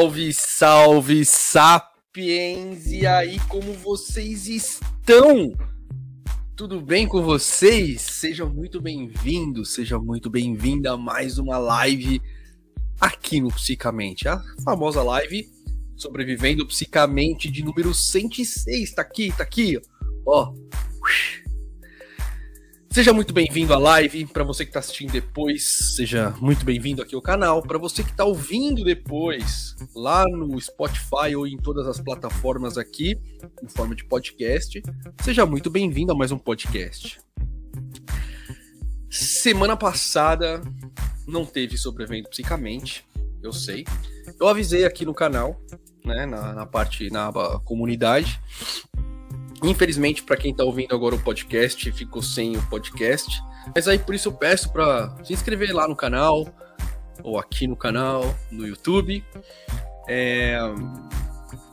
Salve, 0.00 0.32
salve, 0.32 1.24
sapiens! 1.26 2.86
E 2.86 3.06
aí, 3.06 3.38
como 3.50 3.74
vocês 3.74 4.48
estão? 4.48 5.52
Tudo 6.56 6.80
bem 6.80 7.06
com 7.06 7.22
vocês? 7.22 8.00
Sejam 8.00 8.48
muito 8.48 8.80
bem-vindos, 8.80 9.74
seja 9.74 9.98
muito 9.98 10.30
bem-vinda 10.30 10.92
a 10.92 10.96
mais 10.96 11.36
uma 11.36 11.58
live 11.58 12.18
aqui 12.98 13.42
no 13.42 13.48
Psicamente, 13.48 14.26
a 14.26 14.42
famosa 14.64 15.02
live 15.02 15.46
sobrevivendo 15.98 16.66
psicamente 16.66 17.50
de 17.50 17.62
número 17.62 17.92
106. 17.92 18.94
Tá 18.94 19.02
aqui, 19.02 19.30
tá 19.36 19.42
aqui, 19.42 19.78
ó. 20.24 20.54
Seja 22.92 23.12
muito 23.12 23.32
bem-vindo 23.32 23.72
à 23.72 23.78
live. 23.78 24.26
Para 24.26 24.42
você 24.42 24.64
que 24.64 24.70
está 24.70 24.80
assistindo 24.80 25.12
depois, 25.12 25.94
seja 25.94 26.34
muito 26.40 26.64
bem-vindo 26.64 27.00
aqui 27.00 27.14
ao 27.14 27.22
canal. 27.22 27.62
Para 27.62 27.78
você 27.78 28.02
que 28.02 28.10
está 28.10 28.24
ouvindo 28.24 28.82
depois, 28.82 29.76
lá 29.94 30.24
no 30.24 30.60
Spotify 30.60 31.36
ou 31.36 31.46
em 31.46 31.56
todas 31.56 31.86
as 31.86 32.00
plataformas 32.00 32.76
aqui, 32.76 33.16
em 33.62 33.68
forma 33.68 33.94
de 33.94 34.04
podcast, 34.04 34.82
seja 35.22 35.46
muito 35.46 35.70
bem-vindo 35.70 36.10
a 36.10 36.16
mais 36.16 36.32
um 36.32 36.38
podcast. 36.38 37.20
Semana 39.08 39.76
passada 39.76 40.60
não 41.28 41.46
teve 41.46 41.78
sobrevivendo 41.78 42.28
psicamente, 42.28 43.06
eu 43.40 43.52
sei. 43.52 43.84
Eu 44.38 44.48
avisei 44.48 44.84
aqui 44.84 45.04
no 45.04 45.14
canal, 45.14 45.62
né, 46.04 46.26
na, 46.26 46.52
na 46.54 46.66
parte, 46.66 47.08
na 47.08 47.30
comunidade, 47.64 48.40
Infelizmente, 49.62 50.22
para 50.22 50.36
quem 50.36 50.52
está 50.52 50.64
ouvindo 50.64 50.94
agora 50.94 51.14
o 51.14 51.22
podcast, 51.22 51.90
ficou 51.92 52.22
sem 52.22 52.56
o 52.56 52.62
podcast. 52.68 53.42
Mas 53.74 53.86
aí 53.86 53.98
por 53.98 54.14
isso 54.14 54.28
eu 54.28 54.32
peço 54.32 54.72
para 54.72 55.14
se 55.22 55.32
inscrever 55.32 55.74
lá 55.74 55.86
no 55.86 55.94
canal, 55.94 56.48
ou 57.22 57.38
aqui 57.38 57.66
no 57.66 57.76
canal, 57.76 58.34
no 58.50 58.66
YouTube. 58.66 59.24
É... 60.08 60.58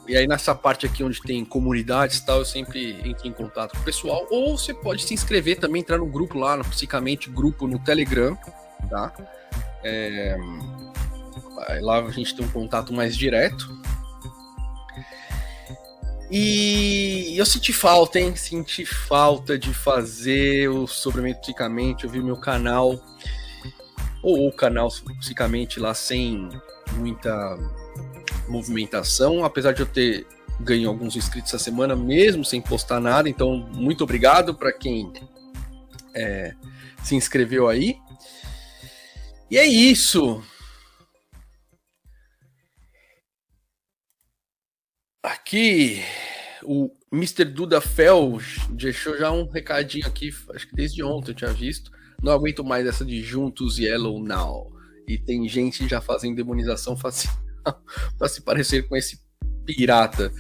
E 0.08 0.16
aí 0.16 0.28
nessa 0.28 0.56
parte 0.56 0.86
aqui 0.86 1.04
onde 1.04 1.22
tem 1.22 1.44
comunidades 1.44 2.20
e 2.20 2.26
tal, 2.26 2.40
eu 2.40 2.46
sempre 2.46 2.92
entro 3.06 3.28
em 3.28 3.34
contato 3.34 3.74
com 3.74 3.82
o 3.82 3.84
pessoal. 3.84 4.26
Ou 4.30 4.58
você 4.58 4.74
pode 4.74 5.04
se 5.04 5.14
inscrever 5.14 5.60
também, 5.60 5.82
entrar 5.82 5.98
no 5.98 6.06
grupo 6.06 6.38
lá, 6.38 6.56
no 6.58 6.64
Psicamente, 6.66 7.30
grupo 7.30 7.68
no 7.68 7.80
Telegram, 7.80 8.38
tá? 8.90 9.14
É... 9.84 10.38
Lá 11.82 12.00
a 12.00 12.12
gente 12.12 12.36
tem 12.36 12.46
um 12.46 12.50
contato 12.50 12.94
mais 12.94 13.18
direto. 13.18 13.78
E 16.30 17.36
eu 17.38 17.46
senti 17.46 17.72
falta, 17.72 18.20
hein? 18.20 18.36
Senti 18.36 18.86
falta 18.86 19.58
de 19.58 19.74
fazer 19.74 20.70
o 20.70 20.86
Sobremente 20.86 21.40
Psicamente. 21.40 22.04
Eu 22.04 22.10
vi 22.10 22.22
meu 22.22 22.36
canal, 22.36 23.02
ou 24.22 24.48
o 24.48 24.52
canal 24.52 24.90
Psicamente 25.20 25.80
lá 25.80 25.94
sem 25.94 26.50
muita 26.96 27.58
movimentação, 28.50 29.46
apesar 29.46 29.74
de 29.74 29.82
eu 29.82 29.86
ter 29.86 30.28
ganho 30.60 30.90
alguns 30.90 31.16
inscritos 31.16 31.54
essa 31.54 31.64
semana, 31.64 31.96
mesmo 31.96 32.44
sem 32.44 32.62
postar 32.62 33.00
nada. 33.00 33.30
Então, 33.30 33.70
muito 33.74 34.04
obrigado 34.04 34.54
para 34.54 34.74
quem 34.74 35.12
é, 36.14 36.54
se 37.04 37.16
inscreveu 37.16 37.70
aí. 37.70 37.98
E 39.50 39.58
é 39.58 39.66
isso. 39.66 40.44
Aqui, 45.28 46.02
o 46.64 46.90
Mr. 47.12 47.44
Duda 47.44 47.82
Fel 47.82 48.40
deixou 48.70 49.18
já 49.18 49.30
um 49.30 49.46
recadinho 49.46 50.08
aqui, 50.08 50.30
acho 50.56 50.70
que 50.70 50.74
desde 50.74 51.04
ontem 51.04 51.32
eu 51.32 51.36
tinha 51.36 51.52
visto. 51.52 51.92
Não 52.24 52.32
aguento 52.32 52.64
mais 52.64 52.88
essa 52.88 53.04
de 53.04 53.22
juntos 53.22 53.78
Yellow 53.78 54.24
Now. 54.24 54.72
E 55.06 55.18
tem 55.18 55.46
gente 55.50 55.86
já 55.86 56.00
fazendo 56.00 56.38
demonização 56.38 56.96
facial 56.98 57.36
para 58.18 58.30
se 58.30 58.40
parecer 58.40 58.88
com 58.88 58.96
esse 58.96 59.20
pirata. 59.66 60.32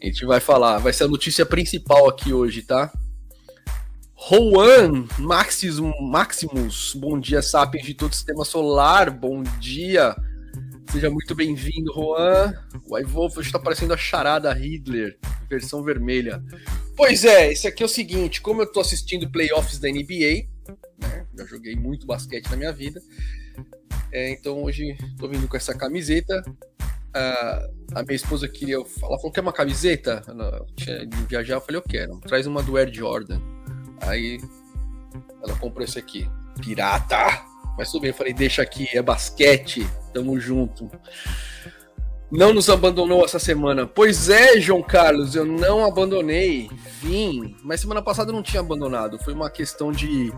A 0.00 0.06
gente 0.06 0.24
vai 0.24 0.38
falar, 0.38 0.78
vai 0.78 0.92
ser 0.92 1.04
a 1.04 1.08
notícia 1.08 1.44
principal 1.44 2.08
aqui 2.08 2.32
hoje, 2.32 2.62
tá? 2.62 2.92
Juan 4.16 5.08
Maximus, 5.18 5.92
Maximus, 6.00 6.94
bom 6.94 7.18
dia, 7.18 7.42
sapiens 7.42 7.84
de 7.84 7.94
todo 7.94 8.12
o 8.12 8.14
sistema 8.14 8.44
solar, 8.44 9.10
bom 9.10 9.42
dia. 9.58 10.14
Seja 10.90 11.10
muito 11.10 11.34
bem-vindo, 11.34 11.92
Juan. 11.92 12.54
O 12.88 12.98
iWolf 12.98 13.38
está 13.38 13.58
parecendo 13.58 13.92
a 13.92 13.96
charada 13.96 14.52
Hitler, 14.52 15.18
versão 15.48 15.82
vermelha. 15.82 16.42
Pois 16.96 17.24
é, 17.24 17.52
esse 17.52 17.66
aqui 17.66 17.82
é 17.82 17.86
o 17.86 17.88
seguinte: 17.88 18.40
como 18.40 18.62
eu 18.62 18.66
estou 18.66 18.80
assistindo 18.80 19.30
playoffs 19.30 19.78
da 19.78 19.88
NBA, 19.88 20.46
né, 20.98 21.26
já 21.36 21.44
joguei 21.44 21.76
muito 21.76 22.06
basquete 22.06 22.48
na 22.50 22.56
minha 22.56 22.72
vida, 22.72 23.00
é, 24.12 24.30
então 24.30 24.62
hoje 24.62 24.96
estou 25.12 25.28
vindo 25.28 25.46
com 25.48 25.56
essa 25.56 25.74
camiseta. 25.74 26.42
A 27.94 28.02
minha 28.02 28.16
esposa 28.16 28.46
queria. 28.46 28.76
Ela 28.76 29.18
falou 29.18 29.32
que 29.32 29.38
é 29.38 29.42
uma 29.42 29.52
camiseta. 29.52 30.22
Ela 30.28 30.66
tinha 30.76 31.06
de 31.06 31.16
viajar, 31.24 31.54
eu 31.54 31.60
falei, 31.62 31.78
eu 31.78 31.82
quero. 31.82 32.20
Traz 32.20 32.46
uma 32.46 32.62
do 32.62 32.76
Air 32.76 32.92
Jordan. 32.92 33.40
Aí 34.02 34.38
ela 35.42 35.56
comprou 35.56 35.82
esse 35.82 35.98
aqui. 35.98 36.28
Pirata! 36.60 37.42
Mas 37.78 37.90
tudo 37.90 38.02
bem, 38.02 38.10
eu 38.10 38.14
falei, 38.14 38.32
deixa 38.32 38.62
aqui, 38.62 38.88
é 38.94 39.02
basquete, 39.02 39.86
tamo 40.16 40.40
junto. 40.40 40.90
Não 42.30 42.54
nos 42.54 42.70
abandonou 42.70 43.22
essa 43.22 43.38
semana. 43.38 43.86
Pois 43.86 44.30
é, 44.30 44.58
João 44.58 44.82
Carlos, 44.82 45.36
eu 45.36 45.44
não 45.44 45.84
abandonei. 45.84 46.70
Vim, 47.02 47.54
mas 47.62 47.82
semana 47.82 48.00
passada 48.00 48.30
eu 48.30 48.34
não 48.34 48.42
tinha 48.42 48.60
abandonado. 48.60 49.18
Foi 49.18 49.34
uma 49.34 49.50
questão 49.50 49.92
de 49.92 50.32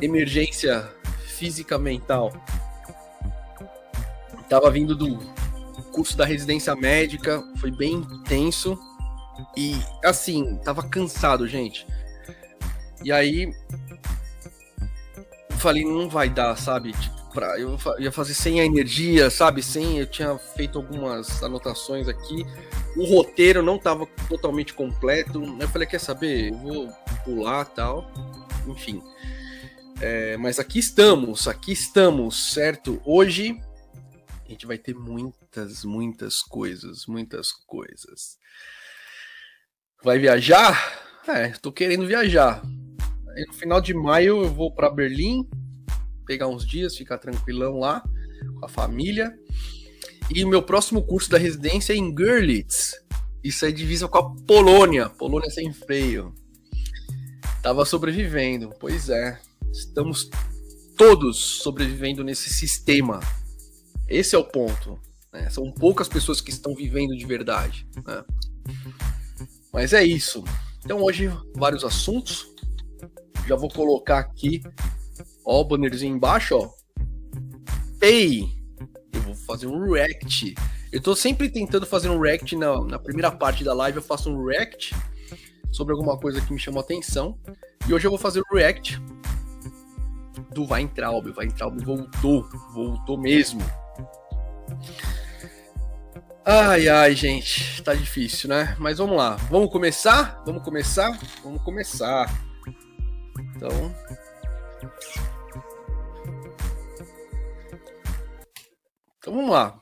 emergência 0.00 0.88
física 1.26 1.76
mental. 1.78 2.32
Tava 4.48 4.70
vindo 4.70 4.94
do 4.94 5.18
curso 5.92 6.16
da 6.16 6.24
residência 6.24 6.76
médica, 6.76 7.42
foi 7.56 7.72
bem 7.72 7.94
intenso. 7.94 8.78
E 9.56 9.76
assim, 10.04 10.56
tava 10.64 10.84
cansado, 10.84 11.46
gente. 11.48 11.84
E 13.04 13.10
aí 13.10 13.52
falei, 15.58 15.84
não 15.84 16.08
vai 16.08 16.30
dar, 16.30 16.56
sabe? 16.56 16.92
Tipo, 16.92 17.17
pra, 17.38 17.56
eu 17.56 17.78
ia 18.00 18.10
fazer 18.10 18.34
sem 18.34 18.60
a 18.60 18.64
energia, 18.64 19.30
sabe? 19.30 19.62
Sem, 19.62 19.98
eu 19.98 20.06
tinha 20.06 20.36
feito 20.36 20.76
algumas 20.76 21.40
anotações 21.40 22.08
aqui. 22.08 22.44
O 22.96 23.04
roteiro 23.04 23.62
não 23.62 23.76
estava 23.76 24.06
totalmente 24.28 24.74
completo. 24.74 25.40
Eu 25.60 25.68
falei, 25.68 25.86
quer 25.86 26.00
saber? 26.00 26.50
Eu 26.50 26.58
vou 26.58 26.92
pular 27.24 27.64
tal. 27.64 28.10
Enfim. 28.66 29.00
É, 30.00 30.36
mas 30.36 30.58
aqui 30.58 30.80
estamos, 30.80 31.46
aqui 31.46 31.72
estamos, 31.72 32.52
certo? 32.52 33.00
Hoje 33.04 33.56
a 34.44 34.50
gente 34.50 34.66
vai 34.66 34.76
ter 34.78 34.94
muitas, 34.94 35.84
muitas 35.84 36.40
coisas, 36.40 37.06
muitas 37.06 37.52
coisas. 37.52 38.36
Vai 40.02 40.18
viajar? 40.18 41.06
É, 41.28 41.50
tô 41.50 41.70
querendo 41.70 42.06
viajar 42.06 42.62
no 43.46 43.54
final 43.54 43.80
de 43.80 43.94
maio 43.94 44.42
eu 44.42 44.52
vou 44.52 44.72
para 44.72 44.90
Berlim, 44.90 45.48
pegar 46.28 46.46
uns 46.46 46.66
dias, 46.66 46.94
ficar 46.94 47.16
tranquilão 47.16 47.78
lá 47.78 48.04
com 48.60 48.66
a 48.66 48.68
família. 48.68 49.34
E 50.30 50.44
o 50.44 50.48
meu 50.48 50.62
próximo 50.62 51.02
curso 51.02 51.30
da 51.30 51.38
residência 51.38 51.94
é 51.94 51.96
em 51.96 52.14
Görlitz. 52.14 53.02
Isso 53.42 53.64
é 53.64 53.72
divisa 53.72 54.06
com 54.06 54.18
a 54.18 54.30
Polônia. 54.44 55.08
Polônia 55.08 55.50
sem 55.50 55.72
freio. 55.72 56.34
Tava 57.62 57.86
sobrevivendo. 57.86 58.74
Pois 58.78 59.08
é. 59.08 59.40
Estamos 59.72 60.28
todos 60.98 61.38
sobrevivendo 61.62 62.22
nesse 62.22 62.50
sistema. 62.50 63.20
Esse 64.06 64.36
é 64.36 64.38
o 64.38 64.44
ponto. 64.44 65.00
Né? 65.32 65.48
São 65.48 65.72
poucas 65.72 66.08
pessoas 66.08 66.42
que 66.42 66.50
estão 66.50 66.74
vivendo 66.74 67.16
de 67.16 67.24
verdade. 67.24 67.86
Né? 68.06 68.24
Mas 69.72 69.94
é 69.94 70.04
isso. 70.04 70.44
Então 70.84 71.00
hoje 71.00 71.30
vários 71.54 71.84
assuntos. 71.84 72.46
Já 73.46 73.56
vou 73.56 73.70
colocar 73.70 74.18
aqui, 74.18 74.62
ó, 75.48 75.60
o 75.62 75.64
bannerzinho 75.64 76.14
embaixo, 76.14 76.56
ó. 76.56 76.70
Pay. 77.98 78.46
Eu 79.12 79.22
vou 79.22 79.34
fazer 79.34 79.66
um 79.66 79.90
react. 79.90 80.54
Eu 80.92 81.00
tô 81.00 81.16
sempre 81.16 81.48
tentando 81.48 81.86
fazer 81.86 82.10
um 82.10 82.20
react 82.20 82.54
na, 82.54 82.84
na 82.84 82.98
primeira 82.98 83.30
parte 83.30 83.64
da 83.64 83.72
live. 83.72 83.96
Eu 83.96 84.02
faço 84.02 84.30
um 84.30 84.46
react 84.46 84.94
sobre 85.72 85.94
alguma 85.94 86.18
coisa 86.18 86.40
que 86.40 86.52
me 86.52 86.58
chamou 86.58 86.80
atenção. 86.80 87.38
E 87.88 87.94
hoje 87.94 88.06
eu 88.06 88.10
vou 88.10 88.18
fazer 88.18 88.40
o 88.40 88.44
um 88.52 88.56
react 88.56 89.00
do 90.52 90.70
Weintraub. 90.70 91.26
O 91.26 91.38
Weintraub 91.38 91.82
voltou, 91.82 92.46
voltou 92.74 93.18
mesmo. 93.18 93.62
Ai, 96.44 96.88
ai, 96.88 97.14
gente, 97.14 97.82
tá 97.82 97.94
difícil, 97.94 98.48
né? 98.48 98.76
Mas 98.78 98.98
vamos 98.98 99.16
lá. 99.16 99.36
Vamos 99.50 99.70
começar? 99.70 100.42
Vamos 100.46 100.62
começar? 100.62 101.18
Vamos 101.42 101.62
começar. 101.62 102.26
Então. 103.38 103.94
Então 109.28 109.36
vamos 109.36 109.50
lá. 109.50 109.78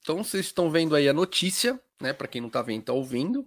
Então 0.00 0.22
vocês 0.22 0.46
estão 0.46 0.70
vendo 0.70 0.94
aí 0.94 1.08
a 1.08 1.12
notícia, 1.12 1.80
né? 2.00 2.12
Para 2.12 2.28
quem 2.28 2.40
não 2.40 2.48
tá 2.48 2.62
vendo, 2.62 2.84
tá 2.84 2.92
ouvindo. 2.92 3.44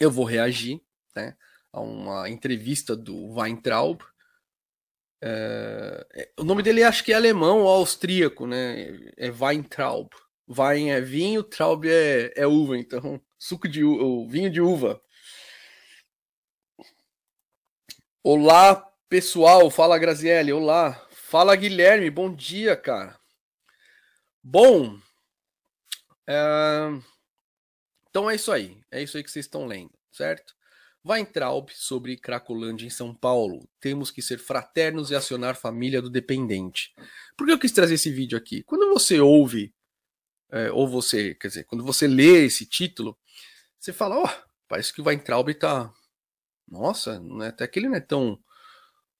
Eu 0.00 0.10
vou 0.10 0.24
reagir, 0.24 0.80
né? 1.14 1.36
A 1.70 1.80
uma 1.82 2.30
entrevista 2.30 2.96
do 2.96 3.34
Weintraub. 3.34 4.00
É, 5.22 6.32
o 6.38 6.44
nome 6.44 6.62
dele 6.62 6.82
acho 6.82 7.04
que 7.04 7.12
é 7.12 7.14
alemão 7.14 7.60
ou 7.60 7.68
austríaco, 7.68 8.46
né? 8.46 9.12
É 9.18 9.30
Weintraub. 9.30 10.08
Wein 10.48 10.90
é 10.90 11.00
vinho, 11.02 11.42
Traub 11.42 11.84
é, 11.86 12.32
é 12.36 12.46
uva, 12.46 12.78
então 12.78 13.20
suco 13.38 13.68
de 13.68 13.84
uva, 13.84 14.30
vinho 14.30 14.50
de 14.50 14.62
uva. 14.62 14.98
Olá, 18.22 18.76
pessoal. 19.10 19.70
Fala, 19.70 19.98
Graziele. 19.98 20.54
Olá. 20.54 21.06
Fala, 21.10 21.54
Guilherme. 21.54 22.08
Bom 22.08 22.34
dia, 22.34 22.74
cara. 22.76 23.22
Bom, 24.46 25.00
é... 26.28 26.90
então 28.10 28.28
é 28.28 28.34
isso 28.34 28.52
aí. 28.52 28.78
É 28.90 29.02
isso 29.02 29.16
aí 29.16 29.24
que 29.24 29.30
vocês 29.30 29.46
estão 29.46 29.64
lendo, 29.64 29.92
certo? 30.12 30.54
Weintraub 31.02 31.70
sobre 31.74 32.18
Cracolândia 32.18 32.86
em 32.86 32.90
São 32.90 33.14
Paulo. 33.14 33.66
Temos 33.80 34.10
que 34.10 34.20
ser 34.20 34.38
fraternos 34.38 35.10
e 35.10 35.14
acionar 35.14 35.56
família 35.56 36.02
do 36.02 36.10
dependente. 36.10 36.94
Por 37.36 37.46
que 37.46 37.52
eu 37.52 37.58
quis 37.58 37.72
trazer 37.72 37.94
esse 37.94 38.10
vídeo 38.10 38.36
aqui? 38.36 38.62
Quando 38.62 38.92
você 38.92 39.18
ouve, 39.18 39.74
é, 40.50 40.70
ou 40.70 40.86
você, 40.86 41.34
quer 41.34 41.48
dizer, 41.48 41.64
quando 41.64 41.82
você 41.82 42.06
lê 42.06 42.44
esse 42.44 42.66
título, 42.66 43.18
você 43.78 43.94
fala, 43.94 44.18
ó, 44.18 44.24
oh, 44.24 44.48
parece 44.68 44.92
que 44.92 45.00
o 45.00 45.06
Weintraub 45.06 45.54
tá. 45.54 45.90
Nossa, 46.68 47.18
não 47.18 47.42
é, 47.42 47.48
até 47.48 47.66
que 47.66 47.78
ele 47.78 47.88
não 47.88 47.96
é 47.96 48.00
tão 48.00 48.38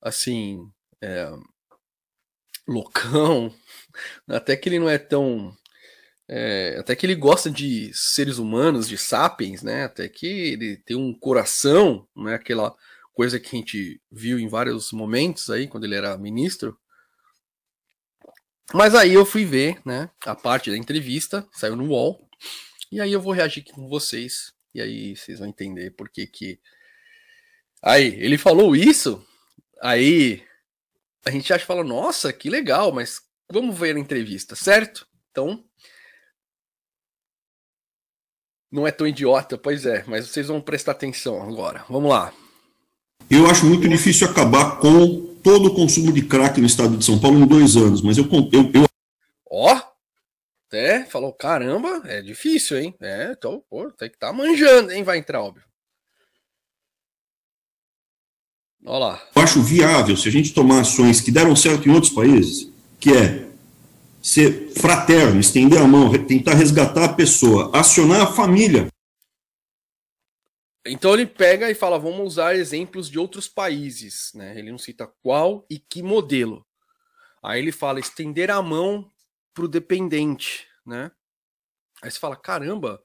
assim. 0.03 0.71
É, 1.00 1.31
loucão, 2.66 3.55
até 4.28 4.56
que 4.56 4.69
ele 4.69 4.78
não 4.78 4.88
é 4.88 4.99
tão 4.99 5.56
é, 6.28 6.76
até 6.78 6.96
que 6.96 7.05
ele 7.05 7.14
gosta 7.14 7.50
de 7.50 7.93
seres 7.94 8.38
humanos, 8.38 8.88
de 8.88 8.96
sapiens, 8.96 9.62
né? 9.62 9.84
Até 9.84 10.08
que 10.08 10.26
ele 10.26 10.76
tem 10.78 10.96
um 10.96 11.12
coração, 11.12 12.08
não 12.16 12.28
é 12.28 12.34
aquela 12.34 12.75
coisa 13.12 13.38
que 13.38 13.55
a 13.55 13.58
gente 13.58 14.00
viu 14.11 14.38
em 14.38 14.49
vários 14.49 14.90
momentos 14.93 15.50
aí 15.50 15.69
quando 15.69 15.84
ele 15.84 15.94
era 15.94 16.16
ministro. 16.16 16.78
Mas 18.72 18.94
aí 18.94 19.12
eu 19.12 19.26
fui 19.26 19.44
ver, 19.44 19.78
né, 19.84 20.11
a 20.25 20.34
parte 20.34 20.70
da 20.70 20.76
entrevista, 20.76 21.46
saiu 21.52 21.76
no 21.76 21.88
UOL, 21.88 22.26
e 22.90 23.00
aí 23.00 23.12
eu 23.12 23.20
vou 23.20 23.32
reagir 23.32 23.62
com 23.64 23.88
vocês, 23.88 24.55
e 24.75 24.81
aí 24.81 25.14
vocês 25.14 25.38
vão 25.38 25.49
entender 25.49 25.90
por 25.90 26.08
que 26.08 26.26
que 26.26 26.58
Aí, 27.87 28.14
ele 28.19 28.38
falou 28.38 28.75
isso, 28.75 29.22
aí 29.82 30.43
a 31.25 31.31
gente 31.31 31.53
acha 31.53 31.65
fala, 31.65 31.82
nossa, 31.82 32.32
que 32.32 32.50
legal, 32.50 32.93
mas 32.93 33.21
vamos 33.50 33.79
ver 33.79 33.97
a 33.97 34.00
entrevista, 34.00 34.55
certo? 34.55 35.06
Então, 35.31 35.65
não 38.71 38.87
é 38.87 38.91
tão 38.91 39.06
idiota, 39.06 39.56
pois 39.56 39.87
é, 39.87 40.05
mas 40.06 40.29
vocês 40.29 40.49
vão 40.49 40.61
prestar 40.61 40.93
atenção 40.93 41.41
agora. 41.43 41.85
Vamos 41.88 42.11
lá. 42.11 42.32
Eu 43.31 43.47
acho 43.47 43.65
muito 43.65 43.88
difícil 43.88 44.29
acabar 44.29 44.79
com 44.79 45.35
todo 45.43 45.69
o 45.69 45.75
consumo 45.75 46.12
de 46.12 46.23
crack 46.23 46.61
no 46.61 46.67
estado 46.67 46.97
de 46.97 47.05
São 47.05 47.19
Paulo 47.19 47.38
em 47.38 47.47
dois 47.47 47.76
anos, 47.76 48.03
mas 48.03 48.19
eu. 48.19 48.25
eu, 48.53 48.71
eu... 48.75 48.85
Ó! 49.50 49.81
Até 50.67 51.05
falou, 51.05 51.32
caramba, 51.32 52.03
é 52.05 52.21
difícil, 52.21 52.79
hein? 52.79 52.94
É, 53.00 53.31
então, 53.31 53.62
pô, 53.71 53.91
tem 53.93 54.09
que 54.09 54.17
estar 54.17 54.29
tá 54.29 54.32
manjando, 54.32 54.91
hein, 54.91 55.05
vai 55.05 55.19
entrar, 55.19 55.41
óbvio. 55.41 55.62
Olha 58.84 58.98
lá. 58.98 59.28
Eu 59.34 59.42
acho 59.42 59.62
viável, 59.62 60.16
se 60.16 60.28
a 60.28 60.32
gente 60.32 60.52
tomar 60.52 60.81
ações 60.81 61.20
que 61.20 61.31
deram 61.31 61.56
certo 61.56 61.88
em 61.88 61.92
outros 61.92 62.12
países, 62.12 62.70
que 63.00 63.10
é 63.10 63.48
ser 64.22 64.70
fraterno, 64.78 65.40
estender 65.40 65.81
a 65.81 65.86
mão, 65.86 66.12
tentar 66.26 66.54
resgatar 66.54 67.04
a 67.04 67.12
pessoa, 67.12 67.70
acionar 67.75 68.22
a 68.22 68.26
família. 68.26 68.88
Então 70.86 71.14
ele 71.14 71.26
pega 71.26 71.70
e 71.70 71.75
fala: 71.75 71.98
vamos 71.98 72.26
usar 72.26 72.54
exemplos 72.54 73.08
de 73.08 73.19
outros 73.19 73.48
países. 73.48 74.32
Né? 74.34 74.58
Ele 74.58 74.70
não 74.70 74.78
cita 74.78 75.06
qual 75.22 75.64
e 75.69 75.78
que 75.78 76.02
modelo. 76.02 76.66
Aí 77.42 77.60
ele 77.60 77.72
fala: 77.72 78.00
estender 78.00 78.50
a 78.50 78.60
mão 78.60 79.10
para 79.54 79.64
o 79.64 79.69
dependente. 79.69 80.66
Né? 80.84 81.10
Aí 82.02 82.10
você 82.10 82.19
fala: 82.19 82.37
caramba, 82.37 83.02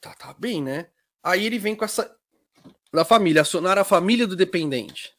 tá, 0.00 0.12
tá 0.14 0.34
bem, 0.34 0.62
né? 0.62 0.88
Aí 1.22 1.46
ele 1.46 1.58
vem 1.58 1.74
com 1.74 1.84
essa. 1.84 2.14
Da 2.92 3.04
família, 3.04 3.42
acionar 3.42 3.76
a 3.78 3.84
família 3.84 4.26
do 4.26 4.34
dependente. 4.34 5.12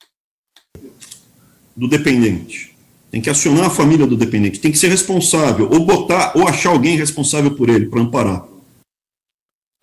Do 1.76 1.88
dependente. 1.88 2.76
Tem 3.12 3.22
que 3.22 3.30
acionar 3.30 3.66
a 3.66 3.70
família 3.70 4.06
do 4.06 4.16
dependente, 4.16 4.60
tem 4.60 4.72
que 4.72 4.78
ser 4.78 4.90
responsável, 4.90 5.68
ou 5.70 5.86
botar, 5.86 6.38
ou 6.38 6.48
achar 6.48 6.70
alguém 6.70 6.96
responsável 6.96 7.56
por 7.56 7.70
ele, 7.70 7.90
para 7.90 8.02
amparar. 8.02 8.48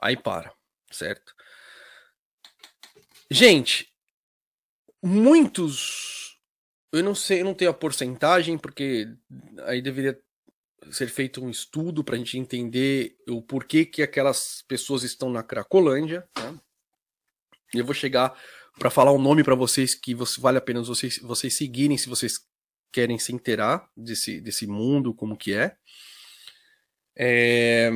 Aí 0.00 0.17
para, 0.17 0.53
certo? 0.91 1.35
Gente, 3.31 3.88
muitos. 5.03 6.38
Eu 6.93 7.03
não 7.03 7.15
sei, 7.15 7.41
eu 7.41 7.44
não 7.44 7.55
tenho 7.55 7.71
a 7.71 7.75
porcentagem, 7.75 8.56
porque 8.56 9.09
aí 9.65 9.83
deveria 9.83 10.19
ser 10.91 11.09
feito 11.09 11.44
um 11.44 11.50
estudo 11.50 12.05
para 12.05 12.15
a 12.15 12.19
gente 12.19 12.38
entender 12.38 13.17
o 13.29 13.43
porquê 13.43 13.85
que 13.85 14.03
aquelas 14.03 14.62
pessoas 14.69 15.03
estão 15.03 15.29
na 15.29 15.43
Cracolândia. 15.43 16.29
Né? 16.38 16.61
E 17.75 17.79
eu 17.79 17.85
vou 17.85 17.95
chegar 17.95 18.39
para 18.79 18.91
falar 18.91 19.13
um 19.13 19.21
nome 19.21 19.43
para 19.43 19.55
vocês 19.55 19.95
que 19.95 20.15
vale 20.39 20.59
a 20.59 20.61
pena 20.61 20.83
vocês, 20.83 21.19
vocês 21.19 21.55
seguirem 21.55 21.97
se 21.97 22.09
vocês 22.09 22.47
querem 22.93 23.19
se 23.19 23.33
inteirar 23.33 23.91
desse, 23.97 24.41
desse 24.41 24.67
mundo, 24.67 25.15
como 25.15 25.37
que 25.37 25.55
é. 25.55 25.77
é. 27.17 27.91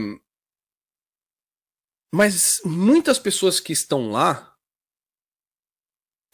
Mas 2.12 2.60
muitas 2.64 3.18
pessoas 3.18 3.60
que 3.60 3.72
estão 3.72 4.10
lá 4.10 4.56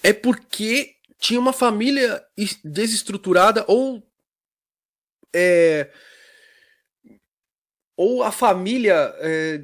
é 0.03 0.13
porque 0.13 0.97
tinha 1.19 1.41
uma 1.41 1.53
família 1.53 2.25
desestruturada 2.65 3.65
ou 3.69 4.03
é, 5.35 5.93
ou 7.97 8.23
a 8.23 8.31
família 8.31 9.15
é, 9.19 9.61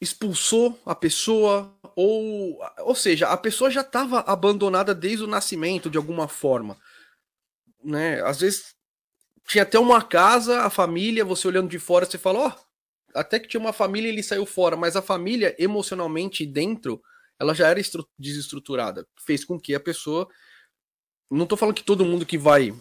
expulsou 0.00 0.80
a 0.84 0.94
pessoa 0.94 1.78
ou 1.96 2.58
ou 2.80 2.94
seja 2.94 3.28
a 3.28 3.36
pessoa 3.36 3.70
já 3.70 3.82
estava 3.82 4.20
abandonada 4.20 4.94
desde 4.94 5.24
o 5.24 5.28
nascimento 5.28 5.90
de 5.90 5.96
alguma 5.96 6.28
forma 6.28 6.76
né? 7.82 8.20
Às 8.22 8.40
vezes 8.40 8.74
tinha 9.46 9.62
até 9.62 9.78
uma 9.78 10.02
casa, 10.02 10.62
a 10.62 10.70
família, 10.70 11.24
você 11.24 11.48
olhando 11.48 11.68
de 11.68 11.78
fora, 11.78 12.06
você 12.06 12.18
fala, 12.18 12.38
ó, 12.38 12.48
oh, 12.48 13.18
até 13.18 13.38
que 13.38 13.48
tinha 13.48 13.60
uma 13.60 13.72
família 13.72 14.08
e 14.08 14.12
ele 14.12 14.22
saiu 14.22 14.46
fora, 14.46 14.76
mas 14.76 14.96
a 14.96 15.02
família 15.02 15.54
emocionalmente 15.58 16.46
dentro, 16.46 17.02
ela 17.38 17.54
já 17.54 17.68
era 17.68 17.80
desestruturada, 18.18 19.06
fez 19.18 19.44
com 19.44 19.58
que 19.58 19.74
a 19.74 19.80
pessoa 19.80 20.28
não 21.30 21.46
tô 21.46 21.56
falando 21.56 21.74
que 21.74 21.84
todo 21.84 22.04
mundo 22.04 22.26
que 22.26 22.38
vai 22.38 22.72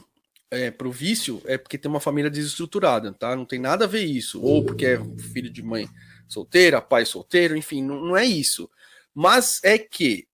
é, 0.51 0.69
pro 0.69 0.91
vício 0.91 1.41
é 1.45 1.57
porque 1.57 1.77
tem 1.77 1.89
uma 1.89 2.01
família 2.01 2.29
desestruturada, 2.29 3.12
tá? 3.13 3.35
Não 3.35 3.45
tem 3.45 3.59
nada 3.59 3.85
a 3.85 3.88
ver 3.88 4.03
isso. 4.03 4.41
Ou 4.41 4.65
porque 4.65 4.85
é 4.85 5.00
filho 5.33 5.50
de 5.50 5.63
mãe 5.63 5.88
solteira, 6.27 6.81
pai 6.81 7.05
solteiro, 7.05 7.55
enfim, 7.55 7.81
não, 7.81 8.01
não 8.01 8.17
é 8.17 8.25
isso. 8.25 8.69
Mas 9.13 9.59
é 9.63 9.77
que 9.77 10.27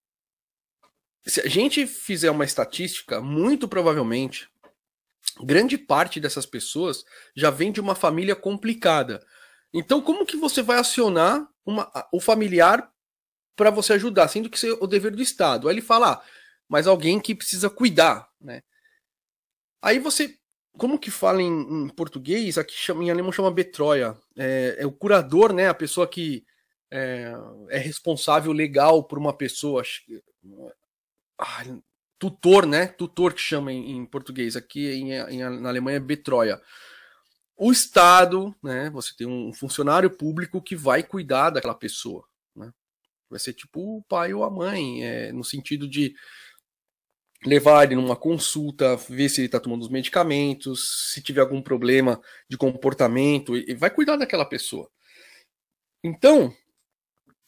se 1.25 1.41
a 1.41 1.48
gente 1.48 1.86
fizer 1.86 2.31
uma 2.31 2.46
estatística, 2.46 3.19
muito 3.19 3.67
provavelmente 3.67 4.50
grande 5.43 5.77
parte 5.77 6.19
dessas 6.19 6.46
pessoas 6.46 7.03
já 7.36 7.50
vem 7.50 7.72
de 7.72 7.81
uma 7.81 7.96
família 7.96 8.36
complicada. 8.36 9.25
Então, 9.74 10.01
como 10.01 10.25
que 10.25 10.38
você 10.38 10.62
vai 10.62 10.77
acionar 10.77 11.48
uma, 11.65 11.91
o 12.12 12.19
familiar 12.19 12.89
para 13.55 13.69
você 13.69 13.93
ajudar, 13.93 14.27
sendo 14.27 14.50
que 14.50 14.57
isso 14.57 14.67
é 14.67 14.72
o 14.74 14.88
dever 14.88 15.12
do 15.12 15.22
Estado? 15.22 15.67
Aí 15.67 15.75
ele 15.75 15.81
fala, 15.81 16.13
ah, 16.13 16.24
mas 16.67 16.88
alguém 16.88 17.19
que 17.19 17.36
precisa 17.36 17.69
cuidar, 17.69 18.29
né? 18.39 18.63
Aí 19.81 20.00
você, 20.00 20.38
como 20.77 20.98
que 20.98 21.12
fala 21.12 21.41
em, 21.41 21.86
em 21.86 21.89
português? 21.89 22.57
Aqui 22.57 22.74
chama, 22.74 23.03
em 23.03 23.12
alemão 23.12 23.31
chama 23.31 23.51
betroia. 23.51 24.17
É, 24.36 24.77
é, 24.79 24.86
o 24.86 24.91
curador, 24.91 25.53
né? 25.53 25.69
A 25.69 25.74
pessoa 25.74 26.07
que 26.07 26.46
é, 26.91 27.34
é 27.70 27.77
responsável 27.77 28.51
legal 28.51 29.03
por 29.03 29.17
uma 29.17 29.34
pessoa. 29.34 29.84
Ah, 31.38 31.63
tutor, 32.20 32.65
né? 32.65 32.88
Tutor 32.88 33.34
que 33.34 33.41
chama 33.41 33.72
em, 33.72 33.98
em 33.98 34.06
português, 34.06 34.56
aqui 34.56 34.88
em, 34.91 35.12
em, 35.13 35.44
na 35.60 35.70
Alemanha 35.70 35.98
é 35.98 36.00
Betroia. 36.00 36.62
O 37.56 37.72
Estado, 37.72 38.56
né? 38.62 38.89
Você 38.91 39.15
tem 39.15 39.27
um 39.27 39.51
funcionário 39.53 40.10
público 40.10 40.62
que 40.62 40.75
vai 40.75 41.03
cuidar 41.03 41.50
daquela 41.50 41.75
pessoa, 41.75 42.25
né? 42.56 42.72
Vai 43.29 43.39
ser 43.39 43.53
tipo 43.53 43.98
o 43.98 44.03
pai 44.03 44.34
ou 44.34 44.44
a 44.44 44.50
mãe, 44.50 45.03
é, 45.03 45.32
no 45.32 45.44
sentido 45.44 45.88
de 45.88 46.15
levar 47.46 47.84
ele 47.84 47.96
numa 47.96 48.15
consulta, 48.15 48.96
ver 48.96 49.29
se 49.29 49.41
ele 49.41 49.48
está 49.48 49.60
tomando 49.60 49.82
os 49.82 49.89
medicamentos, 49.89 51.12
se 51.13 51.22
tiver 51.22 51.41
algum 51.41 51.62
problema 51.62 52.22
de 52.50 52.58
comportamento, 52.58 53.56
e 53.56 53.75
vai 53.75 53.89
cuidar 53.89 54.17
daquela 54.17 54.46
pessoa. 54.46 54.89
Então, 56.03 56.53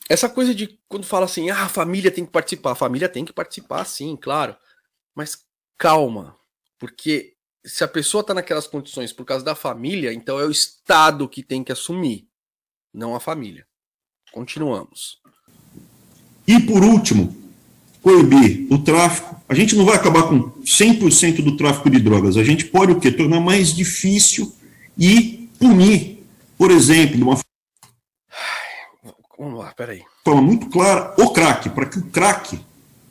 essa 0.07 0.29
coisa 0.29 0.53
de 0.55 0.79
quando 0.87 1.05
fala 1.05 1.25
assim, 1.25 1.49
ah, 1.49 1.63
a 1.63 1.69
família 1.69 2.11
tem 2.11 2.25
que 2.25 2.31
participar, 2.31 2.71
a 2.71 2.75
família 2.75 3.09
tem 3.09 3.25
que 3.25 3.33
participar, 3.33 3.85
sim, 3.85 4.15
claro. 4.15 4.55
Mas 5.15 5.39
calma, 5.77 6.35
porque 6.79 7.33
se 7.65 7.83
a 7.83 7.87
pessoa 7.87 8.21
está 8.21 8.33
naquelas 8.33 8.67
condições 8.67 9.11
por 9.11 9.25
causa 9.25 9.43
da 9.43 9.55
família, 9.55 10.13
então 10.13 10.39
é 10.39 10.45
o 10.45 10.51
Estado 10.51 11.27
que 11.27 11.43
tem 11.43 11.63
que 11.63 11.71
assumir, 11.71 12.27
não 12.93 13.15
a 13.15 13.19
família. 13.19 13.67
Continuamos. 14.31 15.19
E 16.47 16.59
por 16.59 16.83
último, 16.83 17.35
coibir 18.01 18.67
o 18.71 18.79
tráfico, 18.79 19.39
a 19.47 19.53
gente 19.53 19.75
não 19.75 19.85
vai 19.85 19.95
acabar 19.95 20.23
com 20.23 20.49
100% 20.61 21.43
do 21.43 21.57
tráfico 21.57 21.89
de 21.89 21.99
drogas. 21.99 22.37
A 22.37 22.43
gente 22.43 22.65
pode 22.65 22.93
o 22.93 22.99
quê? 22.99 23.11
Tornar 23.11 23.39
mais 23.39 23.73
difícil 23.73 24.55
e 24.97 25.49
punir, 25.59 26.23
por 26.57 26.71
exemplo, 26.71 27.17
de 27.17 27.23
uma 27.23 27.37
Vamos 29.39 29.57
lá, 29.57 29.73
peraí. 29.73 30.03
forma 30.25 30.41
muito 30.41 30.69
clara, 30.69 31.15
o 31.17 31.31
crack, 31.31 31.69
para 31.69 31.85
que 31.85 31.97
o 31.97 32.11
crack 32.11 32.59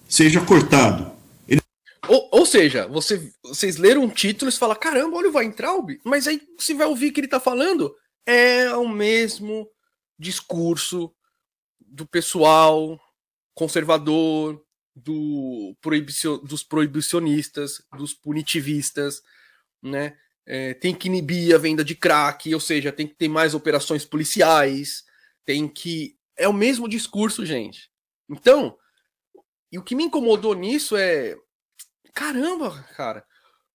seja 0.06 0.44
cortado. 0.44 1.10
Ele... 1.48 1.62
Ou, 2.06 2.28
ou, 2.30 2.44
seja, 2.44 2.86
você, 2.86 3.32
vocês 3.42 3.78
leram 3.78 4.02
um 4.02 4.10
título 4.10 4.50
e 4.50 4.52
falam, 4.52 4.76
caramba, 4.76 5.16
olha 5.16 5.30
o 5.30 5.34
Weintraub, 5.34 5.98
mas 6.04 6.28
aí 6.28 6.42
você 6.58 6.74
vai 6.74 6.86
ouvir 6.86 7.08
o 7.08 7.12
que 7.14 7.20
ele 7.20 7.26
está 7.26 7.40
falando, 7.40 7.94
é 8.26 8.70
o 8.76 8.86
mesmo 8.86 9.66
discurso 10.18 11.10
do 11.80 12.06
pessoal 12.06 13.00
conservador, 13.54 14.62
do 14.94 15.74
proibicio, 15.80 16.38
dos 16.38 16.62
proibicionistas, 16.62 17.82
dos 17.96 18.12
punitivistas, 18.12 19.22
né? 19.82 20.16
É, 20.44 20.74
tem 20.74 20.94
que 20.94 21.08
inibir 21.08 21.54
a 21.54 21.58
venda 21.58 21.84
de 21.84 21.94
crack, 21.94 22.52
ou 22.54 22.60
seja, 22.60 22.92
tem 22.92 23.06
que 23.06 23.14
ter 23.14 23.28
mais 23.28 23.54
operações 23.54 24.04
policiais, 24.04 25.04
tem 25.48 25.66
que. 25.66 26.17
É 26.38 26.48
o 26.48 26.52
mesmo 26.52 26.88
discurso, 26.88 27.44
gente. 27.44 27.90
Então, 28.28 28.76
e 29.70 29.78
o 29.78 29.82
que 29.82 29.94
me 29.94 30.04
incomodou 30.04 30.54
nisso 30.54 30.96
é. 30.96 31.36
Caramba, 32.14 32.82
cara. 32.96 33.24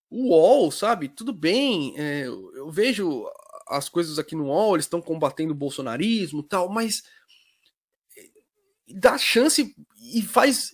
O 0.10 0.30
UOL, 0.30 0.72
sabe? 0.72 1.10
Tudo 1.10 1.34
bem. 1.34 1.94
É, 1.98 2.26
eu 2.26 2.72
vejo 2.72 3.26
as 3.68 3.90
coisas 3.90 4.20
aqui 4.20 4.36
no 4.36 4.46
UOL, 4.46 4.76
eles 4.76 4.86
estão 4.86 5.02
combatendo 5.02 5.54
o 5.54 5.56
bolsonarismo 5.56 6.44
tal, 6.44 6.70
mas 6.70 7.04
dá 8.88 9.18
chance 9.18 9.74
e 9.98 10.22
faz 10.22 10.74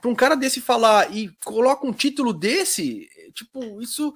para 0.00 0.10
um 0.10 0.14
cara 0.14 0.34
desse 0.34 0.60
falar 0.60 1.14
e 1.14 1.30
coloca 1.44 1.86
um 1.86 1.92
título 1.92 2.32
desse, 2.32 3.08
tipo, 3.34 3.80
isso 3.80 4.12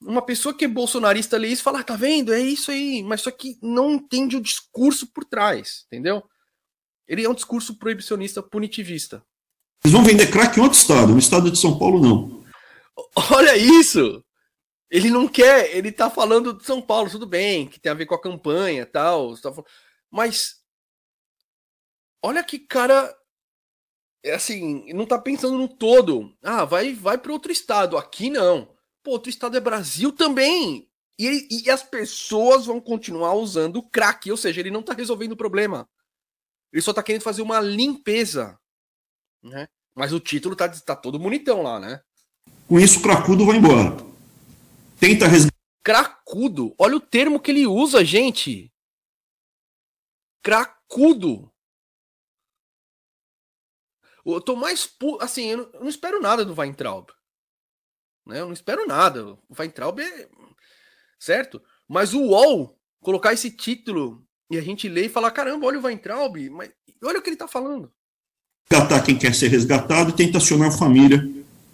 uma 0.00 0.22
pessoa 0.22 0.56
que 0.56 0.64
é 0.64 0.68
bolsonarista 0.68 1.36
lê 1.36 1.48
isso 1.48 1.62
e 1.62 1.64
fala, 1.64 1.80
ah, 1.80 1.84
tá 1.84 1.96
vendo? 1.96 2.32
É 2.32 2.40
isso 2.40 2.70
aí, 2.70 3.02
mas 3.02 3.20
só 3.20 3.30
que 3.30 3.58
não 3.62 3.92
entende 3.92 4.36
o 4.36 4.40
discurso 4.40 5.06
por 5.06 5.24
trás, 5.24 5.84
entendeu? 5.86 6.22
Ele 7.06 7.24
é 7.24 7.28
um 7.28 7.34
discurso 7.34 7.78
proibicionista, 7.78 8.42
punitivista. 8.42 9.24
Eles 9.84 9.92
vão 9.92 10.04
vender 10.04 10.30
crack 10.30 10.58
em 10.58 10.62
outro 10.62 10.78
estado, 10.78 11.12
no 11.12 11.18
estado 11.18 11.50
de 11.50 11.58
São 11.58 11.78
Paulo 11.78 12.00
não. 12.00 12.44
Olha 13.32 13.56
isso! 13.56 14.24
Ele 14.90 15.10
não 15.10 15.26
quer, 15.26 15.74
ele 15.74 15.90
tá 15.90 16.08
falando 16.08 16.54
de 16.54 16.64
São 16.64 16.80
Paulo, 16.80 17.10
tudo 17.10 17.26
bem, 17.26 17.66
que 17.66 17.80
tem 17.80 17.90
a 17.90 17.96
ver 17.96 18.06
com 18.06 18.14
a 18.14 18.20
campanha 18.20 18.86
tal, 18.86 19.36
tá 19.36 19.52
mas 20.10 20.62
olha 22.22 22.44
que 22.44 22.60
cara 22.60 23.12
é 24.24 24.34
assim, 24.34 24.92
não 24.94 25.04
tá 25.04 25.18
pensando 25.18 25.58
no 25.58 25.68
todo. 25.68 26.32
Ah, 26.42 26.64
vai 26.64 26.94
vai 26.94 27.18
para 27.18 27.32
outro 27.32 27.52
estado. 27.52 27.98
Aqui 27.98 28.30
não. 28.30 28.73
Pô, 29.04 29.12
outro 29.12 29.30
estado 29.30 29.56
é 29.56 29.60
Brasil 29.60 30.10
também. 30.10 30.88
E, 31.18 31.62
e 31.64 31.70
as 31.70 31.82
pessoas 31.82 32.66
vão 32.66 32.80
continuar 32.80 33.34
usando 33.34 33.76
o 33.76 33.88
crack, 33.88 34.28
ou 34.30 34.36
seja, 34.36 34.60
ele 34.60 34.70
não 34.70 34.82
tá 34.82 34.94
resolvendo 34.94 35.32
o 35.32 35.36
problema. 35.36 35.88
Ele 36.72 36.82
só 36.82 36.92
tá 36.92 37.02
querendo 37.02 37.22
fazer 37.22 37.42
uma 37.42 37.60
limpeza, 37.60 38.58
né? 39.42 39.68
Mas 39.94 40.12
o 40.12 40.18
título 40.18 40.56
tá, 40.56 40.68
tá 40.68 40.96
todo 40.96 41.20
bonitão 41.20 41.62
lá, 41.62 41.78
né? 41.78 42.02
Com 42.66 42.80
isso, 42.80 42.98
o 42.98 43.02
cracudo 43.02 43.46
vai 43.46 43.58
embora. 43.58 43.96
Tenta 44.98 45.28
resgatar. 45.28 45.54
Cracudo. 45.84 46.74
Olha 46.78 46.96
o 46.96 47.00
termo 47.00 47.38
que 47.38 47.50
ele 47.50 47.66
usa, 47.66 48.02
gente. 48.02 48.72
Cracudo. 50.42 51.52
Eu 54.24 54.40
tô 54.40 54.56
mais. 54.56 54.86
Pu... 54.86 55.18
Assim, 55.20 55.44
eu 55.44 55.58
não, 55.58 55.64
eu 55.74 55.80
não, 55.80 55.88
espero 55.88 56.20
nada 56.20 56.44
do 56.44 56.58
Weintraub. 56.58 57.10
Né? 58.26 58.40
Eu 58.40 58.46
não 58.46 58.52
espero 58.52 58.86
nada. 58.86 59.26
O 59.26 59.38
Weintraub 59.58 60.00
é. 60.00 60.28
Certo? 61.18 61.62
Mas 61.88 62.14
o 62.14 62.20
UOL 62.20 62.76
colocar 63.02 63.32
esse 63.32 63.50
título 63.50 64.24
e 64.50 64.58
a 64.58 64.62
gente 64.62 64.88
lê 64.88 65.06
e 65.06 65.08
falar: 65.08 65.30
caramba, 65.30 65.66
olha 65.66 65.78
o 65.78 65.82
Weintraub, 65.82 66.36
mas 66.50 66.70
olha 67.02 67.18
o 67.18 67.22
que 67.22 67.30
ele 67.30 67.36
tá 67.36 67.48
falando. 67.48 67.90
Resgatar 68.70 69.02
quem 69.02 69.16
quer 69.16 69.34
ser 69.34 69.48
resgatado 69.48 70.10
e 70.10 70.14
tenta 70.14 70.38
acionar 70.38 70.68
a 70.68 70.72
família. 70.72 71.28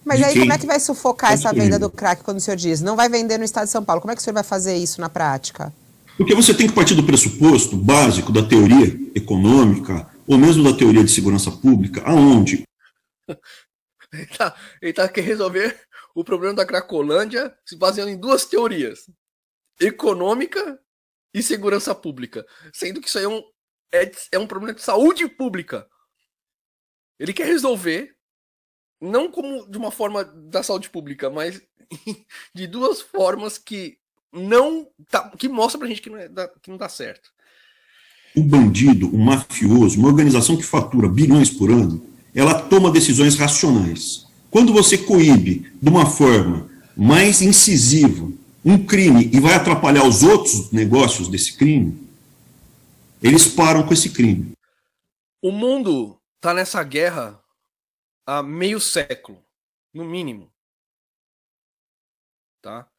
Mas 0.05 0.23
aí, 0.23 0.39
como 0.39 0.53
é 0.53 0.59
que 0.59 0.67
vai 0.67 0.81
sufocar 0.81 1.33
essa 1.33 1.53
venda 1.53 1.79
do 1.79 1.91
crack 1.91 2.25
quando 2.25 2.39
o 2.39 2.41
senhor 2.41 2.57
diz? 2.57 2.81
Não 2.81 2.97
vai 2.97 3.09
vender 3.09 3.39
no 3.39 3.45
estado 3.45 3.67
de 3.67 3.71
São 3.71 3.85
Paulo. 3.85 4.01
Como 4.01 4.11
é 4.11 4.17
que 4.17 4.21
o 4.21 4.25
senhor 4.25 4.35
vai 4.35 4.43
fazer 4.43 4.77
isso 4.77 5.01
na 5.01 5.09
prática? 5.09 5.73
Porque 6.17 6.35
você 6.35 6.53
tem 6.53 6.67
que 6.67 6.75
partir 6.75 6.95
do 6.95 7.05
pressuposto 7.05 7.77
básico 7.77 8.33
da 8.33 8.43
teoria 8.43 8.87
econômica 9.15 10.09
ou 10.27 10.37
mesmo 10.37 10.65
da 10.65 10.77
teoria 10.77 11.05
de 11.05 11.11
segurança 11.11 11.51
pública, 11.51 12.03
aonde? 12.05 12.65
ele, 14.13 14.23
está 14.23 14.55
tá 14.95 15.09
querendo 15.09 15.29
resolver 15.29 15.79
o 16.15 16.25
problema 16.25 16.55
da 16.55 16.67
Cracolândia 16.67 17.57
se 17.65 17.77
baseando 17.77 18.11
em 18.11 18.19
duas 18.19 18.45
teorias: 18.45 19.11
econômica 19.81 20.81
e 21.33 21.43
segurança 21.43 21.95
pública. 21.95 22.47
Sendo 22.73 23.01
que 23.01 23.09
isso 23.09 23.19
aí 23.19 23.25
é 23.25 23.29
um, 23.29 23.43
é, 23.93 24.13
é 24.33 24.39
um 24.39 24.47
problema 24.47 24.75
de 24.75 24.83
saúde 24.83 25.29
pública. 25.29 25.89
Ele 27.19 27.33
quer 27.33 27.47
resolver, 27.47 28.17
não 29.01 29.31
como 29.31 29.71
de 29.71 29.79
uma 29.79 29.91
forma 29.91 30.25
da 30.25 30.63
saúde 30.63 30.89
pública, 30.91 31.29
mas 31.29 31.61
de 32.55 32.67
duas 32.67 33.01
formas 33.01 33.59
que 33.59 33.99
não 34.33 34.91
tá, 35.09 35.31
que 35.31 35.49
mostra 35.49 35.79
pra 35.79 35.89
gente 35.89 36.01
que 36.03 36.11
não, 36.11 36.19
é, 36.19 36.29
que 36.63 36.71
não 36.71 36.77
dá 36.77 36.89
certo 36.89 37.31
o 38.35 38.43
bandido, 38.43 39.09
o 39.09 39.19
mafioso, 39.19 39.99
uma 39.99 40.09
organização 40.09 40.57
que 40.57 40.63
fatura 40.63 41.09
bilhões 41.09 41.51
por 41.51 41.71
ano, 41.71 42.05
ela 42.35 42.55
toma 42.55 42.91
decisões 42.91 43.37
racionais. 43.37 44.27
Quando 44.51 44.73
você 44.73 44.99
coíbe 44.99 45.71
de 45.81 45.89
uma 45.89 46.07
forma 46.07 46.69
mais 46.97 47.41
incisiva 47.41 48.29
um 48.65 48.85
crime 48.85 49.31
e 49.33 49.41
vai 49.41 49.55
atrapalhar 49.55 50.07
os 50.07 50.23
outros 50.23 50.71
negócios 50.71 51.29
desse 51.29 51.57
crime, 51.57 52.09
eles 53.23 53.47
param 53.47 53.87
com 53.87 53.93
esse 53.93 54.11
crime. 54.11 54.53
O 55.43 55.51
mundo 55.51 56.21
está 56.37 56.53
nessa 56.53 56.83
guerra 56.83 57.43
há 58.27 58.43
meio 58.43 58.81
século, 58.81 59.43
no 59.95 60.05
mínimo. 60.05 60.53
Tá? 62.61 62.91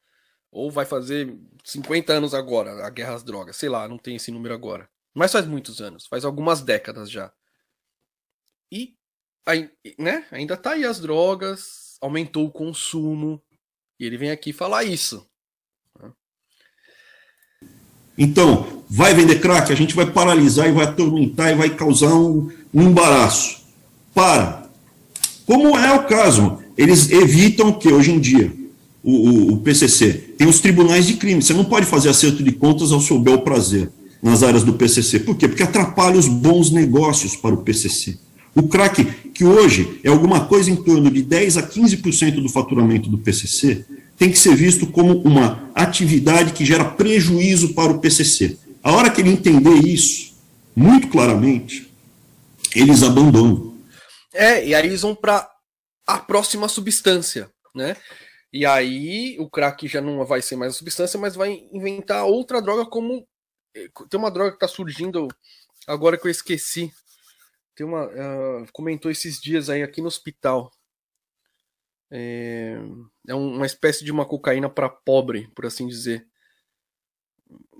Ou 0.52 0.72
vai 0.72 0.86
fazer 0.86 1.38
50 1.64 2.14
anos 2.14 2.34
agora, 2.34 2.86
a 2.86 2.90
guerra 2.90 3.14
às 3.14 3.24
drogas, 3.24 3.56
sei 3.56 3.70
lá, 3.70 3.88
não 3.88 3.98
tem 3.98 4.16
esse 4.16 4.32
número 4.32 4.54
agora. 4.54 4.90
Mas 5.14 5.32
faz 5.32 5.46
muitos 5.46 5.82
anos, 5.82 6.08
faz 6.08 6.26
algumas 6.26 6.62
décadas 6.62 7.12
já. 7.12 7.32
E 8.72 8.98
né, 9.98 10.26
ainda 10.32 10.56
tá 10.56 10.72
aí 10.72 10.86
as 10.86 11.00
drogas, 11.00 11.98
aumentou 12.02 12.46
o 12.46 12.52
consumo, 12.52 13.42
e 14.00 14.06
ele 14.06 14.18
vem 14.18 14.32
aqui 14.32 14.54
falar 14.54 14.84
isso. 14.84 15.26
Então, 18.18 18.84
vai 18.90 19.14
vender 19.14 19.40
crack, 19.40 19.72
a 19.72 19.76
gente 19.76 19.96
vai 19.96 20.06
paralisar 20.06 20.68
e 20.68 20.72
vai 20.72 20.86
atormentar 20.86 21.52
e 21.52 21.56
vai 21.56 21.70
causar 21.76 22.14
um, 22.14 22.52
um 22.74 22.84
embaraço. 22.84 23.62
Para. 24.14 24.70
Como 25.46 25.78
é 25.78 25.94
o 25.94 26.06
caso, 26.06 26.62
eles 26.78 27.10
evitam 27.10 27.74
que 27.74 27.92
hoje 27.92 28.12
em 28.12 28.20
dia 28.20 28.54
o, 29.04 29.12
o, 29.12 29.54
o 29.54 29.58
PCC 29.62 30.14
tem 30.38 30.48
os 30.48 30.60
tribunais 30.60 31.08
de 31.08 31.16
crime. 31.16 31.42
Você 31.42 31.54
não 31.54 31.66
pode 31.66 31.86
fazer 31.86 32.10
acerto 32.10 32.44
de 32.44 32.52
contas 32.52 32.92
ao 32.92 33.02
seu 33.02 33.18
bel 33.18 33.40
prazer 33.40 33.90
nas 34.22 34.44
áreas 34.44 34.64
do 34.64 34.74
PCC. 34.74 35.20
Por 35.20 35.36
quê? 35.36 35.48
Porque 35.48 35.64
atrapalha 35.64 36.18
os 36.18 36.28
bons 36.28 36.70
negócios 36.70 37.36
para 37.36 37.56
o 37.56 37.64
PCC. 37.64 38.20
O 38.54 38.68
crack, 38.68 39.04
que 39.32 39.46
hoje 39.46 40.00
é 40.04 40.10
alguma 40.10 40.46
coisa 40.46 40.70
em 40.70 40.76
torno 40.76 41.10
de 41.10 41.22
10 41.22 41.58
a 41.58 41.68
15% 41.68 42.42
do 42.42 42.50
faturamento 42.50 43.10
do 43.10 43.18
PCC, 43.18 43.86
tem 44.18 44.30
que 44.30 44.38
ser 44.38 44.56
visto 44.56 44.86
como 44.88 45.20
uma 45.22 45.72
atividade 45.74 46.54
que 46.54 46.66
gera 46.66 46.86
prejuízo 46.86 47.74
para 47.74 47.92
o 47.92 48.00
PCC. 48.00 48.58
A 48.84 48.92
hora 48.92 49.10
que 49.10 49.22
ele 49.22 49.30
entender 49.30 49.76
isso, 49.76 50.34
muito 50.76 51.08
claramente, 51.08 51.92
eles 52.76 53.04
abandonam. 53.04 53.78
É, 54.34 54.66
e 54.66 54.76
aí 54.76 54.86
eles 54.86 55.02
vão 55.02 55.16
para 55.16 55.50
a 56.06 56.20
próxima 56.20 56.68
substância, 56.68 57.50
né? 57.74 57.96
E 58.54 58.66
aí 58.66 59.38
o 59.40 59.50
crack 59.50 59.88
já 59.88 60.02
não 60.02 60.26
vai 60.26 60.42
ser 60.42 60.58
mais 60.58 60.74
a 60.74 60.78
substância, 60.78 61.20
mas 61.20 61.36
vai 61.36 61.64
inventar 61.72 62.26
outra 62.26 62.62
droga 62.62 62.86
como 62.86 63.26
é, 63.76 63.88
tem 64.10 64.20
uma 64.20 64.32
droga 64.32 64.52
que 64.52 64.60
tá 64.60 64.68
surgindo 64.68 65.28
agora 65.88 66.18
que 66.18 66.28
eu 66.28 66.32
esqueci. 66.32 66.92
Tem 67.82 67.88
uma. 67.88 68.06
Uh, 68.06 68.68
comentou 68.72 69.10
esses 69.10 69.42
dias 69.42 69.68
aí 69.68 69.82
aqui 69.82 70.02
no 70.02 70.08
hospital. 70.08 70.72
É, 72.12 72.78
é 73.28 73.34
uma 73.34 73.66
espécie 73.66 74.06
de 74.06 74.12
uma 74.12 74.24
cocaína 74.24 74.70
para 74.70 74.88
pobre, 74.88 75.48
por 75.56 75.66
assim 75.66 75.88
dizer. 75.88 76.28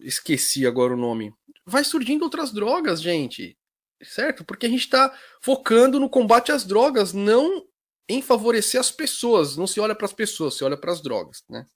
Esqueci 0.02 0.66
agora 0.66 0.96
o 0.96 0.98
nome. 0.98 1.32
Vai 1.68 1.84
surgindo 1.84 2.24
outras 2.24 2.52
drogas, 2.52 3.00
gente. 3.00 3.56
Certo? 4.02 4.44
Porque 4.44 4.66
a 4.66 4.70
gente 4.70 4.80
está 4.80 5.16
focando 5.40 6.00
no 6.00 6.10
combate 6.10 6.52
às 6.52 6.66
drogas, 6.66 7.14
não 7.14 7.64
em 8.10 8.24
favorecer 8.24 8.82
as 8.82 8.90
pessoas. 8.90 9.56
Não 9.56 9.68
se 9.68 9.80
olha 9.80 9.94
para 9.94 10.06
as 10.06 10.14
pessoas, 10.14 10.58
se 10.58 10.64
olha 10.64 10.78
para 10.78 10.92
as 10.92 11.04
drogas, 11.04 11.44
né? 11.48 11.68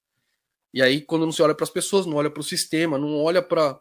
E 0.74 0.82
aí, 0.82 1.00
quando 1.00 1.28
não 1.28 1.32
se 1.32 1.44
olha 1.44 1.54
para 1.54 1.64
as 1.64 1.70
pessoas, 1.70 2.08
não 2.08 2.18
olha 2.18 2.32
para 2.32 2.42
o 2.42 2.44
sistema, 2.44 2.98
não 2.98 3.22
olha 3.22 3.44
para 3.44 3.80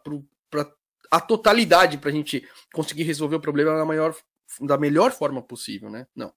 a 1.09 1.19
totalidade 1.19 1.97
para 1.97 2.11
a 2.11 2.13
gente 2.13 2.47
conseguir 2.71 3.03
resolver 3.03 3.37
o 3.37 3.41
problema 3.41 3.75
na, 3.75 3.83
maior, 3.83 4.15
da 4.61 4.77
melhor 4.77 5.11
forma 5.11 5.41
possível, 5.41 5.89
né? 5.89 6.07
Não. 6.15 6.31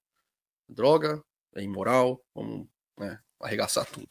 Droga, 0.68 1.22
é 1.54 1.62
imoral, 1.62 2.20
vamos 2.34 2.66
né, 2.98 3.18
arregaçar 3.40 3.86
tudo. 3.86 4.08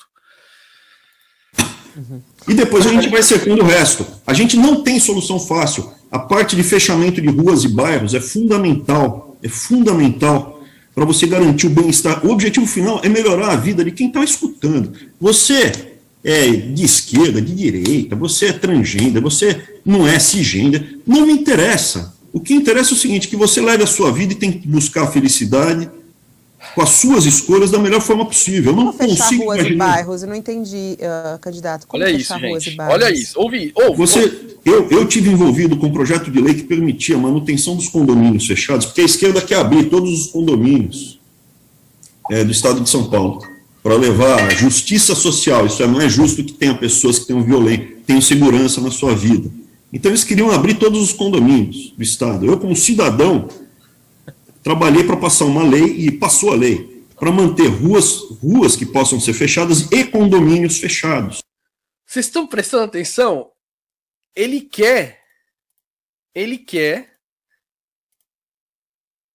E 2.47 2.53
depois 2.53 2.85
a 2.85 2.89
gente 2.89 3.09
vai 3.09 3.23
secando 3.23 3.61
o 3.61 3.65
resto. 3.65 4.05
A 4.25 4.33
gente 4.33 4.55
não 4.55 4.83
tem 4.83 4.99
solução 4.99 5.39
fácil. 5.39 5.91
A 6.11 6.19
parte 6.19 6.55
de 6.55 6.63
fechamento 6.63 7.21
de 7.21 7.27
ruas 7.27 7.63
e 7.63 7.67
bairros 7.67 8.13
é 8.13 8.21
fundamental. 8.21 9.37
É 9.41 9.49
fundamental 9.49 10.61
para 10.93 11.05
você 11.05 11.27
garantir 11.27 11.67
o 11.67 11.71
bem-estar. 11.71 12.25
O 12.25 12.31
objetivo 12.31 12.65
final 12.65 13.01
é 13.03 13.09
melhorar 13.09 13.51
a 13.51 13.55
vida 13.55 13.83
de 13.83 13.91
quem 13.91 14.07
está 14.07 14.23
escutando. 14.23 14.93
Você 15.19 15.95
é 16.23 16.49
de 16.49 16.83
esquerda, 16.83 17.41
de 17.41 17.53
direita, 17.53 18.15
você 18.15 18.47
é 18.47 18.53
transgênero, 18.53 19.21
você 19.21 19.79
não 19.85 20.07
é 20.07 20.19
cisgênero. 20.19 21.01
Não 21.05 21.25
me 21.25 21.33
interessa. 21.33 22.16
O 22.37 22.39
que 22.39 22.53
interessa 22.53 22.91
é 22.91 22.93
o 22.93 22.97
seguinte: 22.97 23.27
que 23.27 23.35
você 23.35 23.59
leve 23.59 23.81
a 23.81 23.87
sua 23.87 24.11
vida 24.11 24.31
e 24.33 24.35
tem 24.35 24.51
que 24.51 24.67
buscar 24.67 25.05
a 25.05 25.07
felicidade 25.07 25.89
com 26.75 26.81
as 26.83 26.89
suas 26.89 27.25
escolhas 27.25 27.71
da 27.71 27.79
melhor 27.79 27.99
forma 27.99 28.23
possível. 28.23 28.73
Eu 28.73 28.75
não 28.75 28.93
Como 28.93 29.09
consigo 29.09 29.45
ruas 29.45 29.57
imaginar. 29.57 29.85
e 29.85 29.93
bairros? 29.93 30.21
Eu 30.21 30.29
não 30.29 30.35
entendi, 30.35 30.99
uh, 30.99 31.39
candidato. 31.39 31.87
Como 31.87 32.03
Olha 32.03 32.11
isso, 32.11 32.37
gente. 32.37 32.77
Olha 32.79 33.11
isso. 33.11 33.39
Ouvi, 33.39 33.71
ouve, 33.73 33.97
Você, 33.97 34.19
ouve. 34.19 34.57
Eu, 34.63 34.87
eu 34.91 35.07
tive 35.07 35.31
envolvido 35.31 35.77
com 35.77 35.87
um 35.87 35.91
projeto 35.91 36.29
de 36.29 36.39
lei 36.39 36.53
que 36.53 36.61
permitia 36.61 37.15
a 37.15 37.19
manutenção 37.19 37.75
dos 37.75 37.89
condomínios 37.89 38.45
fechados, 38.45 38.85
porque 38.85 39.01
a 39.01 39.05
esquerda 39.05 39.41
quer 39.41 39.55
abrir 39.55 39.85
todos 39.85 40.11
os 40.11 40.27
condomínios 40.27 41.19
é, 42.29 42.43
do 42.43 42.51
estado 42.51 42.81
de 42.81 42.89
São 42.89 43.09
Paulo 43.09 43.41
para 43.81 43.95
levar 43.95 44.51
justiça 44.51 45.15
social. 45.15 45.65
Isso 45.65 45.81
é, 45.81 45.87
não 45.87 45.99
é 45.99 46.07
justo 46.07 46.43
que 46.43 46.53
tenha 46.53 46.75
pessoas 46.75 47.17
que 47.17 47.25
tenham 47.25 47.41
violência, 47.41 47.87
tenham 48.05 48.21
segurança 48.21 48.79
na 48.79 48.91
sua 48.91 49.15
vida. 49.15 49.49
Então 49.91 50.11
eles 50.11 50.23
queriam 50.23 50.51
abrir 50.51 50.77
todos 50.77 51.01
os 51.01 51.13
condomínios 51.13 51.91
do 51.91 52.03
estado. 52.03 52.45
Eu, 52.45 52.59
como 52.59 52.75
cidadão, 52.75 53.47
trabalhei 54.61 55.03
para 55.03 55.17
passar 55.17 55.45
uma 55.45 55.63
lei 55.63 55.85
e 55.85 56.11
passou 56.11 56.51
a 56.51 56.55
lei 56.55 57.05
para 57.17 57.31
manter 57.31 57.67
ruas, 57.67 58.19
ruas 58.41 58.75
que 58.75 58.85
possam 58.85 59.19
ser 59.19 59.33
fechadas 59.33 59.91
e 59.91 60.03
condomínios 60.05 60.77
fechados. 60.77 61.39
Vocês 62.05 62.27
estão 62.27 62.45
prestando 62.45 62.83
atenção? 62.83 63.51
Ele 64.35 64.61
quer, 64.61 65.23
ele 66.33 66.59
quer, 66.59 67.17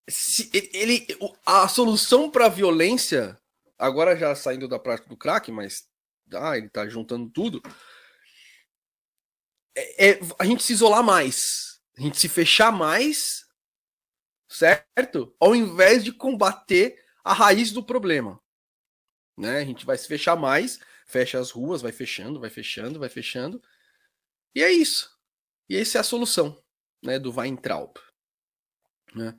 se, 0.09 0.49
ele, 0.73 1.07
a 1.45 1.67
solução 1.67 2.31
para 2.31 2.47
a 2.47 2.51
violência, 2.51 3.37
agora 3.79 4.17
já 4.17 4.35
saindo 4.35 4.69
da 4.69 4.79
prática 4.79 5.09
do 5.09 5.17
crack, 5.17 5.51
mas 5.51 5.85
ah, 6.33 6.57
ele 6.57 6.69
está 6.69 6.89
juntando 6.89 7.29
tudo, 7.31 7.61
é, 9.77 10.11
é 10.11 10.21
a 10.39 10.45
gente 10.45 10.63
se 10.63 10.73
isolar 10.73 11.03
mais, 11.03 11.81
a 11.97 12.01
gente 12.03 12.19
se 12.19 12.29
fechar 12.29 12.73
mais 12.73 13.43
certo? 14.53 15.35
Ao 15.41 15.57
invés 15.57 16.05
de 16.05 16.13
combater 16.13 17.03
a 17.25 17.33
raiz 17.33 17.73
do 17.73 17.83
problema. 17.83 18.41
Né? 19.37 19.59
A 19.59 19.65
gente 19.65 19.87
vai 19.87 19.97
se 19.97 20.07
fechar 20.07 20.37
mais, 20.37 20.79
fecha 21.07 21.39
as 21.39 21.51
ruas, 21.51 21.81
vai 21.81 21.93
fechando, 21.93 22.39
vai 22.39 22.51
fechando, 22.51 22.99
vai 22.99 23.09
fechando. 23.09 23.63
E 24.55 24.63
é 24.63 24.71
isso. 24.71 25.11
E 25.69 25.77
essa 25.77 25.99
é 25.99 26.01
a 26.01 26.05
solução 26.05 26.63
né, 27.03 27.19
do 27.19 27.33
Weintraub. 27.33 27.95
Né? 29.15 29.35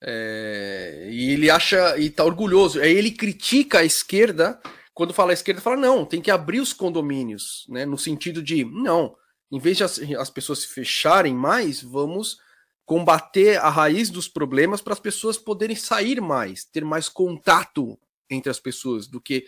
É, 0.00 1.08
e 1.10 1.30
ele 1.32 1.50
acha 1.50 1.98
e 1.98 2.08
tá 2.08 2.24
orgulhoso. 2.24 2.80
Aí 2.80 2.92
ele 2.92 3.10
critica 3.10 3.80
a 3.80 3.84
esquerda. 3.84 4.60
Quando 4.94 5.12
fala 5.12 5.32
a 5.32 5.34
esquerda, 5.34 5.60
fala: 5.60 5.76
não, 5.76 6.06
tem 6.06 6.22
que 6.22 6.30
abrir 6.30 6.60
os 6.60 6.72
condomínios, 6.72 7.66
né? 7.68 7.84
No 7.84 7.98
sentido 7.98 8.42
de, 8.42 8.64
não, 8.64 9.16
em 9.50 9.58
vez 9.58 9.76
de 9.76 9.84
as, 9.84 9.98
as 10.18 10.30
pessoas 10.30 10.60
se 10.60 10.68
fecharem 10.68 11.34
mais, 11.34 11.82
vamos 11.82 12.38
combater 12.84 13.58
a 13.58 13.68
raiz 13.68 14.08
dos 14.08 14.28
problemas 14.28 14.80
para 14.80 14.94
as 14.94 15.00
pessoas 15.00 15.36
poderem 15.36 15.76
sair 15.76 16.20
mais, 16.20 16.64
ter 16.64 16.84
mais 16.84 17.08
contato 17.08 17.98
entre 18.30 18.50
as 18.50 18.58
pessoas 18.58 19.06
do 19.06 19.20
que 19.20 19.44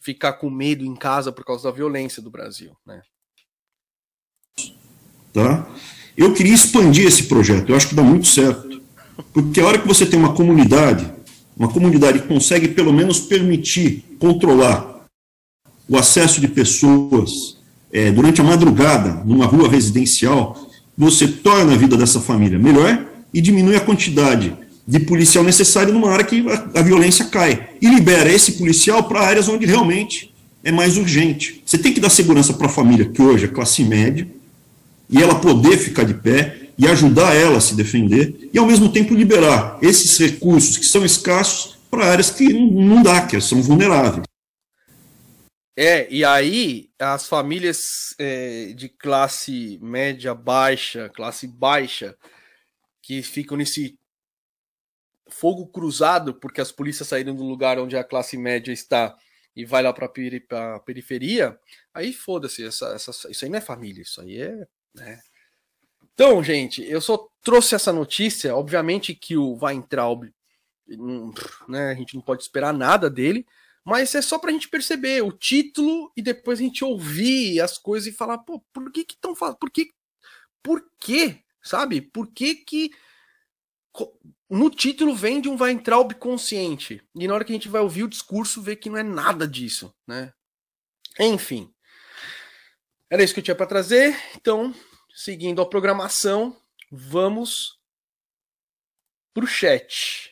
ficar 0.00 0.34
com 0.34 0.50
medo 0.50 0.84
em 0.84 0.94
casa 0.94 1.32
por 1.32 1.44
causa 1.44 1.64
da 1.64 1.74
violência 1.74 2.22
do 2.22 2.30
Brasil, 2.30 2.76
né? 2.86 3.02
Tá? 5.32 5.66
Eu 6.16 6.34
queria 6.34 6.54
expandir 6.54 7.06
esse 7.06 7.24
projeto, 7.24 7.70
eu 7.70 7.76
acho 7.76 7.88
que 7.88 7.94
dá 7.94 8.02
muito 8.02 8.26
certo. 8.26 8.82
Porque 9.32 9.60
a 9.60 9.66
hora 9.66 9.78
que 9.78 9.86
você 9.86 10.04
tem 10.04 10.18
uma 10.18 10.34
comunidade, 10.34 11.12
uma 11.56 11.72
comunidade 11.72 12.20
que 12.20 12.28
consegue 12.28 12.68
pelo 12.68 12.92
menos 12.92 13.20
permitir, 13.20 14.04
controlar 14.18 15.06
o 15.88 15.96
acesso 15.96 16.40
de 16.40 16.48
pessoas 16.48 17.61
é, 17.92 18.10
durante 18.10 18.40
a 18.40 18.44
madrugada 18.44 19.22
numa 19.24 19.44
rua 19.44 19.68
residencial, 19.68 20.68
você 20.96 21.26
torna 21.28 21.74
a 21.74 21.76
vida 21.76 21.96
dessa 21.96 22.20
família 22.20 22.58
melhor 22.58 23.06
e 23.32 23.40
diminui 23.40 23.76
a 23.76 23.80
quantidade 23.80 24.56
de 24.86 25.00
policial 25.00 25.44
necessário 25.44 25.92
numa 25.92 26.10
área 26.10 26.24
que 26.24 26.44
a, 26.48 26.80
a 26.80 26.82
violência 26.82 27.26
cai. 27.26 27.68
E 27.80 27.88
libera 27.88 28.32
esse 28.32 28.52
policial 28.52 29.04
para 29.04 29.20
áreas 29.20 29.48
onde 29.48 29.66
realmente 29.66 30.32
é 30.64 30.72
mais 30.72 30.96
urgente. 30.96 31.62
Você 31.64 31.78
tem 31.78 31.92
que 31.92 32.00
dar 32.00 32.10
segurança 32.10 32.52
para 32.52 32.66
a 32.66 32.70
família, 32.70 33.04
que 33.04 33.20
hoje 33.20 33.44
é 33.44 33.48
classe 33.48 33.84
média, 33.84 34.26
e 35.10 35.22
ela 35.22 35.34
poder 35.34 35.76
ficar 35.76 36.04
de 36.04 36.14
pé 36.14 36.56
e 36.78 36.86
ajudar 36.86 37.34
ela 37.34 37.58
a 37.58 37.60
se 37.60 37.74
defender, 37.74 38.48
e 38.52 38.58
ao 38.58 38.66
mesmo 38.66 38.88
tempo 38.88 39.14
liberar 39.14 39.78
esses 39.82 40.18
recursos 40.18 40.78
que 40.78 40.86
são 40.86 41.04
escassos 41.04 41.76
para 41.90 42.06
áreas 42.06 42.30
que 42.30 42.50
não 42.52 43.02
dá, 43.02 43.20
que 43.20 43.38
são 43.40 43.60
vulneráveis. 43.60 44.24
É, 45.76 46.10
e 46.12 46.24
aí 46.24 46.90
as 46.98 47.26
famílias 47.26 48.14
é, 48.18 48.72
de 48.74 48.88
classe 48.88 49.78
média 49.82 50.34
baixa, 50.34 51.08
classe 51.08 51.46
baixa, 51.46 52.16
que 53.00 53.22
ficam 53.22 53.56
nesse 53.56 53.98
fogo 55.28 55.66
cruzado 55.66 56.34
porque 56.34 56.60
as 56.60 56.70
polícias 56.70 57.08
saíram 57.08 57.34
do 57.34 57.42
lugar 57.42 57.78
onde 57.78 57.96
a 57.96 58.04
classe 58.04 58.36
média 58.36 58.70
está 58.72 59.16
e 59.56 59.64
vai 59.64 59.82
lá 59.82 59.92
para 59.92 60.06
a 60.06 60.80
periferia, 60.80 61.58
aí 61.92 62.12
foda-se, 62.12 62.64
isso 62.66 62.84
aí 63.44 63.50
não 63.50 63.58
é 63.58 63.60
família, 63.60 64.02
isso 64.02 64.20
aí 64.20 64.40
é. 64.40 64.66
Né? 64.94 65.20
Então, 66.14 66.42
gente, 66.42 66.82
eu 66.82 67.00
só 67.00 67.28
trouxe 67.42 67.74
essa 67.74 67.92
notícia. 67.92 68.54
Obviamente 68.54 69.14
que 69.14 69.36
o 69.36 69.58
Weintraub, 69.62 70.24
né, 71.68 71.90
a 71.90 71.94
gente 71.94 72.14
não 72.14 72.22
pode 72.22 72.42
esperar 72.42 72.72
nada 72.72 73.10
dele, 73.10 73.46
mas 73.84 74.14
é 74.14 74.22
só 74.22 74.38
pra 74.38 74.52
gente 74.52 74.68
perceber 74.68 75.22
o 75.22 75.32
título 75.32 76.12
e 76.16 76.22
depois 76.22 76.60
a 76.60 76.62
gente 76.62 76.84
ouvir 76.84 77.60
as 77.60 77.76
coisas 77.76 78.06
e 78.06 78.16
falar, 78.16 78.38
pô, 78.38 78.60
por 78.72 78.90
que 78.92 79.04
que 79.04 79.14
estão 79.14 79.34
falando? 79.34 79.56
Por 79.56 79.70
que? 79.70 79.92
Por 80.62 80.88
quê? 81.00 81.42
Sabe? 81.60 82.00
Por 82.00 82.28
que 82.28 82.54
que 82.54 82.90
no 84.48 84.70
título 84.70 85.14
vem 85.14 85.40
de 85.40 85.48
um 85.48 85.60
Weintraub 85.60 86.14
consciente 86.14 87.02
e 87.14 87.26
na 87.26 87.34
hora 87.34 87.44
que 87.44 87.52
a 87.52 87.54
gente 87.54 87.68
vai 87.68 87.80
ouvir 87.80 88.04
o 88.04 88.08
discurso 88.08 88.62
vê 88.62 88.76
que 88.76 88.88
não 88.88 88.96
é 88.96 89.02
nada 89.02 89.46
disso, 89.46 89.94
né? 90.06 90.32
Enfim. 91.18 91.72
Era 93.10 93.22
isso 93.22 93.34
que 93.34 93.40
eu 93.40 93.44
tinha 93.44 93.54
para 93.54 93.66
trazer. 93.66 94.16
Então, 94.36 94.74
seguindo 95.14 95.60
a 95.60 95.68
programação, 95.68 96.56
vamos 96.90 97.78
pro 99.34 99.46
chat. 99.46 100.31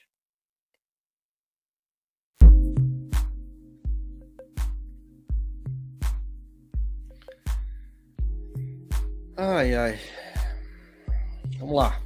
Ai, 9.42 9.74
ai. 9.74 9.98
Vamos 11.58 11.74
lá. 11.74 11.98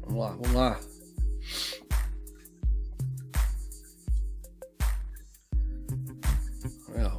Vamos 0.00 0.18
lá, 0.18 0.30
vamos 0.30 0.52
lá. 0.52 0.80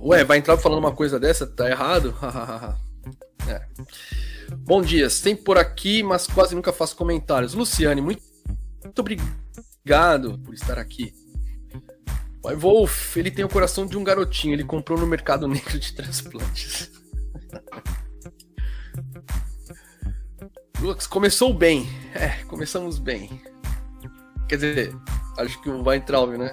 Ué, 0.02 0.24
vai 0.24 0.40
entrar 0.40 0.58
falando 0.58 0.80
uma 0.80 0.96
coisa 0.96 1.20
dessa? 1.20 1.46
Tá 1.46 1.70
errado? 1.70 2.16
é. 3.48 3.68
Bom 4.58 4.82
dia, 4.82 5.08
sempre 5.08 5.44
por 5.44 5.60
aqui, 5.60 6.02
mas 6.02 6.26
quase 6.26 6.56
nunca 6.56 6.74
faço 6.74 6.96
comentários. 6.96 7.54
Luciane, 7.54 8.02
muito, 8.02 8.24
muito 8.84 9.00
obrigado 9.02 10.40
por 10.40 10.56
estar 10.56 10.80
aqui. 10.80 11.27
Pai 12.42 12.56
Wolf, 12.56 13.18
ele 13.18 13.32
tem 13.32 13.44
o 13.44 13.50
coração 13.50 13.86
de 13.86 13.98
um 13.98 14.04
garotinho, 14.04 14.54
ele 14.54 14.64
comprou 14.64 14.98
no 14.98 15.08
mercado 15.08 15.48
negro 15.48 15.78
de 15.80 15.94
transplantes. 15.94 16.92
Lux, 20.80 21.08
começou 21.08 21.54
bem. 21.54 21.88
É, 22.14 22.44
começamos 22.46 23.00
bem. 23.00 23.42
Quer 24.48 24.56
dizer, 24.56 24.96
acho 25.38 25.60
que 25.62 25.70
vai 25.82 25.98
entrar, 25.98 26.26
né? 26.28 26.52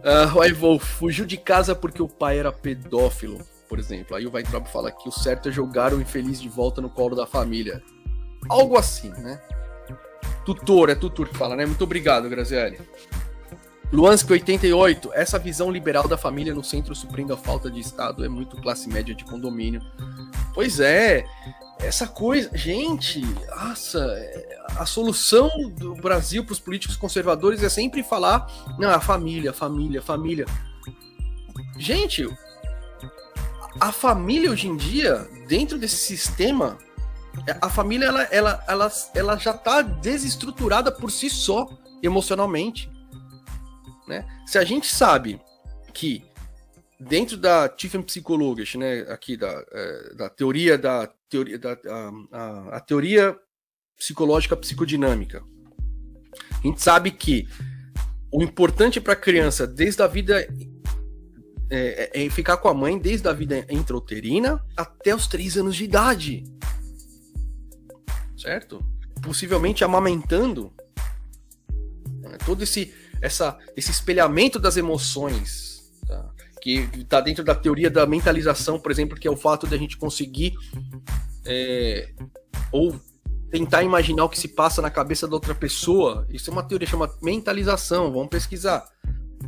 Uh, 0.00 0.38
o 0.38 0.54
Wolf 0.54 0.84
fugiu 0.98 1.24
de 1.24 1.36
casa 1.36 1.74
porque 1.74 2.02
o 2.02 2.08
pai 2.08 2.38
era 2.38 2.50
pedófilo, 2.50 3.38
por 3.68 3.78
exemplo. 3.78 4.16
Aí 4.16 4.26
o 4.26 4.32
Weintraub 4.32 4.66
fala 4.66 4.90
que 4.90 5.08
o 5.08 5.12
certo 5.12 5.48
é 5.48 5.52
jogar 5.52 5.92
o 5.92 6.00
infeliz 6.00 6.40
de 6.40 6.48
volta 6.48 6.80
no 6.80 6.90
colo 6.90 7.14
da 7.14 7.26
família. 7.26 7.82
Algo 8.48 8.76
assim, 8.76 9.10
né? 9.10 9.40
Tutor, 10.44 10.88
é 10.90 10.94
tutor 10.94 11.28
que 11.28 11.36
fala, 11.36 11.54
né? 11.54 11.66
Muito 11.66 11.84
obrigado, 11.84 12.28
Graziele. 12.28 12.80
Luansk 13.92 14.30
88, 14.30 15.10
essa 15.14 15.36
visão 15.36 15.68
liberal 15.68 16.06
da 16.06 16.16
família 16.16 16.54
no 16.54 16.62
centro 16.62 16.94
suprindo 16.94 17.34
a 17.34 17.36
falta 17.36 17.68
de 17.68 17.80
Estado 17.80 18.24
é 18.24 18.28
muito 18.28 18.56
classe 18.56 18.88
média 18.88 19.12
de 19.12 19.24
condomínio. 19.24 19.82
Pois 20.54 20.78
é, 20.78 21.24
essa 21.80 22.06
coisa, 22.06 22.56
gente, 22.56 23.20
nossa, 23.48 24.16
a 24.76 24.86
solução 24.86 25.50
do 25.76 25.94
Brasil 25.96 26.44
para 26.44 26.52
os 26.52 26.60
políticos 26.60 26.96
conservadores 26.96 27.64
é 27.64 27.68
sempre 27.68 28.04
falar, 28.04 28.46
não, 28.78 28.90
a 28.90 29.00
família, 29.00 29.52
família, 29.52 30.00
família. 30.00 30.46
Gente, 31.76 32.28
a 33.80 33.90
família 33.90 34.52
hoje 34.52 34.68
em 34.68 34.76
dia, 34.76 35.28
dentro 35.48 35.78
desse 35.78 35.96
sistema, 35.96 36.78
a 37.60 37.68
família 37.68 38.06
ela, 38.06 38.22
ela, 38.24 38.64
ela, 38.68 38.92
ela 39.14 39.36
já 39.36 39.50
está 39.50 39.82
desestruturada 39.82 40.92
por 40.92 41.10
si 41.10 41.28
só, 41.28 41.68
emocionalmente. 42.00 42.88
Né? 44.10 44.26
Se 44.44 44.58
a 44.58 44.64
gente 44.64 44.88
sabe 44.88 45.40
que 45.94 46.24
dentro 46.98 47.36
da 47.36 47.68
Tiefenpsychologisch, 47.68 48.74
né, 48.74 49.02
aqui 49.02 49.36
da, 49.36 49.64
é, 49.70 50.14
da 50.14 50.28
teoria 50.28 50.76
da 50.76 51.08
teoria 51.28 51.56
da 51.56 51.78
a, 52.32 52.76
a, 52.76 52.80
teoria 52.80 53.38
psicológica 53.96 54.56
psicodinâmica, 54.56 55.44
a 56.58 56.66
gente 56.66 56.82
sabe 56.82 57.12
que 57.12 57.48
o 58.32 58.42
importante 58.42 59.00
para 59.00 59.12
a 59.12 59.16
criança 59.16 59.64
desde 59.64 60.02
a 60.02 60.08
vida 60.08 60.40
é, 61.70 62.10
é, 62.12 62.26
é, 62.26 62.30
ficar 62.30 62.56
com 62.56 62.66
a 62.66 62.74
mãe 62.74 62.98
desde 62.98 63.28
a 63.28 63.32
vida 63.32 63.64
intrauterina 63.70 64.60
até 64.76 65.14
os 65.14 65.28
três 65.28 65.56
anos 65.56 65.76
de 65.76 65.84
idade, 65.84 66.44
certo? 68.36 68.84
Possivelmente 69.22 69.84
amamentando 69.84 70.72
né, 72.22 72.36
todo 72.44 72.64
esse 72.64 72.92
essa, 73.20 73.58
esse 73.76 73.90
espelhamento 73.90 74.58
das 74.58 74.76
emoções, 74.76 75.92
tá? 76.06 76.30
que 76.60 76.88
está 76.94 77.20
dentro 77.20 77.42
da 77.42 77.54
teoria 77.54 77.90
da 77.90 78.06
mentalização, 78.06 78.78
por 78.78 78.90
exemplo, 78.90 79.18
que 79.18 79.26
é 79.26 79.30
o 79.30 79.36
fato 79.36 79.66
de 79.66 79.74
a 79.74 79.78
gente 79.78 79.96
conseguir 79.96 80.54
é, 81.44 82.10
ou 82.70 83.00
tentar 83.50 83.82
imaginar 83.82 84.24
o 84.24 84.28
que 84.28 84.38
se 84.38 84.48
passa 84.48 84.80
na 84.80 84.90
cabeça 84.90 85.26
da 85.26 85.34
outra 85.34 85.54
pessoa. 85.54 86.26
Isso 86.30 86.50
é 86.50 86.52
uma 86.52 86.62
teoria 86.62 86.86
chama 86.86 87.10
mentalização, 87.20 88.12
vamos 88.12 88.28
pesquisar. 88.28 88.84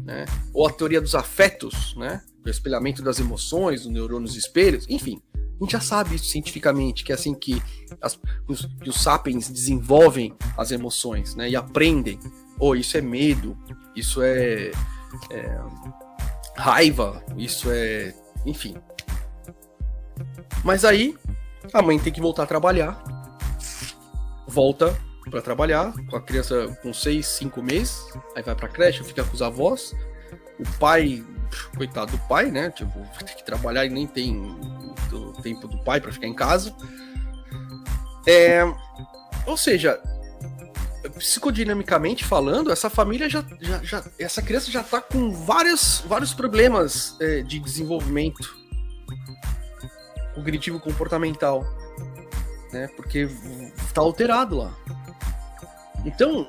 Né? 0.04 0.24
Ou 0.52 0.66
a 0.66 0.72
teoria 0.72 1.00
dos 1.00 1.14
afetos, 1.14 1.94
né? 1.96 2.22
o 2.44 2.48
espelhamento 2.48 3.02
das 3.02 3.20
emoções, 3.20 3.82
dos 3.82 3.92
neurônios 3.92 4.36
espelhos, 4.36 4.86
enfim. 4.88 5.20
A 5.34 5.64
gente 5.64 5.72
já 5.72 5.80
sabe 5.80 6.16
isso 6.16 6.24
cientificamente, 6.24 7.04
que 7.04 7.12
é 7.12 7.14
assim 7.14 7.34
que, 7.34 7.62
as, 8.00 8.18
os, 8.48 8.66
que 8.82 8.90
os 8.90 9.00
sapiens 9.00 9.48
desenvolvem 9.48 10.34
as 10.56 10.72
emoções 10.72 11.36
né? 11.36 11.48
e 11.48 11.54
aprendem 11.54 12.18
oh, 12.62 12.76
isso 12.76 12.96
é 12.96 13.00
medo, 13.00 13.58
isso 13.96 14.22
é, 14.22 14.70
é 15.30 15.60
raiva, 16.56 17.22
isso 17.36 17.68
é. 17.72 18.14
Enfim. 18.46 18.76
Mas 20.62 20.84
aí 20.84 21.18
a 21.72 21.82
mãe 21.82 21.98
tem 21.98 22.12
que 22.12 22.20
voltar 22.20 22.44
a 22.44 22.46
trabalhar. 22.46 23.02
Volta 24.46 24.96
para 25.28 25.42
trabalhar 25.42 25.92
com 26.08 26.16
a 26.16 26.20
criança 26.20 26.68
com 26.82 26.94
6, 26.94 27.26
5 27.26 27.62
meses. 27.62 28.06
Aí 28.36 28.42
vai 28.44 28.54
pra 28.54 28.68
creche, 28.68 29.02
fica 29.02 29.24
com 29.24 29.34
os 29.34 29.42
avós. 29.42 29.92
O 30.60 30.78
pai, 30.78 31.24
coitado 31.76 32.12
do 32.12 32.18
pai, 32.28 32.50
né? 32.52 32.70
Tipo, 32.70 32.92
ter 33.18 33.34
que 33.34 33.44
trabalhar 33.44 33.84
e 33.84 33.90
nem 33.90 34.06
tem 34.06 34.40
o 35.12 35.32
tempo 35.42 35.66
do 35.66 35.82
pai 35.82 36.00
para 36.00 36.12
ficar 36.12 36.28
em 36.28 36.34
casa. 36.34 36.72
É, 38.26 38.62
ou 39.46 39.56
seja, 39.56 40.00
psicodinamicamente 41.10 42.24
falando, 42.24 42.70
essa 42.70 42.88
família 42.88 43.28
já, 43.28 43.44
já, 43.60 43.82
já 43.82 44.04
essa 44.18 44.42
criança 44.42 44.70
já 44.70 44.80
está 44.80 45.00
com 45.00 45.32
vários, 45.32 46.02
vários 46.06 46.32
problemas 46.32 47.16
é, 47.20 47.42
de 47.42 47.58
desenvolvimento 47.58 48.62
cognitivo 50.34 50.80
comportamental, 50.80 51.64
né? 52.72 52.88
Porque 52.96 53.28
está 53.76 54.00
alterado 54.00 54.56
lá. 54.56 54.76
Então, 56.04 56.48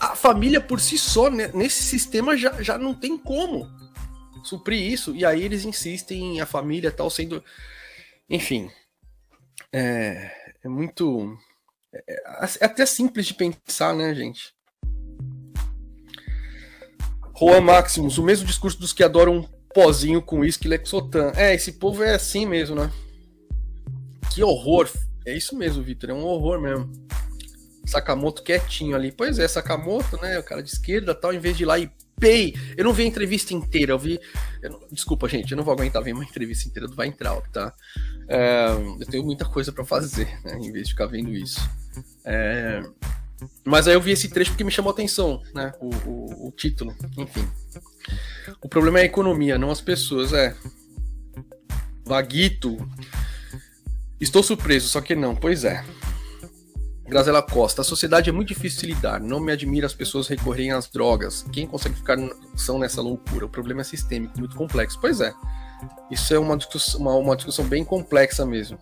a 0.00 0.16
família 0.16 0.60
por 0.60 0.80
si 0.80 0.96
só, 0.98 1.30
né, 1.30 1.50
nesse 1.54 1.82
sistema, 1.82 2.36
já, 2.36 2.62
já 2.62 2.78
não 2.78 2.94
tem 2.94 3.16
como 3.18 3.68
suprir 4.42 4.80
isso. 4.80 5.14
E 5.14 5.24
aí 5.24 5.42
eles 5.42 5.64
insistem 5.64 6.36
em 6.36 6.40
a 6.40 6.46
família 6.46 6.90
tal 6.90 7.10
sendo. 7.10 7.42
Enfim. 8.28 8.70
É, 9.72 10.30
é 10.64 10.68
muito 10.68 11.36
é, 11.92 12.14
é 12.60 12.64
até 12.64 12.84
simples 12.86 13.26
de 13.26 13.34
pensar, 13.34 13.94
né, 13.94 14.14
gente? 14.14 14.52
Juan 17.38 17.60
Maximus, 17.60 18.18
o 18.18 18.22
mesmo 18.22 18.46
discurso 18.46 18.78
dos 18.78 18.92
que 18.92 19.04
adoram 19.04 19.36
um 19.36 19.42
pozinho 19.72 20.20
com 20.20 20.40
uísque 20.40 20.66
Lexotan. 20.66 21.32
É, 21.36 21.54
esse 21.54 21.72
povo 21.72 22.02
é 22.02 22.14
assim 22.14 22.44
mesmo, 22.44 22.74
né? 22.74 22.90
Que 24.32 24.42
horror. 24.42 24.90
É 25.24 25.36
isso 25.36 25.56
mesmo, 25.56 25.82
Vitor, 25.82 26.10
é 26.10 26.12
um 26.12 26.24
horror 26.24 26.60
mesmo. 26.60 26.90
Sakamoto 27.86 28.42
quietinho 28.42 28.96
ali. 28.96 29.12
Pois 29.12 29.38
é, 29.38 29.46
Sakamoto, 29.46 30.16
né? 30.20 30.38
O 30.38 30.42
cara 30.42 30.62
de 30.62 30.70
esquerda 30.70 31.14
tal, 31.14 31.32
em 31.32 31.38
vez 31.38 31.56
de 31.56 31.62
ir 31.62 31.66
lá 31.66 31.78
e 31.78 31.90
Eu 32.76 32.84
não 32.84 32.92
vi 32.92 33.02
a 33.02 33.06
entrevista 33.06 33.54
inteira, 33.54 33.92
eu 33.92 33.98
vi. 33.98 34.20
Eu 34.62 34.70
não... 34.70 34.80
Desculpa, 34.90 35.28
gente, 35.28 35.50
eu 35.52 35.56
não 35.56 35.64
vou 35.64 35.72
aguentar 35.72 36.02
ver 36.02 36.12
uma 36.12 36.24
entrevista 36.24 36.68
inteira 36.68 36.88
do 36.88 36.96
Weintraub, 36.98 37.44
tá? 37.52 37.72
É... 38.28 38.68
Eu 39.00 39.06
tenho 39.06 39.24
muita 39.24 39.44
coisa 39.44 39.72
para 39.72 39.84
fazer, 39.84 40.26
né? 40.44 40.58
Em 40.58 40.72
vez 40.72 40.88
de 40.88 40.92
ficar 40.92 41.06
vendo 41.06 41.30
isso. 41.30 41.60
É... 42.24 42.82
Mas 43.64 43.86
aí 43.86 43.94
eu 43.94 44.00
vi 44.00 44.10
esse 44.10 44.28
trecho 44.28 44.50
porque 44.50 44.64
me 44.64 44.70
chamou 44.70 44.90
a 44.90 44.92
atenção, 44.92 45.42
né? 45.54 45.72
O, 45.80 45.90
o, 46.08 46.48
o, 46.48 46.52
título, 46.52 46.94
enfim. 47.16 47.46
O 48.60 48.68
problema 48.68 48.98
é 48.98 49.02
a 49.02 49.06
economia, 49.06 49.56
não 49.56 49.70
as 49.70 49.80
pessoas, 49.80 50.32
é. 50.32 50.56
Vaguito. 52.04 52.76
Estou 54.20 54.42
surpreso, 54.42 54.88
só 54.88 55.00
que 55.00 55.14
não, 55.14 55.36
pois 55.36 55.64
é. 55.64 55.84
Grazela 57.08 57.42
Costa, 57.42 57.80
a 57.80 57.84
sociedade 57.84 58.28
é 58.28 58.32
muito 58.32 58.48
difícil 58.48 58.80
de 58.80 58.94
lidar. 58.94 59.18
Não 59.18 59.40
me 59.40 59.50
admira 59.50 59.86
as 59.86 59.94
pessoas 59.94 60.28
recorrerem 60.28 60.72
às 60.72 60.88
drogas. 60.88 61.42
Quem 61.50 61.66
consegue 61.66 61.94
ficar 61.94 62.18
são 62.54 62.78
nessa 62.78 63.00
loucura? 63.00 63.46
O 63.46 63.48
problema 63.48 63.80
é 63.80 63.84
sistêmico, 63.84 64.38
muito 64.38 64.54
complexo. 64.54 64.98
Pois 65.00 65.20
é. 65.20 65.32
Isso 66.10 66.34
é 66.34 66.38
uma 66.38 66.56
discussão, 66.56 67.00
uma, 67.00 67.14
uma 67.14 67.36
discussão 67.36 67.64
bem 67.64 67.82
complexa 67.82 68.44
mesmo. 68.44 68.78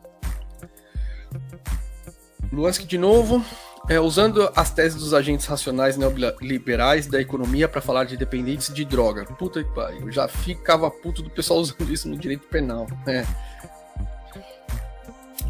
Luansky 2.53 2.87
de 2.87 2.99
novo, 2.99 3.45
é, 3.89 4.01
usando 4.01 4.51
as 4.57 4.71
teses 4.71 5.01
dos 5.01 5.15
agentes 5.15 5.47
racionais 5.47 5.97
neoliberais 5.97 7.07
da 7.07 7.21
economia 7.21 7.69
para 7.69 7.81
falar 7.81 8.05
de 8.05 8.17
dependentes 8.17 8.75
de 8.75 8.85
droga. 8.85 9.25
Puta 9.25 9.63
que 9.63 9.73
pariu, 9.73 10.11
já 10.11 10.27
ficava 10.27 10.91
puto 10.91 11.23
do 11.23 11.31
pessoal 11.31 11.61
usando 11.61 11.93
isso 11.93 12.09
no 12.09 12.17
direito 12.17 12.49
penal. 12.49 12.87
É. 13.07 13.25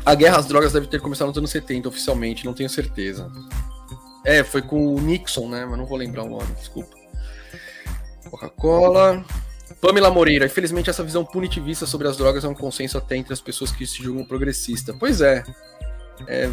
A 0.07 0.15
guerra 0.15 0.39
às 0.39 0.47
drogas 0.47 0.73
deve 0.73 0.87
ter 0.87 1.01
começado 1.01 1.27
nos 1.27 1.37
anos 1.37 1.51
70, 1.51 1.89
oficialmente, 1.89 2.45
não 2.45 2.55
tenho 2.55 2.71
certeza. 2.71 3.29
É, 4.25 4.45
foi 4.45 4.63
com 4.63 4.95
o 4.95 5.01
Nixon, 5.01 5.49
né? 5.49 5.67
Mas 5.67 5.77
não 5.77 5.85
vou 5.85 5.99
lembrar 5.99 6.23
o 6.23 6.41
ano, 6.41 6.55
desculpa. 6.55 6.97
Coca-Cola. 8.31 9.25
Pamela 9.81 10.09
Moreira, 10.09 10.47
infelizmente 10.47 10.89
essa 10.89 11.03
visão 11.03 11.25
punitivista 11.25 11.87
sobre 11.87 12.07
as 12.07 12.17
drogas 12.17 12.45
é 12.45 12.49
um 12.49 12.55
consenso 12.55 12.97
até 12.97 13.17
entre 13.17 13.33
as 13.33 13.41
pessoas 13.41 13.73
que 13.73 13.85
se 13.85 14.01
julgam 14.01 14.25
progressista. 14.25 14.95
Pois 14.95 15.21
é, 15.21 15.45
é, 16.29 16.49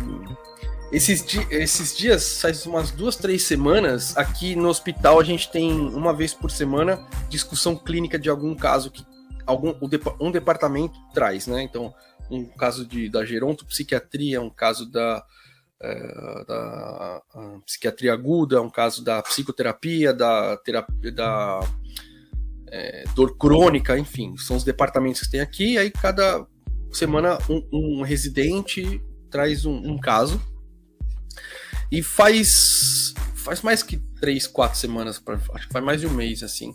esses, 0.92 1.24
di 1.24 1.46
esses 1.52 1.96
dias, 1.96 2.42
faz 2.42 2.66
umas 2.66 2.90
duas, 2.90 3.16
três 3.16 3.44
semanas, 3.44 4.18
aqui 4.18 4.56
no 4.56 4.68
hospital 4.68 5.20
a 5.20 5.24
gente 5.24 5.50
tem 5.52 5.72
uma 5.72 6.12
vez 6.12 6.34
por 6.34 6.50
semana 6.50 7.08
discussão 7.30 7.76
clínica 7.76 8.18
de 8.18 8.30
algum 8.30 8.56
caso 8.56 8.90
que 8.90 9.06
algum, 9.46 9.76
um 10.20 10.32
departamento 10.32 10.96
traz, 11.14 11.48
né? 11.48 11.64
Então, 11.64 11.94
um 12.30 12.46
caso 12.46 12.86
de, 12.86 13.10
da 13.10 13.26
gerontopsiquiatria, 13.26 14.42
um 14.42 14.50
caso 14.50 14.90
da, 14.90 15.24
é, 15.82 16.46
da 16.48 17.22
psiquiatria 17.66 18.14
aguda, 18.14 18.62
um 18.62 18.70
caso 18.70 19.04
da 19.04 19.22
psicoterapia, 19.22 20.14
da 20.14 20.58
terapia, 20.58 21.12
da 21.12 21.60
é, 22.68 23.04
dor 23.16 23.38
crônica, 23.38 23.98
enfim, 23.98 24.36
são 24.38 24.58
os 24.58 24.64
departamentos 24.64 25.22
que 25.22 25.32
tem 25.32 25.42
aqui. 25.42 25.78
Aí 25.78 25.92
cada 25.92 26.46
semana 26.92 27.38
um, 27.50 28.00
um 28.00 28.02
residente 28.02 29.02
traz 29.30 29.66
um, 29.66 29.76
um 29.76 29.98
caso 29.98 30.42
e 31.92 32.02
faz 32.02 33.14
faz 33.36 33.62
mais 33.62 33.84
que 33.84 33.98
três, 34.20 34.48
quatro 34.48 34.80
semanas, 34.80 35.22
acho 35.54 35.68
que 35.68 35.74
faz 35.74 35.84
mais 35.84 36.00
de 36.00 36.08
um 36.08 36.14
mês 36.14 36.42
assim. 36.44 36.74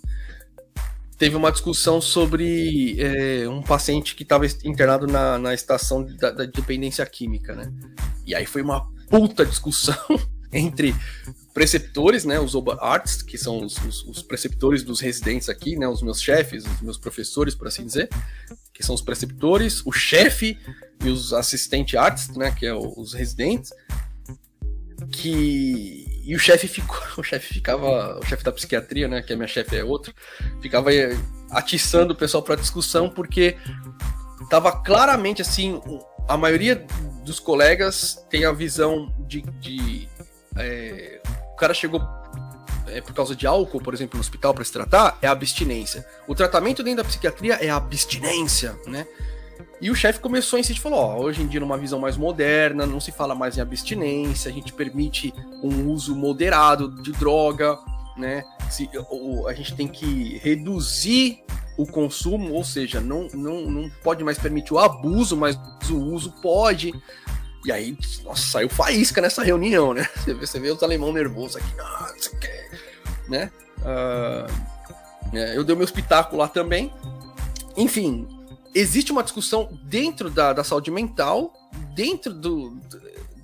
Teve 1.18 1.34
uma 1.34 1.50
discussão 1.50 2.00
sobre 2.00 2.96
é, 3.00 3.48
um 3.48 3.60
paciente 3.60 4.14
que 4.14 4.22
estava 4.22 4.46
internado 4.64 5.06
na, 5.06 5.36
na 5.36 5.52
estação 5.52 6.04
da, 6.04 6.30
da 6.30 6.44
dependência 6.44 7.04
química, 7.04 7.56
né? 7.56 7.72
E 8.24 8.34
aí 8.34 8.46
foi 8.46 8.62
uma 8.62 8.88
puta 9.10 9.44
discussão 9.44 9.96
entre 10.52 10.94
preceptores, 11.52 12.24
né, 12.24 12.38
os 12.38 12.54
Oba 12.54 12.78
Arts, 12.80 13.20
que 13.20 13.36
são 13.36 13.64
os, 13.64 13.76
os, 13.78 14.04
os, 14.04 14.22
preceptores 14.22 14.84
dos 14.84 15.00
residentes 15.00 15.48
aqui, 15.48 15.76
né, 15.76 15.88
os 15.88 16.02
meus 16.02 16.22
chefes, 16.22 16.64
os 16.64 16.80
meus 16.80 16.96
professores, 16.96 17.52
por 17.52 17.66
assim 17.66 17.84
dizer, 17.84 18.08
que 18.72 18.84
são 18.84 18.94
os 18.94 19.02
preceptores, 19.02 19.84
o 19.84 19.90
chefe 19.90 20.56
e 21.04 21.08
os 21.08 21.32
assistente 21.32 21.96
arts, 21.96 22.28
né, 22.36 22.52
que 22.52 22.64
é 22.64 22.72
os 22.72 23.12
residentes, 23.12 23.72
que 25.10 26.07
e 26.28 26.36
o 26.36 26.38
chefe 26.38 26.68
ficou, 26.68 27.00
o 27.16 27.22
chefe 27.22 27.54
ficava, 27.54 28.18
o 28.18 28.26
chefe 28.26 28.44
da 28.44 28.52
psiquiatria, 28.52 29.08
né, 29.08 29.22
que 29.22 29.32
a 29.32 29.36
minha 29.36 29.48
chefe 29.48 29.74
é 29.74 29.82
outro, 29.82 30.14
ficava 30.60 30.90
atiçando 31.50 32.12
o 32.12 32.16
pessoal 32.16 32.42
para 32.42 32.54
discussão 32.54 33.08
porque 33.08 33.56
tava 34.50 34.70
claramente 34.82 35.40
assim, 35.40 35.80
a 36.28 36.36
maioria 36.36 36.86
dos 37.24 37.40
colegas 37.40 38.26
tem 38.28 38.44
a 38.44 38.52
visão 38.52 39.10
de, 39.26 39.40
de 39.40 40.06
é, 40.54 41.18
o 41.50 41.56
cara 41.56 41.72
chegou 41.72 42.06
é, 42.88 43.00
por 43.00 43.14
causa 43.14 43.34
de 43.34 43.46
álcool, 43.46 43.80
por 43.80 43.94
exemplo, 43.94 44.18
no 44.18 44.20
hospital 44.20 44.52
para 44.52 44.64
se 44.64 44.72
tratar, 44.72 45.18
é 45.22 45.26
abstinência. 45.26 46.06
O 46.26 46.34
tratamento 46.34 46.82
dentro 46.82 47.02
da 47.02 47.08
psiquiatria 47.08 47.54
é 47.54 47.70
abstinência, 47.70 48.78
né? 48.86 49.06
E 49.80 49.90
o 49.90 49.94
chefe 49.94 50.18
começou 50.18 50.56
a 50.56 50.60
insistir, 50.60 50.82
falou, 50.82 50.98
ó, 50.98 51.18
hoje 51.18 51.42
em 51.42 51.46
dia 51.46 51.60
numa 51.60 51.78
visão 51.78 52.00
mais 52.00 52.16
moderna, 52.16 52.84
não 52.84 52.98
se 52.98 53.12
fala 53.12 53.34
mais 53.34 53.56
em 53.56 53.60
abstinência, 53.60 54.50
a 54.50 54.54
gente 54.54 54.72
permite 54.72 55.32
um 55.62 55.88
uso 55.88 56.16
moderado 56.16 57.00
de 57.02 57.12
droga, 57.12 57.78
né? 58.16 58.44
Se, 58.70 58.90
ou, 59.08 59.46
a 59.46 59.54
gente 59.54 59.74
tem 59.76 59.86
que 59.86 60.38
reduzir 60.38 61.44
o 61.76 61.86
consumo, 61.86 62.52
ou 62.54 62.64
seja, 62.64 63.00
não, 63.00 63.28
não, 63.32 63.70
não 63.70 63.88
pode 64.02 64.24
mais 64.24 64.36
permitir 64.36 64.74
o 64.74 64.80
abuso, 64.80 65.36
mas 65.36 65.56
o 65.88 65.96
uso 65.96 66.32
pode. 66.42 66.92
E 67.64 67.70
aí, 67.70 67.96
nossa, 68.24 68.42
saiu 68.42 68.68
faísca 68.68 69.20
nessa 69.20 69.44
reunião, 69.44 69.94
né? 69.94 70.08
Você 70.16 70.34
vê, 70.34 70.46
você 70.46 70.60
vê 70.60 70.70
os 70.70 70.82
alemão 70.82 71.12
nervosos 71.12 71.56
aqui, 71.56 71.80
ah, 71.80 72.12
você 72.16 72.36
quer, 72.36 72.70
né? 73.28 73.50
Uh, 73.78 74.68
eu 75.54 75.62
dei 75.62 75.76
meu 75.76 75.84
espetáculo 75.84 76.38
lá 76.38 76.48
também. 76.48 76.92
Enfim, 77.76 78.26
existe 78.74 79.12
uma 79.12 79.22
discussão 79.22 79.78
dentro 79.84 80.30
da, 80.30 80.52
da 80.52 80.64
saúde 80.64 80.90
mental, 80.90 81.52
dentro 81.94 82.32
do, 82.32 82.78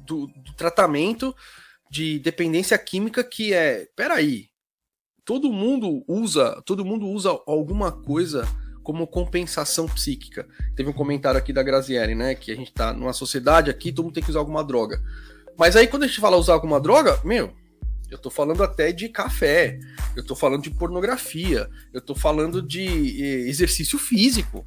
do, 0.06 0.26
do 0.26 0.54
tratamento 0.56 1.34
de 1.90 2.18
dependência 2.18 2.76
química 2.78 3.22
que 3.22 3.52
é, 3.52 3.88
peraí, 3.94 4.48
todo 5.24 5.52
mundo 5.52 6.04
usa, 6.06 6.60
todo 6.66 6.84
mundo 6.84 7.06
usa 7.06 7.30
alguma 7.46 7.92
coisa 7.92 8.46
como 8.82 9.06
compensação 9.06 9.86
psíquica. 9.86 10.46
Teve 10.76 10.90
um 10.90 10.92
comentário 10.92 11.38
aqui 11.38 11.52
da 11.52 11.62
Grazieri, 11.62 12.14
né, 12.14 12.34
que 12.34 12.52
a 12.52 12.54
gente 12.56 12.72
tá 12.72 12.92
numa 12.92 13.12
sociedade 13.12 13.70
aqui, 13.70 13.92
todo 13.92 14.04
mundo 14.04 14.14
tem 14.14 14.22
que 14.22 14.30
usar 14.30 14.40
alguma 14.40 14.62
droga. 14.62 15.02
Mas 15.56 15.76
aí 15.76 15.86
quando 15.86 16.02
a 16.02 16.06
gente 16.06 16.20
fala 16.20 16.36
usar 16.36 16.52
alguma 16.52 16.80
droga, 16.80 17.18
meu, 17.24 17.54
eu 18.10 18.18
tô 18.18 18.30
falando 18.30 18.62
até 18.62 18.92
de 18.92 19.08
café, 19.08 19.78
eu 20.14 20.24
tô 20.24 20.36
falando 20.36 20.62
de 20.62 20.70
pornografia, 20.70 21.68
eu 21.92 22.00
tô 22.00 22.14
falando 22.14 22.60
de 22.60 22.84
eh, 22.86 23.48
exercício 23.48 23.98
físico. 23.98 24.66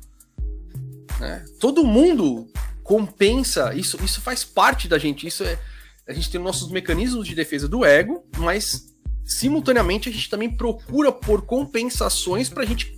Né? 1.19 1.45
Todo 1.59 1.83
mundo 1.83 2.47
compensa, 2.83 3.73
isso, 3.73 3.97
isso 4.03 4.21
faz 4.21 4.43
parte 4.43 4.87
da 4.87 4.97
gente, 4.97 5.27
isso 5.27 5.43
é. 5.43 5.59
A 6.07 6.13
gente 6.13 6.31
tem 6.31 6.39
nossos 6.39 6.71
mecanismos 6.71 7.27
de 7.27 7.35
defesa 7.35 7.67
do 7.67 7.83
ego, 7.83 8.25
mas 8.37 8.95
simultaneamente 9.25 10.07
a 10.07 10.11
gente 10.11 10.29
também 10.29 10.49
procura 10.49 11.11
por 11.11 11.41
compensações 11.41 12.47
pra 12.47 12.63
gente 12.63 12.97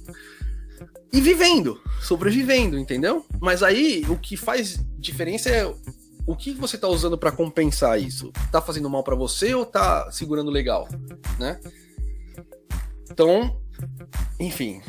ir 1.12 1.22
vivendo, 1.22 1.82
sobrevivendo, 2.02 2.78
entendeu? 2.78 3.26
Mas 3.42 3.64
aí 3.64 4.06
o 4.08 4.18
que 4.18 4.38
faz 4.38 4.80
diferença 5.00 5.50
é 5.50 5.66
o 6.28 6.36
que 6.36 6.54
você 6.54 6.78
tá 6.78 6.88
usando 6.88 7.18
para 7.18 7.32
compensar 7.32 8.00
isso? 8.00 8.32
Tá 8.52 8.62
fazendo 8.62 8.88
mal 8.88 9.04
para 9.04 9.16
você 9.16 9.56
ou 9.56 9.66
tá 9.66 10.12
segurando 10.12 10.52
legal, 10.52 10.88
né? 11.40 11.60
Então, 13.10 13.60
enfim, 14.40 14.82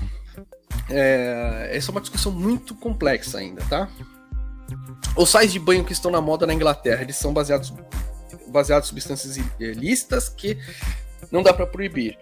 é, 0.90 1.70
essa 1.72 1.90
é 1.90 1.92
uma 1.92 2.00
discussão 2.00 2.32
muito 2.32 2.74
complexa 2.74 3.38
ainda, 3.38 3.62
tá? 3.68 3.88
Os 5.16 5.28
sais 5.28 5.52
de 5.52 5.58
banho 5.58 5.84
que 5.84 5.92
estão 5.92 6.10
na 6.10 6.20
moda 6.20 6.46
na 6.46 6.54
Inglaterra, 6.54 7.02
eles 7.02 7.16
são 7.16 7.32
baseados 7.32 7.72
baseados 8.48 8.88
em 8.88 8.90
substâncias 8.90 9.36
ilícitas 9.58 10.28
que 10.28 10.58
não 11.30 11.42
dá 11.42 11.54
para 11.54 11.66
proibir. 11.66 12.18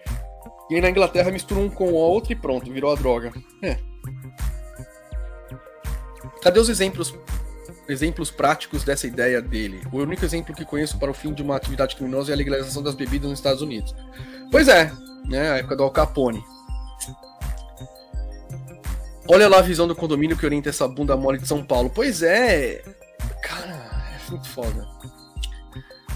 E 0.69 0.75
aí 0.75 0.81
na 0.81 0.89
Inglaterra 0.89 1.31
mistura 1.31 1.59
um 1.59 1.69
com 1.69 1.89
o 1.89 1.93
outro 1.93 2.31
e 2.31 2.35
pronto, 2.35 2.71
virou 2.71 2.91
a 2.91 2.95
droga. 2.95 3.33
É. 3.63 3.77
Cadê 6.41 6.59
os 6.59 6.69
exemplos 6.69 7.13
exemplos 7.87 8.29
práticos 8.29 8.83
dessa 8.83 9.07
ideia 9.07 9.41
dele? 9.41 9.81
O 9.91 9.97
único 9.97 10.23
exemplo 10.23 10.53
que 10.53 10.63
conheço 10.63 10.99
para 10.99 11.09
o 11.09 11.13
fim 11.13 11.33
de 11.33 11.41
uma 11.41 11.55
atividade 11.55 11.95
criminosa 11.95 12.31
é 12.31 12.33
a 12.33 12.37
legalização 12.37 12.83
das 12.83 12.93
bebidas 12.93 13.27
nos 13.27 13.39
Estados 13.39 13.63
Unidos. 13.63 13.95
Pois 14.51 14.67
é, 14.67 14.91
né, 15.25 15.51
a 15.51 15.57
época 15.57 15.75
do 15.75 15.83
Al 15.83 15.91
Capone. 15.91 16.43
Olha 19.31 19.47
lá 19.47 19.59
a 19.59 19.61
visão 19.61 19.87
do 19.87 19.95
condomínio 19.95 20.35
que 20.35 20.43
orienta 20.43 20.69
essa 20.69 20.87
bunda 20.87 21.15
mole 21.15 21.37
de 21.37 21.47
São 21.47 21.63
Paulo. 21.63 21.91
Pois 21.93 22.23
é. 22.23 22.83
Cara, 23.43 24.17
é 24.27 24.31
muito 24.31 24.49
foda. 24.49 24.87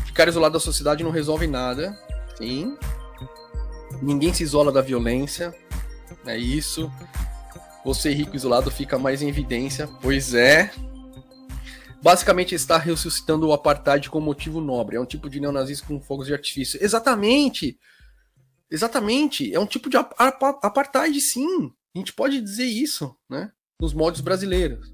Ficar 0.07 0.27
isolado 0.27 0.53
da 0.53 0.59
sociedade 0.59 1.03
não 1.03 1.11
resolve 1.11 1.45
nada. 1.45 1.95
Sim. 2.35 2.75
Ninguém 4.01 4.33
se 4.33 4.41
isola 4.41 4.71
da 4.71 4.81
violência. 4.81 5.53
É 6.25 6.35
isso. 6.35 6.91
Você 7.85 8.11
rico 8.11 8.35
isolado 8.35 8.71
fica 8.71 8.97
mais 8.97 9.21
em 9.21 9.29
evidência. 9.29 9.87
Pois 10.01 10.33
é. 10.33 10.71
Basicamente 12.01 12.55
está 12.55 12.79
ressuscitando 12.79 13.47
o 13.47 13.53
apartheid 13.53 14.09
com 14.09 14.19
motivo 14.19 14.59
nobre. 14.59 14.95
É 14.95 14.99
um 14.99 15.05
tipo 15.05 15.29
de 15.29 15.39
neonazismo 15.39 15.87
com 15.87 16.01
fogos 16.01 16.25
de 16.25 16.33
artifício. 16.33 16.83
Exatamente. 16.83 17.77
Exatamente. 18.71 19.53
É 19.53 19.59
um 19.59 19.67
tipo 19.67 19.87
de 19.87 19.97
apartheid, 19.97 21.21
sim. 21.21 21.71
A 21.95 21.99
gente 21.99 22.13
pode 22.13 22.41
dizer 22.41 22.65
isso, 22.65 23.15
né? 23.29 23.51
Nos 23.79 23.93
modos 23.93 24.19
brasileiros. 24.19 24.91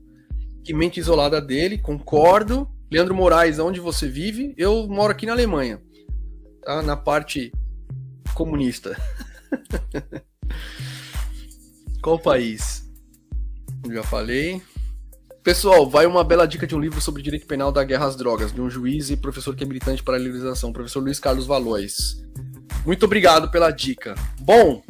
Que 0.65 0.73
mente 0.73 0.99
isolada 0.99 1.39
dele, 1.39 1.77
concordo. 1.77 2.69
Leandro 2.91 3.15
Moraes, 3.15 3.57
onde 3.57 3.79
você 3.79 4.09
vive? 4.09 4.53
Eu 4.57 4.85
moro 4.85 5.11
aqui 5.11 5.25
na 5.25 5.31
Alemanha, 5.31 5.81
tá? 6.61 6.81
Na 6.81 6.97
parte 6.97 7.53
comunista. 8.33 8.97
Qual 12.03 12.19
país? 12.19 12.85
Já 13.89 14.03
falei. 14.03 14.61
Pessoal, 15.41 15.89
vai 15.89 16.05
uma 16.05 16.23
bela 16.23 16.45
dica 16.45 16.67
de 16.67 16.75
um 16.75 16.79
livro 16.79 16.99
sobre 16.99 17.21
direito 17.21 17.47
penal 17.47 17.71
da 17.71 17.83
guerra 17.85 18.07
às 18.07 18.17
drogas, 18.17 18.51
de 18.51 18.59
um 18.59 18.69
juiz 18.69 19.09
e 19.09 19.15
professor 19.15 19.55
que 19.55 19.63
é 19.63 19.67
militante 19.67 20.03
para 20.03 20.15
a 20.15 20.19
legalização, 20.19 20.73
professor 20.73 20.99
Luiz 20.99 21.17
Carlos 21.17 21.47
Valois. 21.47 22.21
Muito 22.85 23.05
obrigado 23.05 23.49
pela 23.49 23.71
dica. 23.71 24.15
Bom, 24.41 24.83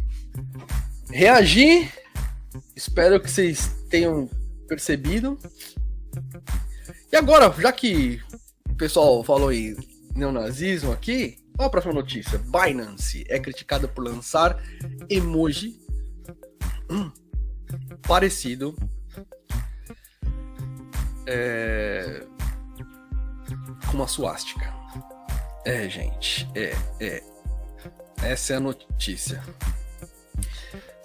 reagir 1.09 1.91
Espero 2.75 3.19
que 3.19 3.29
vocês 3.29 3.85
tenham 3.89 4.29
percebido. 4.67 5.37
E 7.11 7.15
agora, 7.15 7.53
já 7.59 7.71
que 7.71 8.21
o 8.69 8.75
pessoal 8.75 9.23
falou 9.23 9.51
em 9.51 9.75
neonazismo 10.15 10.91
aqui, 10.91 11.37
olha 11.57 11.67
a 11.67 11.69
próxima 11.69 11.93
notícia. 11.93 12.39
Binance 12.39 13.23
é 13.27 13.39
criticada 13.39 13.87
por 13.87 14.03
lançar 14.03 14.61
emoji 15.09 15.79
parecido 18.07 18.75
é, 21.27 22.25
com 23.89 23.97
uma 23.97 24.07
suástica. 24.07 24.73
É, 25.65 25.87
gente, 25.87 26.47
é, 26.55 26.73
é. 26.99 27.23
Essa 28.23 28.53
é 28.53 28.55
a 28.57 28.59
notícia. 28.59 29.41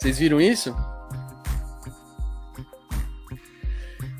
Vocês 0.04 0.18
viram 0.18 0.38
isso? 0.38 0.76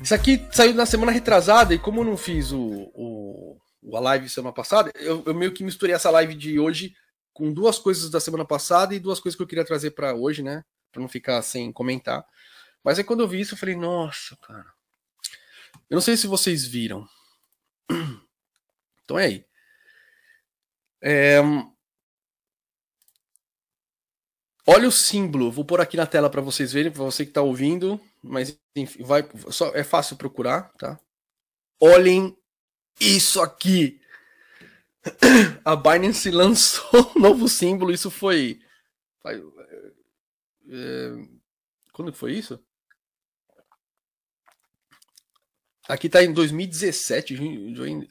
Isso 0.01 0.15
aqui 0.15 0.43
saiu 0.51 0.73
na 0.73 0.83
semana 0.83 1.11
retrasada 1.11 1.75
e 1.75 1.77
como 1.77 2.01
eu 2.01 2.05
não 2.05 2.17
fiz 2.17 2.51
o, 2.51 2.91
o, 2.95 3.59
a 3.93 3.99
live 3.99 4.27
semana 4.27 4.51
passada, 4.51 4.91
eu, 4.95 5.21
eu, 5.27 5.35
meio 5.35 5.53
que 5.53 5.63
misturei 5.63 5.93
essa 5.93 6.09
live 6.09 6.33
de 6.33 6.57
hoje 6.57 6.95
com 7.31 7.53
duas 7.53 7.77
coisas 7.77 8.09
da 8.09 8.19
semana 8.19 8.43
passada 8.43 8.95
e 8.95 8.99
duas 8.99 9.19
coisas 9.19 9.37
que 9.37 9.43
eu 9.43 9.47
queria 9.47 9.63
trazer 9.63 9.91
para 9.91 10.15
hoje, 10.15 10.41
né? 10.41 10.65
Para 10.91 11.03
não 11.03 11.07
ficar 11.07 11.39
sem 11.43 11.71
comentar. 11.71 12.25
Mas 12.83 12.97
aí 12.97 13.03
quando 13.03 13.19
eu 13.19 13.27
vi 13.27 13.41
isso, 13.41 13.53
eu 13.53 13.59
falei, 13.59 13.75
nossa, 13.75 14.35
cara. 14.37 14.65
Eu 15.87 15.93
não 15.93 16.01
sei 16.01 16.17
se 16.17 16.25
vocês 16.25 16.65
viram. 16.65 17.07
Então 19.03 19.19
é 19.19 19.25
aí. 19.25 19.45
É... 20.99 21.39
Olha 24.67 24.87
o 24.87 24.91
símbolo, 24.91 25.51
vou 25.51 25.63
pôr 25.63 25.79
aqui 25.79 25.95
na 25.95 26.07
tela 26.07 26.29
para 26.29 26.41
vocês 26.41 26.73
verem, 26.73 26.91
para 26.91 27.03
você 27.03 27.23
que 27.23 27.31
está 27.31 27.41
ouvindo 27.41 28.01
mas 28.27 28.59
enfim, 28.75 29.03
vai, 29.03 29.27
só, 29.51 29.73
é 29.75 29.83
fácil 29.83 30.17
procurar, 30.17 30.73
tá? 30.77 30.99
Olhem 31.79 32.35
isso 32.99 33.41
aqui. 33.41 34.01
A 35.63 35.75
Binance 35.75 36.31
lançou 36.31 37.13
um 37.15 37.19
novo 37.19 37.47
símbolo, 37.47 37.91
isso 37.91 38.09
foi. 38.09 38.59
É, 39.25 41.11
quando 41.93 42.11
foi 42.11 42.33
isso? 42.33 42.59
Aqui 45.87 46.09
tá 46.09 46.23
em 46.23 46.33
2017. 46.33 47.35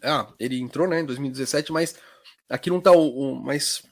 Ah, 0.03 0.33
ele 0.39 0.61
entrou 0.61 0.87
né, 0.87 1.01
em 1.01 1.05
2017, 1.05 1.73
mas 1.73 1.99
aqui 2.49 2.71
não 2.71 2.81
tá 2.81 2.93
o. 2.93 3.33
o 3.33 3.35
mas 3.35 3.83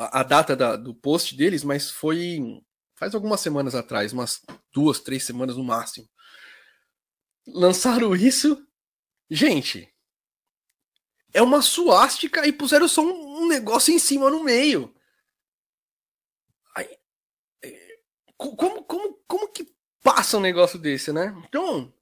a, 0.00 0.22
data 0.22 0.56
da, 0.56 0.76
do 0.76 0.94
post 0.94 1.36
deles, 1.36 1.62
mas 1.62 1.90
foi 1.90 2.62
faz 2.94 3.14
algumas 3.14 3.40
semanas 3.40 3.74
atrás, 3.74 4.12
umas 4.12 4.42
duas, 4.72 5.00
três 5.00 5.24
semanas 5.24 5.56
no 5.56 5.64
máximo. 5.64 6.08
Lançaram 7.46 8.14
isso. 8.14 8.66
Gente, 9.30 9.92
é 11.32 11.40
uma 11.40 11.62
suástica 11.62 12.46
e 12.46 12.52
puseram 12.52 12.88
só 12.88 13.02
um, 13.02 13.42
um 13.42 13.48
negócio 13.48 13.92
em 13.92 13.98
cima 13.98 14.30
no 14.30 14.44
meio. 14.44 14.94
Aí, 16.76 16.88
é, 17.62 17.98
como, 18.36 18.84
como, 18.84 19.14
como 19.26 19.48
que 19.48 19.66
passa 20.02 20.36
um 20.36 20.40
negócio 20.40 20.78
desse, 20.78 21.12
né? 21.12 21.34
Então, 21.48 21.92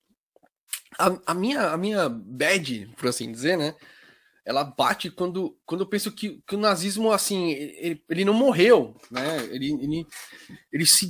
a, 0.99 1.33
a, 1.33 1.35
minha, 1.35 1.71
a 1.71 1.77
minha 1.77 2.09
bad, 2.09 2.93
por 2.97 3.09
assim 3.09 3.31
dizer, 3.31 3.57
né? 3.57 3.77
Ela 4.49 4.65
bate 4.65 5.11
quando, 5.11 5.55
quando 5.67 5.83
eu 5.83 5.87
penso 5.87 6.11
que, 6.11 6.43
que 6.47 6.57
o 6.57 6.59
nazismo, 6.59 7.13
assim, 7.13 7.51
ele, 7.51 8.03
ele 8.09 8.25
não 8.25 8.33
morreu, 8.33 8.97
né? 9.11 9.45
Ele, 9.51 9.75
ele, 9.75 10.07
ele 10.73 10.87
se 10.87 11.07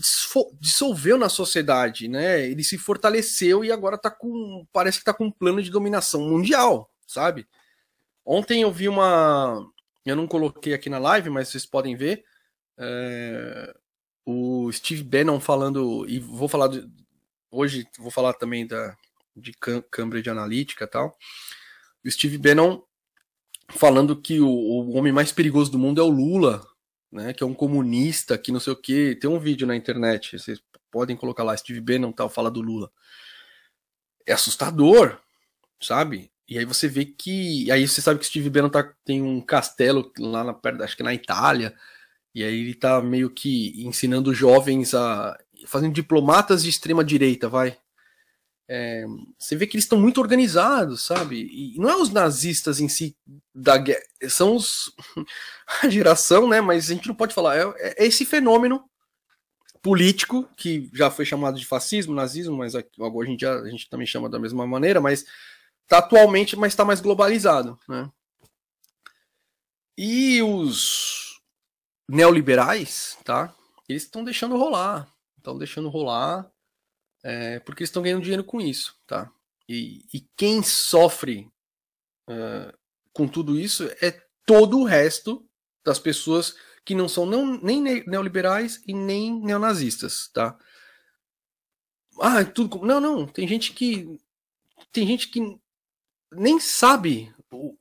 dissolveu 0.61 1.16
na 1.16 1.29
sociedade, 1.29 2.09
né? 2.09 2.44
Ele 2.44 2.64
se 2.64 2.77
fortaleceu 2.77 3.64
e 3.64 3.70
agora 3.70 3.96
tá 3.96 4.11
com. 4.11 4.66
Parece 4.72 4.98
que 4.98 5.05
tá 5.05 5.14
com 5.14 5.27
um 5.27 5.31
plano 5.31 5.62
de 5.62 5.70
dominação 5.70 6.20
mundial, 6.20 6.90
sabe? 7.07 7.46
Ontem 8.27 8.62
eu 8.62 8.72
vi 8.72 8.88
uma. 8.88 9.64
Eu 10.05 10.16
não 10.16 10.27
coloquei 10.27 10.74
aqui 10.74 10.90
na 10.90 10.98
live, 10.98 11.31
mas 11.31 11.46
vocês 11.46 11.64
podem 11.64 11.94
ver. 11.94 12.24
É, 12.77 13.72
o 14.27 14.68
Steve 14.72 15.05
Bannon 15.05 15.38
falando. 15.38 16.05
E 16.09 16.18
vou 16.18 16.48
falar. 16.48 16.70
Hoje 17.53 17.87
vou 18.01 18.11
falar 18.11 18.33
também 18.33 18.66
da, 18.66 18.96
de 19.37 19.53
Cambridge 19.92 20.29
Analytica 20.29 20.87
e 20.87 20.88
tal. 20.88 21.16
O 22.05 22.11
Steve 22.11 22.37
Bannon 22.37 22.83
falando 23.70 24.20
que 24.20 24.40
o, 24.40 24.48
o, 24.48 24.96
homem 24.96 25.12
mais 25.12 25.33
perigoso 25.33 25.70
do 25.70 25.78
mundo 25.78 26.00
é 26.00 26.04
o 26.04 26.09
Lula, 26.09 26.66
né? 27.12 27.33
Que 27.33 27.42
é 27.42 27.46
um 27.46 27.54
comunista, 27.54 28.38
que 28.38 28.52
não 28.52 28.61
sei 28.61 28.72
o 28.72 28.76
que. 28.76 29.14
Tem 29.16 29.28
um 29.28 29.38
vídeo 29.38 29.66
na 29.66 29.76
internet, 29.76 30.38
vocês 30.38 30.61
podem 30.90 31.16
colocar 31.16 31.44
lá, 31.44 31.57
Steve 31.57 31.81
Bannon 31.81 32.12
tal, 32.12 32.28
fala 32.28 32.50
do 32.50 32.61
Lula. 32.61 32.90
É 34.26 34.33
assustador, 34.33 35.18
sabe? 35.81 36.31
E 36.48 36.59
aí 36.59 36.64
você 36.64 36.88
vê 36.88 37.04
que. 37.04 37.70
Aí 37.70 37.87
você 37.87 38.00
sabe 38.00 38.20
que 38.20 38.26
Steve 38.26 38.50
Bannon 38.50 38.70
tá, 38.70 38.83
tem 39.04 39.22
um 39.22 39.40
castelo 39.40 40.11
lá 40.18 40.42
na 40.44 40.54
perto, 40.54 40.83
acho 40.83 40.96
que 40.96 41.02
na 41.02 41.14
Itália. 41.14 41.74
E 42.35 42.42
aí 42.42 42.61
ele 42.61 42.74
tá 42.74 43.00
meio 43.02 43.31
que 43.31 43.74
ensinando 43.85 44.35
jovens 44.35 44.94
a. 44.94 45.37
fazendo 45.66 45.92
diplomatas 45.92 46.62
de 46.62 46.70
extrema 46.70 47.04
direita, 47.04 47.48
vai. 47.48 47.76
É, 48.70 49.07
você 49.38 49.57
vê 49.57 49.66
que 49.66 49.76
eles 49.76 49.85
estão 49.85 49.98
muito 49.98 50.20
organizados, 50.20 51.02
sabe? 51.02 51.48
E 51.50 51.78
não 51.78 51.88
é 51.88 51.96
os 51.96 52.11
nazistas 52.11 52.81
em 52.81 52.88
si 52.88 53.16
da 53.54 53.78
guerra, 53.78 54.02
são 54.28 54.54
os 54.54 54.92
a 55.83 55.88
geração, 55.88 56.46
né? 56.46 56.61
Mas 56.61 56.90
a 56.90 56.94
gente 56.94 57.09
não 57.09 57.14
pode 57.14 57.35
falar. 57.35 57.57
É, 57.57 57.64
é, 57.78 58.07
esse 58.07 58.26
fenômeno 58.26 58.85
político 59.81 60.46
que 60.54 60.90
já 60.92 61.11
foi 61.11 61.24
chamado 61.24 61.59
de 61.59 61.64
fascismo, 61.64 62.14
nazismo, 62.14 62.59
mas 62.59 62.74
agora 62.74 63.26
a 63.26 63.31
gente, 63.31 63.40
já, 63.40 63.54
a 63.54 63.70
gente 63.70 63.88
também 63.88 64.07
chama 64.07 64.28
da 64.28 64.38
mesma 64.38 64.66
maneira, 64.66 65.00
mas 65.00 65.24
tá 65.87 65.98
atualmente, 65.98 66.54
mas 66.54 66.72
está 66.72 66.85
mais 66.85 67.00
globalizado, 67.00 67.78
né? 67.88 68.11
E 69.96 70.42
os 70.42 71.40
neoliberais, 72.07 73.16
tá? 73.24 73.54
Eles 73.88 74.02
estão 74.02 74.22
deixando 74.22 74.59
rolar, 74.59 75.11
estão 75.38 75.57
deixando 75.57 75.88
rolar 75.88 76.50
é, 77.28 77.60
porque 77.60 77.82
eles 77.82 77.90
estão 77.90 78.02
ganhando 78.02 78.22
dinheiro 78.22 78.42
com 78.42 78.58
isso, 78.58 78.98
tá? 79.06 79.30
E, 79.68 80.02
e 80.14 80.26
quem 80.34 80.62
sofre 80.62 81.52
uh, 82.26 82.72
com 83.12 83.28
tudo 83.28 83.60
isso 83.60 83.84
é 84.00 84.18
todo 84.46 84.78
o 84.78 84.84
resto 84.84 85.46
das 85.84 85.98
pessoas 85.98 86.56
que 86.86 86.94
não 86.94 87.06
são 87.06 87.26
não, 87.26 87.60
nem 87.60 87.82
neoliberais 87.82 88.82
e 88.86 88.94
nem 88.94 89.38
neonazistas, 89.42 90.30
tá? 90.32 90.58
Ah, 92.18 92.42
tudo 92.46 92.78
não, 92.78 92.98
não. 92.98 93.26
Tem 93.26 93.46
gente 93.46 93.74
que 93.74 94.18
tem 94.90 95.06
gente 95.06 95.28
que 95.28 95.60
nem 96.32 96.58
sabe 96.58 97.30
o, 97.52 97.76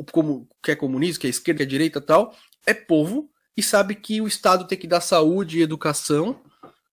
o 0.00 0.04
como 0.12 0.46
que 0.62 0.72
é 0.72 0.76
comunismo, 0.76 1.22
que 1.22 1.26
é 1.26 1.30
esquerda, 1.30 1.60
que 1.60 1.62
é 1.62 1.66
direita, 1.66 2.02
tal. 2.02 2.36
É 2.66 2.74
povo 2.74 3.32
e 3.56 3.62
sabe 3.62 3.94
que 3.94 4.20
o 4.20 4.28
Estado 4.28 4.66
tem 4.66 4.76
que 4.76 4.86
dar 4.86 5.00
saúde 5.00 5.58
e 5.58 5.62
educação, 5.62 6.38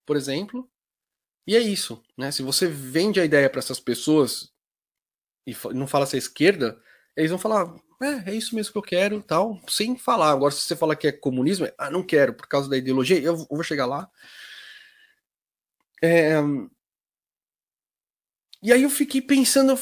por 0.06 0.16
exemplo, 0.16 0.70
e 1.48 1.56
é 1.56 1.60
isso, 1.60 2.04
né? 2.18 2.30
Se 2.30 2.44
você 2.44 2.68
vende 2.68 3.22
a 3.22 3.26
ideia 3.26 3.50
para 3.50 3.60
essas 3.60 3.80
pessoas 3.80 4.52
e 5.46 5.56
não 5.74 5.88
fala 5.88 6.06
se 6.06 6.18
é 6.18 6.20
esquerda, 6.20 6.78
eles 7.16 7.32
vão 7.32 7.40
falar, 7.40 7.74
é, 8.02 8.32
é 8.32 8.36
isso 8.36 8.54
mesmo 8.54 8.74
que 8.74 8.78
eu 8.78 8.84
quero, 8.84 9.22
tal, 9.24 9.58
sem 9.70 9.98
falar. 9.98 10.32
Agora, 10.32 10.52
se 10.52 10.62
você 10.62 10.76
fala 10.76 10.96
que 10.96 11.08
é 11.08 11.12
comunismo, 11.12 11.66
é, 11.66 11.74
ah, 11.78 11.90
não 11.90 12.04
quero 12.04 12.34
por 12.34 12.48
causa 12.48 12.70
da 12.70 12.78
ideologia, 12.78 13.18
eu, 13.20 13.38
vou 13.38 13.64
chegar 13.64 13.86
lá. 13.86 14.12
É... 16.04 16.36
E 18.62 18.74
aí 18.74 18.84
eu 18.84 18.90
fiquei 18.90 19.22
pensando, 19.22 19.80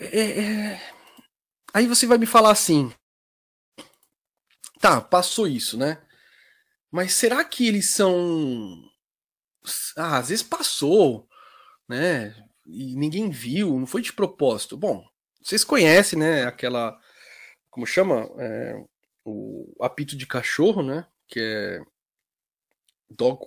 é, 0.00 0.40
é... 0.40 0.92
aí 1.72 1.86
você 1.86 2.06
vai 2.06 2.18
me 2.18 2.26
falar 2.26 2.50
assim, 2.50 2.92
tá, 4.80 5.00
passou 5.00 5.46
isso, 5.46 5.78
né? 5.78 6.02
Mas 6.90 7.14
será 7.14 7.44
que 7.44 7.68
eles 7.68 7.90
são 7.92 8.89
ah, 9.96 10.18
às 10.18 10.28
vezes 10.28 10.42
passou, 10.42 11.28
né? 11.88 12.34
E 12.66 12.94
ninguém 12.96 13.30
viu, 13.30 13.78
não 13.78 13.86
foi 13.86 14.02
de 14.02 14.12
propósito. 14.12 14.76
Bom, 14.76 15.04
vocês 15.42 15.64
conhecem, 15.64 16.18
né? 16.18 16.44
Aquela. 16.44 16.98
Como 17.70 17.86
chama? 17.86 18.28
É, 18.38 18.84
o 19.24 19.74
apito 19.80 20.16
de 20.16 20.26
cachorro, 20.26 20.82
né? 20.82 21.06
Que 21.28 21.40
é. 21.40 21.80
Dog 23.10 23.46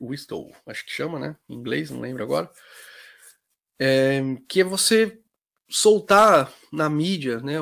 Whistle, 0.00 0.52
acho 0.66 0.84
que 0.84 0.92
chama, 0.92 1.18
né? 1.18 1.36
Em 1.48 1.54
inglês, 1.54 1.90
não 1.90 2.00
lembro 2.00 2.22
agora. 2.22 2.50
É, 3.78 4.20
que 4.48 4.60
é 4.60 4.64
você 4.64 5.20
soltar 5.68 6.52
na 6.72 6.88
mídia, 6.88 7.38
né? 7.40 7.54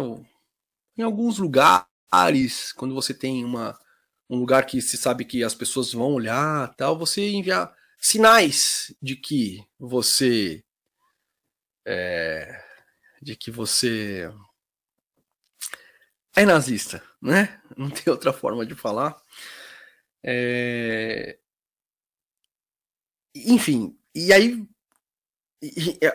Em 0.97 1.03
alguns 1.03 1.39
lugares, 1.39 2.73
quando 2.75 2.95
você 2.95 3.13
tem 3.13 3.45
uma, 3.45 3.79
um 4.29 4.39
lugar 4.39 4.67
que 4.67 4.81
se 4.81 4.97
sabe 4.97 5.25
que 5.25 5.45
as 5.45 5.55
pessoas 5.55 5.93
vão 5.93 6.13
olhar, 6.13 6.75
tal, 6.77 6.99
você 6.99 7.29
enviar 7.29 7.75
sinais 7.99 8.95
de 9.01 9.17
que 9.17 9.65
você 9.79 10.65
é, 11.85 12.65
de 13.23 13.37
que 13.37 13.51
você 13.51 14.31
é 16.35 16.45
nazista, 16.45 17.03
né? 17.21 17.61
Não 17.77 17.91
tem 17.91 18.13
outra 18.13 18.33
forma 18.33 18.67
de 18.67 18.75
falar. 18.75 19.21
É... 20.23 21.39
Enfim, 23.35 23.97
e 24.15 24.33
aí 24.33 24.67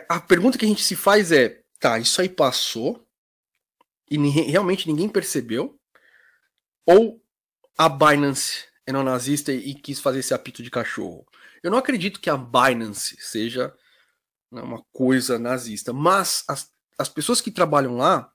a 0.08 0.20
pergunta 0.20 0.58
que 0.58 0.64
a 0.64 0.68
gente 0.68 0.82
se 0.82 0.96
faz 0.96 1.32
é: 1.32 1.62
tá, 1.78 1.98
isso 1.98 2.20
aí 2.20 2.28
passou 2.28 3.06
e 4.10 4.16
realmente 4.18 4.86
ninguém 4.86 5.08
percebeu? 5.08 5.78
Ou 6.84 7.21
a 7.76 7.88
Binance 7.88 8.64
é 8.86 8.92
neonazista 8.92 9.52
e 9.52 9.74
quis 9.74 10.00
fazer 10.00 10.20
esse 10.20 10.34
apito 10.34 10.62
de 10.62 10.70
cachorro? 10.70 11.26
Eu 11.62 11.70
não 11.70 11.78
acredito 11.78 12.20
que 12.20 12.30
a 12.30 12.36
Binance 12.36 13.16
seja 13.20 13.74
né, 14.50 14.60
uma 14.62 14.82
coisa 14.92 15.38
nazista, 15.38 15.92
mas 15.92 16.44
as, 16.48 16.70
as 16.98 17.08
pessoas 17.08 17.40
que 17.40 17.50
trabalham 17.50 17.96
lá 17.96 18.32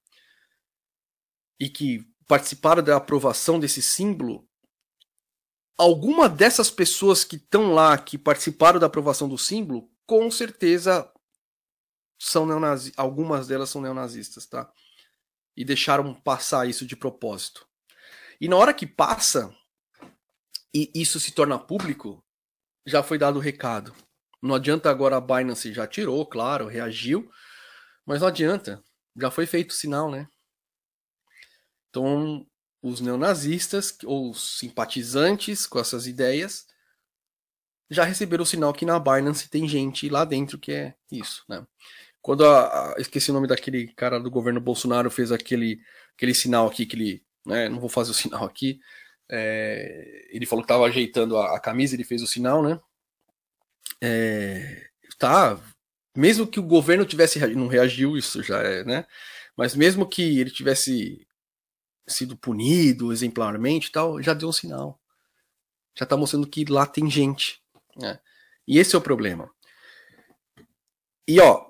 e 1.60 1.70
que 1.70 2.08
participaram 2.28 2.84
da 2.84 2.96
aprovação 2.96 3.60
desse 3.60 3.82
símbolo, 3.82 4.48
alguma 5.78 6.28
dessas 6.28 6.70
pessoas 6.70 7.24
que 7.24 7.36
estão 7.36 7.74
lá, 7.74 7.98
que 7.98 8.18
participaram 8.18 8.80
da 8.80 8.88
aprovação 8.88 9.30
do 9.30 9.38
símbolo, 9.38 9.90
com 10.06 10.30
certeza 10.32 11.12
são 12.20 12.46
neonazistas, 12.46 12.98
algumas 12.98 13.48
delas 13.48 13.70
são 13.70 13.82
neonazistas, 13.82 14.46
tá? 14.46 14.72
E 15.56 15.64
deixaram 15.64 16.14
passar 16.14 16.68
isso 16.68 16.86
de 16.86 16.96
propósito. 16.96 17.67
E 18.40 18.48
na 18.48 18.56
hora 18.56 18.74
que 18.74 18.86
passa 18.86 19.54
e 20.74 20.92
isso 20.94 21.20
se 21.20 21.32
torna 21.32 21.58
público, 21.58 22.24
já 22.86 23.02
foi 23.02 23.18
dado 23.18 23.38
o 23.38 23.42
recado. 23.42 23.96
Não 24.42 24.56
adianta 24.56 24.90
agora 24.90 25.18
a 25.18 25.22
Binance 25.22 25.74
já 25.74 25.88
tirou, 25.88 26.26
claro, 26.26 26.68
reagiu, 26.68 27.32
mas 28.06 28.22
não 28.22 28.28
adianta, 28.28 28.84
já 29.16 29.32
foi 29.32 29.46
feito 29.46 29.72
o 29.72 29.74
sinal, 29.74 30.12
né? 30.12 30.28
Então, 31.90 32.46
os 32.82 33.02
neonazistas 33.02 33.98
ou 34.06 34.34
simpatizantes 34.34 35.66
com 35.66 35.80
essas 35.80 36.06
ideias 36.06 36.68
já 37.90 38.04
receberam 38.04 38.44
o 38.44 38.46
sinal 38.48 38.74
que 38.74 38.86
na 38.86 39.00
Binance 39.00 39.50
tem 39.50 39.68
gente 39.68 40.10
lá 40.10 40.26
dentro 40.26 40.60
que 40.60 40.72
é 40.72 40.96
isso, 41.12 41.44
né? 41.50 41.66
Quando 42.22 42.46
a, 42.46 42.94
a, 42.94 42.96
esqueci 43.00 43.32
o 43.32 43.34
nome 43.34 43.48
daquele 43.48 43.88
cara 43.94 44.20
do 44.20 44.30
governo 44.30 44.60
Bolsonaro 44.60 45.10
fez 45.10 45.32
aquele 45.32 45.82
aquele 46.14 46.34
sinal 46.34 46.68
aqui 46.68 46.86
que 46.86 46.96
ele, 46.96 47.26
né, 47.48 47.70
não 47.70 47.80
vou 47.80 47.90
fazer 47.90 48.12
o 48.12 48.14
sinal 48.14 48.44
aqui, 48.46 48.80
é, 49.30 50.28
ele 50.30 50.46
falou 50.46 50.64
que 50.64 50.72
estava 50.72 50.86
ajeitando 50.86 51.38
a, 51.38 51.56
a, 51.56 51.60
camisa, 51.60 51.96
ele 51.96 52.04
fez 52.04 52.22
o 52.22 52.28
sinal, 52.28 52.62
né? 52.62 52.80
É, 54.02 54.90
tá, 55.18 55.60
mesmo 56.16 56.48
que 56.48 56.60
o 56.60 56.64
governo 56.64 57.06
tivesse 57.06 57.40
não 57.56 57.68
reagiu, 57.68 58.18
isso 58.18 58.44
já 58.44 58.62
é, 58.62 58.84
né? 58.84 59.06
Mas 59.56 59.76
mesmo 59.76 60.08
que 60.08 60.40
ele 60.40 60.52
tivesse 60.52 61.28
sido 62.08 62.38
punido 62.38 63.12
exemplarmente, 63.12 63.92
tal, 63.92 64.22
já 64.22 64.34
deu 64.34 64.50
um 64.50 64.54
sinal, 64.54 65.00
já 65.96 66.04
está 66.04 66.16
mostrando 66.16 66.48
que 66.48 66.66
lá 66.66 66.86
tem 66.86 67.10
gente, 67.10 67.62
né? 67.96 68.20
E 68.68 68.78
esse 68.80 68.96
é 68.96 68.98
o 68.98 69.02
problema. 69.02 69.50
E 71.28 71.40
ó, 71.40 71.70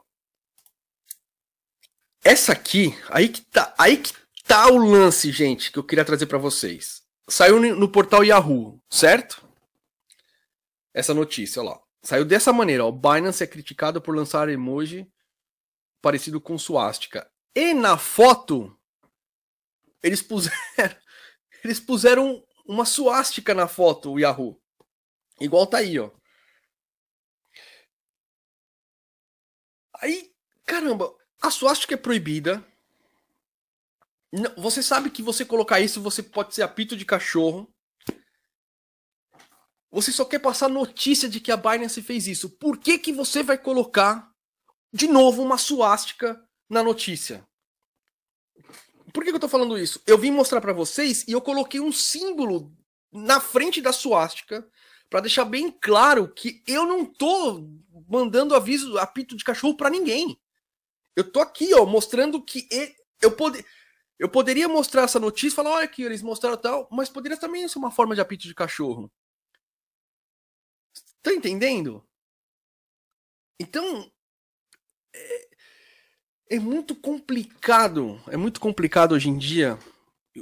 essa 2.24 2.52
aqui, 2.52 2.96
aí 3.10 3.30
que 3.30 3.42
tá, 3.42 3.74
aí 3.78 3.98
que 3.98 4.14
tá 4.48 4.68
o 4.70 4.78
lance, 4.78 5.32
gente, 5.32 5.72
que 5.72 5.80
eu 5.80 5.84
queria 5.84 6.06
trazer 6.06 6.26
para 6.26 6.38
vocês. 6.38 7.04
Saiu 7.30 7.60
no 7.60 7.91
portal 7.91 8.24
Yahoo, 8.24 8.82
certo? 8.89 9.48
Essa 10.93 11.14
notícia, 11.14 11.62
ó 11.62 11.66
lá. 11.66 11.82
Saiu 12.02 12.24
dessa 12.24 12.54
maneira, 12.54 12.86
ó. 12.86 12.91
Binance 12.91 13.43
é 13.43 13.48
criticado 13.48 14.02
por 14.02 14.16
lançar 14.16 14.48
emoji 14.50 15.12
parecido 16.02 16.39
com 16.39 16.58
suástica. 16.58 17.30
E 17.54 17.74
na 17.74 17.98
foto, 17.98 18.78
eles 20.02 20.22
puseram, 20.22 20.56
eles 21.64 21.80
puseram 21.80 22.48
uma 22.66 22.86
suástica 22.86 23.54
na 23.54 23.68
foto, 23.68 24.14
o 24.14 24.20
Yahoo. 24.20 24.58
Igual 25.39 25.68
tá 25.68 25.80
aí, 25.80 26.00
ó. 26.00 26.12
Aí, 30.00 30.32
caramba, 30.66 31.14
a 31.41 31.52
suástica 31.52 31.95
é 31.95 31.98
proibida. 31.98 32.64
Você 34.58 34.84
sabe 34.84 35.10
que 35.10 35.22
você 35.22 35.46
colocar 35.46 35.80
isso, 35.80 36.02
você 36.02 36.22
pode 36.22 36.54
ser 36.54 36.64
apito 36.64 36.98
de 36.98 37.06
cachorro. 37.06 37.74
Você 39.90 40.12
só 40.12 40.26
quer 40.26 40.40
passar 40.40 40.68
notícia 40.68 41.30
de 41.30 41.40
que 41.40 41.52
a 41.52 41.58
Binance 41.58 42.02
fez 42.02 42.28
isso. 42.28 42.50
Por 42.50 42.78
que, 42.78 43.00
que 43.00 43.14
você 43.14 43.42
vai 43.42 43.58
colocar 43.58 44.30
de 44.92 45.08
novo 45.08 45.42
uma 45.42 45.58
suástica 45.58 46.42
na 46.70 46.84
notícia? 46.84 47.48
Por 49.14 49.24
que, 49.24 49.30
que 49.30 49.36
eu 49.36 49.40
tô 49.40 49.48
falando 49.48 49.78
isso? 49.78 50.02
Eu 50.06 50.18
vim 50.18 50.32
mostrar 50.32 50.60
para 50.60 50.74
vocês 50.74 51.24
e 51.28 51.32
eu 51.32 51.42
coloquei 51.42 51.80
um 51.80 51.92
símbolo 51.92 52.76
na 53.12 53.40
frente 53.40 53.82
da 53.82 53.94
suástica 53.94 54.70
para 55.10 55.22
deixar 55.22 55.46
bem 55.46 55.72
claro 55.72 56.28
que 56.28 56.62
eu 56.68 56.86
não 56.86 57.06
tô 57.06 57.66
mandando 58.10 58.54
aviso, 58.54 58.98
apito 58.98 59.38
de 59.38 59.46
cachorro 59.46 59.78
para 59.78 59.90
ninguém. 59.90 60.38
Eu 61.16 61.32
tô 61.32 61.40
aqui, 61.40 61.74
ó, 61.74 61.86
mostrando 61.86 62.44
que 62.44 62.68
eu 63.22 63.32
poder 63.32 63.66
eu 64.20 64.28
poderia 64.30 64.68
mostrar 64.68 65.03
essa 65.03 65.20
notícia 65.20 65.53
e 65.53 65.55
falar, 65.55 65.72
olha 65.72 65.86
aqui, 65.86 66.01
eles 66.01 66.22
mostraram 66.22 66.57
tal, 66.57 66.88
mas 66.91 67.09
poderia 67.09 67.38
também 67.38 67.68
ser 67.68 67.78
uma 67.78 67.91
forma 67.91 68.15
de 68.15 68.22
apito 68.22 68.47
de 68.47 68.55
cachorro. 68.55 69.11
Tá 71.22 71.34
entendendo? 71.34 72.07
Então, 73.59 74.11
é, 75.13 75.49
é, 76.51 76.59
muito 76.59 76.95
complicado, 76.95 78.22
é 78.28 78.38
muito 78.38 78.59
complicado 78.59 79.13
hoje 79.13 79.30
em 79.30 79.38
dia, 79.38 79.78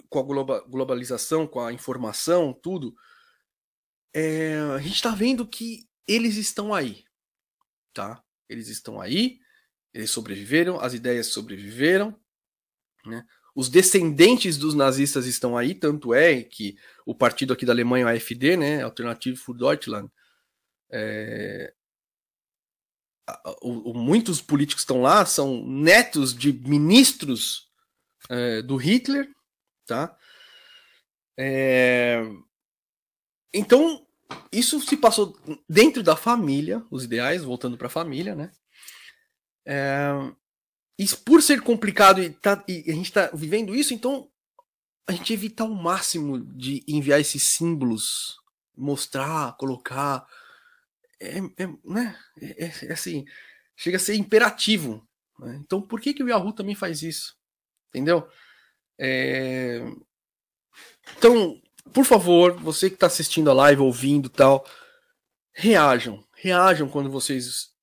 com 0.10 0.20
a 0.20 0.62
globalização, 0.68 1.48
com 1.48 1.60
a 1.60 1.74
informação, 1.74 2.54
tudo. 2.54 2.96
É, 4.14 4.58
a 4.76 4.80
gente 4.80 4.96
está 4.96 5.12
vendo 5.12 5.46
que 5.48 5.90
eles 6.08 6.38
estão 6.38 6.74
aí, 6.74 7.04
tá? 7.94 8.24
Eles 8.48 8.68
estão 8.68 9.02
aí, 9.02 9.40
eles 9.94 10.12
sobreviveram, 10.12 10.80
as 10.80 10.94
ideias 10.94 11.28
sobreviveram, 11.28 12.18
né? 13.06 13.26
Os 13.56 13.70
descendentes 13.70 14.58
dos 14.58 14.76
nazistas 14.76 15.26
estão 15.26 15.58
aí, 15.58 15.74
tanto 15.74 16.14
é 16.14 16.44
que 16.44 16.78
o 17.06 17.16
partido 17.16 17.54
aqui 17.54 17.66
da 17.66 17.72
Alemanha, 17.72 18.06
o 18.06 18.10
AfD, 18.10 18.58
né, 18.58 18.84
Alternative 18.84 19.38
für 19.38 19.54
Deutschland, 19.54 20.12
é, 20.92 21.74
o, 23.62 23.92
o, 23.92 23.94
muitos 23.94 24.42
políticos 24.42 24.82
estão 24.82 25.02
lá 25.02 25.26
são 25.26 25.66
netos 25.66 26.36
de 26.36 26.54
ministros 26.54 27.72
é, 28.30 28.62
do 28.62 28.76
Hitler, 28.76 29.32
tá? 29.86 30.16
É, 31.38 32.22
então 33.54 34.06
isso 34.52 34.80
se 34.82 34.98
passou 34.98 35.38
dentro 35.68 36.04
da 36.04 36.16
família, 36.16 36.84
os 36.92 37.04
ideais, 37.04 37.44
voltando 37.44 37.78
para 37.78 37.88
a 37.88 37.90
família, 37.90 38.36
né? 38.36 38.52
É, 39.66 40.10
e 40.98 41.08
por 41.08 41.42
ser 41.42 41.62
complicado 41.62 42.22
e, 42.22 42.30
tá, 42.30 42.64
e 42.68 42.86
a 42.88 42.94
gente 42.94 43.06
está 43.06 43.30
vivendo 43.34 43.76
isso, 43.76 43.94
então 43.94 44.30
a 45.08 45.12
gente 45.12 45.34
evita 45.34 45.64
o 45.64 45.76
máximo 45.76 46.40
de 46.40 46.84
enviar 46.88 47.20
esses 47.20 47.56
símbolos, 47.56 48.38
mostrar, 48.76 49.56
colocar 49.58 50.26
é, 51.20 51.38
é 51.38 51.68
né? 51.84 52.18
É, 52.42 52.66
é, 52.66 52.72
é, 52.84 52.94
assim, 52.94 53.26
chega 53.76 53.98
a 53.98 54.00
ser 54.00 54.16
imperativo. 54.16 55.08
Né? 55.40 55.60
Então, 55.64 55.82
por 55.82 56.00
que, 56.00 56.14
que 56.14 56.24
o 56.24 56.30
Yahoo 56.30 56.54
também 56.54 56.76
faz 56.76 57.02
isso? 57.02 57.36
Entendeu? 57.90 58.28
É... 59.00 59.82
Então, 61.18 61.62
por 61.94 62.06
favor, 62.06 62.54
você 62.54 62.90
que 62.90 62.96
está 62.96 63.08
assistindo 63.08 63.50
a 63.50 63.54
live, 63.54 63.82
ouvindo 63.82 64.30
tal, 64.30 64.68
reajam. 65.54 66.26
Reajam 66.36 66.90
quando 66.90 67.10
vocês 67.10 67.75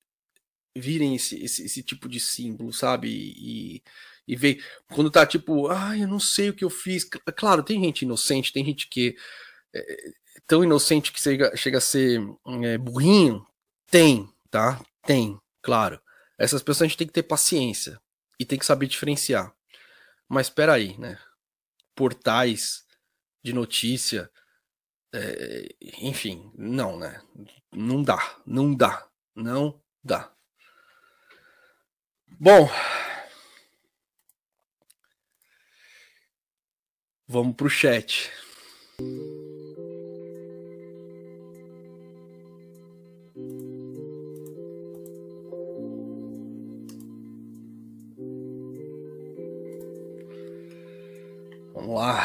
virem 0.75 1.15
esse, 1.15 1.43
esse, 1.43 1.65
esse 1.65 1.83
tipo 1.83 2.09
de 2.09 2.19
símbolo, 2.19 2.73
sabe? 2.73 3.09
E, 3.09 3.83
e 4.27 4.35
ver 4.35 4.63
quando 4.89 5.11
tá 5.11 5.25
tipo, 5.25 5.67
ah, 5.67 5.97
eu 5.97 6.07
não 6.07 6.19
sei 6.19 6.49
o 6.49 6.53
que 6.53 6.63
eu 6.63 6.69
fiz. 6.69 7.03
Claro, 7.35 7.63
tem 7.63 7.83
gente 7.83 8.03
inocente, 8.03 8.53
tem 8.53 8.65
gente 8.65 8.87
que 8.87 9.15
é, 9.73 10.13
tão 10.47 10.63
inocente 10.63 11.11
que 11.11 11.21
chega, 11.21 11.55
chega 11.55 11.77
a 11.77 11.81
ser 11.81 12.21
é, 12.63 12.77
burrinho? 12.77 13.45
Tem, 13.89 14.29
tá? 14.49 14.83
Tem, 15.05 15.39
claro. 15.61 16.01
Essas 16.37 16.63
pessoas 16.63 16.83
a 16.83 16.87
gente 16.87 16.97
tem 16.97 17.07
que 17.07 17.13
ter 17.13 17.23
paciência 17.23 17.99
e 18.39 18.45
tem 18.45 18.57
que 18.57 18.65
saber 18.65 18.87
diferenciar. 18.87 19.53
Mas 20.27 20.47
espera 20.47 20.73
aí, 20.73 20.97
né? 20.97 21.19
Portais 21.95 22.83
de 23.43 23.53
notícia, 23.53 24.31
é, 25.13 25.75
enfim, 25.99 26.51
não, 26.55 26.97
né? 26.97 27.21
Não 27.71 28.01
dá, 28.01 28.41
não 28.45 28.73
dá, 28.73 29.07
não 29.35 29.79
dá. 30.03 30.33
Bom, 32.39 32.69
vamos 37.27 37.55
pro 37.55 37.69
chat. 37.69 38.31
Vamos 51.73 51.95
lá. 51.95 52.22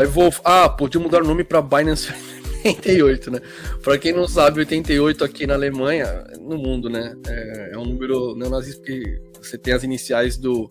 Vai, 0.00 0.06
Wolf. 0.06 0.40
Ah, 0.44 0.66
podia 0.66 0.98
mudar 0.98 1.22
o 1.22 1.26
nome 1.26 1.44
para 1.44 1.60
Binance 1.60 2.10
88, 2.64 3.30
né? 3.32 3.40
Para 3.82 3.98
quem 3.98 4.14
não 4.14 4.26
sabe, 4.26 4.60
88 4.60 5.22
aqui 5.22 5.46
na 5.46 5.52
Alemanha, 5.52 6.24
no 6.40 6.56
mundo, 6.56 6.88
né? 6.88 7.14
É, 7.26 7.72
é 7.74 7.78
um 7.78 7.84
número 7.84 8.34
neonazista 8.34 8.80
porque 8.80 9.20
você 9.42 9.58
tem 9.58 9.74
as 9.74 9.84
iniciais 9.84 10.38
do, 10.38 10.70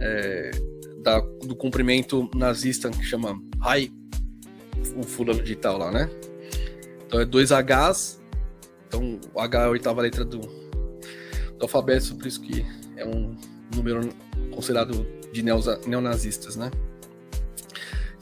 é, 0.00 0.50
da, 1.02 1.20
do 1.42 1.54
cumprimento 1.54 2.26
nazista 2.34 2.88
que 2.88 3.04
chama 3.04 3.38
Hai, 3.60 3.90
o 4.96 5.02
fulano 5.02 5.42
de 5.42 5.54
tal 5.54 5.76
lá, 5.76 5.92
né? 5.92 6.08
Então 7.06 7.20
é 7.20 7.26
dois 7.26 7.50
Hs 7.50 8.18
então, 8.86 9.20
H 9.36 9.60
é 9.60 9.64
a 9.66 9.68
oitava 9.68 10.00
letra 10.00 10.24
do, 10.24 10.38
do 10.38 11.58
alfabeto, 11.60 12.16
por 12.16 12.26
isso 12.26 12.40
que 12.40 12.64
é 12.96 13.04
um 13.04 13.36
número 13.76 14.08
considerado 14.50 15.06
de 15.34 15.42
neonazistas, 15.42 16.56
né? 16.56 16.70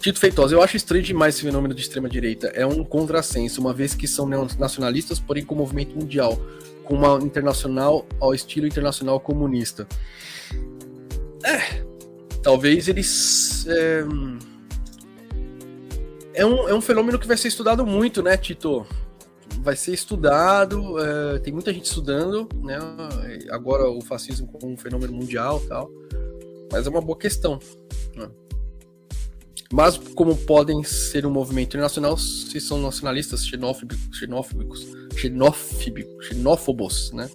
Tito 0.06 0.20
Feitosa, 0.20 0.54
eu 0.54 0.62
acho 0.62 0.76
estranho 0.76 1.02
demais 1.02 1.34
esse 1.34 1.44
fenômeno 1.44 1.74
de 1.74 1.80
extrema-direita. 1.80 2.46
É 2.54 2.64
um 2.64 2.84
contrassenso, 2.84 3.60
uma 3.60 3.74
vez 3.74 3.92
que 3.92 4.06
são 4.06 4.24
nacionalistas, 4.56 5.18
porém 5.18 5.44
com 5.44 5.56
movimento 5.56 5.98
mundial, 5.98 6.40
com 6.84 6.94
uma 6.94 7.18
internacional 7.24 8.06
ao 8.20 8.32
estilo 8.32 8.68
internacional 8.68 9.18
comunista. 9.18 9.84
É, 11.44 11.84
talvez 12.40 12.86
eles. 12.86 13.66
É, 13.66 14.04
é, 16.34 16.46
um, 16.46 16.68
é 16.68 16.74
um 16.74 16.80
fenômeno 16.80 17.18
que 17.18 17.26
vai 17.26 17.36
ser 17.36 17.48
estudado 17.48 17.84
muito, 17.84 18.22
né, 18.22 18.36
Tito? 18.36 18.86
vai 19.60 19.74
ser 19.74 19.92
estudado, 19.92 21.00
é, 21.00 21.40
tem 21.40 21.52
muita 21.52 21.72
gente 21.72 21.86
estudando, 21.86 22.48
né? 22.62 22.78
Agora 23.50 23.90
o 23.90 24.00
fascismo 24.00 24.46
como 24.46 24.72
um 24.72 24.76
fenômeno 24.76 25.12
mundial 25.12 25.60
tal. 25.66 25.90
Mas 26.70 26.86
é 26.86 26.90
uma 26.90 27.00
boa 27.00 27.18
questão. 27.18 27.58
Né? 28.14 28.28
Mas 29.72 29.96
como 29.96 30.36
podem 30.36 30.82
ser 30.84 31.26
um 31.26 31.30
movimento 31.30 31.68
internacional 31.68 32.16
se 32.16 32.60
são 32.60 32.80
nacionalistas 32.80 33.44
xenófobos, 33.44 33.98
xenófobos, 34.12 34.86
xenófobos, 35.16 36.06
xenófobos 36.26 37.12
né? 37.12 37.28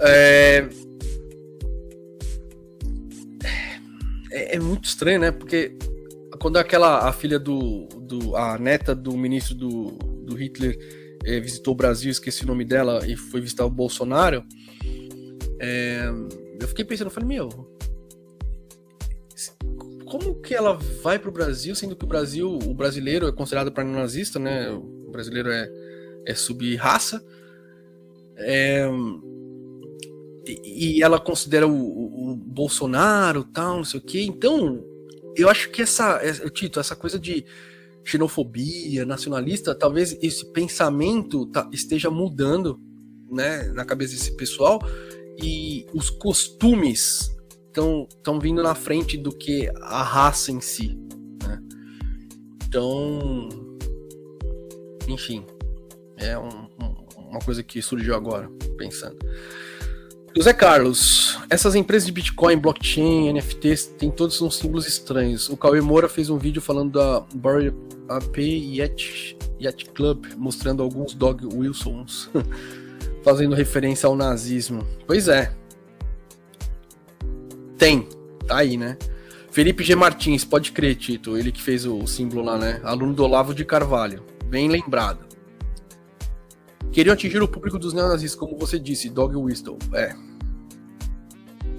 É... 0.00 0.68
é... 4.30 4.56
é 4.56 4.60
muito 4.60 4.84
estranho, 4.84 5.20
né? 5.20 5.30
Porque 5.30 5.76
quando 6.40 6.58
aquela 6.58 7.08
a 7.08 7.12
filha 7.12 7.38
do, 7.38 7.86
do 8.02 8.36
a 8.36 8.58
neta 8.58 8.94
do 8.94 9.16
ministro 9.16 9.54
do, 9.54 9.90
do 10.26 10.34
Hitler 10.34 10.76
é, 11.24 11.40
visitou 11.40 11.74
o 11.74 11.76
Brasil, 11.76 12.10
esqueci 12.10 12.44
o 12.44 12.46
nome 12.46 12.64
dela, 12.64 13.04
e 13.06 13.16
foi 13.16 13.40
visitar 13.40 13.64
o 13.64 13.70
Bolsonaro, 13.70 14.44
é, 15.58 16.08
eu 16.60 16.68
fiquei 16.68 16.84
pensando, 16.84 17.10
falei, 17.10 17.28
meu, 17.28 17.75
como 20.06 20.40
que 20.40 20.54
ela 20.54 20.72
vai 21.02 21.18
para 21.18 21.28
o 21.28 21.32
Brasil, 21.32 21.74
sendo 21.74 21.94
que 21.94 22.04
o 22.04 22.08
Brasil, 22.08 22.48
o 22.48 22.72
brasileiro 22.72 23.26
é 23.26 23.32
considerado 23.32 23.70
para 23.70 23.84
nazista, 23.84 24.38
né? 24.38 24.70
O 24.70 25.10
brasileiro 25.10 25.50
é 25.50 25.70
é 26.26 26.34
sub-raça. 26.34 27.24
É, 28.36 28.86
e, 30.64 31.02
ela 31.02 31.18
considera 31.18 31.66
o, 31.66 31.72
o, 31.72 32.32
o, 32.32 32.36
Bolsonaro 32.36 33.44
tal, 33.44 33.76
não 33.76 33.84
sei 33.84 34.00
o 34.00 34.02
quê. 34.02 34.22
Então, 34.22 34.84
eu 35.36 35.48
acho 35.48 35.70
que 35.70 35.80
essa, 35.80 36.20
Tito, 36.50 36.80
essa 36.80 36.96
coisa 36.96 37.18
de 37.18 37.46
xenofobia, 38.04 39.06
nacionalista, 39.06 39.74
talvez 39.74 40.18
esse 40.22 40.44
pensamento 40.52 41.46
tá, 41.46 41.68
esteja 41.72 42.10
mudando 42.10 42.78
né, 43.30 43.64
na 43.74 43.84
cabeça 43.84 44.14
desse 44.14 44.36
pessoal 44.36 44.80
e 45.42 45.86
os 45.92 46.10
costumes 46.10 47.35
estão 47.76 48.38
vindo 48.40 48.62
na 48.62 48.74
frente 48.74 49.16
do 49.16 49.30
que 49.30 49.70
a 49.82 50.02
raça 50.02 50.50
em 50.50 50.60
si. 50.60 50.98
Né? 51.46 51.62
Então, 52.66 53.48
enfim, 55.08 55.44
é 56.16 56.38
um, 56.38 56.48
um, 56.80 56.94
uma 57.30 57.40
coisa 57.40 57.62
que 57.62 57.80
surgiu 57.82 58.14
agora, 58.14 58.50
pensando. 58.76 59.16
José 60.36 60.52
Carlos, 60.52 61.38
essas 61.48 61.74
empresas 61.74 62.04
de 62.04 62.12
Bitcoin, 62.12 62.58
blockchain, 62.58 63.32
NFTs 63.32 63.86
têm 63.98 64.10
todos 64.10 64.40
uns 64.42 64.56
símbolos 64.56 64.86
estranhos. 64.86 65.48
O 65.48 65.56
Cauê 65.56 65.80
Moura 65.80 66.10
fez 66.10 66.28
um 66.28 66.36
vídeo 66.36 66.60
falando 66.60 66.92
da 66.92 67.24
Barry 67.34 67.72
AP 68.10 68.36
Yacht, 68.36 69.38
Yacht 69.58 69.86
Club, 69.94 70.26
mostrando 70.36 70.82
alguns 70.82 71.14
Dog 71.14 71.46
Wilsons, 71.46 72.28
fazendo 73.24 73.54
referência 73.54 74.06
ao 74.06 74.14
nazismo. 74.14 74.86
Pois 75.06 75.26
é. 75.28 75.54
Tem, 77.78 78.08
tá 78.46 78.58
aí, 78.58 78.76
né? 78.76 78.96
Felipe 79.50 79.82
G. 79.82 79.94
Martins, 79.94 80.44
pode 80.44 80.72
crer, 80.72 80.96
Tito, 80.96 81.36
ele 81.36 81.50
que 81.50 81.62
fez 81.62 81.86
o 81.86 82.06
símbolo 82.06 82.42
lá, 82.42 82.58
né? 82.58 82.80
Aluno 82.84 83.14
do 83.14 83.24
Olavo 83.24 83.54
de 83.54 83.64
Carvalho. 83.64 84.22
Bem 84.46 84.68
lembrado. 84.68 85.26
Queriam 86.92 87.14
atingir 87.14 87.42
o 87.42 87.48
público 87.48 87.78
dos 87.78 87.92
neonazis, 87.92 88.34
como 88.34 88.56
você 88.56 88.78
disse, 88.78 89.10
Dog 89.10 89.36
Whistle. 89.36 89.78
É. 89.92 90.14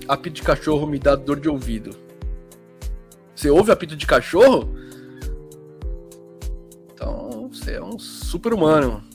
Apito 0.08 0.36
de 0.36 0.44
cachorro 0.44 0.86
me 0.86 1.00
dá 1.00 1.16
dor 1.16 1.40
de 1.40 1.50
ouvido. 1.50 1.96
Você 3.36 3.50
ouve 3.50 3.72
apito 3.72 3.96
de 3.96 4.06
cachorro? 4.06 4.74
Então, 6.94 7.50
você 7.52 7.74
é 7.74 7.84
um 7.84 8.00
super 8.00 8.54
humano. 8.54 9.07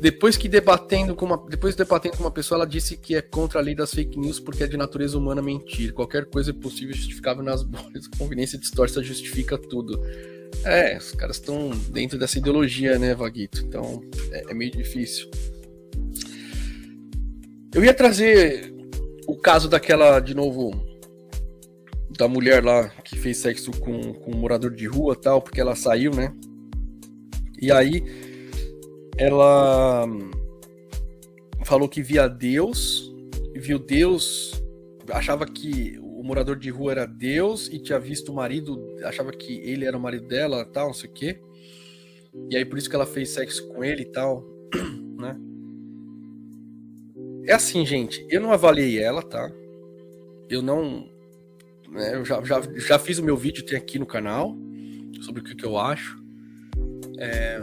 Depois 0.00 0.36
que 0.36 0.48
debatendo 0.48 1.14
com 1.16 1.26
uma, 1.26 1.44
depois 1.48 1.74
de 1.74 1.78
debatendo 1.78 2.16
com 2.16 2.22
uma 2.22 2.30
pessoa, 2.30 2.58
ela 2.58 2.66
disse 2.66 2.96
que 2.96 3.16
é 3.16 3.22
contra 3.22 3.58
a 3.58 3.62
lei 3.62 3.74
das 3.74 3.92
fake 3.92 4.18
news 4.18 4.38
porque 4.38 4.62
é 4.62 4.66
de 4.66 4.76
natureza 4.76 5.18
humana 5.18 5.42
mentir. 5.42 5.92
Qualquer 5.92 6.26
coisa 6.26 6.50
é 6.50 6.54
possível 6.54 6.94
justificável 6.94 7.42
nas 7.42 7.64
bolhas. 7.64 8.06
Conveniência 8.16 8.58
distorce 8.58 9.02
justifica 9.02 9.58
tudo. 9.58 10.00
É, 10.64 10.96
os 10.96 11.12
caras 11.12 11.36
estão 11.36 11.70
dentro 11.90 12.16
dessa 12.16 12.38
ideologia, 12.38 12.98
né, 12.98 13.14
Vaguito? 13.14 13.60
Então 13.66 14.00
é, 14.30 14.50
é, 14.50 14.54
meio 14.54 14.70
difícil. 14.70 15.28
Eu 17.74 17.84
ia 17.84 17.92
trazer 17.92 18.72
o 19.26 19.36
caso 19.36 19.68
daquela, 19.68 20.20
de 20.20 20.32
novo, 20.32 20.70
da 22.16 22.28
mulher 22.28 22.64
lá 22.64 22.88
que 23.04 23.18
fez 23.18 23.38
sexo 23.38 23.72
com, 23.72 24.14
com 24.14 24.30
um 24.30 24.38
morador 24.38 24.70
de 24.70 24.86
rua 24.86 25.16
tal, 25.16 25.42
porque 25.42 25.60
ela 25.60 25.74
saiu, 25.74 26.12
né? 26.12 26.32
E 27.60 27.72
aí 27.72 28.27
ela 29.18 30.06
falou 31.64 31.88
que 31.88 32.00
via 32.00 32.28
Deus, 32.28 33.12
viu 33.54 33.78
Deus, 33.78 34.52
achava 35.10 35.44
que 35.44 35.98
o 36.00 36.22
morador 36.22 36.56
de 36.56 36.70
rua 36.70 36.92
era 36.92 37.06
Deus 37.06 37.68
e 37.68 37.80
tinha 37.80 37.98
visto 37.98 38.30
o 38.30 38.34
marido, 38.34 38.96
achava 39.04 39.32
que 39.32 39.58
ele 39.58 39.84
era 39.84 39.96
o 39.96 40.00
marido 40.00 40.28
dela, 40.28 40.64
tal, 40.64 40.86
não 40.86 40.94
sei 40.94 41.10
o 41.10 41.12
quê. 41.12 41.40
E 42.48 42.56
aí 42.56 42.64
por 42.64 42.78
isso 42.78 42.88
que 42.88 42.94
ela 42.94 43.06
fez 43.06 43.30
sexo 43.30 43.66
com 43.68 43.82
ele 43.82 44.02
e 44.02 44.12
tal, 44.12 44.44
né? 45.18 45.36
É 47.44 47.54
assim, 47.54 47.84
gente, 47.84 48.24
eu 48.30 48.40
não 48.40 48.52
avaliei 48.52 48.98
ela, 48.98 49.22
tá? 49.22 49.50
Eu 50.48 50.62
não. 50.62 51.08
Né, 51.90 52.14
eu 52.14 52.24
já, 52.24 52.42
já, 52.44 52.60
já 52.76 52.98
fiz 52.98 53.18
o 53.18 53.24
meu 53.24 53.36
vídeo, 53.36 53.64
tem 53.64 53.76
aqui 53.76 53.98
no 53.98 54.06
canal, 54.06 54.54
sobre 55.22 55.40
o 55.40 55.44
que, 55.44 55.56
que 55.56 55.64
eu 55.64 55.76
acho. 55.76 56.22
É, 57.18 57.58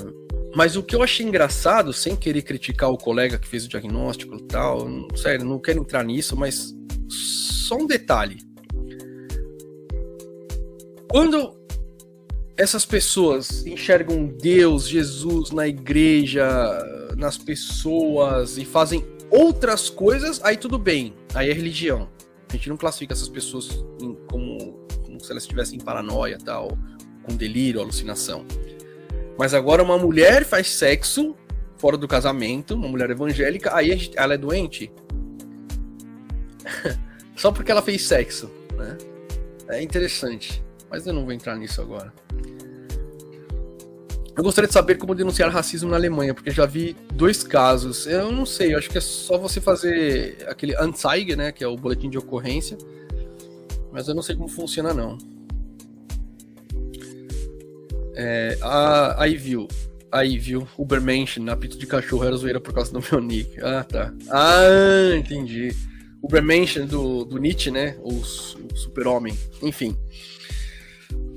mas 0.55 0.77
o 0.77 0.83
que 0.83 0.95
eu 0.95 1.03
achei 1.03 1.25
engraçado, 1.25 1.91
sem 1.91 2.15
querer 2.15 2.41
criticar 2.41 2.89
o 2.89 2.97
colega 2.97 3.37
que 3.37 3.47
fez 3.47 3.65
o 3.65 3.67
diagnóstico 3.67 4.35
e 4.37 4.43
tal, 4.43 4.87
sério, 5.13 5.45
não 5.45 5.59
quero 5.59 5.81
entrar 5.81 6.03
nisso, 6.03 6.37
mas 6.37 6.73
só 7.09 7.75
um 7.75 7.85
detalhe. 7.85 8.37
Quando 11.09 11.59
essas 12.55 12.85
pessoas 12.85 13.65
enxergam 13.65 14.27
Deus, 14.27 14.87
Jesus 14.87 15.51
na 15.51 15.67
igreja, 15.67 16.47
nas 17.17 17.37
pessoas 17.37 18.57
e 18.57 18.63
fazem 18.63 19.05
outras 19.29 19.89
coisas, 19.89 20.39
aí 20.41 20.55
tudo 20.55 20.79
bem, 20.79 21.13
aí 21.33 21.49
é 21.49 21.53
religião. 21.53 22.09
A 22.47 22.53
gente 22.53 22.69
não 22.69 22.77
classifica 22.77 23.13
essas 23.13 23.27
pessoas 23.27 23.83
como, 24.31 24.85
como 25.03 25.19
se 25.19 25.29
elas 25.31 25.43
estivessem 25.43 25.79
em 25.79 25.83
paranoia, 25.83 26.37
tal, 26.37 26.77
com 27.23 27.35
delírio, 27.35 27.81
alucinação. 27.81 28.45
Mas 29.37 29.53
agora 29.53 29.83
uma 29.83 29.97
mulher 29.97 30.45
faz 30.45 30.69
sexo 30.69 31.35
fora 31.77 31.97
do 31.97 32.07
casamento, 32.07 32.73
uma 32.75 32.87
mulher 32.87 33.09
evangélica, 33.09 33.75
aí 33.75 33.89
gente, 33.97 34.17
ela 34.17 34.33
é 34.33 34.37
doente? 34.37 34.91
Só 37.35 37.51
porque 37.51 37.71
ela 37.71 37.81
fez 37.81 38.03
sexo, 38.03 38.49
né? 38.75 38.97
É 39.67 39.81
interessante. 39.81 40.63
Mas 40.89 41.05
eu 41.05 41.13
não 41.13 41.23
vou 41.23 41.33
entrar 41.33 41.55
nisso 41.57 41.81
agora. 41.81 42.13
Eu 44.35 44.43
gostaria 44.43 44.67
de 44.67 44.73
saber 44.73 44.95
como 44.95 45.15
denunciar 45.15 45.49
racismo 45.49 45.89
na 45.89 45.95
Alemanha, 45.95 46.33
porque 46.33 46.51
já 46.51 46.65
vi 46.65 46.95
dois 47.13 47.41
casos. 47.41 48.05
Eu 48.05 48.31
não 48.31 48.45
sei, 48.45 48.73
eu 48.73 48.77
acho 48.77 48.89
que 48.89 48.97
é 48.97 49.01
só 49.01 49.37
você 49.37 49.61
fazer 49.61 50.45
aquele 50.47 50.75
Anzeige, 50.75 51.35
né, 51.35 51.51
que 51.51 51.63
é 51.63 51.67
o 51.67 51.77
boletim 51.77 52.09
de 52.09 52.17
ocorrência. 52.17 52.77
Mas 53.91 54.07
eu 54.09 54.15
não 54.15 54.21
sei 54.21 54.35
como 54.35 54.49
funciona 54.49 54.93
não. 54.93 55.17
É, 58.15 58.57
a, 58.61 59.21
aí 59.23 59.35
viu, 59.35 59.67
aí 60.11 60.37
viu, 60.37 60.67
Ubermensch, 60.77 61.37
apito 61.49 61.77
de 61.77 61.85
cachorro 61.85 62.23
era 62.23 62.35
zoeira 62.35 62.59
por 62.59 62.73
causa 62.73 62.91
do 62.91 63.03
meu 63.11 63.21
nick. 63.21 63.59
Ah, 63.61 63.83
tá. 63.83 64.13
Ah, 64.29 65.15
entendi. 65.17 65.75
Ubermensch 66.21 66.79
do, 66.79 67.23
do 67.25 67.37
Nietzsche, 67.37 67.69
né? 67.69 67.95
O, 67.99 68.13
o 68.13 68.75
super-homem. 68.75 69.37
Enfim. 69.61 69.95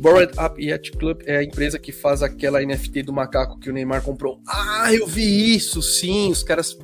Bored 0.01 0.33
Up 0.39 0.63
Yacht 0.63 0.93
Club 0.93 1.23
é 1.27 1.39
a 1.39 1.43
empresa 1.43 1.79
que 1.79 1.93
faz 1.93 2.23
aquela 2.23 2.65
NFT 2.65 3.03
do 3.03 3.13
macaco 3.13 3.59
que 3.59 3.69
o 3.69 3.73
Neymar 3.73 4.03
comprou. 4.03 4.41
Ah, 4.47 4.93
eu 4.95 5.07
vi 5.07 5.55
isso, 5.55 5.83
sim. 5.83 6.31
Os 6.31 6.43
caras 6.43 6.79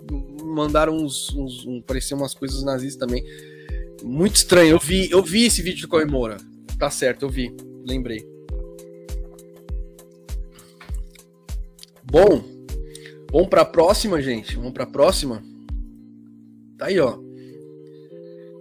mandaram 0.45 0.97
uns. 0.97 1.35
uns 1.35 1.65
um, 1.65 1.81
pareciam 1.81 2.19
umas 2.19 2.35
coisas 2.35 2.63
nazistas 2.63 2.99
também. 2.99 3.25
Muito 4.03 4.37
estranho. 4.37 4.73
Eu 4.73 4.79
vi, 4.79 5.11
eu 5.11 5.23
vi 5.23 5.47
esse 5.47 5.63
vídeo 5.63 5.83
do 5.83 5.89
Comemora. 5.89 6.37
Tá 6.79 6.91
certo, 6.91 7.25
eu 7.25 7.31
vi. 7.31 7.55
Lembrei. 7.87 8.34
Bom. 12.15 12.45
Vamos 13.33 13.49
pra 13.49 13.65
próxima, 13.65 14.23
gente. 14.23 14.55
Vamos 14.55 14.73
pra 14.73 14.87
próxima. 14.87 15.43
Tá 16.79 16.87
aí, 16.87 17.01
ó. 17.01 17.19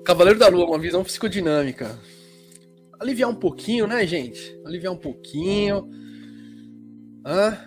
Cavaleiro 0.04 0.40
da 0.40 0.48
Lua, 0.48 0.66
uma 0.66 0.80
visão 0.80 1.04
psicodinâmica. 1.04 2.00
Aliviar 3.00 3.30
um 3.30 3.36
pouquinho, 3.36 3.86
né, 3.86 4.08
gente? 4.08 4.60
Aliviar 4.66 4.92
um 4.92 4.98
pouquinho. 4.98 5.88
Ah. 7.24 7.64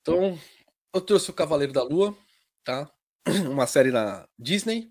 Então, 0.00 0.38
eu 0.94 1.00
trouxe 1.02 1.28
o 1.28 1.34
Cavaleiro 1.34 1.74
da 1.74 1.82
Lua, 1.82 2.16
tá? 2.64 2.90
Uma 3.44 3.66
série 3.66 3.90
da 3.90 4.26
Disney, 4.38 4.90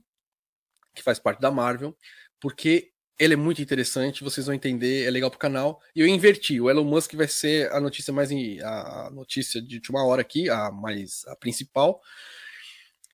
que 0.95 1.01
faz 1.01 1.17
parte 1.17 1.41
da 1.41 1.49
Marvel, 1.49 1.97
porque 2.39 2.90
ele 3.19 3.33
é 3.33 3.37
muito 3.37 3.61
interessante, 3.61 4.23
vocês 4.23 4.47
vão 4.47 4.55
entender, 4.55 5.05
é 5.05 5.11
legal 5.11 5.29
pro 5.29 5.39
canal. 5.39 5.79
E 5.95 6.01
eu 6.01 6.07
inverti, 6.07 6.59
o 6.59 6.69
Elon 6.69 6.83
Musk 6.83 7.13
vai 7.13 7.27
ser 7.27 7.71
a 7.71 7.79
notícia 7.79 8.11
mais 8.11 8.31
a 8.63 9.09
notícia 9.11 9.61
de 9.61 9.75
última 9.75 10.03
hora 10.03 10.21
aqui, 10.21 10.49
a 10.49 10.71
mais 10.71 11.23
a 11.27 11.35
principal. 11.35 12.01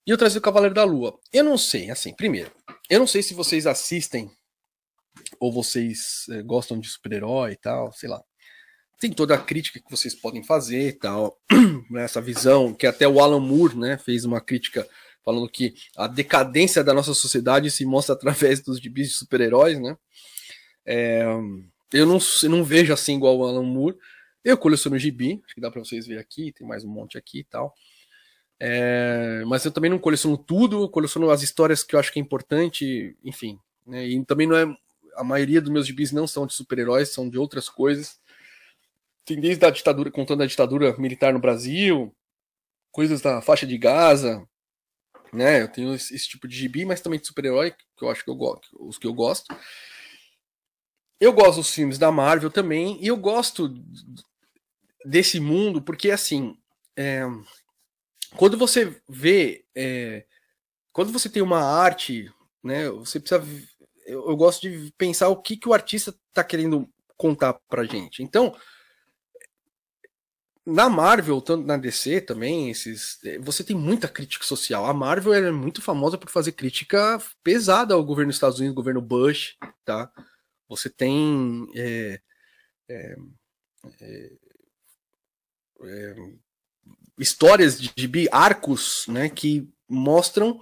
E 0.05 0.09
eu 0.09 0.17
trazer 0.17 0.39
o 0.39 0.41
Cavaleiro 0.41 0.73
da 0.73 0.85
Lua. 0.85 1.19
Eu 1.33 1.43
não 1.43 1.57
sei, 1.57 1.91
assim, 1.91 2.13
primeiro, 2.13 2.49
eu 2.89 2.99
não 2.99 3.07
sei 3.07 3.21
se 3.21 3.33
vocês 3.33 3.67
assistem 3.67 4.31
ou 5.39 5.51
vocês 5.51 6.25
é, 6.29 6.41
gostam 6.41 6.79
de 6.79 6.87
super-herói 6.87 7.51
e 7.51 7.57
tal, 7.57 7.91
sei 7.91 8.07
lá. 8.07 8.23
Tem 8.99 9.11
toda 9.11 9.35
a 9.35 9.37
crítica 9.37 9.79
que 9.79 9.91
vocês 9.91 10.15
podem 10.15 10.43
fazer 10.43 10.87
e 10.87 10.93
tal, 10.93 11.37
nessa 11.91 12.19
né, 12.21 12.25
visão, 12.25 12.73
que 12.73 12.87
até 12.87 13.07
o 13.07 13.19
Alan 13.19 13.39
Moore, 13.39 13.77
né, 13.77 13.97
fez 13.97 14.25
uma 14.25 14.41
crítica 14.41 14.87
falando 15.27 15.49
que 15.49 15.73
a 15.97 16.07
decadência 16.07 16.81
da 16.81 16.93
nossa 16.93 17.13
sociedade 17.13 17.69
se 17.69 17.85
mostra 17.85 18.15
através 18.15 18.61
dos 18.61 18.79
gibis 18.79 19.09
de 19.09 19.15
super-heróis, 19.15 19.77
né? 19.77 19.97
É, 20.85 21.25
eu, 21.91 22.05
não, 22.05 22.17
eu 22.43 22.49
não 22.49 22.63
vejo 22.63 22.93
assim 22.93 23.17
igual 23.17 23.37
o 23.37 23.45
Alan 23.45 23.61
Moore. 23.61 23.97
Eu 24.41 24.57
coleciono 24.57 24.97
gibi, 24.97 25.41
acho 25.43 25.53
que 25.53 25.59
dá 25.59 25.69
para 25.69 25.83
vocês 25.83 26.07
ver 26.07 26.17
aqui, 26.17 26.53
tem 26.53 26.65
mais 26.65 26.85
um 26.85 26.87
monte 26.87 27.17
aqui 27.17 27.39
e 27.39 27.43
tal. 27.43 27.75
É, 28.57 29.43
mas 29.47 29.65
eu 29.65 29.71
também 29.71 29.91
não 29.91 29.99
coleciono 29.99 30.37
tudo, 30.37 30.87
coleciono 30.87 31.29
as 31.29 31.43
histórias 31.43 31.83
que 31.83 31.93
eu 31.93 31.99
acho 31.99 32.13
que 32.13 32.19
é 32.19 32.21
importante, 32.21 33.13
enfim. 33.21 33.59
Né, 33.85 34.07
e 34.07 34.25
também 34.25 34.47
não 34.47 34.55
é. 34.55 34.77
A 35.17 35.25
maioria 35.25 35.59
dos 35.59 35.69
meus 35.69 35.85
gibis 35.85 36.13
não 36.13 36.25
são 36.25 36.47
de 36.47 36.53
super-heróis, 36.53 37.09
são 37.09 37.29
de 37.29 37.37
outras 37.37 37.67
coisas. 37.67 38.17
tem 39.25 39.41
desde 39.41 39.65
a 39.65 39.69
ditadura, 39.69 40.09
contando 40.09 40.43
a 40.43 40.47
ditadura 40.47 40.95
militar 40.97 41.33
no 41.33 41.39
Brasil, 41.39 42.15
coisas 42.91 43.19
da 43.19 43.41
faixa 43.41 43.67
de 43.67 43.77
Gaza, 43.77 44.47
né? 45.33 45.61
Eu 45.61 45.67
tenho 45.67 45.93
esse, 45.93 46.13
esse 46.15 46.27
tipo 46.27 46.47
de 46.47 46.55
gibi, 46.55 46.85
mas 46.85 47.01
também 47.01 47.19
de 47.19 47.27
super-herói, 47.27 47.71
que 47.71 48.03
eu 48.03 48.09
acho 48.09 48.23
que 48.23 48.29
eu 48.29 48.35
gosto, 48.35 48.67
os 48.79 48.97
que 48.97 49.07
eu 49.07 49.13
gosto. 49.13 49.55
Eu 51.19 51.33
gosto 51.33 51.57
dos 51.57 51.73
filmes 51.73 51.97
da 51.97 52.11
Marvel 52.11 52.51
também, 52.51 52.97
e 53.01 53.07
eu 53.07 53.17
gosto 53.17 53.73
desse 55.03 55.39
mundo, 55.39 55.81
porque 55.81 56.11
assim, 56.11 56.55
é, 56.95 57.23
quando 58.35 58.57
você 58.57 58.95
vê, 59.07 59.65
é, 59.75 60.25
quando 60.91 61.11
você 61.11 61.29
tem 61.29 61.41
uma 61.41 61.61
arte, 61.61 62.31
né, 62.63 62.89
você 62.89 63.19
precisa, 63.19 63.43
eu, 64.05 64.29
eu 64.29 64.35
gosto 64.35 64.69
de 64.69 64.91
pensar 64.97 65.29
o 65.29 65.41
que, 65.41 65.57
que 65.57 65.67
o 65.67 65.73
artista 65.73 66.15
está 66.29 66.43
querendo 66.43 66.87
contar 67.15 67.53
pra 67.67 67.83
gente. 67.83 68.21
Então, 68.21 68.55
na 70.69 70.89
Marvel, 70.89 71.39
tanto 71.39 71.65
na 71.65 71.77
DC 71.77 72.19
também, 72.19 72.69
esses, 72.69 73.17
você 73.39 73.63
tem 73.63 73.73
muita 73.73 74.09
crítica 74.09 74.43
social. 74.43 74.85
A 74.85 74.93
Marvel 74.93 75.33
é 75.33 75.49
muito 75.49 75.81
famosa 75.81 76.17
por 76.17 76.29
fazer 76.29 76.51
crítica 76.51 77.17
pesada 77.41 77.93
ao 77.93 78.03
governo 78.03 78.31
dos 78.31 78.35
Estados 78.35 78.59
Unidos, 78.59 78.75
governo 78.75 79.01
Bush, 79.01 79.55
tá? 79.85 80.11
Você 80.67 80.89
tem 80.89 81.69
é, 81.73 82.19
é, 82.89 83.15
é, 85.81 86.15
histórias 87.17 87.79
de, 87.79 87.93
de 87.95 88.27
arcos, 88.29 89.05
né, 89.07 89.29
que 89.29 89.71
mostram 89.87 90.59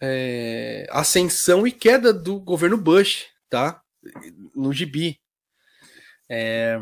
é, 0.00 0.88
ascensão 0.90 1.64
e 1.64 1.70
queda 1.70 2.12
do 2.12 2.40
governo 2.40 2.76
Bush, 2.76 3.28
tá? 3.48 3.80
No 4.56 4.72
gibi. 4.72 5.20
É, 6.28 6.80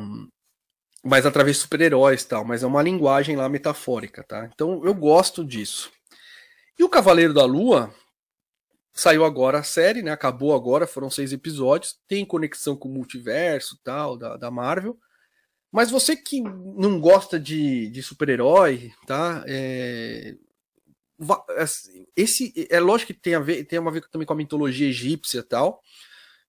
mas 1.02 1.26
através 1.26 1.56
de 1.56 1.62
super-heróis 1.62 2.24
tal, 2.24 2.44
mas 2.44 2.62
é 2.62 2.66
uma 2.66 2.82
linguagem 2.82 3.36
lá 3.36 3.48
metafórica, 3.48 4.22
tá? 4.22 4.48
Então 4.52 4.84
eu 4.84 4.94
gosto 4.94 5.44
disso. 5.44 5.90
E 6.78 6.84
o 6.84 6.88
Cavaleiro 6.88 7.34
da 7.34 7.44
Lua 7.44 7.92
saiu 8.92 9.24
agora 9.24 9.58
a 9.58 9.62
série, 9.62 10.02
né? 10.02 10.12
Acabou 10.12 10.54
agora, 10.54 10.86
foram 10.86 11.10
seis 11.10 11.32
episódios, 11.32 11.98
tem 12.06 12.24
conexão 12.24 12.76
com 12.76 12.88
o 12.88 12.92
multiverso 12.92 13.78
tal 13.82 14.16
da, 14.16 14.36
da 14.36 14.50
Marvel. 14.50 14.98
Mas 15.72 15.90
você 15.90 16.14
que 16.14 16.40
não 16.42 17.00
gosta 17.00 17.40
de, 17.40 17.88
de 17.88 18.02
super-herói, 18.02 18.92
tá? 19.06 19.42
É, 19.48 20.36
assim, 21.56 22.06
esse 22.14 22.68
é 22.70 22.78
lógico 22.78 23.12
que 23.14 23.18
tem 23.18 23.34
a 23.34 23.40
ver, 23.40 23.64
tem 23.64 23.78
a 23.78 23.90
ver 23.90 24.06
também 24.10 24.26
com 24.26 24.34
a 24.34 24.36
mitologia 24.36 24.88
egípcia 24.88 25.38
e 25.38 25.42
tal. 25.42 25.82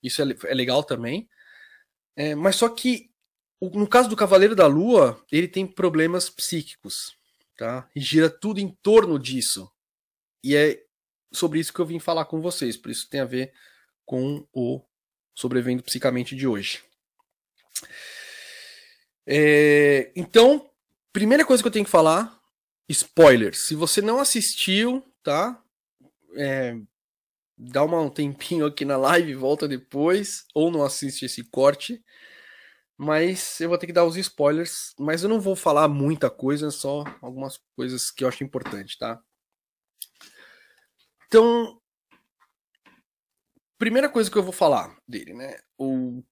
Isso 0.04 0.22
é, 0.22 0.36
é 0.46 0.54
legal 0.54 0.84
também. 0.84 1.30
É, 2.16 2.36
mas 2.36 2.58
só 2.58 2.68
que 2.68 3.13
no 3.62 3.88
caso 3.88 4.10
do 4.10 4.16
Cavaleiro 4.16 4.56
da 4.56 4.68
Lua, 4.68 5.24
ele 5.32 5.48
tem 5.48 5.66
problemas 5.66 6.30
psíquicos, 6.30 7.16
tá? 7.58 7.90
E 7.96 8.02
gira 8.02 8.30
tudo 8.30 8.60
em 8.60 8.70
torno 8.82 9.18
disso. 9.18 9.72
E 10.44 10.56
é 10.56 10.84
sobre 11.32 11.60
isso 11.60 11.74
que 11.74 11.80
eu 11.80 11.86
vim 11.86 12.00
falar 12.00 12.26
com 12.26 12.42
vocês, 12.42 12.78
por 12.78 12.92
isso 12.92 13.10
tem 13.10 13.22
a 13.22 13.26
ver 13.26 13.54
com 14.06 14.46
o 14.54 14.82
Sobrevivendo 15.34 15.84
Psicamente 15.84 16.36
de 16.36 16.46
hoje. 16.46 16.84
É, 19.26 20.12
então, 20.16 20.70
primeira 21.12 21.46
coisa 21.46 21.64
que 21.64 21.68
eu 21.68 21.72
tenho 21.72 21.86
que 21.86 21.92
falar, 21.92 22.40
spoilers. 22.90 23.60
Se 23.60 23.76
você 23.76 24.02
não 24.02 24.20
assistiu, 24.20 25.04
tá? 25.24 25.62
É, 26.36 26.76
dá 27.58 27.84
um 27.84 28.10
tempinho 28.10 28.66
aqui 28.66 28.86
na 28.86 28.98
live, 28.98 29.34
volta 29.34 29.68
depois, 29.68 30.46
ou 30.54 30.72
não 30.72 30.84
assiste 30.84 31.26
esse 31.26 31.44
corte. 31.44 32.04
Mas 33.04 33.60
eu 33.60 33.68
vou 33.68 33.78
ter 33.78 33.86
que 33.86 33.92
dar 33.92 34.06
os 34.06 34.16
spoilers, 34.16 34.96
mas 34.98 35.24
eu 35.24 35.30
não 35.30 35.42
vou 35.42 35.58
falar 35.58 35.90
muita 35.90 36.30
coisa, 36.30 36.72
só 36.72 37.04
algumas 37.22 37.60
coisas 37.76 38.10
que 38.10 38.24
eu 38.24 38.30
acho 38.30 38.46
importante, 38.46 38.98
tá? 38.98 39.22
Então, 41.28 41.82
primeira 43.78 44.08
coisa 44.08 44.32
que 44.32 44.38
eu 44.38 44.44
vou 44.44 44.54
falar 44.54 44.98
dele, 45.06 45.34
né? 45.34 45.60
O, 45.78 46.24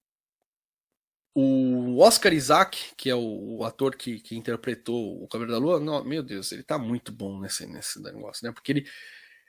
o 1.36 2.00
Oscar 2.00 2.32
Isaac, 2.32 2.96
que 2.96 3.10
é 3.10 3.16
o, 3.16 3.58
o 3.58 3.66
ator 3.66 3.98
que, 3.98 4.22
que, 4.22 4.38
interpretou 4.38 5.22
o 5.22 5.28
Cavaleiro 5.28 5.60
da 5.60 5.66
Lua, 5.66 5.78
não, 5.78 6.06
meu 6.06 6.24
Deus, 6.24 6.54
ele 6.54 6.64
tá 6.64 6.78
muito 6.78 7.12
bom 7.12 7.38
nesse, 7.42 7.68
nesse 7.68 8.02
negócio, 8.02 8.48
né? 8.48 8.54
Porque 8.54 8.72
ele, 8.72 8.86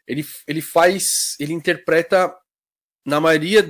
ele, 0.09 0.27
ele 0.49 0.61
faz, 0.61 1.37
ele 1.39 1.53
interpreta 1.53 2.37
na 3.07 3.21
maioria 3.21 3.63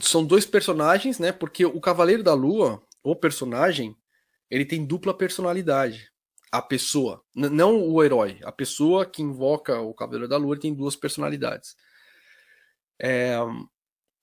são 0.00 0.24
dois 0.24 0.44
personagens, 0.44 1.18
né? 1.18 1.32
Porque 1.32 1.64
o 1.64 1.80
Cavaleiro 1.80 2.22
da 2.22 2.34
Lua, 2.34 2.82
o 3.02 3.16
personagem, 3.16 3.96
ele 4.50 4.64
tem 4.64 4.84
dupla 4.84 5.16
personalidade. 5.16 6.10
A 6.52 6.62
pessoa, 6.62 7.22
não 7.34 7.82
o 7.82 8.02
herói, 8.02 8.38
a 8.42 8.52
pessoa 8.52 9.04
que 9.04 9.22
invoca 9.22 9.80
o 9.80 9.92
Cavaleiro 9.92 10.28
da 10.28 10.36
Lua 10.36 10.58
tem 10.58 10.72
duas 10.72 10.94
personalidades. 10.94 11.76
É, 13.00 13.36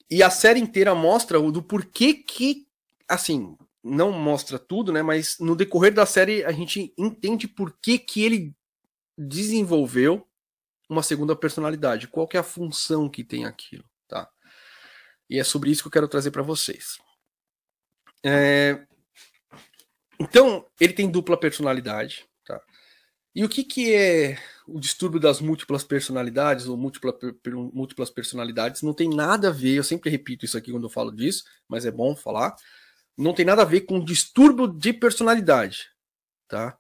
e 0.09 0.23
a 0.23 0.29
série 0.29 0.59
inteira 0.59 0.95
mostra 0.95 1.39
o 1.39 1.51
do 1.51 1.61
porquê 1.61 2.13
que, 2.13 2.67
assim, 3.07 3.55
não 3.83 4.11
mostra 4.11 4.57
tudo, 4.57 4.91
né? 4.91 5.01
Mas 5.01 5.37
no 5.39 5.55
decorrer 5.55 5.93
da 5.93 6.05
série 6.05 6.43
a 6.45 6.51
gente 6.51 6.93
entende 6.97 7.47
por 7.47 7.77
que, 7.81 7.99
que 7.99 8.23
ele 8.23 8.55
desenvolveu 9.17 10.25
uma 10.89 11.03
segunda 11.03 11.35
personalidade. 11.35 12.07
Qual 12.07 12.27
que 12.27 12.37
é 12.37 12.39
a 12.39 12.43
função 12.43 13.09
que 13.09 13.23
tem 13.23 13.45
aquilo? 13.45 13.83
E 15.29 15.39
é 15.39 15.43
sobre 15.43 15.71
isso 15.71 15.81
que 15.81 15.87
eu 15.87 15.91
quero 15.91 16.07
trazer 16.07 16.31
para 16.31 16.43
vocês. 16.43 16.99
É... 18.23 18.85
Então, 20.19 20.65
ele 20.79 20.93
tem 20.93 21.09
dupla 21.09 21.37
personalidade. 21.37 22.25
Tá? 22.45 22.61
E 23.35 23.43
o 23.43 23.49
que, 23.49 23.63
que 23.63 23.93
é 23.93 24.37
o 24.67 24.79
distúrbio 24.79 25.19
das 25.19 25.41
múltiplas 25.41 25.83
personalidades 25.83 26.67
ou 26.67 26.77
múltipla, 26.77 27.17
múltiplas 27.73 28.09
personalidades? 28.09 28.81
Não 28.81 28.93
tem 28.93 29.09
nada 29.09 29.49
a 29.49 29.51
ver, 29.51 29.75
eu 29.75 29.83
sempre 29.83 30.09
repito 30.09 30.45
isso 30.45 30.57
aqui 30.57 30.71
quando 30.71 30.85
eu 30.85 30.89
falo 30.89 31.11
disso, 31.11 31.43
mas 31.67 31.85
é 31.85 31.91
bom 31.91 32.15
falar. 32.15 32.55
Não 33.17 33.33
tem 33.33 33.45
nada 33.45 33.63
a 33.63 33.65
ver 33.65 33.81
com 33.81 34.03
distúrbio 34.03 34.67
de 34.67 34.93
personalidade. 34.93 35.89
Tá? 36.47 36.77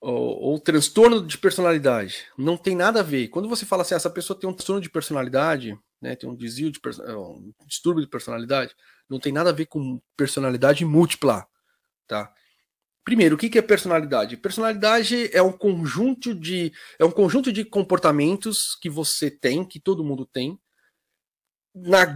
ou, 0.00 0.40
ou, 0.40 0.60
transtorno 0.60 1.26
de 1.26 1.36
personalidade. 1.38 2.24
Não 2.36 2.56
tem 2.56 2.76
nada 2.76 3.00
a 3.00 3.02
ver. 3.02 3.28
Quando 3.28 3.48
você 3.48 3.66
fala 3.66 3.82
assim, 3.82 3.94
ah, 3.94 3.96
essa 3.96 4.10
pessoa 4.10 4.38
tem 4.38 4.48
um 4.48 4.52
transtorno 4.52 4.80
de 4.80 4.90
personalidade, 4.90 5.78
né, 6.00 6.14
tem 6.16 6.28
um 6.28 6.36
desvio 6.36 6.70
de 6.70 6.80
é, 7.04 7.16
um 7.16 7.52
distúrbio 7.66 8.02
de 8.02 8.10
personalidade, 8.10 8.74
não 9.08 9.18
tem 9.18 9.32
nada 9.32 9.50
a 9.50 9.52
ver 9.52 9.66
com 9.66 10.00
personalidade 10.16 10.84
múltipla, 10.84 11.46
tá? 12.06 12.32
Primeiro, 13.04 13.36
o 13.36 13.38
que 13.38 13.58
é 13.58 13.62
personalidade? 13.62 14.36
Personalidade 14.36 15.30
é 15.32 15.40
um 15.40 15.52
conjunto 15.52 16.34
de 16.34 16.72
é 16.98 17.04
um 17.04 17.10
conjunto 17.10 17.50
de 17.50 17.64
comportamentos 17.64 18.74
que 18.74 18.90
você 18.90 19.30
tem, 19.30 19.64
que 19.64 19.80
todo 19.80 20.04
mundo 20.04 20.26
tem, 20.26 20.60
na, 21.74 22.06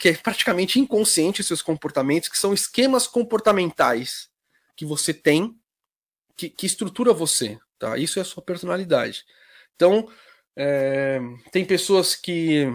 que 0.00 0.08
é 0.08 0.16
praticamente 0.16 0.80
inconsciente 0.80 1.40
os 1.40 1.46
seus 1.46 1.62
comportamentos, 1.62 2.28
que 2.28 2.38
são 2.38 2.52
esquemas 2.52 3.06
comportamentais 3.06 4.28
que 4.76 4.84
você 4.84 5.14
tem 5.14 5.56
que, 6.36 6.48
que 6.48 6.66
estrutura 6.66 7.12
você, 7.12 7.58
tá? 7.78 7.96
Isso 7.96 8.18
é 8.18 8.22
a 8.22 8.24
sua 8.24 8.42
personalidade. 8.42 9.24
Então, 9.74 10.08
é, 10.56 11.20
tem 11.50 11.64
pessoas 11.64 12.14
que. 12.14 12.66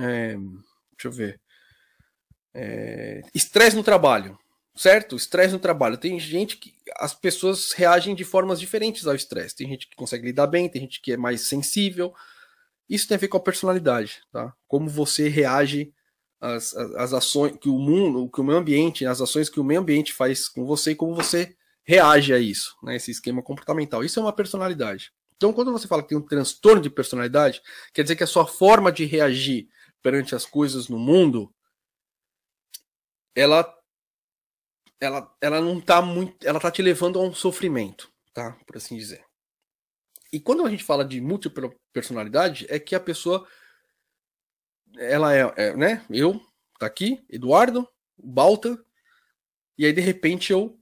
É, 0.00 0.34
deixa 0.34 1.06
eu 1.06 1.12
ver. 1.12 1.40
É, 2.54 3.22
estresse 3.34 3.76
no 3.76 3.82
trabalho, 3.82 4.38
certo? 4.74 5.16
Estresse 5.16 5.52
no 5.52 5.58
trabalho. 5.58 5.98
Tem 5.98 6.18
gente 6.18 6.56
que. 6.56 6.74
As 6.98 7.14
pessoas 7.14 7.72
reagem 7.72 8.14
de 8.14 8.24
formas 8.24 8.58
diferentes 8.58 9.06
ao 9.06 9.14
estresse. 9.14 9.56
Tem 9.56 9.68
gente 9.68 9.88
que 9.88 9.96
consegue 9.96 10.26
lidar 10.26 10.46
bem, 10.46 10.68
tem 10.68 10.82
gente 10.82 11.00
que 11.00 11.12
é 11.12 11.16
mais 11.16 11.42
sensível. 11.42 12.12
Isso 12.88 13.06
tem 13.06 13.14
a 13.14 13.18
ver 13.18 13.28
com 13.28 13.36
a 13.36 13.40
personalidade, 13.40 14.20
tá? 14.32 14.52
Como 14.66 14.88
você 14.88 15.28
reage 15.28 15.92
às, 16.40 16.74
às, 16.74 16.94
às 16.96 17.12
ações 17.12 17.56
que 17.60 17.68
o 17.68 17.78
mundo, 17.78 18.28
que 18.28 18.40
o 18.40 18.44
meio 18.44 18.58
ambiente, 18.58 19.06
as 19.06 19.20
ações 19.20 19.48
que 19.48 19.60
o 19.60 19.64
meio 19.64 19.80
ambiente 19.80 20.12
faz 20.12 20.48
com 20.48 20.64
você 20.64 20.90
e 20.90 20.96
como 20.96 21.14
você 21.14 21.54
reage 21.84 22.32
a 22.32 22.38
isso, 22.38 22.76
né, 22.82 22.96
esse 22.96 23.10
esquema 23.10 23.42
comportamental. 23.42 24.04
Isso 24.04 24.18
é 24.18 24.22
uma 24.22 24.32
personalidade. 24.32 25.12
Então, 25.36 25.52
quando 25.52 25.72
você 25.72 25.88
fala 25.88 26.02
que 26.02 26.10
tem 26.10 26.18
um 26.18 26.26
transtorno 26.26 26.82
de 26.82 26.90
personalidade, 26.90 27.62
quer 27.94 28.02
dizer 28.02 28.16
que 28.16 28.24
a 28.24 28.26
sua 28.26 28.46
forma 28.46 28.92
de 28.92 29.04
reagir 29.04 29.68
perante 30.02 30.34
as 30.34 30.46
coisas 30.46 30.88
no 30.88 30.98
mundo, 30.98 31.54
ela 33.34 33.76
ela, 35.00 35.34
ela 35.40 35.60
não 35.60 35.80
tá 35.80 36.02
muito, 36.02 36.46
ela 36.46 36.60
tá 36.60 36.70
te 36.70 36.82
levando 36.82 37.18
a 37.18 37.22
um 37.22 37.32
sofrimento, 37.32 38.12
tá? 38.34 38.52
Por 38.66 38.76
assim 38.76 38.96
dizer. 38.96 39.24
E 40.30 40.38
quando 40.38 40.64
a 40.64 40.70
gente 40.70 40.84
fala 40.84 41.04
de 41.04 41.20
múltipla 41.20 41.74
personalidade, 41.92 42.66
é 42.68 42.78
que 42.78 42.94
a 42.94 43.00
pessoa 43.00 43.48
ela 44.98 45.34
é, 45.34 45.52
é 45.56 45.76
né? 45.76 46.04
Eu 46.10 46.40
tá 46.78 46.86
aqui, 46.86 47.24
Eduardo, 47.28 47.88
Balta, 48.16 48.82
e 49.78 49.86
aí 49.86 49.92
de 49.92 50.00
repente 50.00 50.52
eu 50.52 50.78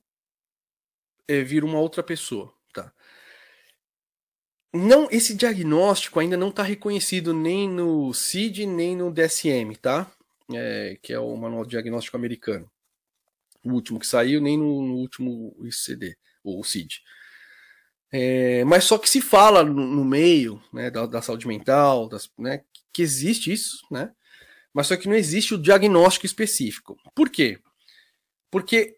é, 1.29 1.43
vir 1.43 1.63
uma 1.63 1.79
outra 1.79 2.03
pessoa. 2.03 2.53
Não, 4.73 5.09
esse 5.11 5.35
diagnóstico 5.35 6.21
ainda 6.21 6.37
não 6.37 6.51
está 6.51 6.63
reconhecido 6.63 7.33
nem 7.33 7.69
no 7.69 8.13
CID 8.13 8.67
nem 8.67 8.95
no 8.97 9.11
DSM, 9.11 9.75
tá? 9.81 10.11
É, 10.53 10.99
que 11.03 11.13
é 11.13 11.19
o 11.19 11.35
Manual 11.37 11.65
de 11.65 11.71
Diagnóstico 11.71 12.17
Americano. 12.17 12.71
o 13.65 13.73
último 13.73 13.99
que 13.99 14.07
saiu, 14.07 14.41
nem 14.41 14.57
no, 14.57 14.83
no 14.83 14.95
último 14.95 15.57
ICD, 15.63 16.17
ou 16.45 16.63
CID. 16.65 17.03
É, 18.11 18.65
mas 18.65 18.85
só 18.85 18.97
que 18.99 19.09
se 19.09 19.21
fala 19.21 19.63
no, 19.63 19.87
no 19.87 20.05
meio 20.05 20.63
né, 20.73 20.91
da, 20.91 21.07
da, 21.07 21.21
saúde 21.21 21.47
mental, 21.47 22.09
das, 22.09 22.31
né, 22.39 22.63
que 22.93 23.03
existe 23.03 23.53
isso, 23.53 23.87
né? 23.91 24.13
Mas 24.73 24.87
só 24.87 24.97
que 24.97 25.09
não 25.09 25.15
existe 25.15 25.55
o 25.55 25.59
diagnóstico 25.59 26.27
específico. 26.27 26.97
Por 27.15 27.31
quê? 27.31 27.59
Porque 28.51 28.97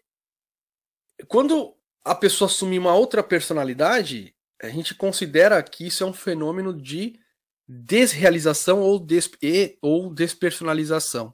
quando 1.27 1.75
a 2.03 2.15
pessoa 2.15 2.47
assume 2.49 2.79
uma 2.79 2.93
outra 2.93 3.23
personalidade, 3.23 4.35
a 4.61 4.69
gente 4.69 4.93
considera 4.93 5.61
que 5.63 5.87
isso 5.87 6.03
é 6.03 6.07
um 6.07 6.13
fenômeno 6.13 6.73
de 6.73 7.19
desrealização 7.67 8.79
ou, 8.79 8.99
des, 8.99 9.29
e, 9.41 9.77
ou 9.81 10.13
despersonalização. 10.13 11.33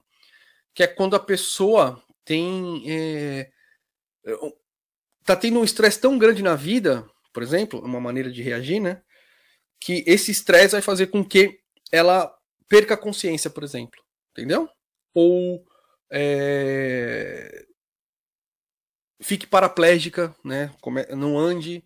Que 0.74 0.84
é 0.84 0.88
quando 0.88 1.16
a 1.16 1.20
pessoa 1.20 2.02
tem. 2.24 2.84
É, 2.88 3.50
tá 5.24 5.36
tendo 5.36 5.60
um 5.60 5.64
estresse 5.64 6.00
tão 6.00 6.18
grande 6.18 6.44
na 6.44 6.56
vida, 6.56 7.06
por 7.34 7.44
exemplo, 7.44 7.80
uma 7.84 8.00
maneira 8.00 8.32
de 8.32 8.42
reagir, 8.42 8.80
né? 8.80 9.02
Que 9.80 10.04
esse 10.08 10.32
estresse 10.32 10.74
vai 10.74 10.82
fazer 10.82 11.08
com 11.08 11.24
que 11.24 11.60
ela 11.92 12.34
perca 12.68 12.94
a 12.94 12.98
consciência, 12.98 13.50
por 13.50 13.64
exemplo. 13.64 14.02
Entendeu? 14.32 14.70
Ou 15.14 15.66
é, 16.12 17.66
fique 19.22 19.48
paraplégica, 19.48 20.36
né? 20.44 20.74
Não 21.16 21.38
ande, 21.38 21.84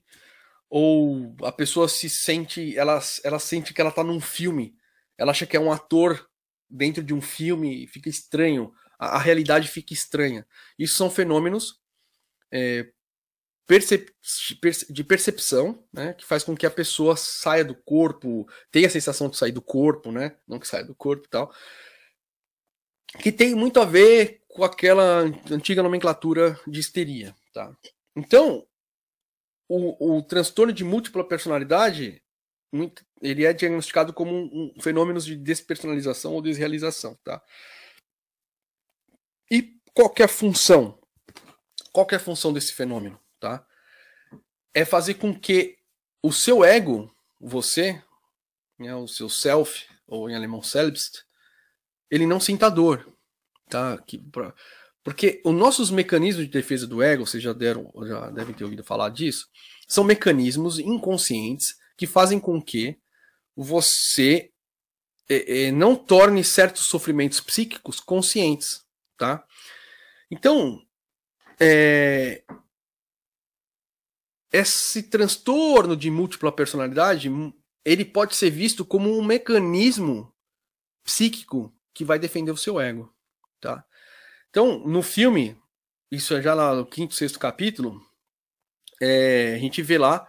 ou 0.73 1.35
a 1.43 1.51
pessoa 1.51 1.89
se 1.89 2.09
sente, 2.09 2.77
ela, 2.77 2.97
ela 3.25 3.39
sente 3.39 3.73
que 3.73 3.81
ela 3.81 3.91
tá 3.91 4.05
num 4.05 4.21
filme, 4.21 4.73
ela 5.17 5.31
acha 5.31 5.45
que 5.45 5.57
é 5.57 5.59
um 5.59 5.69
ator 5.69 6.25
dentro 6.69 7.03
de 7.03 7.13
um 7.13 7.19
filme, 7.19 7.85
fica 7.87 8.07
estranho, 8.07 8.73
a, 8.97 9.17
a 9.17 9.19
realidade 9.19 9.67
fica 9.67 9.93
estranha. 9.93 10.47
Isso 10.79 10.95
são 10.95 11.09
fenômenos 11.09 11.81
é, 12.49 12.89
percep 13.67 14.13
de 14.89 15.03
percepção, 15.03 15.83
né, 15.91 16.13
que 16.13 16.25
faz 16.25 16.41
com 16.41 16.55
que 16.55 16.65
a 16.65 16.71
pessoa 16.71 17.17
saia 17.17 17.65
do 17.65 17.75
corpo, 17.75 18.47
tenha 18.71 18.87
a 18.87 18.91
sensação 18.91 19.27
de 19.27 19.35
sair 19.35 19.51
do 19.51 19.61
corpo, 19.61 20.09
né, 20.09 20.37
não 20.47 20.57
que 20.57 20.67
saia 20.67 20.85
do 20.85 20.95
corpo 20.95 21.25
e 21.25 21.29
tal, 21.29 21.53
que 23.19 23.29
tem 23.29 23.53
muito 23.55 23.81
a 23.81 23.85
ver 23.85 24.41
com 24.47 24.63
aquela 24.63 25.25
antiga 25.51 25.83
nomenclatura 25.83 26.57
de 26.65 26.79
histeria, 26.79 27.35
tá? 27.53 27.75
Então, 28.15 28.65
o, 29.71 30.17
o 30.17 30.21
transtorno 30.21 30.73
de 30.73 30.83
múltipla 30.83 31.23
personalidade, 31.23 32.21
ele 33.21 33.45
é 33.45 33.53
diagnosticado 33.53 34.13
como 34.13 34.31
um, 34.33 34.73
um 34.75 34.81
fenômenos 34.81 35.23
de 35.23 35.37
despersonalização 35.37 36.33
ou 36.33 36.41
desrealização, 36.41 37.17
tá? 37.23 37.41
E 39.49 39.77
qual 39.93 40.13
é 40.17 40.23
a 40.23 40.27
função? 40.27 40.99
Qual 41.93 42.05
é 42.11 42.15
a 42.15 42.19
função 42.19 42.51
desse 42.51 42.73
fenômeno, 42.73 43.17
tá? 43.39 43.65
É 44.73 44.83
fazer 44.83 45.15
com 45.15 45.33
que 45.37 45.77
o 46.21 46.33
seu 46.33 46.65
ego, 46.65 47.13
você, 47.39 48.01
né, 48.77 48.93
o 48.95 49.07
seu 49.07 49.29
self, 49.29 49.87
ou 50.05 50.29
em 50.29 50.35
alemão 50.35 50.61
selbst, 50.61 51.23
ele 52.09 52.25
não 52.25 52.41
sinta 52.41 52.69
dor, 52.69 53.07
tá? 53.69 53.97
Que, 53.99 54.17
pra, 54.17 54.53
porque 55.03 55.41
os 55.43 55.53
nossos 55.53 55.89
mecanismos 55.89 56.45
de 56.45 56.51
defesa 56.51 56.85
do 56.85 57.01
ego, 57.01 57.25
vocês 57.25 57.41
já 57.41 57.53
deram, 57.53 57.91
já 58.05 58.29
devem 58.29 58.53
ter 58.53 58.63
ouvido 58.63 58.83
falar 58.83 59.09
disso, 59.09 59.47
são 59.87 60.03
mecanismos 60.03 60.79
inconscientes 60.79 61.75
que 61.97 62.05
fazem 62.05 62.39
com 62.39 62.61
que 62.61 62.99
você 63.55 64.51
é, 65.27 65.63
é, 65.63 65.71
não 65.71 65.95
torne 65.95 66.43
certos 66.43 66.85
sofrimentos 66.85 67.39
psíquicos 67.39 67.99
conscientes, 67.99 68.85
tá? 69.17 69.45
Então, 70.29 70.81
é, 71.59 72.43
esse 74.51 75.03
transtorno 75.03 75.95
de 75.95 76.11
múltipla 76.11 76.51
personalidade, 76.51 77.29
ele 77.83 78.05
pode 78.05 78.35
ser 78.35 78.49
visto 78.49 78.85
como 78.85 79.17
um 79.17 79.23
mecanismo 79.23 80.33
psíquico 81.03 81.73
que 81.93 82.05
vai 82.05 82.19
defender 82.19 82.51
o 82.51 82.57
seu 82.57 82.79
ego, 82.79 83.13
tá? 83.59 83.85
Então, 84.51 84.79
no 84.79 85.01
filme, 85.01 85.57
isso 86.11 86.35
é 86.35 86.41
já 86.41 86.53
lá 86.53 86.75
no 86.75 86.85
quinto, 86.85 87.15
sexto 87.15 87.39
capítulo, 87.39 88.05
é, 89.01 89.53
a 89.55 89.57
gente 89.57 89.81
vê 89.81 89.97
lá, 89.97 90.27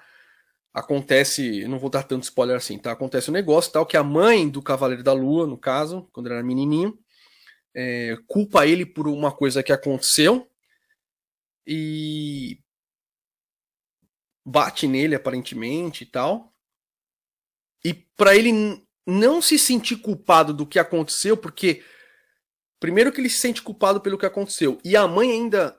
acontece, 0.72 1.66
não 1.66 1.76
vou 1.76 1.90
dar 1.90 2.04
tanto 2.04 2.22
spoiler 2.22 2.56
assim, 2.56 2.78
tá? 2.78 2.92
Acontece 2.92 3.30
um 3.30 3.34
negócio 3.34 3.72
tal 3.72 3.84
que 3.84 3.96
a 3.96 4.04
mãe 4.04 4.48
do 4.48 4.62
Cavaleiro 4.62 5.02
da 5.02 5.12
Lua, 5.12 5.44
no 5.44 5.58
caso, 5.58 6.08
quando 6.12 6.28
ele 6.28 6.36
era 6.36 6.44
menininho, 6.44 6.96
é, 7.74 8.16
culpa 8.28 8.64
ele 8.64 8.86
por 8.86 9.08
uma 9.08 9.32
coisa 9.32 9.60
que 9.60 9.72
aconteceu 9.72 10.48
e 11.66 12.60
bate 14.46 14.86
nele 14.86 15.16
aparentemente 15.16 16.04
e 16.04 16.06
tal. 16.06 16.54
E 17.84 17.92
para 17.92 18.36
ele 18.36 18.86
não 19.04 19.42
se 19.42 19.58
sentir 19.58 19.96
culpado 19.96 20.54
do 20.54 20.64
que 20.64 20.78
aconteceu, 20.78 21.36
porque 21.36 21.82
primeiro 22.82 23.12
que 23.12 23.20
ele 23.20 23.30
se 23.30 23.38
sente 23.38 23.62
culpado 23.62 24.00
pelo 24.00 24.18
que 24.18 24.26
aconteceu, 24.26 24.76
e 24.84 24.96
a 24.96 25.06
mãe 25.06 25.30
ainda 25.30 25.78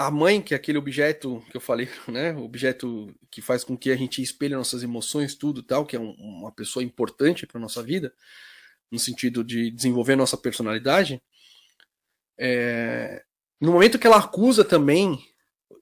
a 0.00 0.12
mãe, 0.12 0.40
que 0.40 0.54
é 0.54 0.56
aquele 0.56 0.78
objeto 0.78 1.44
que 1.50 1.56
eu 1.56 1.60
falei, 1.60 1.88
né, 2.06 2.32
o 2.32 2.44
objeto 2.44 3.12
que 3.28 3.42
faz 3.42 3.64
com 3.64 3.76
que 3.76 3.90
a 3.90 3.96
gente 3.96 4.22
espelhe 4.22 4.54
nossas 4.54 4.84
emoções, 4.84 5.34
tudo 5.34 5.60
tal, 5.60 5.84
que 5.84 5.96
é 5.96 6.00
um, 6.00 6.12
uma 6.12 6.52
pessoa 6.52 6.84
importante 6.84 7.44
para 7.44 7.60
nossa 7.60 7.82
vida, 7.82 8.14
no 8.88 9.00
sentido 9.00 9.42
de 9.42 9.72
desenvolver 9.72 10.14
nossa 10.14 10.36
personalidade, 10.36 11.20
é, 12.38 13.24
no 13.60 13.72
momento 13.72 13.98
que 13.98 14.06
ela 14.06 14.18
acusa 14.18 14.64
também 14.64 15.18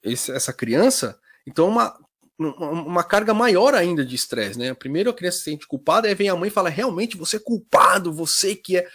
esse, 0.01 0.31
essa 0.31 0.51
criança, 0.51 1.19
então 1.45 1.69
uma, 1.69 1.95
uma 2.39 3.03
carga 3.03 3.31
maior 3.31 3.75
ainda 3.75 4.03
de 4.03 4.15
estresse, 4.15 4.57
né? 4.57 4.73
Primeiro 4.73 5.11
a 5.11 5.13
criança 5.13 5.37
se 5.37 5.43
sente 5.43 5.67
culpada, 5.67 6.07
aí 6.07 6.15
vem 6.15 6.29
a 6.29 6.35
mãe 6.35 6.47
e 6.47 6.51
fala: 6.51 6.67
realmente 6.67 7.15
você 7.15 7.37
é 7.37 7.39
culpado, 7.39 8.11
você 8.11 8.55
que 8.55 8.77
é. 8.77 8.87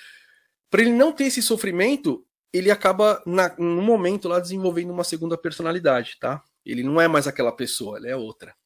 Para 0.72 0.80
ele 0.80 0.92
não 0.92 1.12
ter 1.12 1.24
esse 1.24 1.42
sofrimento, 1.42 2.26
ele 2.50 2.70
acaba, 2.70 3.22
na, 3.26 3.54
no 3.58 3.82
momento 3.82 4.26
lá, 4.26 4.40
desenvolvendo 4.40 4.90
uma 4.90 5.04
segunda 5.04 5.36
personalidade, 5.36 6.16
tá? 6.18 6.42
Ele 6.64 6.82
não 6.82 6.98
é 6.98 7.06
mais 7.06 7.26
aquela 7.26 7.52
pessoa, 7.52 7.98
ele 7.98 8.08
é 8.08 8.16
outra. 8.16 8.56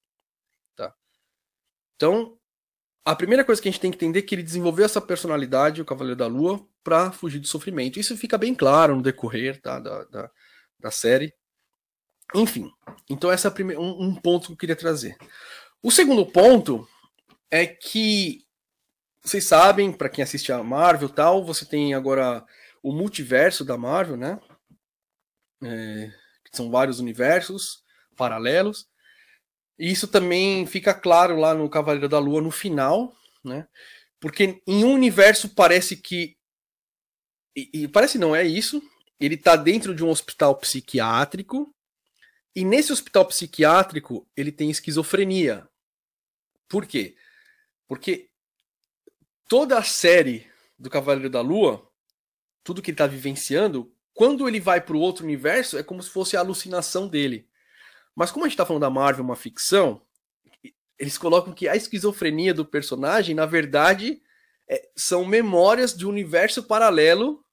Tá? 0.76 0.94
Então, 1.96 2.38
a 3.04 3.16
primeira 3.16 3.44
coisa 3.44 3.60
que 3.60 3.68
a 3.68 3.72
gente 3.72 3.80
tem 3.80 3.90
que 3.90 3.96
entender 3.96 4.20
é 4.20 4.22
que 4.22 4.36
ele 4.36 4.44
desenvolveu 4.44 4.84
essa 4.84 5.00
personalidade, 5.00 5.82
o 5.82 5.84
Cavaleiro 5.84 6.16
da 6.16 6.28
Lua, 6.28 6.64
para 6.84 7.10
fugir 7.10 7.40
do 7.40 7.48
sofrimento. 7.48 7.98
Isso 7.98 8.16
fica 8.16 8.38
bem 8.38 8.54
claro 8.54 8.94
no 8.94 9.02
decorrer 9.02 9.60
tá, 9.60 9.80
da, 9.80 10.04
da, 10.04 10.30
da 10.78 10.90
série. 10.92 11.34
Enfim, 12.36 12.70
então 13.10 13.32
esse 13.32 13.48
é 13.48 13.50
um, 13.76 14.04
um 14.04 14.14
ponto 14.14 14.46
que 14.46 14.52
eu 14.52 14.56
queria 14.58 14.76
trazer. 14.76 15.16
O 15.82 15.90
segundo 15.90 16.24
ponto 16.24 16.86
é 17.50 17.66
que 17.66 18.45
vocês 19.26 19.44
sabem, 19.44 19.92
para 19.92 20.08
quem 20.08 20.22
assiste 20.22 20.52
a 20.52 20.62
Marvel 20.62 21.08
tal, 21.08 21.44
você 21.44 21.64
tem 21.64 21.94
agora 21.94 22.46
o 22.80 22.92
multiverso 22.92 23.64
da 23.64 23.76
Marvel, 23.76 24.16
né? 24.16 24.40
É, 25.64 26.12
são 26.52 26.70
vários 26.70 27.00
universos 27.00 27.82
paralelos. 28.16 28.88
E 29.76 29.90
isso 29.90 30.06
também 30.06 30.64
fica 30.64 30.94
claro 30.94 31.36
lá 31.36 31.52
no 31.52 31.68
Cavaleiro 31.68 32.08
da 32.08 32.20
Lua 32.20 32.40
no 32.40 32.52
final, 32.52 33.14
né? 33.44 33.66
Porque 34.20 34.62
em 34.64 34.84
um 34.84 34.94
universo 34.94 35.54
parece 35.54 35.96
que. 35.96 36.36
E, 37.56 37.82
e 37.82 37.88
parece 37.88 38.18
não, 38.18 38.34
é 38.34 38.44
isso. 38.44 38.80
Ele 39.18 39.36
tá 39.36 39.56
dentro 39.56 39.92
de 39.94 40.04
um 40.04 40.08
hospital 40.08 40.56
psiquiátrico. 40.56 41.74
E 42.54 42.64
nesse 42.64 42.92
hospital 42.92 43.26
psiquiátrico 43.26 44.26
ele 44.36 44.52
tem 44.52 44.70
esquizofrenia. 44.70 45.68
Por 46.68 46.86
quê? 46.86 47.16
Porque 47.88 48.30
toda 49.48 49.78
a 49.78 49.82
série 49.82 50.46
do 50.78 50.90
Cavaleiro 50.90 51.30
da 51.30 51.40
Lua, 51.40 51.86
tudo 52.62 52.82
que 52.82 52.90
ele 52.90 52.94
está 52.94 53.06
vivenciando, 53.06 53.92
quando 54.12 54.48
ele 54.48 54.60
vai 54.60 54.80
para 54.80 54.96
o 54.96 55.00
outro 55.00 55.24
universo, 55.24 55.78
é 55.78 55.82
como 55.82 56.02
se 56.02 56.10
fosse 56.10 56.36
a 56.36 56.40
alucinação 56.40 57.06
dele. 57.06 57.48
Mas 58.14 58.30
como 58.30 58.44
a 58.44 58.48
gente 58.48 58.54
está 58.54 58.64
falando 58.64 58.82
da 58.82 58.90
Marvel, 58.90 59.24
uma 59.24 59.36
ficção, 59.36 60.02
eles 60.98 61.18
colocam 61.18 61.52
que 61.52 61.68
a 61.68 61.76
esquizofrenia 61.76 62.54
do 62.54 62.64
personagem, 62.64 63.34
na 63.34 63.44
verdade, 63.44 64.22
é, 64.68 64.88
são 64.96 65.24
memórias 65.24 65.94
de 65.94 66.06
um 66.06 66.08
universo 66.08 66.62
paralelo 66.62 67.44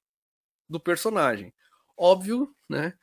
do 0.68 0.80
personagem. 0.80 1.52
Óbvio, 1.96 2.54
né? 2.68 2.94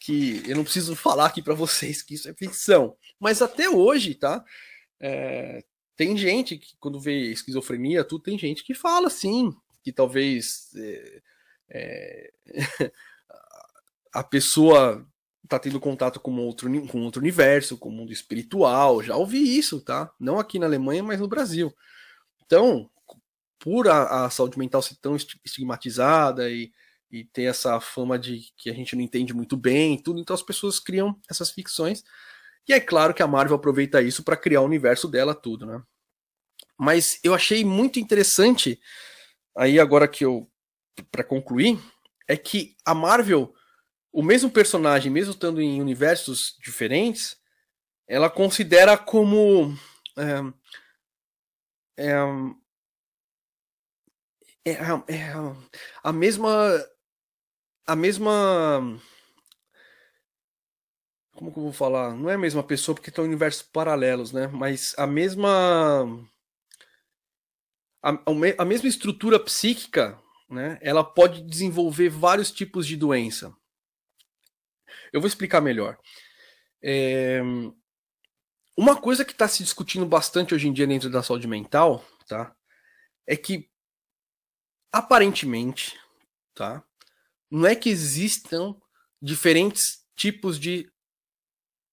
Que 0.00 0.42
eu 0.46 0.56
não 0.56 0.64
preciso 0.64 0.94
falar 0.96 1.26
aqui 1.26 1.40
para 1.40 1.54
vocês 1.54 2.02
que 2.02 2.14
isso 2.14 2.28
é 2.28 2.34
ficção. 2.34 2.96
Mas 3.18 3.40
até 3.40 3.70
hoje, 3.70 4.14
tá? 4.14 4.44
É, 5.00 5.64
tem 5.96 6.16
gente 6.16 6.58
que, 6.58 6.74
quando 6.78 7.00
vê 7.00 7.30
esquizofrenia, 7.30 8.04
tudo, 8.04 8.24
tem 8.24 8.38
gente 8.38 8.64
que 8.64 8.74
fala 8.74 9.08
sim, 9.08 9.54
que 9.82 9.92
talvez 9.92 10.70
é, 10.76 11.22
é, 11.70 12.32
a 14.12 14.22
pessoa 14.24 15.06
tá 15.48 15.58
tendo 15.58 15.78
contato 15.78 16.18
com 16.20 16.34
outro, 16.38 16.70
com 16.88 17.02
outro 17.02 17.20
universo, 17.20 17.76
com 17.76 17.88
o 17.88 17.92
mundo 17.92 18.12
espiritual. 18.12 19.02
Já 19.02 19.16
ouvi 19.16 19.58
isso, 19.58 19.80
tá? 19.80 20.12
Não 20.18 20.38
aqui 20.38 20.58
na 20.58 20.66
Alemanha, 20.66 21.02
mas 21.02 21.20
no 21.20 21.28
Brasil. 21.28 21.74
Então, 22.44 22.90
por 23.58 23.88
a, 23.88 24.24
a 24.24 24.30
saúde 24.30 24.58
mental 24.58 24.82
ser 24.82 24.96
tão 24.96 25.16
estigmatizada 25.16 26.50
e 26.50 26.72
e 27.14 27.22
tem 27.22 27.46
essa 27.46 27.78
fama 27.78 28.18
de 28.18 28.52
que 28.56 28.68
a 28.68 28.74
gente 28.74 28.96
não 28.96 29.02
entende 29.02 29.32
muito 29.32 29.56
bem, 29.56 29.96
tudo. 29.96 30.18
Então 30.18 30.34
as 30.34 30.42
pessoas 30.42 30.80
criam 30.80 31.16
essas 31.30 31.48
ficções. 31.48 32.02
E 32.68 32.72
é 32.72 32.80
claro 32.80 33.12
que 33.12 33.22
a 33.22 33.26
Marvel 33.26 33.56
aproveita 33.56 34.02
isso 34.02 34.22
para 34.22 34.36
criar 34.36 34.60
o 34.62 34.66
universo 34.66 35.06
dela, 35.08 35.34
tudo, 35.34 35.66
né? 35.66 35.82
Mas 36.78 37.20
eu 37.22 37.34
achei 37.34 37.64
muito 37.64 38.00
interessante, 38.00 38.80
aí 39.56 39.78
agora 39.78 40.08
que 40.08 40.24
eu, 40.24 40.50
para 41.10 41.22
concluir, 41.22 41.78
é 42.26 42.36
que 42.36 42.76
a 42.84 42.94
Marvel, 42.94 43.54
o 44.12 44.22
mesmo 44.22 44.50
personagem, 44.50 45.10
mesmo 45.10 45.32
estando 45.32 45.60
em 45.60 45.80
universos 45.80 46.56
diferentes, 46.62 47.36
ela 48.08 48.28
considera 48.28 48.96
como 48.96 49.76
é, 51.96 52.04
é, 52.04 52.12
é, 54.64 54.72
é 55.08 55.32
a 56.02 56.12
mesma 56.12 56.84
a 57.86 57.94
mesma 57.94 58.98
como 61.34 61.52
que 61.52 61.58
eu 61.58 61.64
vou 61.64 61.72
falar? 61.72 62.14
Não 62.14 62.30
é 62.30 62.34
a 62.34 62.38
mesma 62.38 62.62
pessoa 62.62 62.94
porque 62.94 63.10
estão 63.10 63.24
universos 63.24 63.62
paralelos, 63.62 64.32
né? 64.32 64.46
Mas 64.46 64.94
a 64.96 65.06
mesma 65.06 66.06
a, 68.02 68.18
a 68.58 68.64
mesma 68.64 68.88
estrutura 68.88 69.40
psíquica, 69.40 70.20
né? 70.48 70.78
Ela 70.80 71.02
pode 71.02 71.42
desenvolver 71.42 72.08
vários 72.08 72.50
tipos 72.52 72.86
de 72.86 72.96
doença. 72.96 73.54
Eu 75.12 75.20
vou 75.20 75.28
explicar 75.28 75.60
melhor. 75.60 75.98
É, 76.82 77.40
uma 78.76 79.00
coisa 79.00 79.24
que 79.24 79.32
está 79.32 79.48
se 79.48 79.62
discutindo 79.62 80.04
bastante 80.06 80.54
hoje 80.54 80.68
em 80.68 80.72
dia 80.72 80.86
dentro 80.86 81.08
da 81.10 81.22
saúde 81.22 81.48
mental, 81.48 82.04
tá? 82.28 82.54
É 83.26 83.36
que 83.36 83.68
aparentemente, 84.92 85.98
tá? 86.54 86.84
Não 87.50 87.66
é 87.66 87.74
que 87.74 87.88
existam 87.88 88.76
diferentes 89.20 90.04
tipos 90.14 90.58
de 90.58 90.92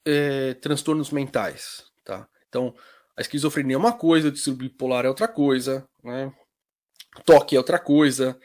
é, 0.05 0.53
transtornos 0.55 1.11
mentais, 1.11 1.85
tá? 2.03 2.27
Então, 2.47 2.75
a 3.15 3.21
esquizofrenia 3.21 3.75
é 3.75 3.77
uma 3.79 3.93
coisa, 3.93 4.27
o 4.27 4.31
distúrbio 4.31 4.69
bipolar 4.69 5.05
é 5.05 5.09
outra 5.09 5.27
coisa, 5.27 5.87
né? 6.03 6.33
Toque 7.25 7.55
é 7.55 7.59
outra 7.59 7.79
coisa. 7.79 8.39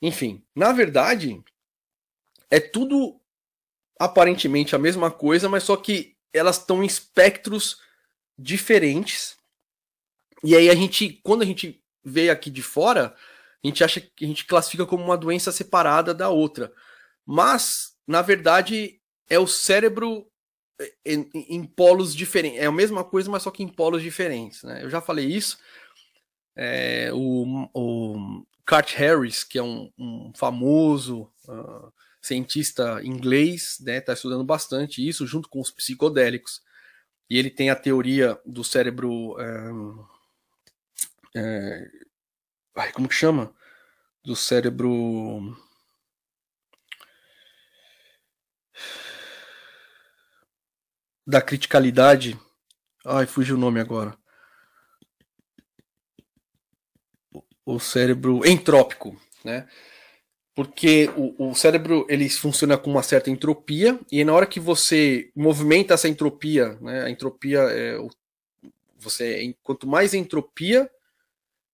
Enfim, 0.00 0.44
na 0.54 0.72
verdade, 0.72 1.42
é 2.50 2.60
tudo 2.60 3.20
aparentemente 3.98 4.74
a 4.74 4.78
mesma 4.78 5.10
coisa, 5.10 5.48
mas 5.48 5.64
só 5.64 5.76
que 5.76 6.16
elas 6.32 6.58
estão 6.58 6.82
em 6.82 6.86
espectros 6.86 7.80
diferentes. 8.38 9.36
E 10.42 10.54
aí 10.56 10.68
a 10.68 10.74
gente, 10.74 11.20
quando 11.22 11.42
a 11.42 11.46
gente 11.46 11.82
vê 12.04 12.30
aqui 12.30 12.50
de 12.50 12.62
fora, 12.62 13.14
a 13.62 13.66
gente 13.66 13.82
acha 13.82 14.00
que 14.00 14.24
a 14.24 14.28
gente 14.28 14.44
classifica 14.44 14.84
como 14.84 15.02
uma 15.02 15.16
doença 15.16 15.50
separada 15.50 16.12
da 16.12 16.28
outra. 16.28 16.72
Mas, 17.24 17.96
na 18.06 18.20
verdade, 18.20 19.00
é 19.28 19.38
o 19.38 19.46
cérebro 19.46 20.30
em, 21.04 21.30
em, 21.34 21.64
polos 21.64 22.14
diferentes. 22.14 22.60
É 22.60 22.66
a 22.66 22.72
mesma 22.72 23.04
coisa, 23.04 23.30
mas 23.30 23.42
só 23.42 23.50
que 23.50 23.62
em 23.62 23.68
polos 23.68 24.02
diferentes. 24.02 24.62
Né? 24.62 24.82
Eu 24.82 24.90
já 24.90 25.00
falei 25.00 25.26
isso. 25.26 25.58
É, 26.56 27.10
o, 27.12 27.68
o 27.74 28.46
Cart 28.66 28.94
Harris, 28.94 29.44
que 29.44 29.58
é 29.58 29.62
um, 29.62 29.90
um 29.98 30.32
famoso 30.34 31.30
uh, 31.48 31.92
cientista 32.20 33.00
inglês, 33.02 33.78
está 33.78 33.92
né, 33.92 34.00
tá 34.00 34.12
estudando 34.12 34.44
bastante 34.44 35.06
isso 35.06 35.26
junto 35.26 35.48
com 35.48 35.60
os 35.60 35.70
psicodélicos. 35.70 36.62
E 37.28 37.38
ele 37.38 37.50
tem 37.50 37.70
a 37.70 37.76
teoria 37.76 38.38
do 38.44 38.62
cérebro. 38.62 39.36
É, 41.34 41.90
é, 42.76 42.92
como 42.92 43.08
que 43.08 43.14
chama? 43.14 43.52
Do 44.24 44.36
cérebro. 44.36 45.56
Da 51.26 51.40
criticalidade. 51.40 52.38
Ai, 53.04 53.26
fugiu 53.26 53.56
o 53.56 53.58
nome 53.58 53.80
agora. 53.80 54.16
O 57.64 57.78
cérebro 57.78 58.46
entrópico, 58.46 59.18
né? 59.44 59.66
porque 60.54 61.10
o, 61.16 61.50
o, 61.50 61.54
cérebro 61.54 62.06
ele 62.08 62.28
funciona 62.30 62.78
com 62.78 62.90
uma 62.90 63.02
certa 63.02 63.28
entropia 63.28 63.98
e 64.10 64.22
na 64.22 64.32
hora 64.32 64.46
que 64.46 64.60
você 64.60 65.30
movimenta 65.34 65.94
essa 65.94 66.08
entropia, 66.08 66.78
né, 66.80 67.02
a 67.02 67.10
entropia 67.10 67.58
é 67.58 67.98
o, 67.98 68.08
você 68.96 69.54
quanto 69.62 69.86
mais 69.86 70.14
entropia 70.14 70.88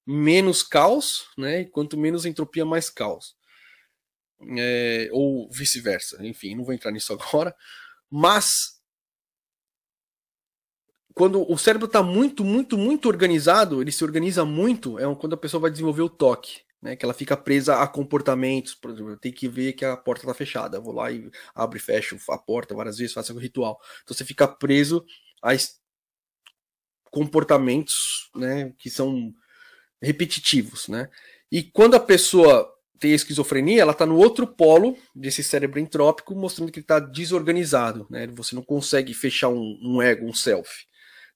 menos 0.06 0.62
caos, 0.62 1.28
né, 1.36 1.60
e 1.60 1.66
quanto 1.66 1.96
menos 1.98 2.24
entropia 2.24 2.64
mais 2.64 2.88
caos, 2.88 3.36
é, 4.56 5.08
ou 5.12 5.48
vice-versa. 5.50 6.26
Enfim, 6.26 6.54
não 6.56 6.64
vou 6.64 6.74
entrar 6.74 6.90
nisso 6.90 7.12
agora, 7.12 7.54
mas 8.10 8.79
quando 11.20 11.44
o 11.52 11.58
cérebro 11.58 11.84
está 11.84 12.02
muito, 12.02 12.42
muito, 12.42 12.78
muito 12.78 13.06
organizado, 13.06 13.82
ele 13.82 13.92
se 13.92 14.02
organiza 14.02 14.42
muito, 14.42 14.98
é 14.98 15.14
quando 15.16 15.34
a 15.34 15.36
pessoa 15.36 15.60
vai 15.60 15.70
desenvolver 15.70 16.00
o 16.00 16.08
toque 16.08 16.62
né, 16.80 16.96
que 16.96 17.04
ela 17.04 17.12
fica 17.12 17.36
presa 17.36 17.82
a 17.82 17.86
comportamentos, 17.86 18.74
por 18.74 18.90
exemplo, 18.90 19.18
tem 19.18 19.30
que 19.30 19.46
ver 19.46 19.74
que 19.74 19.84
a 19.84 19.98
porta 19.98 20.22
está 20.22 20.32
fechada, 20.32 20.78
eu 20.78 20.82
vou 20.82 20.94
lá 20.94 21.12
e 21.12 21.30
abro 21.54 21.76
e 21.76 21.80
fecho 21.80 22.16
a 22.30 22.38
porta 22.38 22.74
várias 22.74 22.96
vezes, 22.96 23.12
faço 23.12 23.34
o 23.34 23.38
ritual. 23.38 23.78
Então 24.02 24.16
você 24.16 24.24
fica 24.24 24.48
preso 24.48 25.04
a 25.42 25.50
comportamentos, 27.10 28.30
né, 28.34 28.72
que 28.78 28.88
são 28.88 29.30
repetitivos, 30.00 30.88
né? 30.88 31.10
E 31.52 31.62
quando 31.62 31.96
a 31.96 32.00
pessoa 32.00 32.66
tem 32.98 33.12
esquizofrenia, 33.12 33.82
ela 33.82 33.92
está 33.92 34.06
no 34.06 34.16
outro 34.16 34.46
polo 34.46 34.96
desse 35.14 35.44
cérebro 35.44 35.78
entrópico, 35.78 36.34
mostrando 36.34 36.72
que 36.72 36.78
ele 36.78 36.84
está 36.84 36.98
desorganizado, 36.98 38.06
né? 38.08 38.26
Você 38.28 38.54
não 38.54 38.62
consegue 38.62 39.12
fechar 39.12 39.50
um, 39.50 39.78
um 39.82 40.00
ego, 40.00 40.24
um 40.24 40.32
self. 40.32 40.88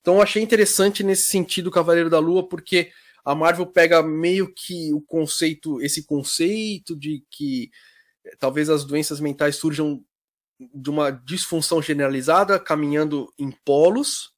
Então 0.05 0.17
eu 0.17 0.23
achei 0.23 0.43
interessante 0.43 1.03
nesse 1.03 1.29
sentido 1.29 1.69
o 1.69 1.71
Cavaleiro 1.71 2.11
da 2.11 2.19
Lua, 2.19 2.47
porque 2.47 2.93
a 3.25 3.35
Marvel 3.35 3.65
pega 3.65 4.03
meio 4.03 4.53
que 4.53 4.93
o 4.93 5.01
conceito, 5.01 5.81
esse 5.81 6.05
conceito 6.05 6.95
de 6.95 7.25
que 7.31 7.71
eh, 8.23 8.37
talvez 8.39 8.69
as 8.69 8.85
doenças 8.85 9.19
mentais 9.19 9.57
surjam 9.57 10.05
de 10.61 10.91
uma 10.91 11.11
disfunção 11.11 11.81
generalizada, 11.81 12.61
caminhando 12.61 13.33
em 13.39 13.51
polos, 13.51 14.35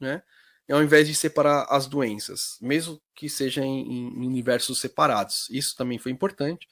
né? 0.00 0.20
Ao 0.68 0.82
invés 0.82 1.06
de 1.06 1.14
separar 1.14 1.64
as 1.70 1.86
doenças, 1.86 2.58
mesmo 2.60 3.00
que 3.14 3.28
sejam 3.28 3.62
em, 3.62 4.08
em 4.20 4.26
universos 4.26 4.80
separados. 4.80 5.48
Isso 5.48 5.76
também 5.76 5.96
foi 5.96 6.10
importante. 6.10 6.66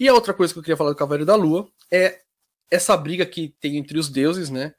E 0.00 0.08
a 0.08 0.14
outra 0.14 0.34
coisa 0.34 0.52
que 0.52 0.58
eu 0.58 0.64
queria 0.64 0.76
falar 0.76 0.90
do 0.90 0.96
Cavaleiro 0.96 1.24
da 1.24 1.36
Lua 1.36 1.70
é 1.92 2.22
essa 2.68 2.96
briga 2.96 3.24
que 3.24 3.54
tem 3.60 3.76
entre 3.76 3.96
os 4.00 4.08
deuses, 4.08 4.50
né? 4.50 4.74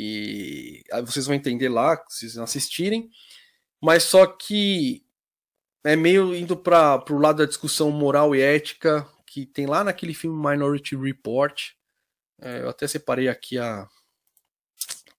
E 0.00 0.84
aí 0.92 1.02
vocês 1.02 1.26
vão 1.26 1.34
entender 1.34 1.68
lá, 1.68 1.96
se 2.08 2.30
vocês 2.30 2.38
assistirem. 2.38 3.10
Mas 3.82 4.04
só 4.04 4.26
que 4.26 5.04
é 5.82 5.96
meio 5.96 6.34
indo 6.36 6.56
para 6.56 7.02
o 7.10 7.18
lado 7.18 7.38
da 7.38 7.46
discussão 7.46 7.90
moral 7.90 8.34
e 8.34 8.40
ética 8.40 9.04
que 9.26 9.44
tem 9.44 9.66
lá 9.66 9.82
naquele 9.82 10.14
filme 10.14 10.36
Minority 10.36 10.94
Report. 10.94 11.72
É, 12.40 12.62
eu 12.62 12.68
até 12.68 12.86
separei 12.86 13.28
aqui 13.28 13.58
a, 13.58 13.88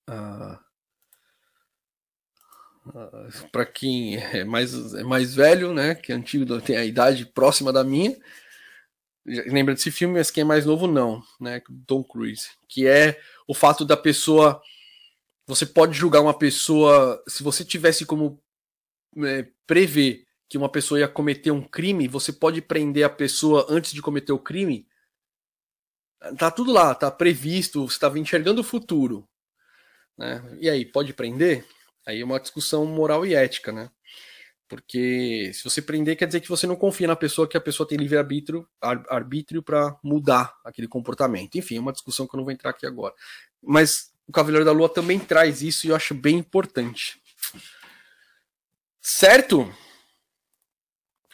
a, 0.08 0.60
para 3.52 3.66
quem 3.66 4.16
é 4.16 4.46
mais, 4.46 4.94
é 4.94 5.04
mais 5.04 5.36
velho, 5.36 5.74
né, 5.74 5.96
que 5.96 6.14
é 6.14 6.16
antigo, 6.16 6.62
tem 6.62 6.78
a 6.78 6.86
idade 6.86 7.26
próxima 7.26 7.74
da 7.74 7.84
minha. 7.84 8.16
Lembra 9.48 9.76
desse 9.76 9.92
filme, 9.92 10.16
mas 10.16 10.32
quem 10.32 10.42
é 10.42 10.46
mais 10.46 10.66
novo 10.66 10.88
não, 10.88 11.22
né, 11.40 11.62
Tom 11.86 12.04
Cruise, 12.04 12.50
que 12.68 12.88
é 12.88 13.20
o 13.48 13.54
fato 13.54 13.86
da 13.86 13.96
pessoa 13.96 14.62
você 15.50 15.66
pode 15.66 15.98
julgar 15.98 16.22
uma 16.22 16.38
pessoa 16.38 17.24
se 17.28 17.42
você 17.42 17.66
tivesse 17.66 18.06
como 18.06 18.40
é, 19.18 19.48
prever 19.66 20.28
que 20.48 20.60
uma 20.60 20.70
pessoa 20.70 21.00
ia 21.00 21.08
cometer 21.08 21.50
um 21.50 21.64
crime, 21.64 22.08
você 22.08 22.32
pode 22.32 22.62
prender 22.62 23.04
a 23.04 23.10
pessoa 23.10 23.66
antes 23.68 23.92
de 23.92 24.00
cometer 24.00 24.32
o 24.32 24.38
crime. 24.38 24.88
Tá 26.38 26.52
tudo 26.52 26.72
lá, 26.72 26.94
tá 26.94 27.10
previsto, 27.10 27.88
você 27.88 27.96
estava 27.96 28.20
enxergando 28.20 28.62
o 28.62 28.64
futuro. 28.64 29.28
Né? 30.16 30.58
E 30.60 30.70
aí, 30.70 30.86
pode 30.86 31.14
prender? 31.14 31.66
Aí 32.06 32.22
é 32.22 32.26
uma 32.26 32.40
discussão 32.40 32.86
moral 32.86 33.26
e 33.26 33.34
ética, 33.34 33.72
né? 33.72 33.90
Porque 34.70 35.52
se 35.52 35.64
você 35.64 35.82
prender, 35.82 36.16
quer 36.16 36.28
dizer 36.28 36.42
que 36.42 36.48
você 36.48 36.68
não 36.68 36.76
confia 36.76 37.08
na 37.08 37.16
pessoa, 37.16 37.48
que 37.48 37.58
a 37.58 37.62
pessoa 37.62 37.88
tem 37.88 37.98
livre-arbítrio 37.98 38.68
arbítrio 38.80 39.64
para 39.64 39.98
mudar 40.04 40.56
aquele 40.64 40.88
comportamento. 40.88 41.58
Enfim, 41.58 41.78
é 41.78 41.80
uma 41.80 41.92
discussão 41.92 42.28
que 42.28 42.36
eu 42.36 42.38
não 42.38 42.46
vou 42.46 42.54
entrar 42.54 42.70
aqui 42.70 42.86
agora. 42.86 43.16
Mas 43.62 44.14
o 44.28 44.32
Cavaleiro 44.32 44.64
da 44.64 44.72
Lua 44.72 44.88
também 44.88 45.18
traz 45.20 45.64
isso 45.64 45.88
e 45.88 45.90
eu 45.90 45.96
acho 45.96 46.14
bem 46.14 46.38
importante. 46.38 47.20
Certo? 49.02 49.74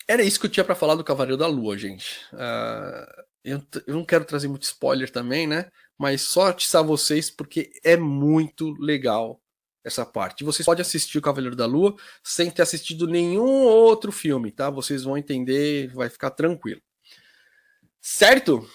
Era 0.08 0.24
isso 0.24 0.40
que 0.40 0.46
eu 0.46 0.52
tinha 0.52 0.64
para 0.64 0.74
falar 0.74 0.96
do 0.96 1.04
Cavaleiro 1.04 1.36
da 1.36 1.48
Lua, 1.48 1.78
gente. 1.78 2.22
Uh, 2.32 3.24
eu, 3.44 3.62
eu, 3.86 3.96
não 3.96 4.06
quero 4.06 4.24
trazer 4.24 4.48
muito 4.48 4.64
spoiler 4.64 5.12
também, 5.12 5.46
né? 5.46 5.70
Mas 5.98 6.22
só 6.22 6.48
atiçar 6.48 6.86
vocês 6.86 7.30
porque 7.30 7.70
é 7.84 7.98
muito 7.98 8.74
legal 8.80 9.42
essa 9.86 10.06
parte. 10.06 10.44
Vocês 10.44 10.66
podem 10.66 10.82
assistir 10.82 11.18
o 11.18 11.22
Cavaleiro 11.22 11.56
da 11.56 11.66
Lua 11.66 11.96
sem 12.24 12.50
ter 12.50 12.64
assistido 12.64 13.08
nenhum 13.08 13.64
outro 13.64 14.12
filme, 14.12 14.52
tá? 14.52 14.70
Vocês 14.70 15.04
vão 15.04 15.18
entender, 15.18 15.94
vai 15.94 16.10
ficar 16.10 16.32
tranquilo. 16.32 16.82
Certo? 18.02 18.68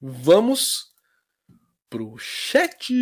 vamos 0.00 0.92
pro 1.88 2.16
chat. 2.18 2.92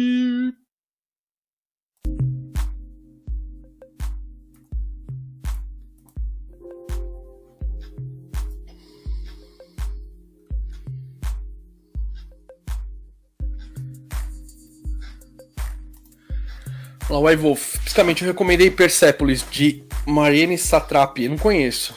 Olá, 17.06 17.30
White 17.30 17.42
Wolf. 17.42 17.76
Fisicamente, 17.82 18.22
eu 18.22 18.28
recomendei 18.28 18.70
Persepolis 18.70 19.44
de 19.50 19.84
Mariene 20.06 20.56
Satrapi. 20.56 21.28
Não 21.28 21.36
conheço. 21.36 21.94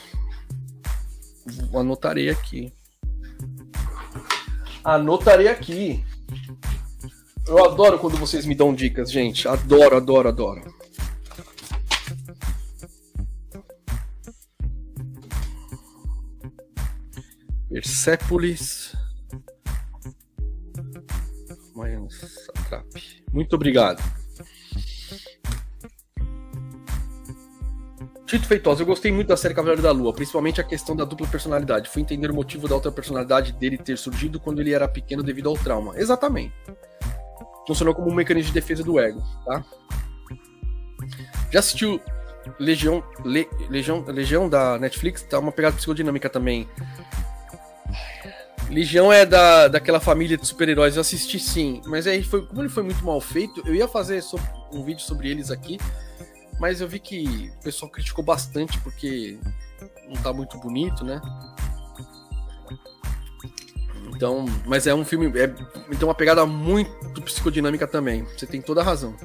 Anotarei 1.72 2.28
aqui. 2.28 2.70
Anotarei 4.84 5.48
aqui. 5.48 6.04
Eu 7.46 7.64
adoro 7.64 7.98
quando 7.98 8.18
vocês 8.18 8.44
me 8.44 8.54
dão 8.54 8.74
dicas, 8.74 9.10
gente. 9.10 9.48
Adoro, 9.48 9.96
adoro, 9.96 10.28
adoro. 10.28 10.74
Persepolis. 17.70 18.94
Mariene 21.74 22.10
Satrapi. 22.12 23.24
Muito 23.32 23.56
obrigado. 23.56 24.17
Tito 28.28 28.46
Feitosa, 28.46 28.82
eu 28.82 28.86
gostei 28.86 29.10
muito 29.10 29.28
da 29.28 29.38
série 29.38 29.54
Cavaleiro 29.54 29.80
da 29.80 29.90
Lua, 29.90 30.12
principalmente 30.12 30.60
a 30.60 30.64
questão 30.64 30.94
da 30.94 31.02
dupla 31.02 31.26
personalidade. 31.26 31.88
Fui 31.88 32.02
entender 32.02 32.30
o 32.30 32.34
motivo 32.34 32.68
da 32.68 32.74
outra 32.74 32.92
personalidade 32.92 33.52
dele 33.54 33.78
ter 33.78 33.96
surgido 33.96 34.38
quando 34.38 34.60
ele 34.60 34.74
era 34.74 34.86
pequeno 34.86 35.22
devido 35.22 35.48
ao 35.48 35.56
trauma. 35.56 35.94
Exatamente. 35.96 36.54
Funcionou 37.66 37.94
como 37.94 38.10
um 38.10 38.14
mecanismo 38.14 38.52
de 38.52 38.60
defesa 38.60 38.84
do 38.84 39.00
ego, 39.00 39.22
tá? 39.46 39.64
Já 41.50 41.60
assistiu 41.60 42.02
Legião, 42.58 43.02
Le, 43.24 43.48
Legião, 43.70 44.04
Legião 44.06 44.46
da 44.46 44.78
Netflix? 44.78 45.22
Tá 45.22 45.38
uma 45.38 45.50
pegada 45.50 45.76
psicodinâmica 45.76 46.28
também. 46.28 46.68
Legião 48.68 49.10
é 49.10 49.24
da, 49.24 49.68
daquela 49.68 50.00
família 50.00 50.36
de 50.36 50.46
super-heróis. 50.46 50.96
Eu 50.96 51.00
assisti 51.00 51.38
sim, 51.38 51.80
mas 51.86 52.06
aí 52.06 52.22
foi, 52.22 52.44
como 52.44 52.60
ele 52.60 52.68
foi 52.68 52.82
muito 52.82 53.02
mal 53.02 53.22
feito, 53.22 53.62
eu 53.66 53.74
ia 53.74 53.88
fazer 53.88 54.22
um 54.70 54.84
vídeo 54.84 55.00
sobre 55.00 55.30
eles 55.30 55.50
aqui, 55.50 55.78
mas 56.58 56.80
eu 56.80 56.88
vi 56.88 56.98
que 56.98 57.52
o 57.60 57.62
pessoal 57.62 57.90
criticou 57.90 58.24
bastante 58.24 58.78
porque 58.80 59.38
não 60.08 60.20
tá 60.22 60.32
muito 60.32 60.58
bonito, 60.58 61.04
né? 61.04 61.20
Então, 64.14 64.46
mas 64.66 64.86
é 64.86 64.94
um 64.94 65.04
filme, 65.04 65.26
é, 65.38 65.44
então 65.90 66.08
uma 66.08 66.14
pegada 66.14 66.44
muito 66.44 67.22
psicodinâmica 67.22 67.86
também. 67.86 68.24
Você 68.24 68.46
tem 68.46 68.60
toda 68.60 68.80
a 68.80 68.84
razão. 68.84 69.16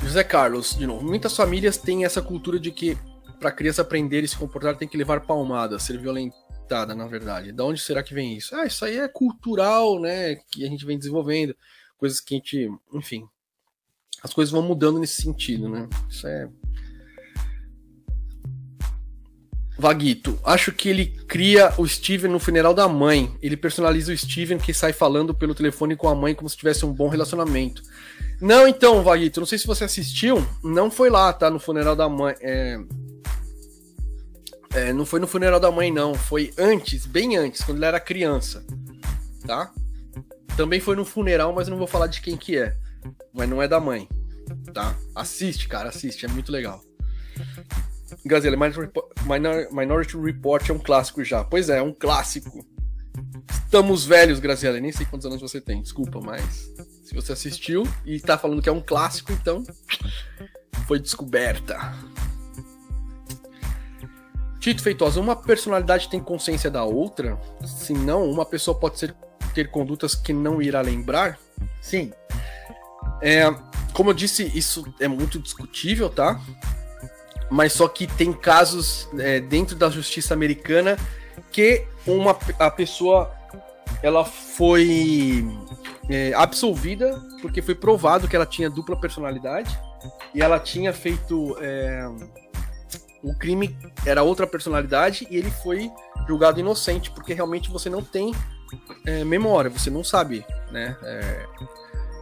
José 0.00 0.22
Carlos, 0.22 0.76
de 0.76 0.86
novo. 0.86 1.04
Muitas 1.04 1.34
famílias 1.34 1.76
têm 1.76 2.04
essa 2.04 2.22
cultura 2.22 2.60
de 2.60 2.70
que 2.70 2.96
para 3.40 3.48
a 3.48 3.52
criança 3.52 3.82
aprender 3.82 4.22
e 4.22 4.28
se 4.28 4.36
comportar 4.36 4.76
tem 4.76 4.86
que 4.86 4.96
levar 4.96 5.20
palmada, 5.20 5.78
ser 5.78 5.98
violentada, 5.98 6.94
na 6.94 7.06
verdade. 7.06 7.50
Da 7.50 7.64
onde 7.64 7.80
será 7.80 8.02
que 8.02 8.14
vem 8.14 8.36
isso? 8.36 8.54
Ah, 8.54 8.64
isso 8.64 8.84
aí 8.84 8.98
é 8.98 9.08
cultural, 9.08 10.00
né? 10.00 10.36
Que 10.50 10.64
a 10.64 10.68
gente 10.68 10.86
vem 10.86 10.96
desenvolvendo, 10.96 11.56
coisas 11.98 12.20
que 12.20 12.34
a 12.34 12.38
gente, 12.38 12.70
enfim, 12.92 13.28
as 14.26 14.34
coisas 14.34 14.52
vão 14.52 14.62
mudando 14.62 14.98
nesse 14.98 15.22
sentido, 15.22 15.68
né? 15.68 15.88
Isso 16.10 16.26
é. 16.26 16.48
Vaguito, 19.78 20.38
acho 20.42 20.72
que 20.72 20.88
ele 20.88 21.06
cria 21.28 21.72
o 21.78 21.86
Steven 21.86 22.30
no 22.30 22.40
funeral 22.40 22.74
da 22.74 22.88
mãe. 22.88 23.32
Ele 23.40 23.56
personaliza 23.56 24.12
o 24.12 24.16
Steven 24.16 24.58
que 24.58 24.74
sai 24.74 24.92
falando 24.92 25.34
pelo 25.34 25.54
telefone 25.54 25.94
com 25.94 26.08
a 26.08 26.14
mãe 26.14 26.34
como 26.34 26.48
se 26.48 26.56
tivesse 26.56 26.84
um 26.84 26.92
bom 26.92 27.08
relacionamento. 27.08 27.82
Não, 28.40 28.66
então, 28.66 29.02
Vaguito, 29.02 29.38
não 29.38 29.46
sei 29.46 29.58
se 29.58 29.66
você 29.66 29.84
assistiu. 29.84 30.44
Não 30.64 30.90
foi 30.90 31.08
lá, 31.08 31.32
tá? 31.32 31.48
No 31.48 31.60
funeral 31.60 31.94
da 31.94 32.08
mãe. 32.08 32.34
É... 32.40 32.80
É, 34.74 34.92
não 34.92 35.06
foi 35.06 35.20
no 35.20 35.26
funeral 35.26 35.60
da 35.60 35.70
mãe, 35.70 35.92
não. 35.92 36.14
Foi 36.14 36.52
antes, 36.58 37.06
bem 37.06 37.36
antes, 37.36 37.62
quando 37.62 37.78
ele 37.78 37.86
era 37.86 38.00
criança. 38.00 38.66
Tá? 39.46 39.70
Também 40.56 40.80
foi 40.80 40.96
no 40.96 41.04
funeral, 41.04 41.52
mas 41.52 41.68
não 41.68 41.76
vou 41.76 41.86
falar 41.86 42.08
de 42.08 42.20
quem 42.20 42.36
que 42.36 42.58
é 42.58 42.76
mas 43.32 43.48
não 43.48 43.62
é 43.62 43.68
da 43.68 43.78
mãe, 43.78 44.08
tá? 44.72 44.96
Assiste, 45.14 45.68
cara, 45.68 45.88
assiste, 45.88 46.24
é 46.24 46.28
muito 46.28 46.50
legal. 46.50 46.82
Gazela, 48.24 48.56
Minority 49.72 50.16
Report 50.16 50.68
é 50.68 50.72
um 50.72 50.78
clássico 50.78 51.24
já. 51.24 51.44
Pois 51.44 51.68
é, 51.68 51.78
é 51.78 51.82
um 51.82 51.92
clássico. 51.92 52.64
Estamos 53.64 54.04
velhos, 54.04 54.38
Graziela. 54.38 54.78
Nem 54.80 54.92
sei 54.92 55.06
quantos 55.06 55.26
anos 55.26 55.40
você 55.40 55.60
tem, 55.60 55.82
desculpa, 55.82 56.20
mas 56.20 56.70
se 57.04 57.14
você 57.14 57.32
assistiu 57.32 57.84
e 58.04 58.20
tá 58.20 58.38
falando 58.38 58.62
que 58.62 58.68
é 58.68 58.72
um 58.72 58.80
clássico, 58.80 59.32
então 59.32 59.64
foi 60.86 60.98
descoberta. 60.98 61.94
Tito 64.60 64.82
Feitosa, 64.82 65.20
uma 65.20 65.36
personalidade 65.36 66.08
tem 66.08 66.20
consciência 66.20 66.70
da 66.70 66.84
outra? 66.84 67.38
Se 67.64 67.92
não, 67.92 68.28
uma 68.28 68.44
pessoa 68.44 68.78
pode 68.78 68.98
ser, 68.98 69.14
ter 69.54 69.70
condutas 69.70 70.14
que 70.14 70.32
não 70.32 70.60
irá 70.60 70.80
lembrar? 70.80 71.38
Sim. 71.80 72.12
É, 73.22 73.44
como 73.96 74.10
eu 74.10 74.14
disse, 74.14 74.52
isso 74.54 74.84
é 75.00 75.08
muito 75.08 75.38
discutível, 75.38 76.10
tá? 76.10 76.38
Mas 77.50 77.72
só 77.72 77.88
que 77.88 78.06
tem 78.06 78.30
casos 78.30 79.08
é, 79.18 79.40
dentro 79.40 79.74
da 79.74 79.88
justiça 79.88 80.34
americana 80.34 80.98
que 81.50 81.86
uma, 82.06 82.36
a 82.58 82.70
pessoa 82.70 83.34
ela 84.02 84.22
foi 84.22 85.48
é, 86.10 86.34
absolvida 86.34 87.18
porque 87.40 87.62
foi 87.62 87.74
provado 87.74 88.28
que 88.28 88.36
ela 88.36 88.44
tinha 88.44 88.68
dupla 88.68 89.00
personalidade 89.00 89.78
e 90.34 90.42
ela 90.42 90.60
tinha 90.60 90.92
feito 90.92 91.56
é, 91.58 92.06
o 93.22 93.34
crime 93.34 93.74
era 94.04 94.22
outra 94.22 94.46
personalidade 94.46 95.26
e 95.30 95.38
ele 95.38 95.50
foi 95.50 95.90
julgado 96.28 96.60
inocente 96.60 97.10
porque 97.10 97.32
realmente 97.32 97.70
você 97.70 97.88
não 97.88 98.02
tem 98.02 98.34
é, 99.06 99.24
memória, 99.24 99.70
você 99.70 99.88
não 99.88 100.04
sabe, 100.04 100.44
né? 100.70 100.94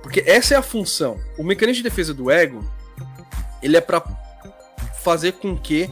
Porque 0.04 0.22
essa 0.26 0.52
é 0.52 0.56
a 0.58 0.62
função. 0.62 1.18
O 1.38 1.42
mecanismo 1.42 1.82
de 1.82 1.88
defesa 1.88 2.12
do 2.12 2.30
ego, 2.30 2.60
ele 3.62 3.74
é 3.74 3.80
para 3.80 4.02
fazer 5.02 5.32
com 5.32 5.58
que 5.58 5.88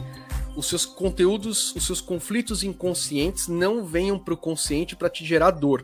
os 0.55 0.67
seus 0.67 0.85
conteúdos, 0.85 1.75
os 1.75 1.83
seus 1.83 1.99
conflitos 1.99 2.63
inconscientes 2.63 3.47
não 3.47 3.83
venham 3.83 4.19
para 4.19 4.35
o 4.35 4.37
consciente 4.37 4.95
para 4.95 5.09
te 5.09 5.25
gerar 5.25 5.49
dor. 5.49 5.83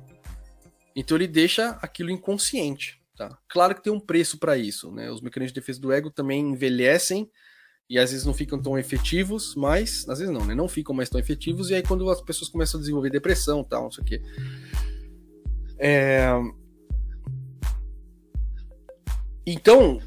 Então 0.95 1.17
ele 1.17 1.27
deixa 1.27 1.71
aquilo 1.81 2.11
inconsciente. 2.11 3.01
Tá? 3.17 3.35
Claro 3.49 3.73
que 3.73 3.83
tem 3.83 3.91
um 3.91 3.99
preço 3.99 4.37
para 4.37 4.55
isso. 4.55 4.91
Né? 4.91 5.09
Os 5.09 5.21
mecanismos 5.21 5.51
de 5.51 5.59
defesa 5.59 5.81
do 5.81 5.91
ego 5.91 6.11
também 6.11 6.51
envelhecem 6.51 7.27
e 7.89 7.97
às 7.97 8.11
vezes 8.11 8.27
não 8.27 8.33
ficam 8.35 8.61
tão 8.61 8.77
efetivos, 8.77 9.55
mas 9.55 10.07
às 10.07 10.19
vezes 10.19 10.31
não, 10.31 10.45
né? 10.45 10.53
Não 10.53 10.67
ficam 10.67 10.93
mais 10.93 11.09
tão 11.09 11.19
efetivos, 11.19 11.71
e 11.71 11.73
aí 11.73 11.81
quando 11.81 12.07
as 12.11 12.21
pessoas 12.21 12.47
começam 12.47 12.77
a 12.77 12.81
desenvolver 12.81 13.09
depressão 13.09 13.63
tal, 13.63 13.85
não 13.85 13.91
sei 13.91 14.03
o 14.03 14.05
quê. 14.05 14.21
É... 15.79 16.29
Então, 19.51 19.99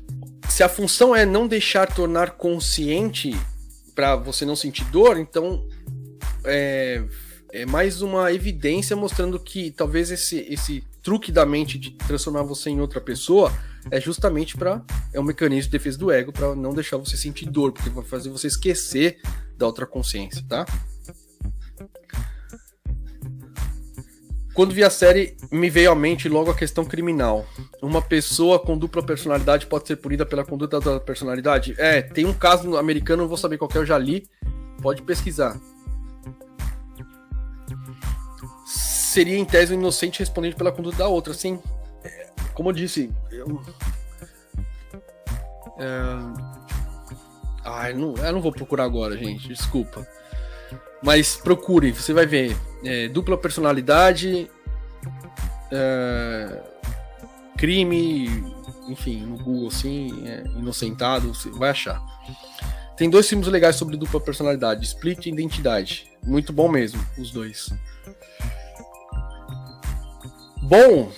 se 0.49 0.63
a 0.63 0.69
função 0.69 1.17
é 1.17 1.27
não 1.27 1.49
deixar 1.49 1.93
tornar 1.93 2.33
consciente 2.33 3.37
para 3.93 4.15
você 4.15 4.45
não 4.45 4.55
sentir 4.55 4.85
dor, 4.85 5.19
então 5.19 5.67
é, 6.45 7.03
é, 7.51 7.67
mais 7.67 8.03
uma 8.03 8.33
evidência 8.33 8.95
mostrando 8.95 9.41
que 9.41 9.73
talvez 9.73 10.13
esse, 10.13 10.47
esse 10.49 10.85
truque 11.03 11.33
da 11.33 11.45
mente 11.45 11.77
de 11.77 11.91
transformar 11.91 12.45
você 12.45 12.71
em 12.71 12.81
outra 12.81 13.01
pessoa 13.01 13.53
é 13.91 14.01
justamente 14.01 14.57
para 14.57 14.81
é 15.13 15.19
um 15.19 15.25
mecanismo 15.25 15.65
de 15.65 15.71
defesa 15.71 15.99
do 15.99 16.13
ego 16.13 16.33
para 16.33 16.55
não 16.55 16.73
deixar 16.73 16.97
você 16.97 17.17
sentir 17.17 17.47
dor, 17.47 17.73
porque 17.73 17.91
vai 17.91 18.05
fazer 18.05 18.31
você 18.31 18.47
esquecer 18.47 19.19
da 19.59 19.67
outra 19.67 19.87
consciência, 19.87 20.45
tá? 20.49 20.65
Quando 24.55 24.75
vi 24.75 24.85
a 24.85 24.91
série, 24.91 25.37
me 25.51 25.71
veio 25.71 25.91
à 25.91 25.95
mente 25.95 26.29
logo 26.29 26.51
a 26.51 26.55
questão 26.55 26.85
criminal. 26.85 27.47
Uma 27.81 28.03
pessoa 28.03 28.59
com 28.59 28.77
dupla 28.77 29.03
personalidade 29.03 29.67
pode 29.67 29.89
ser 29.89 29.97
punida 29.97 30.27
pela 30.27 30.45
conduta 30.45 30.79
da 30.79 31.01
personalidade? 31.01 31.75
É, 31.79 32.03
tem 32.03 32.27
um 32.27 32.35
caso 32.35 32.77
americano, 32.77 33.23
não 33.23 33.29
vou 33.29 33.39
saber 33.39 33.57
qual 33.57 33.71
é, 33.75 33.79
eu 33.79 33.87
já 33.87 33.97
li. 33.97 34.29
Pode 34.83 35.03
pesquisar. 35.03 35.59
Seria 38.67 39.39
em 39.39 39.45
tese 39.45 39.75
um 39.75 39.79
inocente 39.79 40.21
respondente 40.21 40.57
pela 40.57 40.73
conduta 40.73 40.99
da 40.99 41.09
outra, 41.09 41.33
sim. 41.33 41.59
Como 42.53 42.69
eu 42.69 42.73
disse, 42.75 43.11
eu. 43.31 43.63
É... 45.79 46.53
Ai, 47.65 47.95
não, 47.95 48.15
eu 48.17 48.33
não 48.33 48.43
vou 48.43 48.53
procurar 48.53 48.85
agora, 48.85 49.17
gente. 49.17 49.49
Desculpa. 49.49 50.07
Mas 51.03 51.37
procure, 51.37 51.93
você 51.93 52.13
vai 52.13 52.27
ver. 52.27 52.57
É, 52.85 53.09
dupla 53.09 53.39
personalidade, 53.39 54.51
é, 55.71 56.63
crime, 57.57 58.27
enfim, 58.89 59.21
no 59.25 59.39
Google 59.39 59.69
assim, 59.69 60.27
é, 60.27 60.43
inocentado, 60.59 61.33
você 61.33 61.49
vai 61.51 61.71
achar. 61.71 62.03
Tem 62.97 63.09
dois 63.09 63.29
filmes 63.29 63.49
legais 63.49 63.77
sobre 63.77 63.97
dupla 63.97 64.21
personalidade, 64.21 64.85
Split 64.85 65.27
e 65.27 65.31
Identidade. 65.31 66.11
Muito 66.25 66.53
bom 66.53 66.69
mesmo, 66.69 67.05
os 67.19 67.31
dois. 67.31 67.71
Bom, 70.63 71.11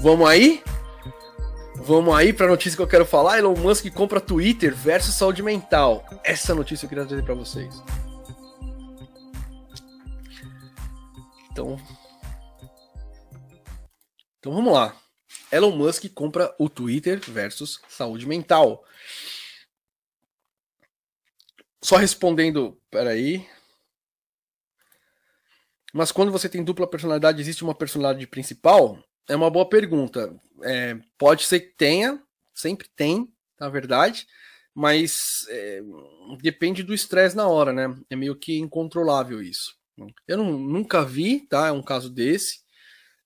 vamos 0.00 0.28
aí? 0.28 0.62
Vamos 1.82 2.14
aí 2.14 2.32
para 2.32 2.46
a 2.46 2.50
notícia 2.50 2.76
que 2.76 2.82
eu 2.82 2.86
quero 2.86 3.06
falar. 3.06 3.38
Elon 3.38 3.56
Musk 3.56 3.90
compra 3.92 4.20
Twitter 4.20 4.74
versus 4.74 5.14
saúde 5.14 5.42
mental. 5.42 6.04
Essa 6.22 6.54
notícia 6.54 6.84
eu 6.84 6.88
queria 6.88 7.06
trazer 7.06 7.24
para 7.24 7.34
vocês. 7.34 7.74
Então, 11.50 11.80
então 14.38 14.52
vamos 14.52 14.72
lá. 14.72 14.94
Elon 15.50 15.72
Musk 15.72 16.04
compra 16.14 16.54
o 16.58 16.68
Twitter 16.68 17.18
versus 17.20 17.80
saúde 17.88 18.26
mental. 18.26 18.84
Só 21.82 21.96
respondendo, 21.96 22.78
peraí. 22.90 23.48
Mas 25.92 26.12
quando 26.12 26.30
você 26.30 26.48
tem 26.48 26.62
dupla 26.62 26.86
personalidade, 26.86 27.40
existe 27.40 27.64
uma 27.64 27.74
personalidade 27.74 28.26
principal? 28.26 29.02
É 29.30 29.36
uma 29.36 29.48
boa 29.48 29.68
pergunta. 29.68 30.34
É, 30.64 30.98
pode 31.16 31.44
ser 31.44 31.60
que 31.60 31.76
tenha, 31.76 32.20
sempre 32.52 32.88
tem, 32.96 33.32
na 33.60 33.68
verdade, 33.68 34.26
mas 34.74 35.46
é, 35.48 35.80
depende 36.42 36.82
do 36.82 36.92
estresse 36.92 37.36
na 37.36 37.46
hora, 37.46 37.72
né? 37.72 37.96
É 38.10 38.16
meio 38.16 38.34
que 38.34 38.58
incontrolável 38.58 39.40
isso. 39.40 39.76
Eu 40.26 40.36
não, 40.36 40.58
nunca 40.58 41.04
vi, 41.04 41.46
tá? 41.46 41.68
É 41.68 41.72
um 41.72 41.82
caso 41.82 42.10
desse. 42.10 42.58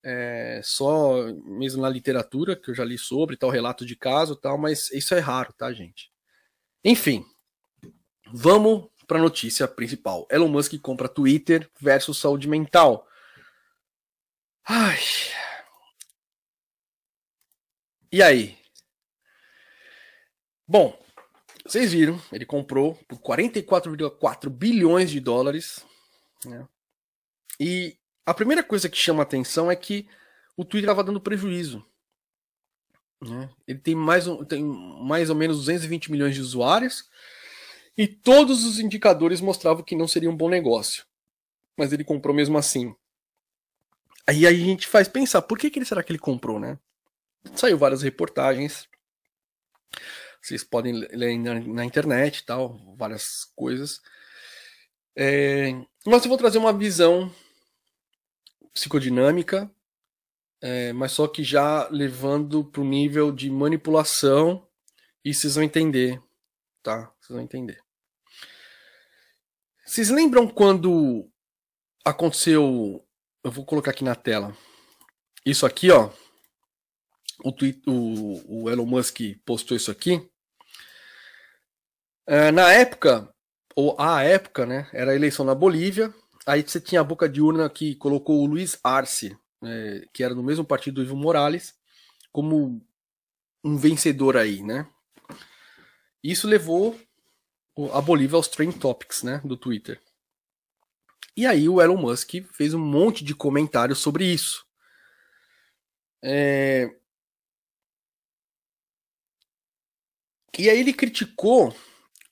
É, 0.02 0.60
só 0.62 1.24
mesmo 1.42 1.80
na 1.80 1.88
literatura 1.88 2.54
que 2.54 2.70
eu 2.70 2.74
já 2.74 2.84
li 2.84 2.98
sobre, 2.98 3.38
tal 3.38 3.48
relato 3.48 3.86
de 3.86 3.96
caso, 3.96 4.36
tal, 4.36 4.58
mas 4.58 4.90
isso 4.90 5.14
é 5.14 5.20
raro, 5.20 5.54
tá, 5.54 5.72
gente? 5.72 6.10
Enfim, 6.84 7.24
vamos 8.30 8.90
para 9.06 9.18
a 9.18 9.22
notícia 9.22 9.66
principal. 9.66 10.26
Elon 10.30 10.48
Musk 10.48 10.78
compra 10.82 11.08
Twitter 11.08 11.66
versus 11.80 12.18
saúde 12.18 12.46
mental. 12.46 13.08
Ai. 14.68 15.00
E 18.14 18.22
aí? 18.22 18.56
Bom, 20.68 20.96
vocês 21.66 21.90
viram, 21.90 22.22
ele 22.30 22.46
comprou 22.46 22.94
por 23.08 23.18
44,4 23.18 24.48
bilhões 24.48 25.10
de 25.10 25.18
dólares. 25.18 25.84
Né? 26.46 26.64
E 27.58 27.98
a 28.24 28.32
primeira 28.32 28.62
coisa 28.62 28.88
que 28.88 28.96
chama 28.96 29.24
atenção 29.24 29.68
é 29.68 29.74
que 29.74 30.08
o 30.56 30.64
Twitter 30.64 30.88
estava 30.88 31.02
dando 31.02 31.20
prejuízo. 31.20 31.84
Né? 33.20 33.50
Ele 33.66 33.80
tem 33.80 33.96
mais, 33.96 34.26
tem 34.48 34.62
mais 34.62 35.28
ou 35.28 35.34
menos 35.34 35.56
220 35.56 36.12
milhões 36.12 36.36
de 36.36 36.40
usuários 36.40 37.10
e 37.98 38.06
todos 38.06 38.64
os 38.64 38.78
indicadores 38.78 39.40
mostravam 39.40 39.82
que 39.82 39.96
não 39.96 40.06
seria 40.06 40.30
um 40.30 40.36
bom 40.36 40.48
negócio. 40.48 41.04
Mas 41.76 41.92
ele 41.92 42.04
comprou 42.04 42.32
mesmo 42.32 42.56
assim. 42.56 42.94
Aí 44.24 44.46
a 44.46 44.52
gente 44.52 44.86
faz 44.86 45.08
pensar, 45.08 45.42
por 45.42 45.58
que, 45.58 45.68
que 45.68 45.84
será 45.84 46.00
que 46.00 46.12
ele 46.12 46.18
comprou, 46.20 46.60
né? 46.60 46.78
Saiu 47.54 47.78
várias 47.78 48.02
reportagens. 48.02 48.88
Vocês 50.40 50.62
podem 50.62 50.92
ler 50.92 51.38
na, 51.38 51.54
na 51.60 51.84
internet 51.84 52.44
tal, 52.44 52.78
várias 52.96 53.50
coisas. 53.56 54.00
É, 55.16 55.72
mas 56.04 56.22
eu 56.22 56.28
vou 56.28 56.36
trazer 56.36 56.58
uma 56.58 56.72
visão 56.72 57.32
psicodinâmica, 58.72 59.70
é, 60.60 60.92
mas 60.92 61.12
só 61.12 61.28
que 61.28 61.44
já 61.44 61.88
levando 61.88 62.64
para 62.64 62.80
o 62.80 62.84
nível 62.84 63.30
de 63.30 63.48
manipulação 63.48 64.66
e 65.24 65.32
vocês 65.32 65.54
vão 65.54 65.64
entender, 65.64 66.20
tá? 66.82 67.12
Vocês 67.20 67.36
vão 67.36 67.40
entender. 67.40 67.82
Vocês 69.86 70.10
lembram 70.10 70.48
quando 70.48 71.30
aconteceu? 72.04 73.06
Eu 73.42 73.50
vou 73.50 73.64
colocar 73.64 73.92
aqui 73.92 74.02
na 74.02 74.14
tela. 74.14 74.56
Isso 75.46 75.64
aqui, 75.64 75.90
ó. 75.90 76.10
O, 77.44 77.54
o, 77.90 78.62
o 78.62 78.70
Elon 78.70 78.86
Musk 78.86 79.20
postou 79.44 79.76
isso 79.76 79.90
aqui. 79.90 80.26
É, 82.26 82.50
na 82.50 82.72
época, 82.72 83.28
ou 83.76 83.94
a 84.00 84.22
época, 84.22 84.64
né? 84.64 84.88
Era 84.92 85.12
a 85.12 85.14
eleição 85.14 85.44
na 85.44 85.54
Bolívia. 85.54 86.12
Aí 86.46 86.62
você 86.62 86.80
tinha 86.80 87.02
a 87.02 87.04
boca 87.04 87.28
de 87.28 87.42
urna 87.42 87.68
que 87.68 87.94
colocou 87.96 88.42
o 88.42 88.46
Luiz 88.46 88.78
Arce, 88.82 89.36
é, 89.62 90.08
que 90.12 90.24
era 90.24 90.34
no 90.34 90.42
mesmo 90.42 90.64
partido 90.64 90.96
do 90.96 91.02
Ivo 91.02 91.16
Morales, 91.16 91.74
como 92.32 92.82
um 93.62 93.76
vencedor 93.76 94.36
aí, 94.36 94.62
né? 94.62 94.86
Isso 96.22 96.48
levou 96.48 96.98
a 97.92 98.00
Bolívia 98.00 98.36
aos 98.36 98.48
trend 98.48 98.78
topics, 98.78 99.22
né, 99.22 99.40
do 99.44 99.56
Twitter. 99.56 100.00
E 101.36 101.44
aí 101.46 101.68
o 101.68 101.82
Elon 101.82 101.96
Musk 101.96 102.30
fez 102.52 102.72
um 102.72 102.78
monte 102.78 103.24
de 103.24 103.34
comentários 103.34 103.98
sobre 103.98 104.24
isso. 104.24 104.64
É... 106.22 106.94
E 110.58 110.70
aí 110.70 110.78
ele 110.78 110.92
criticou 110.92 111.74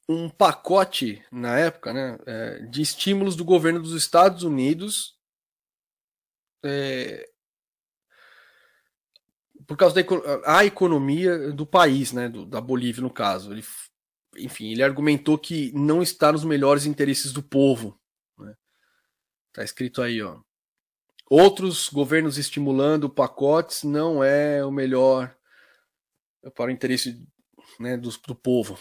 um 0.09 0.29
pacote 0.29 1.25
na 1.31 1.59
época, 1.59 1.93
né, 1.93 2.19
é, 2.27 2.59
de 2.67 2.83
estímulos 2.83 3.37
do 3.37 3.45
governo 3.45 3.81
dos 3.81 3.95
Estados 3.95 4.43
Unidos 4.43 5.17
é, 6.65 7.29
por 9.67 9.77
causa 9.77 9.95
da 9.95 10.65
economia 10.65 11.53
do 11.53 11.67
país, 11.67 12.13
né, 12.13 12.29
do, 12.29 12.45
da 12.45 12.61
Bolívia 12.61 13.03
no 13.03 13.11
caso. 13.11 13.53
Ele 13.53 13.63
enfim, 14.37 14.71
ele 14.71 14.83
argumentou 14.83 15.39
que 15.39 15.73
não 15.73 16.03
está 16.03 16.33
nos 16.33 16.45
melhores 16.45 16.87
interesses 16.87 17.33
do 17.33 17.43
povo. 17.43 18.01
Né? 18.39 18.55
Tá 19.53 19.63
escrito 19.63 20.01
aí, 20.01 20.23
ó. 20.23 20.41
Outros 21.29 21.89
governos 21.89 22.39
estimulando 22.39 23.09
pacotes 23.09 23.85
não 23.85 24.23
é 24.23 24.65
o 24.65 24.71
melhor 24.71 25.35
para 26.55 26.69
o 26.69 26.71
interesse 26.71 27.23
né, 27.79 27.97
do, 27.97 28.11
do 28.27 28.35
povo. 28.35 28.79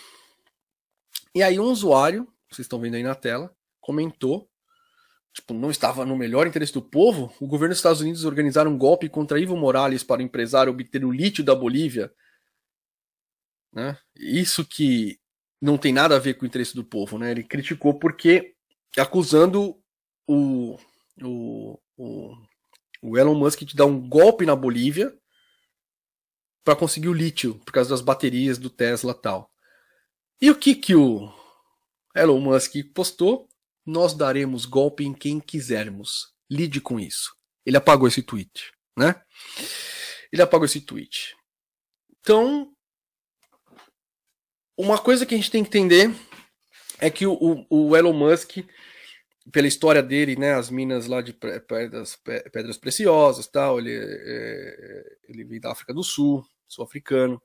E 1.34 1.42
aí 1.42 1.60
um 1.60 1.64
usuário, 1.64 2.28
vocês 2.50 2.66
estão 2.66 2.80
vendo 2.80 2.96
aí 2.96 3.04
na 3.04 3.16
tela, 3.16 3.56
comentou, 3.80 4.50
tipo, 5.34 5.54
não 5.54 5.72
estava 5.72 6.06
no 6.06 6.18
melhor 6.18 6.46
interesse 6.46 6.74
do 6.74 6.82
povo, 6.82 7.34
o 7.40 7.48
governo 7.48 7.72
dos 7.72 7.80
Estados 7.80 8.02
Unidos 8.02 8.26
organizar 8.26 8.68
um 8.68 8.78
golpe 8.78 9.08
contra 9.08 9.40
Ivo 9.40 9.56
Morales 9.56 10.04
para 10.04 10.20
o 10.20 10.24
empresário 10.24 10.72
obter 10.72 11.06
o 11.06 11.12
lítio 11.12 11.44
da 11.44 11.56
Bolívia. 11.56 12.14
Né? 13.74 13.98
Isso 14.16 14.66
que 14.66 15.20
não 15.62 15.78
tem 15.78 15.94
nada 15.94 16.16
a 16.16 16.20
ver 16.20 16.34
com 16.34 16.44
o 16.44 16.48
interesse 16.48 16.76
do 16.76 16.84
povo, 16.84 17.18
né? 17.18 17.32
Ele 17.32 17.44
criticou 17.44 17.94
porque 17.94 18.56
acusando 18.98 19.80
o, 20.28 20.78
o, 21.22 21.80
o, 21.96 22.36
o 23.02 23.18
Elon 23.18 23.36
Musk 23.36 23.62
de 23.62 23.76
dar 23.76 23.86
um 23.86 24.10
golpe 24.10 24.46
na 24.46 24.56
Bolívia 24.56 25.16
para 26.64 26.76
conseguir 26.76 27.10
o 27.10 27.14
lítio 27.14 27.56
por 27.66 27.72
causa 27.72 27.90
das 27.90 28.02
baterias 28.02 28.58
do 28.58 28.70
Tesla 28.70 29.14
tal. 29.14 29.52
E 30.40 30.50
o 30.50 30.56
que 30.56 30.76
que 30.76 30.96
o 30.96 31.32
Elon 32.16 32.40
Musk 32.40 32.76
postou? 32.94 33.48
Nós 33.86 34.14
daremos 34.14 34.66
golpe 34.66 35.04
em 35.04 35.14
quem 35.14 35.40
quisermos. 35.40 36.34
Lide 36.50 36.82
com 36.82 37.00
isso. 37.00 37.36
Ele 37.66 37.78
apagou 37.78 38.08
esse 38.08 38.22
tweet, 38.22 38.72
né? 38.98 39.22
Ele 40.32 40.42
apagou 40.42 40.66
esse 40.66 40.82
tweet. 40.82 41.36
Então, 42.20 42.72
uma 44.78 44.98
coisa 44.98 45.26
que 45.26 45.36
a 45.36 45.38
gente 45.38 45.52
tem 45.52 45.64
que 45.64 45.70
entender 45.70 46.14
é 47.00 47.10
que 47.10 47.26
o, 47.26 47.66
o 47.70 47.96
Elon 47.96 48.14
Musk, 48.14 48.58
pela 49.50 49.68
história 49.68 50.04
dele, 50.04 50.36
né, 50.36 50.54
as 50.54 50.70
minas 50.70 51.08
lá 51.08 51.22
de 51.22 51.34
pedras, 51.34 52.16
pedras 52.52 52.78
preciosas, 52.78 53.48
tal, 53.48 53.80
ele, 53.80 53.92
é, 53.94 55.18
ele 55.28 55.44
vem 55.44 55.60
da 55.60 55.72
África 55.72 55.94
do 55.94 56.04
Sul, 56.04 56.46
sul-africano, 56.68 57.42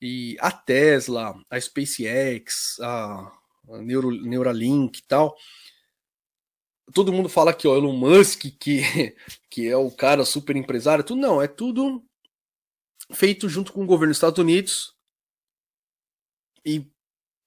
e 0.00 0.36
a 0.40 0.50
Tesla, 0.50 1.34
a 1.50 1.60
SpaceX, 1.60 2.78
a, 2.80 3.32
a 3.68 3.78
Neuro, 3.82 4.10
Neuralink 4.10 4.98
e 4.98 5.02
tal, 5.02 5.36
todo 6.94 7.12
mundo 7.12 7.28
fala 7.28 7.54
que 7.54 7.68
o 7.68 7.76
Elon 7.76 7.92
Musk, 7.92 8.46
que, 8.58 8.80
que 9.50 9.68
é 9.68 9.76
o 9.76 9.90
cara 9.90 10.24
super 10.24 10.56
empresário, 10.56 11.04
tudo 11.04 11.20
não, 11.20 11.42
é 11.42 11.46
tudo 11.46 12.02
feito 13.12 13.48
junto 13.48 13.72
com 13.72 13.82
o 13.82 13.86
governo 13.86 14.10
dos 14.10 14.16
Estados 14.16 14.38
Unidos, 14.38 14.96
e 16.64 16.86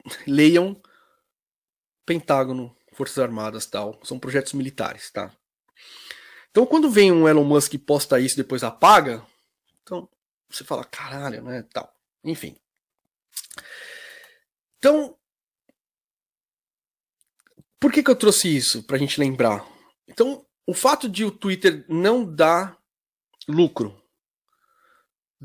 leiam 0.27 0.79
Pentágono, 2.05 2.75
Forças 2.95 3.19
Armadas 3.19 3.65
tal. 3.65 3.99
São 4.03 4.17
projetos 4.17 4.53
militares, 4.53 5.11
tá? 5.11 5.31
Então 6.49 6.65
quando 6.65 6.89
vem 6.89 7.11
um 7.11 7.27
Elon 7.27 7.43
Musk 7.43 7.73
e 7.73 7.77
posta 7.77 8.19
isso 8.19 8.35
e 8.35 8.43
depois 8.43 8.63
apaga, 8.63 9.25
então 9.83 10.09
você 10.49 10.63
fala, 10.63 10.83
caralho, 10.85 11.43
né? 11.43 11.63
Tal. 11.73 11.93
Enfim. 12.23 12.55
Então, 14.77 15.17
por 17.79 17.91
que, 17.91 18.01
que 18.01 18.09
eu 18.09 18.15
trouxe 18.15 18.55
isso 18.55 18.83
pra 18.83 18.97
gente 18.97 19.19
lembrar? 19.19 19.65
Então, 20.07 20.45
o 20.65 20.73
fato 20.73 21.09
de 21.09 21.23
o 21.23 21.31
Twitter 21.31 21.85
não 21.87 22.25
dar 22.25 22.77
lucro, 23.47 24.01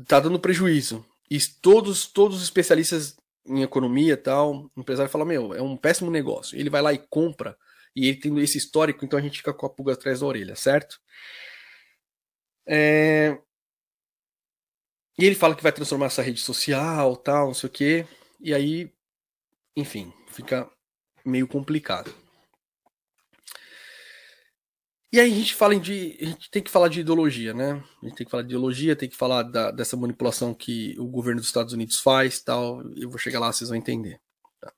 tá 0.07 0.19
dando 0.19 0.39
prejuízo. 0.39 1.05
E 1.29 1.39
todos, 1.39 2.07
todos 2.07 2.37
os 2.37 2.43
especialistas 2.43 3.15
em 3.45 3.63
economia 3.63 4.13
e 4.13 4.17
tal, 4.17 4.69
o 4.75 4.79
empresário 4.79 5.11
fala, 5.11 5.25
meu, 5.25 5.53
é 5.53 5.61
um 5.61 5.75
péssimo 5.77 6.11
negócio. 6.11 6.57
Ele 6.57 6.69
vai 6.69 6.81
lá 6.81 6.93
e 6.93 6.99
compra 7.09 7.57
E 7.95 8.07
ele 8.07 8.19
tem 8.19 8.37
esse 8.39 8.57
histórico, 8.57 9.03
então 9.05 9.19
a 9.19 9.21
gente 9.21 9.37
fica 9.39 9.53
com 9.53 9.65
a 9.65 9.69
pulga 9.69 9.93
atrás 9.93 10.19
da 10.21 10.25
orelha, 10.25 10.55
certo? 10.55 10.99
É... 12.67 13.37
E 15.19 15.25
ele 15.25 15.35
fala 15.35 15.55
que 15.55 15.63
vai 15.63 15.71
transformar 15.71 16.07
essa 16.07 16.21
rede 16.21 16.39
social, 16.39 17.15
tal, 17.17 17.47
não 17.47 17.53
sei 17.53 17.67
o 17.69 17.71
quê. 17.71 18.07
E 18.39 18.53
aí, 18.53 18.91
enfim, 19.75 20.11
fica 20.27 20.69
meio 21.25 21.47
complicado. 21.47 22.13
E 25.13 25.19
aí 25.19 25.31
a 25.31 25.35
gente 25.35 25.53
fala 25.53 25.77
de. 25.77 26.17
A 26.21 26.25
gente 26.25 26.49
tem 26.49 26.63
que 26.63 26.71
falar 26.71 26.87
de 26.87 27.01
ideologia, 27.01 27.53
né? 27.53 27.83
A 28.01 28.07
gente 28.07 28.15
tem 28.15 28.25
que 28.25 28.31
falar 28.31 28.43
de 28.43 28.49
ideologia, 28.49 28.95
tem 28.95 29.09
que 29.09 29.17
falar 29.17 29.43
da, 29.43 29.69
dessa 29.69 29.97
manipulação 29.97 30.53
que 30.53 30.95
o 30.97 31.05
governo 31.05 31.41
dos 31.41 31.49
Estados 31.49 31.73
Unidos 31.73 31.99
faz 31.99 32.41
tal. 32.41 32.81
Eu 32.95 33.09
vou 33.09 33.17
chegar 33.17 33.39
lá, 33.39 33.51
vocês 33.51 33.69
vão 33.69 33.77
entender. 33.77 34.21
Tá? 34.61 34.71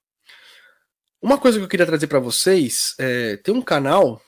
Uma 1.22 1.38
coisa 1.40 1.60
que 1.60 1.64
eu 1.64 1.70
queria 1.70 1.86
trazer 1.86 2.08
para 2.08 2.20
vocês 2.20 2.96
é, 3.00 3.38
tem 3.38 3.54
um 3.54 3.62
canal. 3.62 4.20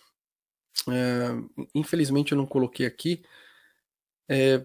É, 0.89 1.65
infelizmente 1.73 2.33
eu 2.33 2.37
não 2.37 2.45
coloquei 2.45 2.85
aqui. 2.85 3.23
É, 4.29 4.63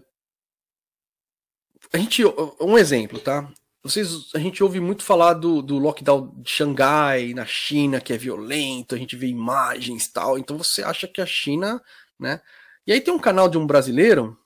a 1.93 1.97
gente, 1.97 2.23
um 2.59 2.77
exemplo, 2.77 3.19
tá? 3.19 3.51
Vocês, 3.83 4.29
a 4.35 4.39
gente 4.39 4.63
ouve 4.63 4.79
muito 4.79 5.03
falar 5.03 5.33
do, 5.33 5.61
do 5.61 5.79
lockdown 5.79 6.33
de 6.37 6.49
Xangai, 6.49 7.33
na 7.33 7.45
China, 7.45 7.99
que 7.99 8.13
é 8.13 8.17
violento, 8.17 8.93
a 8.93 8.97
gente 8.97 9.15
vê 9.15 9.27
imagens 9.27 10.05
e 10.05 10.13
tal. 10.13 10.37
Então 10.37 10.57
você 10.57 10.83
acha 10.83 11.07
que 11.07 11.19
a 11.19 11.25
China, 11.25 11.81
né? 12.19 12.41
E 12.85 12.93
aí 12.93 13.01
tem 13.01 13.13
um 13.13 13.19
canal 13.19 13.49
de 13.49 13.57
um 13.57 13.65
brasileiro, 13.65 14.37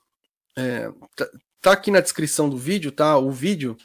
é, 0.56 0.90
tá, 1.14 1.28
tá, 1.60 1.72
aqui 1.72 1.90
na 1.90 2.00
descrição 2.00 2.48
do 2.48 2.56
vídeo, 2.56 2.90
tá? 2.90 3.18
O 3.18 3.30
vídeo 3.30 3.76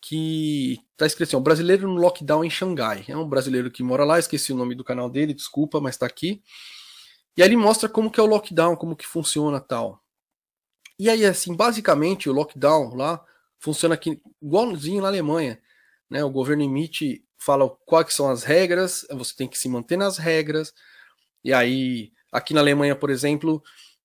que 0.00 0.78
tá 0.96 1.04
escrito 1.04 1.34
assim, 1.34 1.42
brasileiro 1.42 1.88
no 1.88 2.00
lockdown 2.00 2.44
em 2.44 2.50
Xangai. 2.50 3.04
É 3.08 3.16
um 3.16 3.28
brasileiro 3.28 3.70
que 3.70 3.82
mora 3.82 4.04
lá, 4.04 4.18
esqueci 4.18 4.52
o 4.52 4.56
nome 4.56 4.74
do 4.76 4.84
canal 4.84 5.10
dele, 5.10 5.34
desculpa, 5.34 5.80
mas 5.80 5.96
tá 5.96 6.06
aqui. 6.06 6.42
E 7.36 7.42
aí 7.42 7.48
ele 7.48 7.56
mostra 7.56 7.88
como 7.88 8.10
que 8.10 8.20
é 8.20 8.22
o 8.22 8.26
lockdown, 8.26 8.76
como 8.76 8.96
que 8.96 9.06
funciona 9.06 9.60
tal. 9.60 10.00
E 10.98 11.08
aí, 11.10 11.24
assim, 11.24 11.56
basicamente 11.56 12.28
o 12.28 12.32
lockdown 12.32 12.94
lá 12.94 13.24
funciona 13.60 13.94
aqui 13.94 14.20
igualzinho 14.42 15.02
na 15.02 15.08
Alemanha. 15.08 15.60
Né? 16.08 16.24
O 16.24 16.30
governo 16.30 16.64
emite, 16.64 17.24
fala 17.38 17.68
quais 17.86 18.12
são 18.12 18.28
as 18.28 18.42
regras, 18.42 19.06
você 19.12 19.34
tem 19.36 19.46
que 19.46 19.58
se 19.58 19.68
manter 19.68 19.96
nas 19.96 20.18
regras. 20.18 20.74
E 21.44 21.52
aí, 21.52 22.12
aqui 22.32 22.52
na 22.52 22.60
Alemanha, 22.60 22.96
por 22.96 23.10
exemplo, 23.10 23.62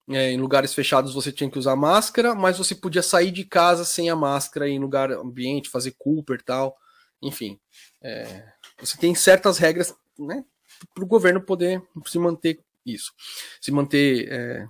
é, 0.09 0.31
em 0.31 0.37
lugares 0.37 0.73
fechados 0.73 1.13
você 1.13 1.31
tinha 1.31 1.49
que 1.49 1.57
usar 1.57 1.75
máscara, 1.75 2.35
mas 2.35 2.57
você 2.57 2.75
podia 2.75 3.01
sair 3.01 3.31
de 3.31 3.43
casa 3.43 3.83
sem 3.83 4.09
a 4.09 4.15
máscara 4.15 4.69
em 4.69 4.79
lugar 4.79 5.11
ambiente, 5.11 5.69
fazer 5.69 5.95
Cooper 5.97 6.41
tal. 6.43 6.77
Enfim, 7.21 7.59
é, 8.03 8.45
você 8.79 8.97
tem 8.97 9.15
certas 9.15 9.57
regras 9.57 9.95
né, 10.19 10.45
para 10.93 11.03
o 11.03 11.07
governo 11.07 11.41
poder 11.41 11.81
se 12.05 12.19
manter 12.19 12.61
isso, 12.85 13.13
se 13.59 13.71
manter, 13.71 14.31
é, 14.31 14.69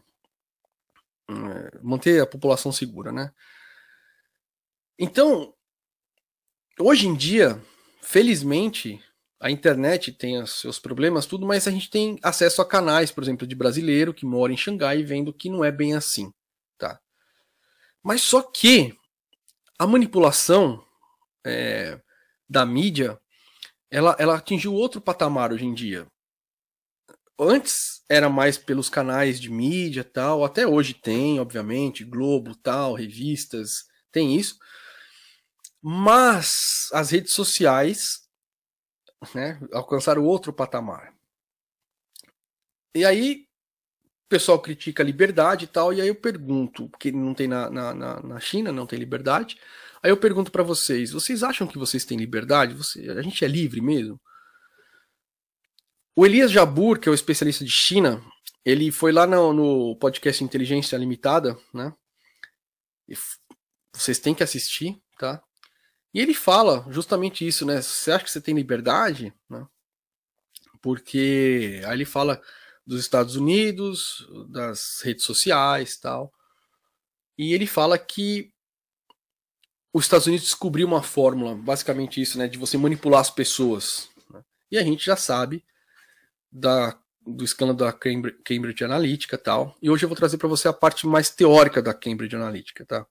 é 1.29 1.79
manter 1.83 2.21
a 2.21 2.25
população 2.25 2.71
segura, 2.71 3.11
né? 3.11 3.33
Então, 4.97 5.53
hoje 6.79 7.07
em 7.07 7.15
dia, 7.15 7.61
felizmente, 8.01 9.01
a 9.39 9.51
internet 9.51 10.11
tem 10.13 10.41
os 10.41 10.61
seus 10.61 10.79
problemas, 10.79 11.25
tudo, 11.25 11.45
mas 11.45 11.67
a 11.67 11.71
gente 11.71 11.89
tem 11.89 12.17
acesso 12.23 12.61
a 12.61 12.67
canais, 12.67 13.11
por 13.11 13.23
exemplo, 13.23 13.45
de 13.45 13.55
brasileiro 13.55 14.13
que 14.13 14.25
mora 14.25 14.53
em 14.53 14.57
Xangai 14.57 15.03
vendo 15.03 15.33
que 15.33 15.49
não 15.49 15.63
é 15.63 15.71
bem 15.71 15.93
assim, 15.93 16.31
tá? 16.77 16.99
Mas 18.01 18.21
só 18.21 18.41
que 18.41 18.95
a 19.77 19.85
manipulação 19.85 20.81
é, 21.45 21.99
da 22.49 22.65
mídia, 22.65 23.19
ela, 23.91 24.15
ela 24.17 24.35
atingiu 24.35 24.73
outro 24.73 25.01
patamar 25.01 25.51
hoje 25.51 25.65
em 25.65 25.73
dia. 25.73 26.07
Antes 27.37 28.01
era 28.09 28.29
mais 28.29 28.57
pelos 28.57 28.89
canais 28.89 29.41
de 29.41 29.51
mídia 29.51 30.05
tal, 30.05 30.45
até 30.45 30.65
hoje 30.65 30.93
tem, 30.93 31.37
obviamente, 31.39 32.05
Globo 32.05 32.55
tal, 32.55 32.93
revistas, 32.93 33.83
tem 34.09 34.37
isso. 34.37 34.57
Mas 35.87 36.89
as 36.93 37.11
redes 37.11 37.33
sociais 37.33 38.27
né, 39.35 39.61
alcançaram 39.71 40.25
outro 40.25 40.51
patamar. 40.51 41.13
E 42.95 43.05
aí 43.05 43.45
o 44.25 44.27
pessoal 44.27 44.59
critica 44.59 45.03
a 45.03 45.05
liberdade 45.05 45.65
e 45.65 45.67
tal, 45.67 45.93
e 45.93 46.01
aí 46.01 46.07
eu 46.07 46.15
pergunto, 46.15 46.89
porque 46.89 47.11
não 47.11 47.35
tem 47.35 47.47
na, 47.47 47.69
na, 47.69 47.93
na 47.93 48.39
China, 48.39 48.71
não 48.71 48.87
tem 48.87 48.97
liberdade. 48.97 49.59
Aí 50.01 50.09
eu 50.09 50.17
pergunto 50.17 50.51
para 50.51 50.63
vocês, 50.63 51.11
vocês 51.11 51.43
acham 51.43 51.67
que 51.67 51.77
vocês 51.77 52.03
têm 52.03 52.17
liberdade? 52.17 52.73
Você, 52.73 53.07
a 53.11 53.21
gente 53.21 53.45
é 53.45 53.47
livre 53.47 53.79
mesmo? 53.79 54.19
O 56.15 56.25
Elias 56.25 56.49
Jabur, 56.49 56.97
que 56.99 57.07
é 57.07 57.11
o 57.11 57.15
especialista 57.15 57.63
de 57.63 57.69
China, 57.69 58.25
ele 58.65 58.91
foi 58.91 59.11
lá 59.11 59.27
no, 59.27 59.53
no 59.53 59.95
podcast 59.97 60.43
Inteligência 60.43 60.97
Limitada, 60.97 61.55
né? 61.71 61.93
E 63.07 63.13
vocês 63.93 64.17
têm 64.17 64.33
que 64.33 64.41
assistir, 64.41 64.99
tá? 65.19 65.44
E 66.15 66.21
ele 66.21 66.33
fala 66.33 66.87
justamente 66.89 67.45
isso, 67.45 67.65
né? 67.65 67.81
Você 67.81 68.09
acha 68.09 68.23
que 68.23 68.31
você 68.31 68.39
tem 68.39 68.55
liberdade? 68.55 69.33
Né? 69.49 69.67
Porque 70.81 71.81
aí 71.85 71.93
ele 71.93 72.05
fala 72.05 72.41
dos 72.87 73.01
Estados 73.01 73.35
Unidos, 73.35 74.25
das 74.47 75.01
redes 75.01 75.25
sociais 75.25 75.97
tal. 75.97 76.31
E 77.37 77.53
ele 77.53 77.67
fala 77.67 77.97
que 77.97 78.49
os 79.91 80.05
Estados 80.05 80.25
Unidos 80.25 80.45
descobriu 80.45 80.87
uma 80.87 81.03
fórmula, 81.03 81.53
basicamente 81.53 82.21
isso, 82.21 82.37
né? 82.37 82.47
De 82.47 82.57
você 82.57 82.77
manipular 82.77 83.19
as 83.19 83.29
pessoas. 83.29 84.07
Né? 84.29 84.41
E 84.71 84.77
a 84.77 84.83
gente 84.83 85.05
já 85.05 85.17
sabe 85.17 85.65
da, 86.49 86.97
do 87.27 87.43
escândalo 87.43 87.77
da 87.77 87.91
Cambridge, 87.91 88.85
Analytica 88.85 89.37
tal. 89.37 89.75
E 89.81 89.89
hoje 89.89 90.05
eu 90.05 90.09
vou 90.09 90.15
trazer 90.15 90.37
para 90.37 90.47
você 90.47 90.69
a 90.69 90.73
parte 90.73 91.05
mais 91.05 91.29
teórica 91.29 91.81
da 91.81 91.93
Cambridge 91.93 92.37
Analytica, 92.37 92.85
tá? 92.85 93.05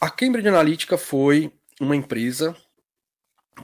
A 0.00 0.08
Cambridge 0.08 0.48
Analytica 0.48 0.96
foi 0.96 1.52
uma 1.78 1.94
empresa 1.94 2.56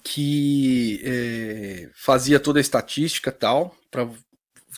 que 0.05 1.01
é, 1.03 1.91
fazia 1.95 2.39
toda 2.39 2.59
a 2.59 2.61
estatística 2.61 3.33
tal, 3.33 3.75
para 3.91 4.11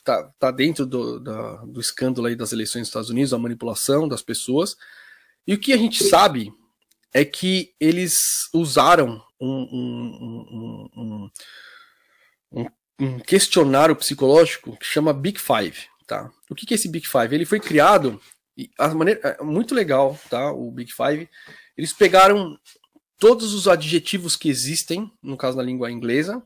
tá, 0.05 0.31
tá, 0.39 0.51
dentro 0.53 0.87
do, 0.87 1.19
da, 1.19 1.57
do 1.65 1.81
escândalo 1.81 2.29
aí 2.29 2.37
das 2.37 2.53
eleições 2.53 2.83
dos 2.83 2.89
Estados 2.91 3.11
Unidos, 3.11 3.35
a 3.35 3.39
manipulação 3.39 4.07
das 4.07 4.23
pessoas. 4.23 4.77
E 5.47 5.55
o 5.55 5.59
que 5.59 5.73
a 5.73 5.77
gente 5.77 6.05
sabe 6.05 6.53
é 7.13 7.25
que 7.25 7.75
eles 7.81 8.49
usaram 8.55 9.21
um, 9.41 9.69
um, 10.93 11.31
um, 12.53 12.69
um 13.01 13.19
questionário 13.19 13.97
psicológico 13.97 14.77
que 14.77 14.87
chama 14.87 15.13
Big 15.13 15.41
Five. 15.41 15.89
Tá? 16.07 16.31
O 16.49 16.55
que, 16.55 16.67
que 16.67 16.75
é 16.75 16.77
esse 16.77 16.89
Big 16.89 17.09
Five? 17.09 17.35
Ele 17.35 17.45
foi 17.45 17.59
criado 17.59 18.21
e 18.59 18.73
a 18.77 18.89
maneira 18.89 19.21
é 19.41 19.45
muito 19.45 19.73
legal, 19.73 20.19
tá? 20.29 20.51
O 20.51 20.69
Big 20.73 20.93
Five. 20.93 21.31
Eles 21.77 21.93
pegaram 21.93 22.59
todos 23.17 23.55
os 23.55 23.69
adjetivos 23.69 24.35
que 24.35 24.49
existem, 24.49 25.13
no 25.23 25.37
caso 25.37 25.57
na 25.57 25.63
língua 25.63 25.93
inglesa. 25.93 26.43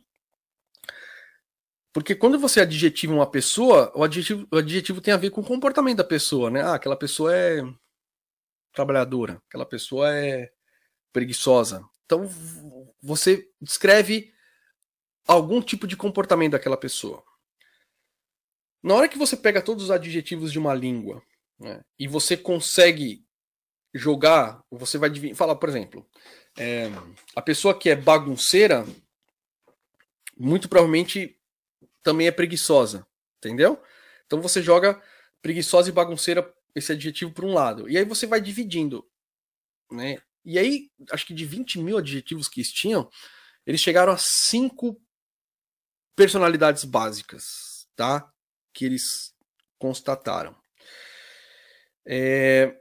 Porque 1.90 2.14
quando 2.14 2.38
você 2.38 2.60
adjetiva 2.60 3.14
uma 3.14 3.30
pessoa, 3.30 3.90
o 3.94 4.04
adjetivo, 4.04 4.46
o 4.50 4.58
adjetivo 4.58 5.00
tem 5.00 5.14
a 5.14 5.16
ver 5.16 5.30
com 5.30 5.40
o 5.40 5.44
comportamento 5.44 5.98
da 5.98 6.04
pessoa, 6.04 6.50
né? 6.50 6.60
Ah, 6.60 6.74
aquela 6.74 6.96
pessoa 6.96 7.34
é 7.34 7.62
trabalhadora, 8.74 9.40
aquela 9.48 9.64
pessoa 9.64 10.14
é 10.14 10.52
preguiçosa. 11.14 11.82
Então 12.04 12.28
você 13.02 13.48
descreve 13.58 14.34
algum 15.26 15.62
tipo 15.62 15.86
de 15.86 15.96
comportamento 15.96 16.52
daquela 16.52 16.76
pessoa. 16.76 17.22
Na 18.82 18.94
hora 18.94 19.08
que 19.08 19.18
você 19.18 19.34
pega 19.36 19.62
todos 19.62 19.84
os 19.84 19.90
adjetivos 19.90 20.52
de 20.52 20.58
uma 20.58 20.74
língua 20.74 21.22
né? 21.62 21.80
E 21.98 22.08
você 22.08 22.36
consegue 22.36 23.24
jogar, 23.94 24.62
você 24.70 24.98
vai 24.98 25.10
falar, 25.34 25.54
por 25.56 25.68
exemplo, 25.68 26.06
é, 26.58 26.90
a 27.36 27.40
pessoa 27.40 27.78
que 27.78 27.88
é 27.88 27.96
bagunceira, 27.96 28.84
muito 30.36 30.68
provavelmente 30.68 31.38
também 32.02 32.26
é 32.26 32.32
preguiçosa, 32.32 33.06
entendeu? 33.38 33.80
Então 34.26 34.40
você 34.40 34.60
joga 34.60 35.00
preguiçosa 35.40 35.88
e 35.88 35.92
bagunceira, 35.92 36.52
esse 36.74 36.92
adjetivo 36.92 37.32
por 37.32 37.44
um 37.44 37.52
lado, 37.52 37.88
e 37.88 37.96
aí 37.96 38.04
você 38.04 38.26
vai 38.26 38.40
dividindo, 38.40 39.06
né? 39.90 40.18
E 40.44 40.58
aí, 40.58 40.90
acho 41.12 41.26
que 41.26 41.34
de 41.34 41.44
20 41.44 41.78
mil 41.78 41.96
adjetivos 41.96 42.48
que 42.48 42.60
eles 42.60 42.72
tinham, 42.72 43.08
eles 43.64 43.80
chegaram 43.80 44.12
a 44.12 44.16
cinco 44.16 45.00
personalidades 46.16 46.84
básicas, 46.84 47.86
tá? 47.94 48.28
Que 48.74 48.84
eles 48.84 49.32
constataram. 49.78 50.61
É... 52.06 52.76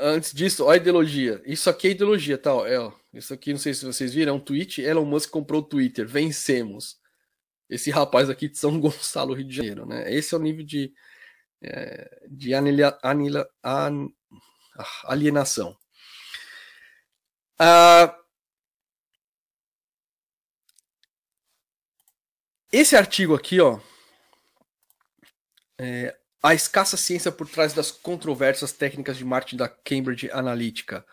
Antes 0.00 0.32
disso, 0.32 0.68
a 0.68 0.76
ideologia. 0.76 1.40
Isso 1.46 1.70
aqui 1.70 1.88
é 1.88 1.90
ideologia, 1.92 2.36
tá? 2.36 2.50
É, 2.68 2.78
ó. 2.78 2.92
Isso 3.12 3.32
aqui, 3.34 3.52
não 3.52 3.60
sei 3.60 3.74
se 3.74 3.84
vocês 3.84 4.12
viram, 4.14 4.34
é 4.34 4.36
um 4.36 4.40
tweet. 4.40 4.80
Elon 4.80 5.04
Musk 5.04 5.30
comprou 5.30 5.60
o 5.60 5.64
Twitter. 5.64 6.06
Vencemos. 6.06 7.00
Esse 7.68 7.90
rapaz 7.90 8.28
aqui 8.28 8.48
de 8.48 8.58
São 8.58 8.78
Gonçalo, 8.80 9.34
Rio 9.34 9.46
de 9.46 9.56
Janeiro, 9.56 9.86
né? 9.86 10.12
Esse 10.12 10.34
é 10.34 10.38
o 10.38 10.40
nível 10.40 10.64
de, 10.64 10.92
é, 11.62 12.26
de 12.28 12.52
an, 12.54 12.64
alienação. 15.04 15.76
Ah, 17.58 18.14
esse 22.72 22.96
artigo 22.96 23.34
aqui, 23.34 23.60
ó, 23.60 23.80
é, 25.78 26.16
a 26.42 26.54
escassa 26.54 26.96
ciência 26.96 27.30
por 27.30 27.48
trás 27.48 27.72
das 27.72 27.90
controversas 27.92 28.72
técnicas 28.72 29.16
de 29.16 29.24
marketing 29.24 29.56
da 29.58 29.68
Cambridge 29.68 30.28
Analytica. 30.32 31.06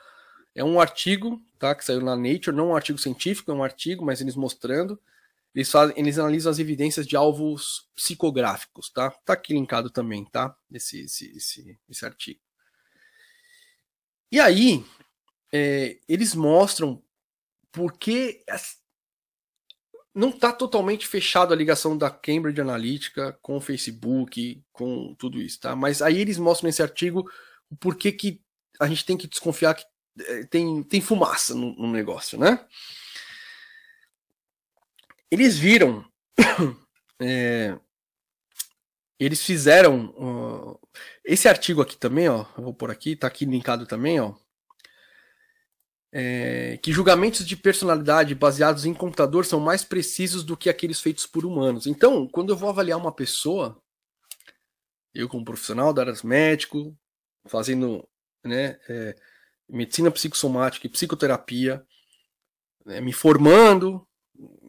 É 0.55 0.63
um 0.63 0.79
artigo, 0.79 1.39
tá, 1.59 1.75
que 1.75 1.85
saiu 1.85 2.01
na 2.01 2.15
Nature, 2.15 2.55
não 2.55 2.69
um 2.69 2.75
artigo 2.75 2.97
científico, 2.97 3.51
é 3.51 3.53
um 3.53 3.63
artigo, 3.63 4.03
mas 4.03 4.19
eles 4.19 4.35
mostrando. 4.35 4.99
Eles, 5.53 5.69
fazem, 5.69 5.97
eles 5.97 6.17
analisam 6.17 6.51
as 6.51 6.57
evidências 6.57 7.05
de 7.05 7.15
alvos 7.15 7.87
psicográficos, 7.95 8.89
tá? 8.89 9.11
Tá 9.23 9.33
aqui 9.33 9.53
linkado 9.53 9.89
também, 9.89 10.25
tá? 10.25 10.55
Esse, 10.71 11.01
esse, 11.01 11.37
esse, 11.37 11.79
esse 11.87 12.05
artigo. 12.05 12.39
E 14.31 14.39
aí, 14.39 14.83
é, 15.51 15.97
eles 16.07 16.33
mostram 16.33 17.01
porque 17.71 18.43
não 20.19 20.29
está 20.31 20.51
totalmente 20.51 21.07
fechado 21.07 21.53
a 21.53 21.55
ligação 21.55 21.97
da 21.97 22.09
Cambridge 22.09 22.59
Analytica 22.59 23.31
com 23.41 23.55
o 23.55 23.61
Facebook, 23.61 24.61
com 24.73 25.15
tudo 25.17 25.41
isso, 25.41 25.61
tá? 25.61 25.77
Mas 25.77 26.01
aí 26.01 26.19
eles 26.19 26.37
mostram 26.37 26.67
nesse 26.67 26.83
artigo 26.83 27.31
o 27.69 27.77
porquê 27.77 28.11
que 28.11 28.41
a 28.81 28.85
gente 28.87 29.05
tem 29.05 29.15
que 29.15 29.27
desconfiar 29.27 29.75
que 29.75 29.85
é, 30.19 30.43
tem, 30.43 30.83
tem 30.83 30.99
fumaça 30.99 31.55
no, 31.55 31.73
no 31.73 31.89
negócio, 31.89 32.37
né? 32.37 32.65
Eles 35.31 35.57
viram, 35.57 36.03
é, 37.21 37.79
eles 39.17 39.41
fizeram 39.41 40.07
uh, 40.17 40.87
esse 41.23 41.47
artigo 41.47 41.81
aqui 41.81 41.95
também, 41.95 42.27
ó, 42.27 42.45
eu 42.57 42.63
vou 42.65 42.73
por 42.73 42.91
aqui, 42.91 43.15
tá 43.15 43.27
aqui 43.27 43.45
linkado 43.45 43.85
também, 43.85 44.19
ó, 44.19 44.33
é, 46.11 46.77
que 46.81 46.91
julgamentos 46.91 47.45
de 47.45 47.55
personalidade 47.55 48.33
baseados 48.33 48.85
em 48.85 48.93
computador 48.93 49.45
são 49.45 49.59
mais 49.59 49.83
precisos 49.83 50.43
do 50.43 50.57
que 50.57 50.69
aqueles 50.69 50.99
feitos 50.99 51.25
por 51.25 51.45
humanos. 51.45 51.85
Então, 51.85 52.27
quando 52.27 52.49
eu 52.51 52.57
vou 52.57 52.69
avaliar 52.69 52.97
uma 52.97 53.11
pessoa, 53.11 53.79
eu 55.13 55.29
como 55.29 55.45
profissional 55.45 55.93
da 55.93 56.01
área 56.01 56.13
médico, 56.23 56.97
fazendo 57.45 58.07
né, 58.43 58.79
é, 58.89 59.15
medicina 59.67 60.09
psicossomática 60.09 60.87
e 60.87 60.89
psicoterapia, 60.89 61.85
né, 62.85 62.99
me 63.01 63.13
formando, 63.13 64.07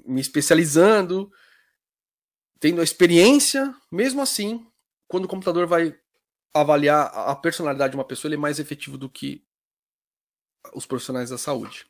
me 0.04 0.20
especializando, 0.20 1.30
tendo 2.58 2.80
a 2.80 2.84
experiência, 2.84 3.74
mesmo 3.90 4.20
assim, 4.20 4.66
quando 5.08 5.24
o 5.24 5.28
computador 5.28 5.66
vai 5.66 5.96
avaliar 6.52 7.06
a 7.06 7.34
personalidade 7.34 7.92
de 7.92 7.96
uma 7.96 8.04
pessoa, 8.04 8.28
ele 8.28 8.34
é 8.34 8.38
mais 8.38 8.58
efetivo 8.58 8.98
do 8.98 9.08
que 9.08 9.42
os 10.74 10.86
profissionais 10.86 11.30
da 11.30 11.38
saúde. 11.38 11.86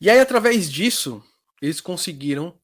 E 0.00 0.08
aí, 0.08 0.20
através 0.20 0.70
disso, 0.70 1.22
eles 1.60 1.80
conseguiram 1.80 2.58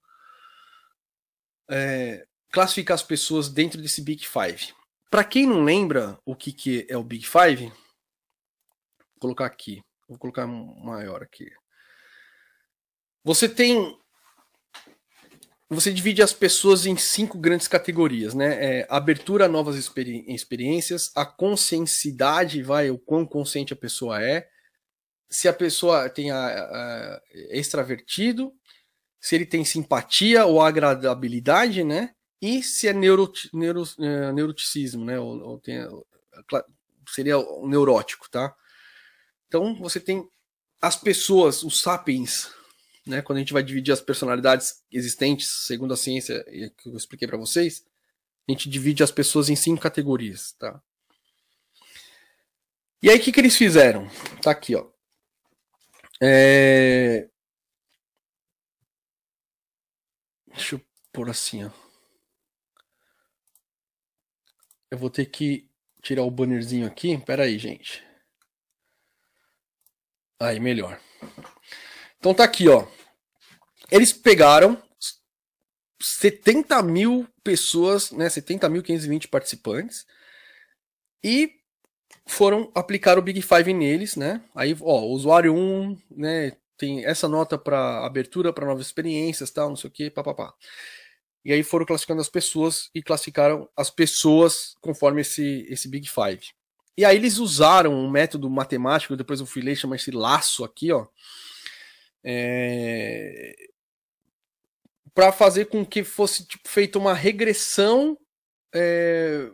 é, 1.69 2.27
classificar 2.53 2.95
as 2.95 3.03
pessoas 3.03 3.49
dentro 3.49 3.81
desse 3.81 4.01
Big 4.01 4.27
Five. 4.27 4.73
Para 5.11 5.25
quem 5.25 5.47
não 5.47 5.65
lembra 5.65 6.19
o 6.25 6.35
que, 6.35 6.53
que 6.53 6.87
é 6.89 6.97
o 6.97 7.05
Big 7.05 7.27
Five, 7.27 7.67
vou 7.67 9.21
colocar 9.21 9.47
aqui, 9.47 9.83
vou 10.09 10.19
colocar 10.19 10.47
maior 10.47 11.23
aqui. 11.23 11.51
Você 13.25 13.49
tem. 13.49 13.99
Você 15.71 15.93
divide 15.93 16.23
as 16.23 16.33
pessoas 16.33 16.85
em 16.85 16.97
cinco 16.97 17.39
grandes 17.39 17.67
categorias, 17.67 18.35
né? 18.35 18.81
É, 18.81 18.87
abertura 18.89 19.47
a 19.47 19.49
novas 19.49 19.77
experi 19.77 20.25
experiências, 20.33 21.11
a 21.17 21.25
consciencidade, 21.25 22.63
vai, 22.63 22.91
o 22.91 22.99
quão 22.99 23.27
consciente 23.27 23.73
a 23.73 23.77
pessoa 23.77 24.23
é, 24.23 24.49
se 25.35 25.49
a 25.49 25.53
pessoa 25.53 26.09
tem 26.09 26.31
a, 26.31 26.47
a, 26.47 27.23
extravertido, 27.51 28.55
se 29.21 29.35
ele 29.35 29.45
tem 29.45 29.65
simpatia 29.65 30.47
ou 30.47 30.63
agradabilidade, 30.63 31.83
né? 31.83 32.15
E 32.41 32.63
se 32.63 32.87
é 32.87 32.93
neuro, 32.93 33.33
neuro, 33.53 33.83
é, 33.99 34.33
neuroticismo, 34.33 35.05
né? 35.05 35.19
Ou, 35.19 35.41
ou 35.43 35.59
tem, 35.59 35.81
seria 37.09 37.37
o 37.37 37.67
neurótico, 37.67 38.31
tá? 38.31 38.55
Então 39.49 39.75
você 39.81 39.99
tem 39.99 40.25
as 40.81 40.95
pessoas, 40.95 41.65
os 41.65 41.81
sapiens, 41.81 42.53
né? 43.05 43.21
Quando 43.21 43.39
a 43.39 43.41
gente 43.41 43.53
vai 43.53 43.65
dividir 43.65 43.91
as 43.91 44.01
personalidades 44.01 44.85
existentes, 44.89 45.49
segundo 45.67 45.95
a 45.95 45.97
ciência 45.97 46.45
que 46.79 46.89
eu 46.89 46.97
expliquei 46.97 47.27
para 47.27 47.39
vocês, 47.39 47.85
a 48.49 48.53
gente 48.53 48.71
divide 48.71 49.03
as 49.03 49.11
pessoas 49.11 49.49
em 49.49 49.57
cinco 49.57 49.83
categorias, 49.83 50.53
tá? 50.53 50.81
E 53.03 53.11
aí 53.11 53.19
o 53.19 53.21
que, 53.21 53.33
que 53.33 53.41
eles 53.41 53.57
fizeram? 53.57 54.09
Tá 54.41 54.53
aqui, 54.53 54.77
ó. 54.77 54.94
É... 56.23 57.29
Deixa 60.47 60.77
eu 60.77 60.81
pôr 61.13 61.29
assim, 61.29 61.65
ó. 61.65 61.71
Eu 64.91 64.99
vou 64.99 65.11
ter 65.11 65.27
que 65.27 65.69
tirar 66.03 66.23
o 66.23 66.31
bannerzinho 66.31 66.87
aqui. 66.87 67.19
Pera 67.19 67.45
aí, 67.45 67.59
gente. 67.59 68.05
Aí, 70.41 70.61
melhor. 70.61 71.01
Então 72.19 72.35
tá 72.35 72.45
aqui, 72.45 72.69
ó. 72.69 72.87
Eles 73.91 74.13
pegaram 74.13 74.81
70 76.01 76.83
mil 76.83 77.29
pessoas, 77.43 78.11
né? 78.11 78.29
70.520 78.29 79.29
participantes. 79.29 80.07
E 81.23 81.64
foram 82.27 82.71
aplicar 82.75 83.19
o 83.19 83.23
Big 83.23 83.41
Five 83.43 83.73
neles, 83.73 84.17
né? 84.17 84.43
Aí, 84.55 84.77
ó, 84.81 85.03
usuário 85.03 85.55
1, 85.55 85.99
né, 86.11 86.53
tem 86.77 87.05
essa 87.05 87.29
nota 87.29 87.59
para 87.59 88.05
abertura 88.05 88.53
para 88.53 88.67
novas 88.67 88.87
experiências, 88.87 89.51
tal, 89.51 89.69
não 89.69 89.77
sei 89.77 89.89
o 89.89 89.93
que, 89.93 90.11
papapá. 90.11 90.55
E 91.45 91.53
aí 91.53 91.63
foram 91.63 91.85
classificando 91.85 92.21
as 92.21 92.29
pessoas 92.29 92.91
e 92.95 93.03
classificaram 93.03 93.69
as 93.77 93.91
pessoas 93.91 94.75
conforme 94.81 95.21
esse, 95.21 95.67
esse 95.69 95.89
Big 95.89 96.09
Five. 96.09 96.49
E 96.97 97.05
aí 97.05 97.17
eles 97.17 97.39
usaram 97.39 97.93
um 97.93 98.11
método 98.11 98.49
matemático, 98.49 99.17
depois 99.17 99.41
eu 99.41 99.47
fui 99.47 99.61
ler, 99.61 99.77
chama 99.77 99.97
esse 99.97 100.11
laço 100.11 100.65
aqui, 100.65 100.93
ó. 100.93 101.07
É... 102.27 103.55
para 105.13 105.31
fazer 105.31 105.67
com 105.67 105.85
que 105.85 106.03
fosse 106.03 106.47
tipo, 106.47 106.67
feita 106.67 106.99
uma 106.99 107.13
regressão 107.13 108.17
é, 108.75 109.51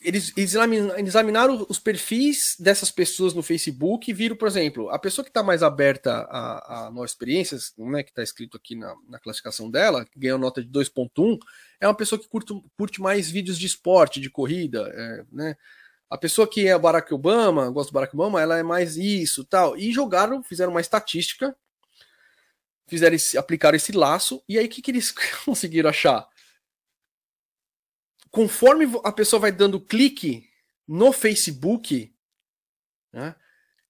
eles, 0.00 0.32
examinaram 0.36 1.66
os 1.68 1.78
perfis 1.78 2.56
dessas 2.58 2.90
pessoas 2.90 3.34
no 3.34 3.42
Facebook 3.42 4.10
e 4.10 4.14
viram, 4.14 4.36
por 4.36 4.48
exemplo, 4.48 4.90
a 4.90 4.98
pessoa 4.98 5.24
que 5.24 5.30
está 5.30 5.42
mais 5.42 5.62
aberta 5.62 6.26
a, 6.30 6.86
a 6.86 6.90
novas 6.90 7.10
experiências, 7.10 7.72
né, 7.78 8.02
que 8.02 8.10
está 8.10 8.22
escrito 8.22 8.56
aqui 8.56 8.74
na, 8.74 8.94
na, 9.08 9.18
classificação 9.18 9.70
dela, 9.70 10.04
que 10.04 10.18
ganhou 10.18 10.38
nota 10.38 10.62
de 10.62 10.68
2.1, 10.68 11.38
é 11.80 11.86
uma 11.86 11.96
pessoa 11.96 12.18
que 12.18 12.28
curte, 12.28 12.52
curte 12.76 13.00
mais 13.00 13.30
vídeos 13.30 13.58
de 13.58 13.66
esporte, 13.66 14.20
de 14.20 14.30
corrida, 14.30 14.90
é, 14.94 15.24
né? 15.32 15.56
A 16.10 16.18
pessoa 16.18 16.46
que 16.46 16.68
é 16.68 16.78
Barack 16.78 17.12
Obama, 17.12 17.68
gosta 17.70 17.90
do 17.90 17.94
Barack 17.94 18.14
Obama, 18.14 18.40
ela 18.40 18.58
é 18.58 18.62
mais 18.62 18.96
isso, 18.96 19.44
tal. 19.44 19.76
E 19.76 19.90
jogaram, 19.90 20.44
fizeram 20.44 20.70
uma 20.70 20.80
estatística, 20.80 21.56
fizeram 22.86 23.16
esse, 23.16 23.36
aplicaram 23.36 23.74
esse 23.74 23.90
laço, 23.90 24.42
e 24.48 24.58
aí 24.58 24.66
o 24.66 24.68
que, 24.68 24.82
que 24.82 24.90
eles 24.90 25.10
conseguiram 25.44 25.90
achar? 25.90 26.28
Conforme 28.34 28.84
a 29.04 29.12
pessoa 29.12 29.38
vai 29.38 29.52
dando 29.52 29.80
clique 29.80 30.50
no 30.88 31.12
Facebook, 31.12 32.12
né, 33.12 33.36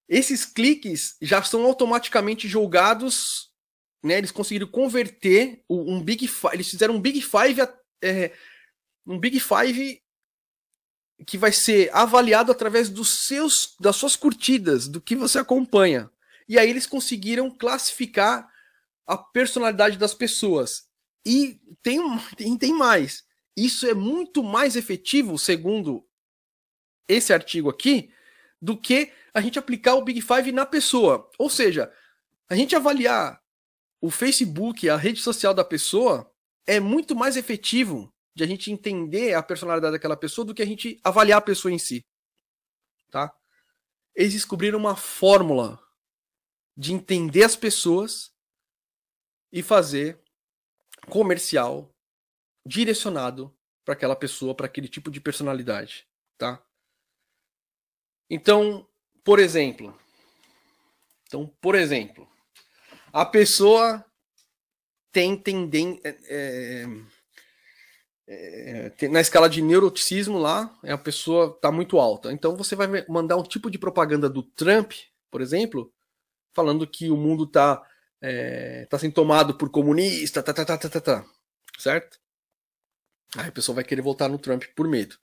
esses 0.07 0.45
cliques 0.45 1.17
já 1.19 1.41
são 1.41 1.65
automaticamente 1.65 2.47
jogados, 2.47 3.51
né, 4.03 4.19
eles 4.19 4.29
conseguiram 4.29 4.67
converter 4.67 5.63
um 5.67 5.99
Big 5.99 6.27
Five, 6.27 6.53
eles 6.53 6.69
fizeram 6.69 6.93
um 6.93 7.01
Big 7.01 7.19
Five, 7.23 7.59
é, 8.03 8.33
um 9.03 9.17
Big 9.19 9.39
Five 9.39 9.99
que 11.25 11.39
vai 11.39 11.51
ser 11.51 11.89
avaliado 11.91 12.51
através 12.51 12.87
dos 12.87 13.25
seus, 13.25 13.75
das 13.79 13.95
suas 13.95 14.15
curtidas, 14.15 14.87
do 14.87 15.01
que 15.01 15.15
você 15.15 15.39
acompanha. 15.39 16.07
E 16.47 16.59
aí 16.59 16.69
eles 16.69 16.85
conseguiram 16.85 17.49
classificar 17.49 18.47
a 19.07 19.17
personalidade 19.17 19.97
das 19.97 20.13
pessoas. 20.13 20.87
E 21.25 21.59
tem, 21.81 21.99
tem, 22.37 22.55
tem 22.55 22.73
mais. 22.73 23.24
Isso 23.55 23.87
é 23.87 23.93
muito 23.93 24.43
mais 24.43 24.75
efetivo, 24.75 25.37
segundo 25.37 26.05
esse 27.07 27.31
artigo 27.31 27.69
aqui, 27.69 28.11
do 28.61 28.75
que 28.79 29.11
a 29.33 29.39
gente 29.39 29.59
aplicar 29.59 29.95
o 29.95 30.03
Big 30.03 30.21
Five 30.21 30.51
na 30.51 30.65
pessoa. 30.65 31.29
Ou 31.37 31.49
seja, 31.49 31.91
a 32.49 32.55
gente 32.55 32.75
avaliar 32.75 33.41
o 34.01 34.11
Facebook, 34.11 34.89
a 34.89 34.97
rede 34.97 35.21
social 35.21 35.53
da 35.53 35.63
pessoa, 35.63 36.31
é 36.67 36.79
muito 36.79 37.15
mais 37.15 37.37
efetivo 37.37 38.13
de 38.35 38.43
a 38.43 38.47
gente 38.47 38.71
entender 38.71 39.33
a 39.33 39.41
personalidade 39.41 39.93
daquela 39.93 40.17
pessoa 40.17 40.43
do 40.43 40.53
que 40.53 40.61
a 40.61 40.65
gente 40.65 40.99
avaliar 41.03 41.37
a 41.37 41.41
pessoa 41.41 41.71
em 41.71 41.79
si. 41.79 42.05
Tá? 43.09 43.33
Eles 44.13 44.33
descobriram 44.33 44.77
uma 44.77 44.95
fórmula 44.95 45.81
de 46.75 46.91
entender 46.91 47.43
as 47.43 47.55
pessoas 47.55 48.33
e 49.51 49.63
fazer 49.63 50.21
comercial 51.09 51.94
direcionado 52.65 53.53
para 53.83 53.93
aquela 53.93 54.15
pessoa, 54.15 54.55
para 54.55 54.65
aquele 54.65 54.87
tipo 54.87 55.11
de 55.11 55.21
personalidade, 55.21 56.07
tá? 56.37 56.61
Então, 58.29 58.87
por 59.23 59.39
exemplo, 59.39 59.95
então, 61.27 61.51
por 61.61 61.75
exemplo, 61.75 62.27
a 63.13 63.25
pessoa 63.25 64.03
tem 65.11 65.37
tendência. 65.37 66.01
É, 66.05 66.85
é, 68.27 68.91
é 68.99 69.07
na 69.07 69.21
escala 69.21 69.47
de 69.47 69.61
neuroticismo 69.61 70.37
lá, 70.39 70.75
a 70.83 70.97
pessoa 70.97 71.53
está 71.55 71.71
muito 71.71 71.99
alta. 71.99 72.31
Então 72.31 72.55
você 72.55 72.75
vai 72.75 72.87
mandar 73.07 73.37
um 73.37 73.43
tipo 73.43 73.69
de 73.69 73.77
propaganda 73.77 74.29
do 74.29 74.43
Trump, 74.43 74.93
por 75.29 75.41
exemplo, 75.41 75.93
falando 76.53 76.87
que 76.87 77.09
o 77.11 77.17
mundo 77.17 77.43
está 77.43 77.81
é, 78.21 78.85
tá 78.89 78.97
sendo 78.97 79.13
tomado 79.13 79.55
por 79.55 79.69
comunista, 79.69 80.41
tá, 80.41 80.53
tá, 80.53 80.65
tá, 80.65 80.77
tá, 80.77 80.89
tá, 80.89 81.01
tá, 81.01 81.25
certo? 81.77 82.19
Aí 83.37 83.47
a 83.47 83.51
pessoa 83.51 83.75
vai 83.75 83.83
querer 83.83 84.01
voltar 84.01 84.29
no 84.29 84.39
Trump 84.39 84.63
por 84.75 84.87
medo. 84.87 85.17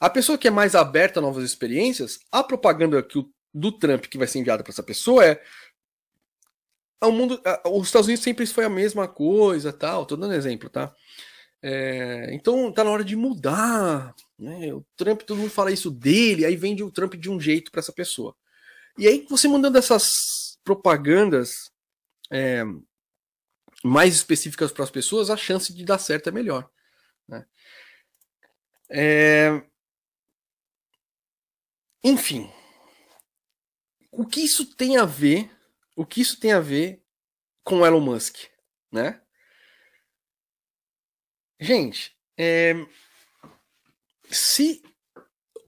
A 0.00 0.08
pessoa 0.08 0.38
que 0.38 0.48
é 0.48 0.50
mais 0.50 0.74
aberta 0.74 1.18
a 1.18 1.22
novas 1.22 1.44
experiências, 1.44 2.20
a 2.30 2.42
propaganda 2.44 3.02
que 3.02 3.18
o, 3.18 3.30
do 3.52 3.72
Trump 3.72 4.06
que 4.06 4.18
vai 4.18 4.26
ser 4.26 4.38
enviada 4.38 4.62
para 4.62 4.72
essa 4.72 4.82
pessoa 4.82 5.24
é 5.24 5.40
o 7.02 7.12
mundo, 7.12 7.40
os 7.66 7.86
Estados 7.86 8.08
Unidos 8.08 8.24
sempre 8.24 8.44
foi 8.46 8.64
a 8.64 8.70
mesma 8.70 9.06
coisa, 9.06 9.72
tal. 9.72 10.04
Tô 10.04 10.16
dando 10.16 10.34
exemplo, 10.34 10.68
tá? 10.68 10.92
É, 11.62 12.28
então 12.32 12.72
tá 12.72 12.84
na 12.84 12.90
hora 12.90 13.04
de 13.04 13.16
mudar. 13.16 14.14
Né? 14.38 14.72
O 14.72 14.84
Trump, 14.96 15.22
todo 15.22 15.38
mundo 15.38 15.50
fala 15.50 15.72
isso 15.72 15.90
dele, 15.90 16.44
aí 16.44 16.56
vende 16.56 16.82
o 16.82 16.90
Trump 16.90 17.14
de 17.14 17.30
um 17.30 17.40
jeito 17.40 17.70
para 17.70 17.80
essa 17.80 17.92
pessoa. 17.92 18.34
E 18.96 19.06
aí 19.06 19.26
você 19.28 19.46
mandando 19.48 19.78
essas 19.78 20.58
propagandas 20.64 21.70
é, 22.30 22.64
mais 23.84 24.14
específicas 24.14 24.72
para 24.72 24.84
as 24.84 24.90
pessoas, 24.90 25.30
a 25.30 25.36
chance 25.36 25.72
de 25.72 25.84
dar 25.84 25.98
certo 25.98 26.28
é 26.28 26.32
melhor. 26.32 26.68
Né? 27.28 27.46
É... 28.90 29.62
Enfim, 32.02 32.50
o 34.10 34.26
que 34.26 34.40
isso 34.40 34.74
tem 34.74 34.96
a 34.96 35.04
ver? 35.04 35.50
O 35.94 36.06
que 36.06 36.20
isso 36.20 36.40
tem 36.40 36.52
a 36.52 36.60
ver 36.60 37.04
com 37.62 37.84
Elon 37.84 38.00
Musk, 38.00 38.36
né? 38.90 39.20
Gente, 41.60 42.16
é... 42.36 42.74
se 44.30 44.82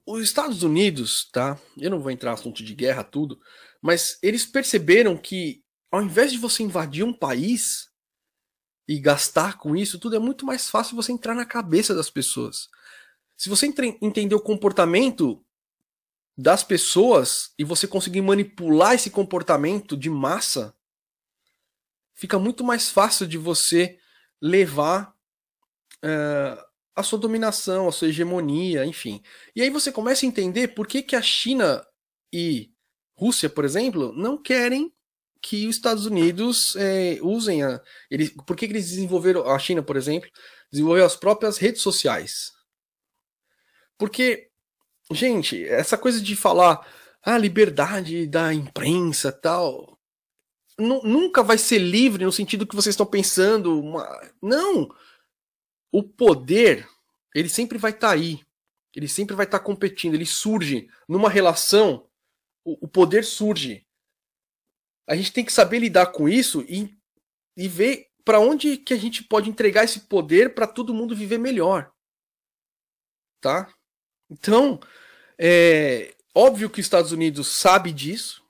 os 0.07 0.23
Estados 0.23 0.63
Unidos, 0.63 1.29
tá? 1.31 1.61
Eu 1.77 1.91
não 1.91 2.01
vou 2.01 2.11
entrar 2.11 2.31
no 2.31 2.39
assunto 2.39 2.65
de 2.65 2.75
guerra 2.75 3.05
tudo, 3.05 3.41
mas 3.83 4.19
eles 4.23 4.47
perceberam 4.47 5.17
que 5.17 5.63
ao 5.91 6.03
invés 6.03 6.33
de 6.33 6.39
você 6.39 6.63
invadir 6.63 7.05
um 7.05 7.13
país 7.13 7.90
e 8.91 8.99
gastar 8.99 9.57
com 9.57 9.77
isso, 9.77 10.01
tudo 10.01 10.17
é 10.17 10.19
muito 10.19 10.45
mais 10.45 10.69
fácil 10.69 10.97
você 10.97 11.13
entrar 11.13 11.33
na 11.33 11.47
cabeça 11.47 11.95
das 11.95 12.11
pessoas. 12.11 12.69
Se 13.37 13.49
você 13.49 13.73
entender 14.03 14.35
o 14.35 14.41
comportamento 14.41 15.45
das 16.37 16.65
pessoas 16.65 17.55
e 17.57 17.63
você 17.63 17.87
conseguir 17.87 18.21
manipular 18.21 18.97
esse 18.97 19.09
comportamento 19.09 19.97
de 19.97 20.11
massa, 20.11 20.75
fica 22.17 22.37
muito 22.37 22.65
mais 22.65 22.91
fácil 22.91 23.29
de 23.29 23.39
você 23.39 23.97
levar 24.43 25.15
uh, 26.05 26.61
a 26.93 27.05
sua 27.05 27.21
dominação, 27.21 27.87
a 27.87 27.93
sua 27.93 28.09
hegemonia, 28.09 28.85
enfim. 28.85 29.23
E 29.55 29.63
aí 29.63 29.71
você 29.71 29.93
começa 29.93 30.27
a 30.27 30.29
entender 30.29 30.75
por 30.75 30.89
que, 30.89 31.01
que 31.01 31.15
a 31.15 31.23
China 31.23 31.87
e 32.33 32.73
Rússia, 33.15 33.49
por 33.49 33.65
exemplo, 33.65 34.13
não 34.17 34.37
querem 34.37 34.93
que 35.43 35.67
os 35.67 35.77
Estados 35.77 36.07
Unidos 36.07 36.77
é, 36.77 37.19
usem 37.23 37.63
a. 37.63 37.81
Eles, 38.11 38.31
por 38.47 38.57
que, 38.57 38.67
que 38.67 38.73
eles 38.73 38.91
desenvolveram. 38.91 39.49
A 39.49 39.59
China, 39.59 39.83
por 39.83 39.97
exemplo, 39.97 40.31
desenvolveu 40.71 41.05
as 41.05 41.17
próprias 41.17 41.59
redes 41.59 41.83
sociais. 41.83 42.53
Porque, 43.99 44.51
gente, 45.13 45.65
essa 45.65 45.97
coisa 45.99 46.21
de 46.21 46.37
falar 46.37 46.87
a 47.23 47.35
ah, 47.35 47.39
liberdade 47.39 48.27
da 48.27 48.53
imprensa 48.53 49.31
tal. 49.31 49.99
Nunca 50.79 51.43
vai 51.43 51.59
ser 51.59 51.79
livre 51.79 52.25
no 52.25 52.33
sentido 52.33 52.67
que 52.67 52.75
vocês 52.75 52.95
estão 52.95 53.05
pensando. 53.05 53.79
Uma... 53.79 54.09
Não! 54.43 54.89
O 55.93 56.03
poder, 56.03 56.89
ele 57.35 57.51
sempre 57.51 57.77
vai 57.77 57.91
estar 57.91 58.09
tá 58.09 58.15
aí. 58.15 58.41
Ele 58.95 59.07
sempre 59.07 59.37
vai 59.37 59.45
estar 59.45 59.59
tá 59.59 59.65
competindo. 59.65 60.15
Ele 60.15 60.25
surge 60.25 60.89
numa 61.07 61.29
relação. 61.29 62.09
O, 62.65 62.87
o 62.87 62.89
poder 62.89 63.25
surge 63.25 63.87
a 65.11 65.17
gente 65.17 65.33
tem 65.33 65.45
que 65.45 65.53
saber 65.53 65.81
lidar 65.81 66.07
com 66.13 66.29
isso 66.29 66.65
e, 66.69 66.97
e 67.57 67.67
ver 67.67 68.07
para 68.25 68.39
onde 68.39 68.77
que 68.77 68.95
a 68.95 68.97
gente 68.97 69.25
pode 69.25 69.51
entregar 69.51 69.83
esse 69.83 70.03
poder 70.03 70.55
para 70.55 70.69
todo 70.69 70.95
mundo 70.95 71.17
viver 71.17 71.37
melhor. 71.37 71.91
Tá? 73.41 73.69
Então, 74.31 74.79
é 75.37 76.15
óbvio 76.33 76.71
que 76.71 76.79
os 76.79 76.87
Estados 76.87 77.11
Unidos 77.11 77.49
sabe 77.49 77.93
disso. 77.93 78.41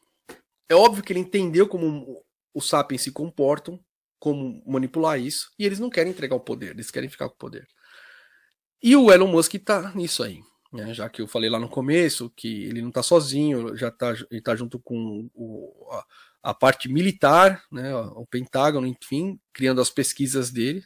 É 0.69 0.75
óbvio 0.75 1.03
que 1.03 1.15
ele 1.15 1.21
entendeu 1.21 1.67
como 1.67 2.23
os 2.55 2.69
sapiens 2.69 3.01
se 3.01 3.11
comportam, 3.11 3.83
como 4.19 4.63
manipular 4.67 5.19
isso, 5.19 5.51
e 5.59 5.65
eles 5.65 5.79
não 5.79 5.89
querem 5.89 6.13
entregar 6.13 6.37
o 6.37 6.41
poder, 6.41 6.73
eles 6.73 6.91
querem 6.91 7.09
ficar 7.09 7.27
com 7.31 7.37
o 7.37 7.39
poder. 7.39 7.67
E 8.83 8.95
o 8.95 9.11
Elon 9.11 9.29
Musk 9.29 9.55
está 9.55 9.95
nisso 9.95 10.23
aí. 10.23 10.43
Né, 10.71 10.93
já 10.95 11.09
que 11.09 11.21
eu 11.21 11.27
falei 11.27 11.51
lá 11.51 11.59
no 11.59 11.69
começo 11.69 12.31
que 12.37 12.65
ele 12.67 12.81
não 12.81 12.91
está 12.91 13.03
sozinho, 13.03 13.77
já 13.77 13.89
está 13.89 14.15
ele 14.31 14.41
tá 14.41 14.55
junto 14.55 14.79
com 14.79 15.29
o, 15.35 15.89
a, 15.91 16.07
a 16.43 16.55
parte 16.55 16.89
militar, 16.89 17.65
né, 17.71 17.95
o 17.95 18.27
Pentágono, 18.27 18.87
enfim, 18.87 19.39
criando 19.53 19.81
as 19.81 19.91
pesquisas 19.91 20.51
dele. 20.51 20.85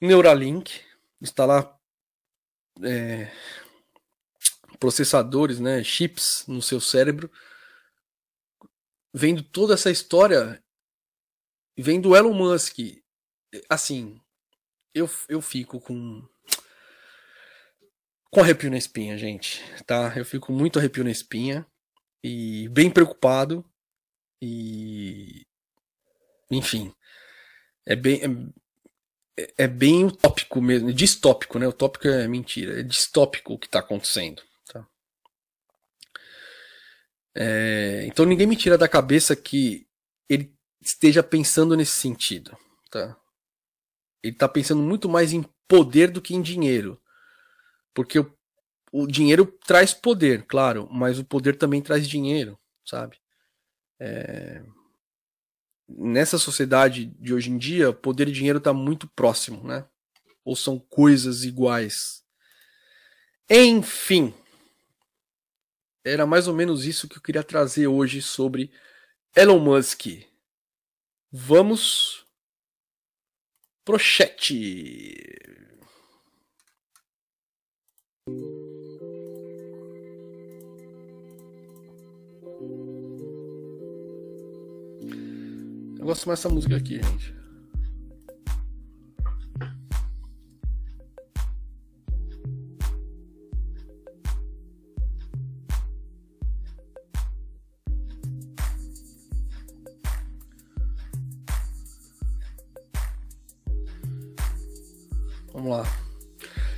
Neuralink 0.00 0.80
lá 1.38 1.78
é, 2.82 3.30
processadores, 4.78 5.60
né, 5.60 5.82
chips 5.84 6.44
no 6.46 6.60
seu 6.60 6.80
cérebro, 6.80 7.30
vendo 9.12 9.42
toda 9.42 9.74
essa 9.74 9.90
história, 9.90 10.62
vendo 11.78 12.16
Elon 12.16 12.34
Musk, 12.34 12.78
assim, 13.68 14.20
eu, 14.92 15.08
eu 15.28 15.40
fico 15.40 15.80
com 15.80 16.26
com 18.30 18.40
arrepio 18.40 18.68
na 18.68 18.76
espinha, 18.76 19.16
gente, 19.16 19.62
tá? 19.86 20.12
Eu 20.16 20.24
fico 20.24 20.52
muito 20.52 20.76
arrepio 20.76 21.04
na 21.04 21.10
espinha 21.10 21.64
e 22.24 22.68
bem 22.70 22.90
preocupado. 22.90 23.64
E 24.42 25.46
enfim 26.50 26.92
é 27.86 27.94
bem 27.96 28.52
é, 29.38 29.54
é 29.58 29.68
bem 29.68 30.04
utópico 30.04 30.60
mesmo 30.60 30.92
distópico 30.92 31.58
né? 31.58 31.66
Utópico 31.66 32.08
é 32.08 32.28
mentira 32.28 32.80
é 32.80 32.82
distópico 32.82 33.54
o 33.54 33.58
que 33.58 33.66
está 33.66 33.78
acontecendo 33.78 34.42
tá? 34.66 34.86
é, 37.34 38.04
então 38.06 38.26
ninguém 38.26 38.46
me 38.46 38.56
tira 38.56 38.76
da 38.76 38.88
cabeça 38.88 39.34
que 39.34 39.86
ele 40.28 40.54
esteja 40.82 41.22
pensando 41.22 41.76
nesse 41.76 41.92
sentido 41.92 42.56
tá? 42.90 43.16
Ele 44.22 44.32
está 44.32 44.48
pensando 44.48 44.82
muito 44.82 45.08
mais 45.08 45.32
em 45.32 45.44
poder 45.68 46.10
do 46.10 46.22
que 46.22 46.34
em 46.34 46.40
dinheiro. 46.40 46.98
Porque 47.92 48.18
o 48.18 48.34
o 48.96 49.08
dinheiro 49.08 49.44
traz 49.66 49.92
poder, 49.92 50.44
claro, 50.46 50.88
mas 50.88 51.18
o 51.18 51.24
poder 51.24 51.56
também 51.56 51.82
traz 51.82 52.08
dinheiro, 52.08 52.56
sabe? 52.86 53.18
É... 53.98 54.62
Nessa 55.88 56.38
sociedade 56.38 57.06
de 57.18 57.34
hoje 57.34 57.50
em 57.50 57.58
dia, 57.58 57.92
poder 57.92 58.28
e 58.28 58.32
dinheiro 58.32 58.58
está 58.58 58.72
muito 58.72 59.08
próximo, 59.08 59.64
né? 59.66 59.84
Ou 60.44 60.54
são 60.54 60.78
coisas 60.78 61.42
iguais. 61.42 62.22
Enfim, 63.50 64.32
era 66.04 66.24
mais 66.24 66.46
ou 66.46 66.54
menos 66.54 66.84
isso 66.84 67.08
que 67.08 67.18
eu 67.18 67.22
queria 67.22 67.42
trazer 67.42 67.88
hoje 67.88 68.22
sobre 68.22 68.70
Elon 69.34 69.58
Musk. 69.58 70.06
Vamos 71.32 72.24
pro 73.84 73.98
chat. 73.98 74.54
Eu 86.04 86.08
gosto 86.08 86.26
mais 86.26 86.38
dessa 86.38 86.50
música 86.50 86.76
aqui, 86.76 87.00
gente. 87.02 87.34
Vamos 105.54 105.70
lá. 105.70 105.86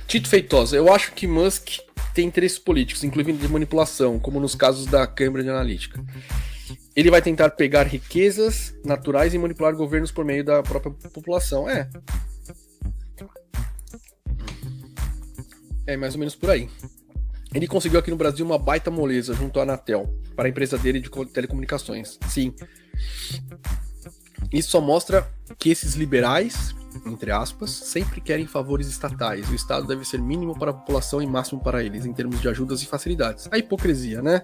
Tito 0.07 0.29
Feitosa, 0.29 0.77
eu 0.77 0.93
acho 0.93 1.11
que 1.11 1.27
Musk 1.27 1.79
tem 2.13 2.25
interesses 2.25 2.57
políticos, 2.57 3.03
incluindo 3.03 3.37
de 3.37 3.49
manipulação, 3.49 4.17
como 4.19 4.39
nos 4.39 4.55
casos 4.55 4.85
da 4.85 5.05
Cambridge 5.05 5.49
Analytica. 5.49 6.01
Ele 6.97 7.11
vai 7.11 7.21
tentar 7.21 7.51
pegar 7.51 7.83
riquezas 7.83 8.73
naturais 8.83 9.31
e 9.31 9.37
manipular 9.37 9.75
governos 9.75 10.11
por 10.11 10.25
meio 10.25 10.43
da 10.43 10.63
própria 10.63 10.91
população. 11.11 11.69
É. 11.69 11.87
É 15.85 15.95
mais 15.95 16.15
ou 16.15 16.19
menos 16.19 16.35
por 16.35 16.49
aí. 16.49 16.67
Ele 17.53 17.67
conseguiu 17.67 17.99
aqui 17.99 18.09
no 18.09 18.17
Brasil 18.17 18.43
uma 18.43 18.57
baita 18.57 18.89
moleza 18.89 19.35
junto 19.35 19.59
à 19.59 19.63
Anatel 19.63 20.11
para 20.35 20.47
a 20.47 20.49
empresa 20.49 20.75
dele 20.75 20.99
de 20.99 21.11
telecomunicações. 21.27 22.17
Sim. 22.27 22.51
Isso 24.51 24.71
só 24.71 24.81
mostra 24.81 25.31
que 25.59 25.69
esses 25.69 25.93
liberais, 25.93 26.73
entre 27.05 27.31
aspas, 27.31 27.69
sempre 27.69 28.19
querem 28.19 28.47
favores 28.47 28.87
estatais. 28.87 29.47
O 29.51 29.53
Estado 29.53 29.85
deve 29.85 30.03
ser 30.03 30.19
mínimo 30.19 30.57
para 30.57 30.71
a 30.71 30.73
população 30.73 31.21
e 31.21 31.27
máximo 31.27 31.61
para 31.61 31.83
eles, 31.83 32.07
em 32.07 32.13
termos 32.13 32.41
de 32.41 32.49
ajudas 32.49 32.81
e 32.81 32.87
facilidades. 32.87 33.47
A 33.51 33.57
hipocrisia, 33.59 34.19
né? 34.19 34.43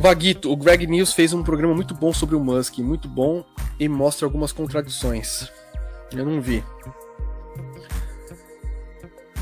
Vaguito, 0.00 0.52
o 0.52 0.56
Greg 0.56 0.86
News 0.86 1.12
fez 1.12 1.32
um 1.32 1.42
programa 1.42 1.74
muito 1.74 1.92
bom 1.92 2.12
sobre 2.12 2.36
o 2.36 2.40
Musk, 2.40 2.78
muito 2.78 3.08
bom, 3.08 3.44
e 3.80 3.88
mostra 3.88 4.24
algumas 4.24 4.52
contradições. 4.52 5.50
Eu 6.12 6.24
não 6.24 6.40
vi. 6.40 6.62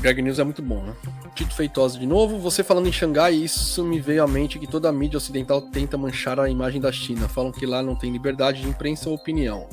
Greg 0.01 0.19
News 0.19 0.39
é 0.39 0.43
muito 0.43 0.63
bom, 0.63 0.81
né? 0.81 0.95
Tito 1.35 1.55
Feitosa 1.55 1.99
de 1.99 2.07
novo. 2.07 2.39
Você 2.39 2.63
falando 2.63 2.87
em 2.87 2.91
Xangai, 2.91 3.35
isso 3.35 3.83
me 3.83 3.99
veio 3.99 4.23
à 4.23 4.27
mente 4.27 4.57
que 4.57 4.65
toda 4.65 4.89
a 4.89 4.91
mídia 4.91 5.17
ocidental 5.17 5.61
tenta 5.61 5.95
manchar 5.95 6.39
a 6.39 6.49
imagem 6.49 6.81
da 6.81 6.91
China. 6.91 7.29
Falam 7.29 7.51
que 7.51 7.65
lá 7.65 7.83
não 7.83 7.95
tem 7.95 8.11
liberdade 8.11 8.63
de 8.63 8.67
imprensa 8.67 9.09
ou 9.09 9.15
opinião. 9.15 9.69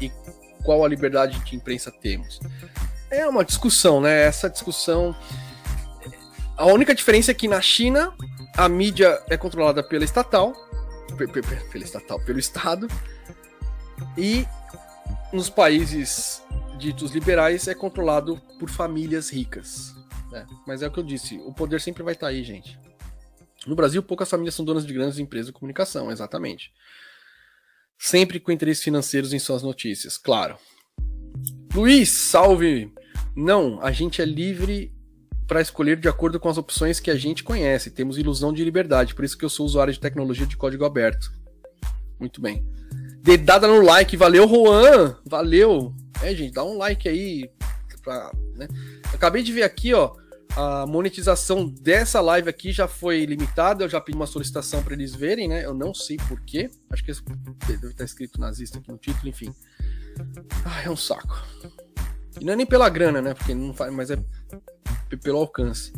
E 0.00 0.08
qual 0.62 0.84
a 0.84 0.88
liberdade 0.88 1.40
de 1.40 1.56
imprensa 1.56 1.90
temos? 1.90 2.38
É 3.10 3.26
uma 3.26 3.44
discussão, 3.44 4.00
né? 4.00 4.22
Essa 4.22 4.48
discussão. 4.48 5.16
A 6.56 6.66
única 6.66 6.94
diferença 6.94 7.32
é 7.32 7.34
que 7.34 7.48
na 7.48 7.60
China 7.60 8.12
a 8.58 8.68
mídia 8.68 9.22
é 9.30 9.36
controlada 9.36 9.84
pela 9.84 10.04
estatal, 10.04 10.52
pela 11.16 11.84
estatal, 11.84 12.18
pelo 12.18 12.40
Estado, 12.40 12.88
e 14.16 14.44
nos 15.32 15.48
países 15.48 16.42
ditos 16.76 17.12
liberais 17.12 17.68
é 17.68 17.74
controlado 17.74 18.36
por 18.58 18.68
famílias 18.68 19.30
ricas. 19.30 19.94
Né? 20.32 20.44
Mas 20.66 20.82
é 20.82 20.88
o 20.88 20.90
que 20.90 20.98
eu 20.98 21.04
disse, 21.04 21.38
o 21.46 21.52
poder 21.54 21.80
sempre 21.80 22.02
vai 22.02 22.14
estar 22.14 22.26
tá 22.26 22.32
aí, 22.32 22.42
gente. 22.42 22.76
No 23.64 23.76
Brasil, 23.76 24.02
poucas 24.02 24.28
famílias 24.28 24.56
são 24.56 24.64
donas 24.64 24.84
de 24.84 24.92
grandes 24.92 25.20
empresas 25.20 25.46
de 25.46 25.52
comunicação, 25.52 26.10
exatamente. 26.10 26.72
Sempre 27.96 28.40
com 28.40 28.50
interesses 28.50 28.82
financeiros 28.82 29.32
em 29.32 29.38
suas 29.38 29.62
notícias, 29.62 30.18
claro. 30.18 30.58
Luiz, 31.72 32.08
salve! 32.08 32.92
Não, 33.36 33.80
a 33.80 33.92
gente 33.92 34.20
é 34.20 34.24
livre 34.24 34.97
para 35.48 35.62
escolher 35.62 35.96
de 35.96 36.08
acordo 36.08 36.38
com 36.38 36.50
as 36.50 36.58
opções 36.58 37.00
que 37.00 37.10
a 37.10 37.16
gente 37.16 37.42
conhece. 37.42 37.90
Temos 37.90 38.18
ilusão 38.18 38.52
de 38.52 38.62
liberdade, 38.62 39.14
por 39.14 39.24
isso 39.24 39.36
que 39.36 39.44
eu 39.44 39.48
sou 39.48 39.64
usuário 39.64 39.92
de 39.92 39.98
tecnologia 39.98 40.46
de 40.46 40.58
código 40.58 40.84
aberto. 40.84 41.32
Muito 42.20 42.38
bem. 42.40 42.64
Dedada 43.22 43.66
no 43.66 43.80
like, 43.80 44.16
valeu, 44.16 44.46
Juan! 44.46 45.16
Valeu! 45.24 45.94
É, 46.22 46.34
gente, 46.34 46.52
dá 46.52 46.62
um 46.62 46.76
like 46.76 47.08
aí. 47.08 47.50
Pra, 48.02 48.30
né? 48.54 48.68
Acabei 49.12 49.42
de 49.42 49.52
ver 49.52 49.62
aqui, 49.62 49.94
ó. 49.94 50.14
A 50.54 50.86
monetização 50.86 51.66
dessa 51.66 52.20
live 52.20 52.48
aqui 52.48 52.70
já 52.70 52.86
foi 52.86 53.24
limitada. 53.24 53.84
Eu 53.84 53.88
já 53.88 54.00
pedi 54.00 54.16
uma 54.16 54.26
solicitação 54.26 54.82
para 54.82 54.94
eles 54.94 55.14
verem, 55.14 55.48
né? 55.48 55.64
Eu 55.64 55.72
não 55.72 55.94
sei 55.94 56.16
porquê. 56.28 56.70
Acho 56.90 57.04
que 57.04 57.12
deve 57.66 57.88
estar 57.88 58.04
escrito 58.04 58.40
nazista 58.40 58.78
aqui 58.78 58.90
no 58.90 58.98
título, 58.98 59.28
enfim. 59.28 59.54
Ah, 60.64 60.82
é 60.82 60.90
um 60.90 60.96
saco. 60.96 61.42
E 62.40 62.44
não 62.44 62.52
é 62.52 62.56
nem 62.56 62.66
pela 62.66 62.88
grana, 62.88 63.20
né? 63.20 63.34
Porque 63.34 63.54
não 63.54 63.74
faz, 63.74 63.92
mas 63.92 64.10
é 64.10 64.18
pelo 65.16 65.38
alcance. 65.38 65.92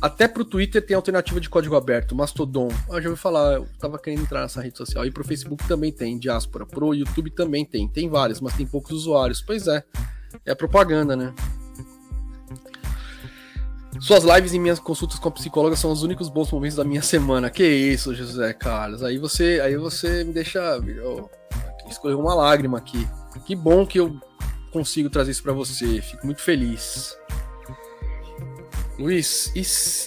Até 0.00 0.26
pro 0.26 0.44
Twitter 0.44 0.84
tem 0.84 0.94
alternativa 0.94 1.40
de 1.40 1.48
código 1.48 1.76
aberto, 1.76 2.14
Mastodon. 2.14 2.68
Ah, 2.90 3.00
já 3.00 3.08
ouvi 3.08 3.20
falar, 3.20 3.54
eu 3.54 3.68
tava 3.78 3.98
querendo 3.98 4.22
entrar 4.22 4.42
nessa 4.42 4.60
rede 4.60 4.76
social. 4.76 5.04
E 5.04 5.10
pro 5.10 5.24
Facebook 5.24 5.66
também 5.66 5.92
tem, 5.92 6.18
Diaspora. 6.18 6.66
Pro 6.66 6.94
YouTube 6.94 7.30
também 7.30 7.64
tem. 7.64 7.88
Tem 7.88 8.08
vários, 8.08 8.40
mas 8.40 8.54
tem 8.54 8.66
poucos 8.66 8.92
usuários. 8.92 9.40
Pois 9.40 9.66
é. 9.66 9.84
É 10.44 10.54
propaganda, 10.54 11.16
né? 11.16 11.34
Suas 14.00 14.24
lives 14.24 14.54
e 14.54 14.58
minhas 14.58 14.78
consultas 14.78 15.18
com 15.18 15.28
a 15.28 15.32
psicóloga 15.32 15.76
são 15.76 15.92
os 15.92 16.02
únicos 16.02 16.30
bons 16.30 16.50
momentos 16.50 16.76
da 16.76 16.84
minha 16.84 17.02
semana. 17.02 17.50
Que 17.50 17.66
isso, 17.66 18.14
José 18.14 18.52
Carlos. 18.54 19.02
Aí 19.02 19.18
você, 19.18 19.60
aí 19.62 19.76
você 19.76 20.24
me 20.24 20.32
deixa 20.32 20.80
oh, 21.04 21.28
escorrer 21.88 22.18
uma 22.18 22.34
lágrima 22.34 22.78
aqui. 22.78 23.06
Que 23.44 23.54
bom 23.54 23.86
que 23.86 24.00
eu 24.00 24.18
consigo 24.72 25.10
trazer 25.10 25.32
isso 25.32 25.42
para 25.42 25.52
você. 25.52 26.00
Fico 26.00 26.24
muito 26.24 26.40
feliz. 26.40 27.19
Luiz, 29.00 29.50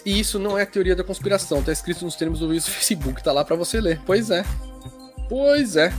e 0.05 0.19
isso 0.19 0.37
não 0.37 0.55
é 0.55 0.67
teoria 0.67 0.95
da 0.95 1.03
conspiração, 1.03 1.63
tá 1.63 1.71
escrito 1.71 2.05
nos 2.05 2.15
termos 2.15 2.39
do 2.39 2.45
Luiz 2.45 2.67
Facebook, 2.67 3.23
tá 3.23 3.31
lá 3.31 3.43
para 3.43 3.55
você 3.55 3.81
ler. 3.81 3.99
Pois 4.05 4.29
é. 4.29 4.45
Pois 5.27 5.75
é. 5.75 5.91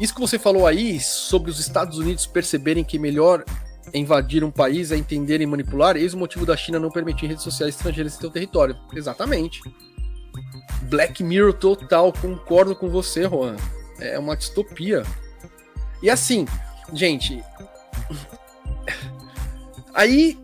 Isso 0.00 0.14
que 0.14 0.20
você 0.20 0.38
falou 0.38 0.66
aí 0.66 0.98
sobre 0.98 1.50
os 1.50 1.60
Estados 1.60 1.98
Unidos 1.98 2.26
perceberem 2.26 2.82
que 2.82 2.98
melhor 2.98 3.44
invadir 3.92 4.42
um 4.42 4.50
país 4.50 4.90
é 4.90 4.96
entender 4.96 5.42
e 5.42 5.46
manipular, 5.46 5.94
eis 5.94 6.14
o 6.14 6.18
motivo 6.18 6.46
da 6.46 6.56
China 6.56 6.78
não 6.78 6.90
permitir 6.90 7.26
redes 7.26 7.44
sociais 7.44 7.74
estrangeiras 7.74 8.14
em 8.14 8.18
seu 8.18 8.30
território. 8.30 8.74
Exatamente. 8.94 9.60
Black 10.84 11.22
Mirror 11.22 11.52
total, 11.52 12.14
concordo 12.14 12.74
com 12.74 12.88
você, 12.88 13.28
Juan. 13.28 13.56
É 14.00 14.18
uma 14.18 14.34
distopia. 14.34 15.02
E 16.02 16.08
assim, 16.08 16.46
gente. 16.94 17.44
Aí 19.92 20.41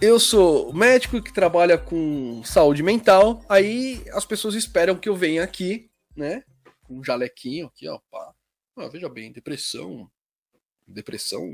eu 0.00 0.18
sou 0.18 0.72
médico 0.72 1.22
que 1.22 1.32
trabalha 1.32 1.76
com 1.76 2.42
saúde 2.44 2.82
mental, 2.82 3.44
aí 3.48 4.02
as 4.12 4.24
pessoas 4.24 4.54
esperam 4.54 4.96
que 4.96 5.08
eu 5.08 5.14
venha 5.14 5.42
aqui, 5.42 5.90
né? 6.16 6.42
Com 6.84 6.98
um 6.98 7.04
jalequinho 7.04 7.66
aqui, 7.66 7.88
ó. 7.88 7.98
Pá. 8.10 8.32
Ah, 8.76 8.88
veja 8.88 9.08
bem, 9.08 9.30
depressão. 9.30 10.10
Depressão 10.86 11.52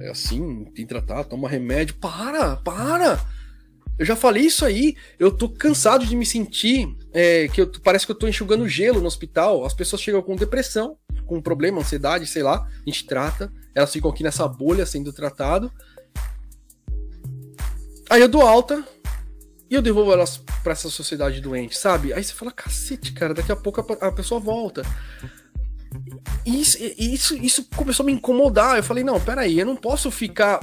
é 0.00 0.10
assim, 0.10 0.64
tem 0.74 0.84
que 0.84 0.86
tratar, 0.86 1.24
toma 1.24 1.48
remédio. 1.48 1.94
Para, 1.96 2.56
para! 2.56 3.20
Eu 3.98 4.06
já 4.06 4.16
falei 4.16 4.44
isso 4.44 4.64
aí. 4.64 4.96
Eu 5.18 5.30
tô 5.30 5.48
cansado 5.48 6.04
de 6.04 6.16
me 6.16 6.26
sentir 6.26 6.88
é, 7.12 7.46
que 7.48 7.60
eu, 7.60 7.70
parece 7.82 8.04
que 8.04 8.12
eu 8.12 8.18
tô 8.18 8.26
enxugando 8.26 8.68
gelo 8.68 9.00
no 9.00 9.06
hospital. 9.06 9.64
As 9.64 9.74
pessoas 9.74 10.02
chegam 10.02 10.22
com 10.22 10.34
depressão, 10.34 10.96
com 11.26 11.40
problema, 11.40 11.80
ansiedade, 11.80 12.26
sei 12.26 12.42
lá. 12.42 12.66
A 12.66 12.90
gente 12.90 13.06
trata. 13.06 13.52
Elas 13.74 13.92
ficam 13.92 14.10
aqui 14.10 14.22
nessa 14.22 14.48
bolha 14.48 14.84
sendo 14.84 15.12
tratado. 15.12 15.72
Aí 18.12 18.20
eu 18.20 18.28
dou 18.28 18.42
alta 18.42 18.86
e 19.70 19.74
eu 19.74 19.80
devolvo 19.80 20.12
elas 20.12 20.36
para 20.62 20.72
essa 20.72 20.90
sociedade 20.90 21.40
doente, 21.40 21.78
sabe? 21.78 22.12
Aí 22.12 22.22
você 22.22 22.34
fala, 22.34 22.52
cacete, 22.52 23.10
cara, 23.10 23.32
daqui 23.32 23.50
a 23.50 23.56
pouco 23.56 23.80
a, 23.80 24.08
a 24.08 24.12
pessoa 24.12 24.38
volta. 24.38 24.82
E 26.44 26.60
isso, 26.60 26.76
isso, 26.98 27.36
isso 27.38 27.66
começou 27.74 28.04
a 28.04 28.06
me 28.06 28.12
incomodar. 28.12 28.76
Eu 28.76 28.82
falei, 28.82 29.02
não, 29.02 29.18
peraí, 29.18 29.58
eu 29.58 29.64
não 29.64 29.74
posso 29.74 30.10
ficar 30.10 30.60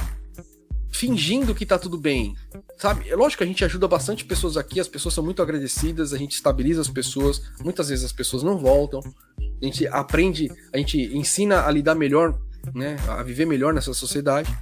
fingindo 0.91 1.55
que 1.55 1.65
tá 1.65 1.79
tudo 1.79 1.97
bem. 1.97 2.35
Sabe? 2.77 3.09
É 3.09 3.15
lógico 3.15 3.39
que 3.39 3.45
a 3.45 3.47
gente 3.47 3.65
ajuda 3.65 3.87
bastante 3.87 4.25
pessoas 4.25 4.55
aqui, 4.55 4.79
as 4.79 4.87
pessoas 4.87 5.15
são 5.15 5.23
muito 5.23 5.41
agradecidas, 5.41 6.13
a 6.13 6.19
gente 6.19 6.33
estabiliza 6.33 6.81
as 6.81 6.87
pessoas, 6.87 7.41
muitas 7.61 7.89
vezes 7.89 8.05
as 8.05 8.13
pessoas 8.13 8.43
não 8.43 8.59
voltam. 8.59 8.99
A 9.39 9.65
gente 9.65 9.87
aprende, 9.87 10.51
a 10.71 10.77
gente 10.77 10.99
ensina 11.17 11.65
a 11.65 11.71
lidar 11.71 11.95
melhor, 11.95 12.39
né, 12.75 12.95
a 13.07 13.23
viver 13.23 13.47
melhor 13.47 13.73
nessa 13.73 13.91
sociedade. 13.91 14.55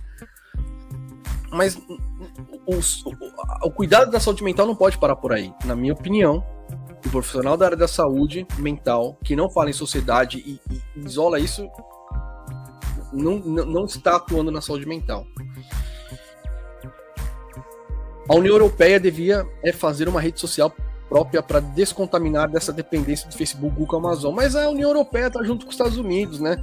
Mas 1.51 1.77
o, 2.65 3.68
o, 3.68 3.72
cuidado 3.72 4.11
da 4.11 4.19
saúde 4.19 4.43
mental 4.43 4.68
não 4.68 4.76
pode 4.76 4.97
parar 4.97 5.15
por 5.15 5.34
aí. 5.34 5.53
Na 5.65 5.76
minha 5.76 5.93
opinião, 5.93 6.43
o 7.05 7.09
profissional 7.09 7.57
da 7.57 7.65
área 7.65 7.77
da 7.77 7.88
saúde 7.88 8.45
mental 8.57 9.18
que 9.23 9.35
não 9.35 9.49
fala 9.49 9.69
em 9.69 9.73
sociedade 9.73 10.43
e, 10.45 10.59
e 10.73 11.05
isola 11.05 11.39
isso 11.39 11.68
não, 13.14 13.39
não, 13.39 13.65
não 13.65 13.85
está 13.85 14.15
atuando 14.18 14.51
na 14.51 14.61
saúde 14.61 14.85
mental. 14.85 15.26
A 18.30 18.35
União 18.35 18.53
Europeia 18.53 18.99
devia 18.99 19.47
é, 19.64 19.72
fazer 19.72 20.09
uma 20.09 20.19
rede 20.19 20.39
social 20.39 20.73
própria 21.07 21.41
para 21.41 21.61
descontaminar 21.61 22.49
dessa 22.49 22.73
dependência 22.73 23.30
do 23.30 23.35
Facebook, 23.35 23.73
Google, 23.73 23.99
Amazon. 23.99 24.35
Mas 24.35 24.55
a 24.55 24.69
União 24.69 24.89
Europeia 24.89 25.27
está 25.27 25.41
junto 25.43 25.65
com 25.65 25.69
os 25.69 25.76
Estados 25.76 25.97
Unidos, 25.97 26.41
né? 26.41 26.61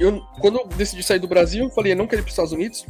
Eu, 0.00 0.20
quando 0.40 0.58
eu 0.58 0.66
decidi 0.66 1.02
sair 1.02 1.18
do 1.18 1.28
Brasil, 1.28 1.64
eu 1.64 1.70
falei, 1.70 1.92
eu 1.92 1.96
não 1.96 2.06
quero 2.06 2.22
ir 2.22 2.24
para 2.24 2.28
os 2.28 2.32
Estados 2.32 2.52
Unidos, 2.52 2.86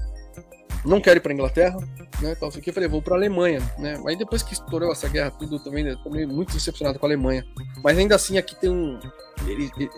não 0.85 1.01
quero 1.01 1.19
ir 1.19 1.21
para 1.21 1.33
Inglaterra, 1.33 1.77
né? 2.21 2.35
Tal, 2.35 2.49
aqui, 2.49 2.71
eu 2.71 2.75
falei, 2.75 2.89
vou 2.89 3.01
para 3.01 3.15
Alemanha, 3.15 3.61
né? 3.79 3.99
Mas 4.05 4.19
depois 4.19 4.43
que 4.43 4.53
estourou 4.53 4.93
essa 4.93 5.09
guerra 5.09 5.31
tudo, 5.31 5.59
também 5.59 5.87
eu 5.87 5.97
também 6.03 6.27
muito 6.27 6.53
decepcionado 6.53 6.99
com 6.99 7.07
a 7.07 7.09
Alemanha. 7.09 7.45
Mas 7.83 7.99
ainda 7.99 8.15
assim 8.15 8.37
aqui 8.37 8.55
tem 8.55 8.71
um 8.71 9.01
ele, 9.47 9.71
ele, 9.77 9.91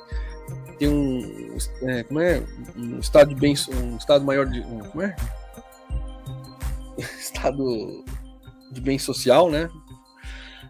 tem 0.78 0.88
um 0.88 1.56
é, 1.82 2.02
como 2.04 2.20
é 2.20 2.42
um 2.76 2.98
estado 2.98 3.34
de 3.34 3.40
bem 3.40 3.54
um 3.68 3.96
estado 3.96 4.24
maior 4.24 4.46
de 4.46 4.60
um, 4.60 4.80
como 4.80 5.02
é 5.02 5.16
estado 7.18 8.04
de 8.72 8.80
bem 8.80 8.98
social, 8.98 9.50
né? 9.50 9.68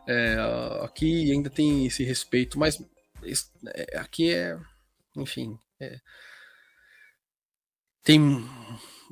É, 0.08 0.36
aqui 0.82 1.30
ainda 1.32 1.50
tem 1.50 1.86
esse 1.86 2.04
respeito, 2.04 2.58
mas 2.58 2.80
é, 3.74 3.98
aqui 3.98 4.32
é, 4.32 4.56
enfim, 5.16 5.58
é, 5.80 5.98
tem 8.02 8.20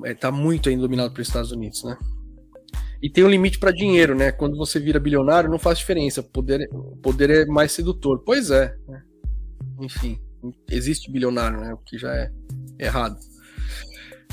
é, 0.03 0.13
tá 0.13 0.31
muito 0.31 0.69
ainda 0.69 0.81
dominado 0.81 1.13
pelos 1.13 1.27
Estados 1.27 1.51
Unidos, 1.51 1.83
né? 1.83 1.97
E 3.01 3.09
tem 3.09 3.23
um 3.23 3.29
limite 3.29 3.59
para 3.59 3.71
dinheiro, 3.71 4.15
né? 4.15 4.31
Quando 4.31 4.57
você 4.57 4.79
vira 4.79 4.99
bilionário, 4.99 5.49
não 5.49 5.59
faz 5.59 5.77
diferença. 5.77 6.23
Poder, 6.23 6.67
poder 7.03 7.29
é 7.29 7.45
mais 7.45 7.71
sedutor. 7.71 8.23
Pois 8.25 8.49
é. 8.49 8.75
Né? 8.87 9.03
Enfim, 9.81 10.19
existe 10.69 11.11
bilionário, 11.11 11.59
né? 11.59 11.73
O 11.73 11.77
que 11.77 11.97
já 11.97 12.13
é 12.13 12.31
errado. 12.79 13.17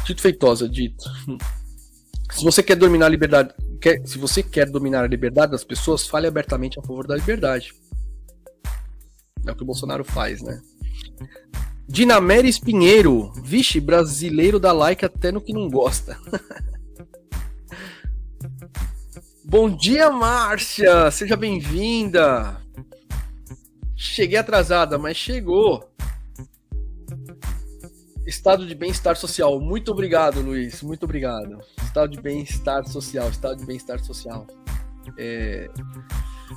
Tito 0.05 0.22
Feitosa, 0.22 0.68
dito. 0.68 1.05
Se 2.32 2.44
você 2.44 2.62
quer 2.62 2.76
dominar 2.76 3.06
a 3.06 3.10
liberdade, 3.10 3.52
quer, 3.78 4.01
se 4.06 4.16
você 4.16 4.43
quer 4.43 4.64
dominar 4.64 5.05
a 5.05 5.06
liberdade 5.06 5.52
das 5.52 5.64
pessoas, 5.64 6.06
fale 6.06 6.26
abertamente 6.26 6.80
a 6.80 6.82
favor 6.82 7.06
da 7.06 7.14
liberdade. 7.14 7.74
É 9.47 9.52
o 9.52 9.55
que 9.55 9.62
o 9.62 9.66
Bolsonaro 9.66 10.02
faz, 10.02 10.40
né? 10.40 10.59
Dinameres 11.88 12.59
Pinheiro. 12.59 13.32
Vixe, 13.42 13.80
brasileiro 13.80 14.59
dá 14.59 14.72
like 14.72 15.04
até 15.04 15.30
no 15.30 15.40
que 15.40 15.52
não 15.52 15.68
gosta. 15.68 16.18
Bom 19.44 19.68
dia, 19.68 20.10
Márcia! 20.10 21.10
Seja 21.10 21.36
bem-vinda! 21.36 22.56
Cheguei 23.94 24.38
atrasada, 24.38 24.96
mas 24.98 25.16
chegou. 25.16 25.92
Estado 28.26 28.66
de 28.66 28.74
bem-estar 28.74 29.16
social. 29.16 29.60
Muito 29.60 29.92
obrigado, 29.92 30.40
Luiz. 30.40 30.82
Muito 30.82 31.04
obrigado. 31.04 31.59
Estado 31.82 32.12
de 32.12 32.20
bem-estar 32.20 32.86
social. 32.88 33.28
Estado 33.28 33.59
de 33.59 33.66
bem-estar 33.66 34.02
social. 34.02 34.46
É... 35.18 35.68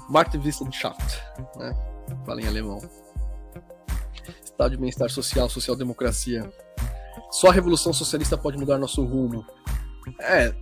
Marktwissenschaft, 0.09 1.19
né? 1.57 1.73
Fala 2.25 2.41
em 2.41 2.47
alemão. 2.47 2.79
Estado 4.55 4.71
de 4.71 4.77
bem-estar 4.77 5.09
social, 5.09 5.49
social-democracia. 5.49 6.49
Só 7.29 7.49
a 7.49 7.51
revolução 7.51 7.91
socialista 7.91 8.37
pode 8.37 8.57
mudar 8.57 8.77
nosso 8.77 9.03
rumo. 9.03 9.45
É, 10.17 10.55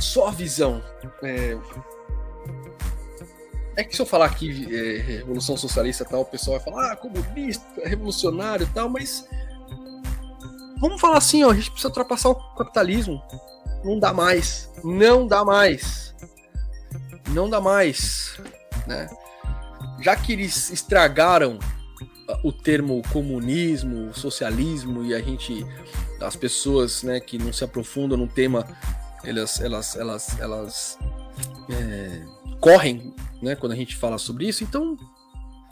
só 0.00 0.28
a 0.28 0.30
visão. 0.30 0.82
É, 1.22 1.58
é 3.76 3.84
que 3.84 3.94
se 3.94 4.00
eu 4.00 4.06
falar 4.06 4.24
aqui 4.24 4.74
é, 4.74 5.02
revolução 5.02 5.54
socialista 5.54 6.02
e 6.02 6.06
tal, 6.06 6.22
o 6.22 6.24
pessoal 6.24 6.56
vai 6.58 6.64
falar, 6.64 6.92
ah, 6.92 6.96
comunista, 6.96 7.66
revolucionário 7.84 8.64
e 8.64 8.70
tal, 8.70 8.88
mas 8.88 9.28
vamos 10.80 10.98
falar 10.98 11.18
assim, 11.18 11.44
ó, 11.44 11.50
a 11.50 11.54
gente 11.54 11.70
precisa 11.70 11.88
ultrapassar 11.88 12.30
o 12.30 12.54
capitalismo. 12.54 13.22
Não 13.84 14.00
dá 14.00 14.14
mais. 14.14 14.72
Não 14.82 15.26
dá 15.26 15.44
mais. 15.44 16.14
Não 17.28 17.50
dá 17.50 17.60
mais. 17.60 18.40
Né? 18.86 19.06
Já 20.00 20.16
que 20.16 20.32
eles 20.32 20.70
estragaram 20.70 21.58
o 22.42 22.52
termo 22.52 23.02
comunismo, 23.12 24.12
socialismo 24.14 25.04
e 25.04 25.14
a 25.14 25.20
gente 25.20 25.64
as 26.20 26.34
pessoas 26.34 27.02
né, 27.02 27.20
que 27.20 27.38
não 27.38 27.52
se 27.52 27.62
aprofundam 27.62 28.16
no 28.16 28.26
tema 28.26 28.66
elas 29.22 29.60
elas 29.60 29.96
elas 29.96 30.38
elas 30.40 30.98
é, 31.70 32.22
correm 32.60 33.14
né 33.42 33.54
quando 33.54 33.72
a 33.72 33.76
gente 33.76 33.96
fala 33.96 34.18
sobre 34.18 34.48
isso. 34.48 34.64
Então 34.64 34.96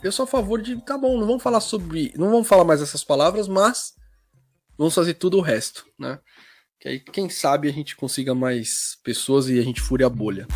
eu 0.03 0.11
sou 0.11 0.23
a 0.23 0.27
favor 0.27 0.61
de 0.61 0.79
tá 0.83 0.97
bom 0.97 1.19
não 1.19 1.27
vamos 1.27 1.43
falar 1.43 1.59
sobre 1.59 2.13
não 2.15 2.29
vamos 2.29 2.47
falar 2.47 2.63
mais 2.63 2.81
essas 2.81 3.03
palavras 3.03 3.47
mas 3.47 3.93
vamos 4.77 4.93
fazer 4.93 5.15
tudo 5.15 5.37
o 5.37 5.41
resto 5.41 5.85
né? 5.99 6.19
Que 6.79 6.89
aí 6.89 6.99
quem 6.99 7.29
sabe 7.29 7.67
a 7.67 7.73
gente 7.73 7.95
consiga 7.95 8.35
mais 8.35 8.97
pessoas 9.03 9.49
e 9.49 9.59
a 9.59 9.63
gente 9.63 9.81
fure 9.81 10.03
a 10.03 10.09
bolha. 10.09 10.47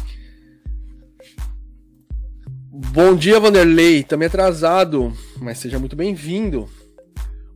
Bom 2.71 3.15
dia, 3.15 3.39
Vanderlei. 3.39 4.03
Também 4.03 4.27
atrasado, 4.27 5.11
mas 5.41 5.57
seja 5.57 5.79
muito 5.79 5.95
bem-vindo. 5.95 6.69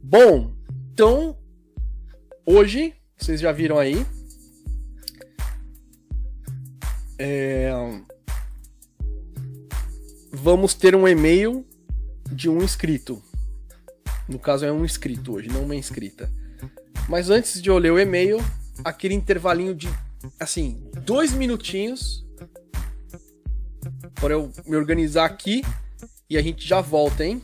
Bom, 0.02 0.54
então, 0.94 1.38
hoje, 2.46 2.94
vocês 3.18 3.42
já 3.42 3.52
viram 3.52 3.78
aí. 3.78 4.06
É... 7.20 7.72
Vamos 10.32 10.74
ter 10.74 10.96
um 10.96 11.08
e-mail 11.08 11.66
de 12.32 12.50
um 12.50 12.62
inscrito. 12.62 13.22
No 14.28 14.40
caso, 14.40 14.66
é 14.66 14.72
um 14.72 14.86
inscrito 14.86 15.34
hoje, 15.34 15.50
não 15.50 15.64
uma 15.64 15.76
inscrita. 15.76 16.32
Mas 17.10 17.30
antes 17.30 17.62
de 17.62 17.70
eu 17.70 17.78
ler 17.78 17.92
o 17.92 18.00
e-mail, 18.00 18.38
aquele 18.84 19.14
intervalinho 19.14 19.76
de, 19.76 19.90
assim, 20.40 20.90
dois 21.06 21.34
minutinhos 21.34 22.26
para 24.16 24.34
eu 24.34 24.52
me 24.66 24.76
organizar 24.78 25.26
aqui 25.26 25.62
e 26.30 26.38
a 26.38 26.42
gente 26.42 26.66
já 26.66 26.80
volta, 26.80 27.26
hein? 27.26 27.42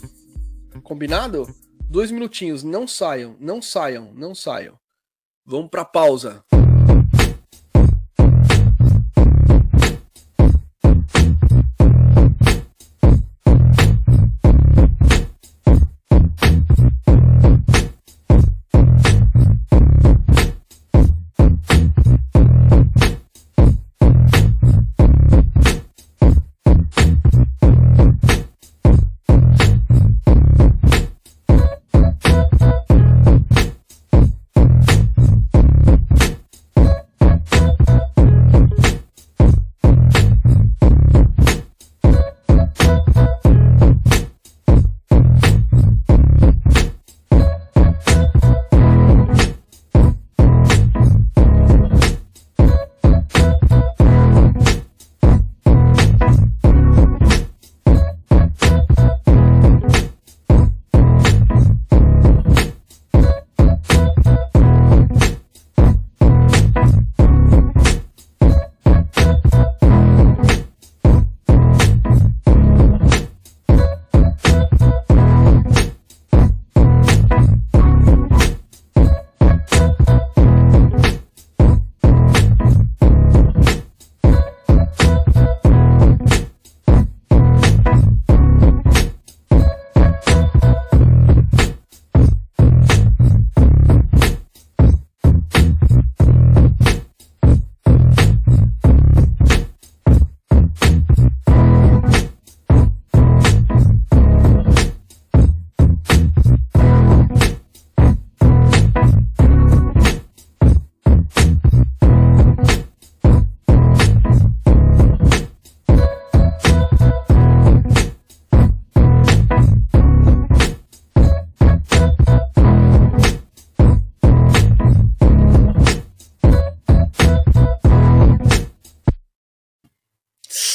Combinado? 0.84 1.48
Dois 1.90 2.12
minutinhos, 2.12 2.64
não 2.64 2.88
saiam, 2.88 3.36
não 3.40 3.62
saiam, 3.62 4.14
não 4.14 4.36
saiam. 4.36 4.80
Vamos 5.46 5.70
para 5.70 5.84
pausa. 5.84 6.44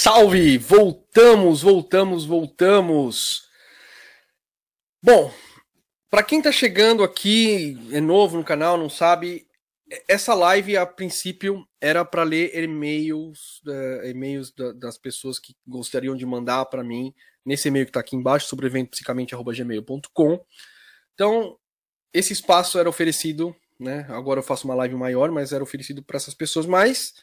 Salve! 0.05 0.59
Voltamos, 0.59 1.63
voltamos, 1.63 2.27
voltamos. 2.27 3.49
Bom, 5.03 5.33
para 6.11 6.23
quem 6.23 6.41
está 6.41 6.53
chegando 6.53 7.03
aqui, 7.03 7.79
é 7.91 8.03
novo 8.03 8.37
no 8.37 8.45
canal, 8.45 8.77
não 8.77 8.91
sabe, 8.91 9.47
essa 10.07 10.35
live 10.35 10.77
a 10.77 10.85
princípio 10.85 11.67
era 11.81 12.05
para 12.05 12.23
ler 12.23 12.55
e-mails, 12.55 13.63
uh, 13.67 14.05
e-mails 14.05 14.53
da, 14.53 14.73
das 14.73 14.99
pessoas 14.99 15.39
que 15.39 15.57
gostariam 15.67 16.15
de 16.15 16.27
mandar 16.27 16.67
para 16.67 16.85
mim 16.85 17.15
nesse 17.43 17.69
e-mail 17.69 17.87
que 17.87 17.91
está 17.91 18.01
aqui 18.01 18.15
embaixo, 18.15 18.47
sobre 18.47 18.67
eventopsicamente@gmail.com. 18.67 20.45
Então, 21.15 21.59
esse 22.13 22.35
espaço 22.35 22.79
era 22.79 22.91
oferecido, 22.91 23.57
né? 23.81 24.05
Agora 24.11 24.41
eu 24.41 24.45
faço 24.45 24.67
uma 24.67 24.75
live 24.75 24.97
maior, 24.97 25.31
mas 25.31 25.51
era 25.51 25.65
oferecido 25.65 26.03
para 26.03 26.19
essas 26.19 26.35
pessoas, 26.35 26.67
mas 26.67 27.15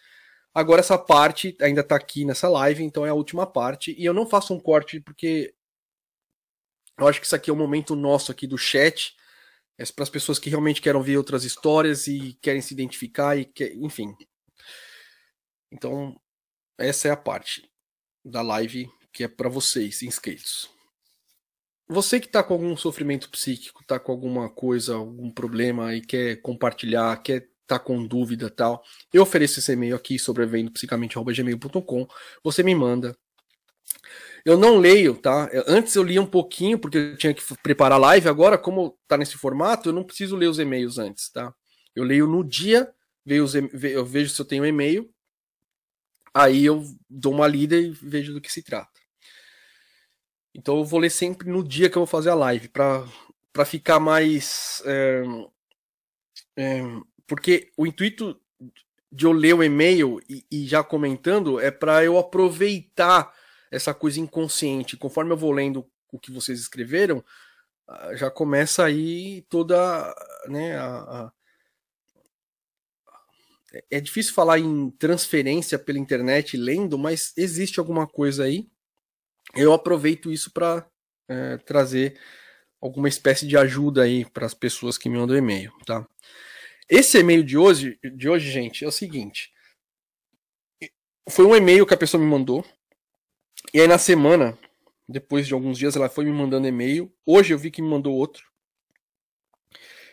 Agora 0.53 0.81
essa 0.81 0.97
parte 0.97 1.55
ainda 1.61 1.83
tá 1.83 1.95
aqui 1.95 2.25
nessa 2.25 2.49
live, 2.49 2.83
então 2.83 3.05
é 3.05 3.09
a 3.09 3.13
última 3.13 3.47
parte. 3.47 3.95
E 3.97 4.05
eu 4.05 4.13
não 4.13 4.25
faço 4.27 4.53
um 4.53 4.59
corte 4.59 4.99
porque 4.99 5.53
eu 6.99 7.07
acho 7.07 7.19
que 7.19 7.25
isso 7.25 7.35
aqui 7.35 7.49
é 7.49 7.53
o 7.53 7.55
momento 7.55 7.95
nosso 7.95 8.31
aqui 8.31 8.45
do 8.45 8.57
chat. 8.57 9.15
É 9.77 9.85
para 9.85 10.03
as 10.03 10.09
pessoas 10.09 10.37
que 10.37 10.49
realmente 10.49 10.81
querem 10.81 11.01
ver 11.01 11.17
outras 11.17 11.43
histórias 11.43 12.05
e 12.07 12.37
querem 12.41 12.61
se 12.61 12.73
identificar 12.73 13.37
e 13.37 13.45
quer, 13.45 13.73
enfim. 13.75 14.15
Então, 15.71 16.19
essa 16.77 17.07
é 17.07 17.11
a 17.11 17.17
parte 17.17 17.69
da 18.23 18.41
live 18.41 18.89
que 19.13 19.23
é 19.23 19.27
para 19.27 19.49
vocês 19.49 20.03
inscritos. 20.03 20.69
você 21.87 22.19
que 22.19 22.27
está 22.27 22.43
com 22.43 22.53
algum 22.53 22.75
sofrimento 22.77 23.29
psíquico, 23.29 23.81
está 23.81 23.99
com 23.99 24.11
alguma 24.11 24.49
coisa, 24.49 24.95
algum 24.95 25.29
problema 25.31 25.93
e 25.95 26.01
quer 26.01 26.37
compartilhar, 26.41 27.21
quer 27.21 27.50
tá 27.71 27.79
com 27.79 28.05
dúvida 28.05 28.49
tal, 28.49 28.83
eu 29.13 29.23
ofereço 29.23 29.59
esse 29.59 29.71
e-mail 29.71 29.95
aqui 29.95 30.19
sobrevivendo 30.19 30.71
psicamente@gmail.com. 30.71 32.07
Você 32.43 32.63
me 32.63 32.75
manda. 32.75 33.15
Eu 34.43 34.57
não 34.57 34.77
leio, 34.77 35.15
tá? 35.15 35.49
Antes 35.67 35.95
eu 35.95 36.03
lia 36.03 36.21
um 36.21 36.25
pouquinho 36.25 36.77
porque 36.79 36.97
eu 36.97 37.17
tinha 37.17 37.33
que 37.33 37.43
preparar 37.61 37.97
a 37.97 38.01
live. 38.01 38.27
Agora, 38.27 38.57
como 38.57 38.97
tá 39.07 39.17
nesse 39.17 39.37
formato, 39.37 39.89
eu 39.89 39.93
não 39.93 40.03
preciso 40.03 40.35
ler 40.35 40.47
os 40.47 40.59
e-mails 40.59 40.97
antes, 40.97 41.29
tá? 41.29 41.53
Eu 41.95 42.03
leio 42.03 42.27
no 42.27 42.43
dia, 42.43 42.91
eu 43.25 44.05
vejo 44.05 44.33
se 44.33 44.41
eu 44.41 44.45
tenho 44.45 44.65
e-mail, 44.65 45.09
aí 46.33 46.65
eu 46.65 46.83
dou 47.09 47.33
uma 47.33 47.47
lida 47.47 47.75
e 47.77 47.91
vejo 47.91 48.33
do 48.33 48.41
que 48.41 48.51
se 48.51 48.63
trata. 48.63 48.99
Então 50.53 50.77
eu 50.77 50.85
vou 50.85 50.99
ler 50.99 51.09
sempre 51.09 51.49
no 51.49 51.63
dia 51.63 51.89
que 51.89 51.97
eu 51.97 52.01
vou 52.01 52.07
fazer 52.07 52.31
a 52.31 52.35
live, 52.35 52.67
para 52.67 53.65
ficar 53.65 53.99
mais. 53.99 54.81
É, 54.85 55.23
é, 56.57 56.81
porque 57.31 57.71
o 57.77 57.87
intuito 57.87 58.37
de 59.09 59.25
eu 59.25 59.31
ler 59.31 59.55
o 59.55 59.63
e-mail 59.63 60.19
e, 60.27 60.45
e 60.51 60.67
já 60.67 60.83
comentando 60.83 61.61
é 61.61 61.71
para 61.71 62.03
eu 62.03 62.17
aproveitar 62.17 63.33
essa 63.71 63.93
coisa 63.93 64.19
inconsciente. 64.19 64.97
Conforme 64.97 65.31
eu 65.31 65.37
vou 65.37 65.53
lendo 65.53 65.89
o 66.11 66.19
que 66.19 66.29
vocês 66.29 66.59
escreveram, 66.59 67.23
ah, 67.87 68.13
já 68.17 68.29
começa 68.29 68.83
aí 68.83 69.43
toda 69.43 70.13
né, 70.49 70.75
a, 70.75 70.87
a... 70.87 71.31
é 73.89 74.01
difícil 74.01 74.33
falar 74.33 74.59
em 74.59 74.91
transferência 74.91 75.79
pela 75.79 75.99
internet 75.99 76.57
lendo, 76.57 76.97
mas 76.97 77.31
existe 77.37 77.79
alguma 77.79 78.05
coisa 78.05 78.43
aí 78.43 78.67
eu 79.55 79.71
aproveito 79.71 80.29
isso 80.33 80.51
para 80.51 80.85
é, 81.29 81.55
trazer 81.59 82.19
alguma 82.81 83.07
espécie 83.07 83.47
de 83.47 83.55
ajuda 83.55 84.03
aí 84.03 84.25
para 84.25 84.45
as 84.45 84.53
pessoas 84.53 84.97
que 84.97 85.07
me 85.07 85.17
mandam 85.17 85.37
e-mail, 85.37 85.71
tá? 85.85 86.05
Esse 86.91 87.19
e-mail 87.19 87.41
de 87.41 87.57
hoje, 87.57 87.97
de 88.03 88.27
hoje, 88.27 88.51
gente, 88.51 88.83
é 88.83 88.87
o 88.89 88.91
seguinte. 88.91 89.49
Foi 91.29 91.45
um 91.45 91.55
e-mail 91.55 91.85
que 91.85 91.93
a 91.93 91.97
pessoa 91.97 92.21
me 92.21 92.29
mandou. 92.29 92.65
E 93.73 93.79
aí 93.79 93.87
na 93.87 93.97
semana, 93.97 94.59
depois 95.07 95.47
de 95.47 95.53
alguns 95.53 95.77
dias, 95.77 95.95
ela 95.95 96.09
foi 96.09 96.25
me 96.25 96.33
mandando 96.33 96.67
e-mail. 96.67 97.09
Hoje 97.25 97.53
eu 97.53 97.57
vi 97.57 97.71
que 97.71 97.81
me 97.81 97.87
mandou 97.87 98.13
outro. 98.13 98.45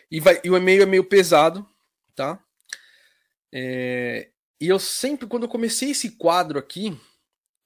E, 0.09 0.21
vai, 0.21 0.39
e 0.41 0.49
o 0.49 0.55
e-mail 0.55 0.83
é 0.83 0.85
meio 0.85 1.03
pesado, 1.03 1.67
tá? 2.15 2.41
É, 3.53 4.31
e 4.61 4.69
eu 4.69 4.79
sempre, 4.79 5.27
quando 5.27 5.43
eu 5.43 5.49
comecei 5.49 5.91
esse 5.91 6.11
quadro 6.11 6.57
aqui, 6.57 6.97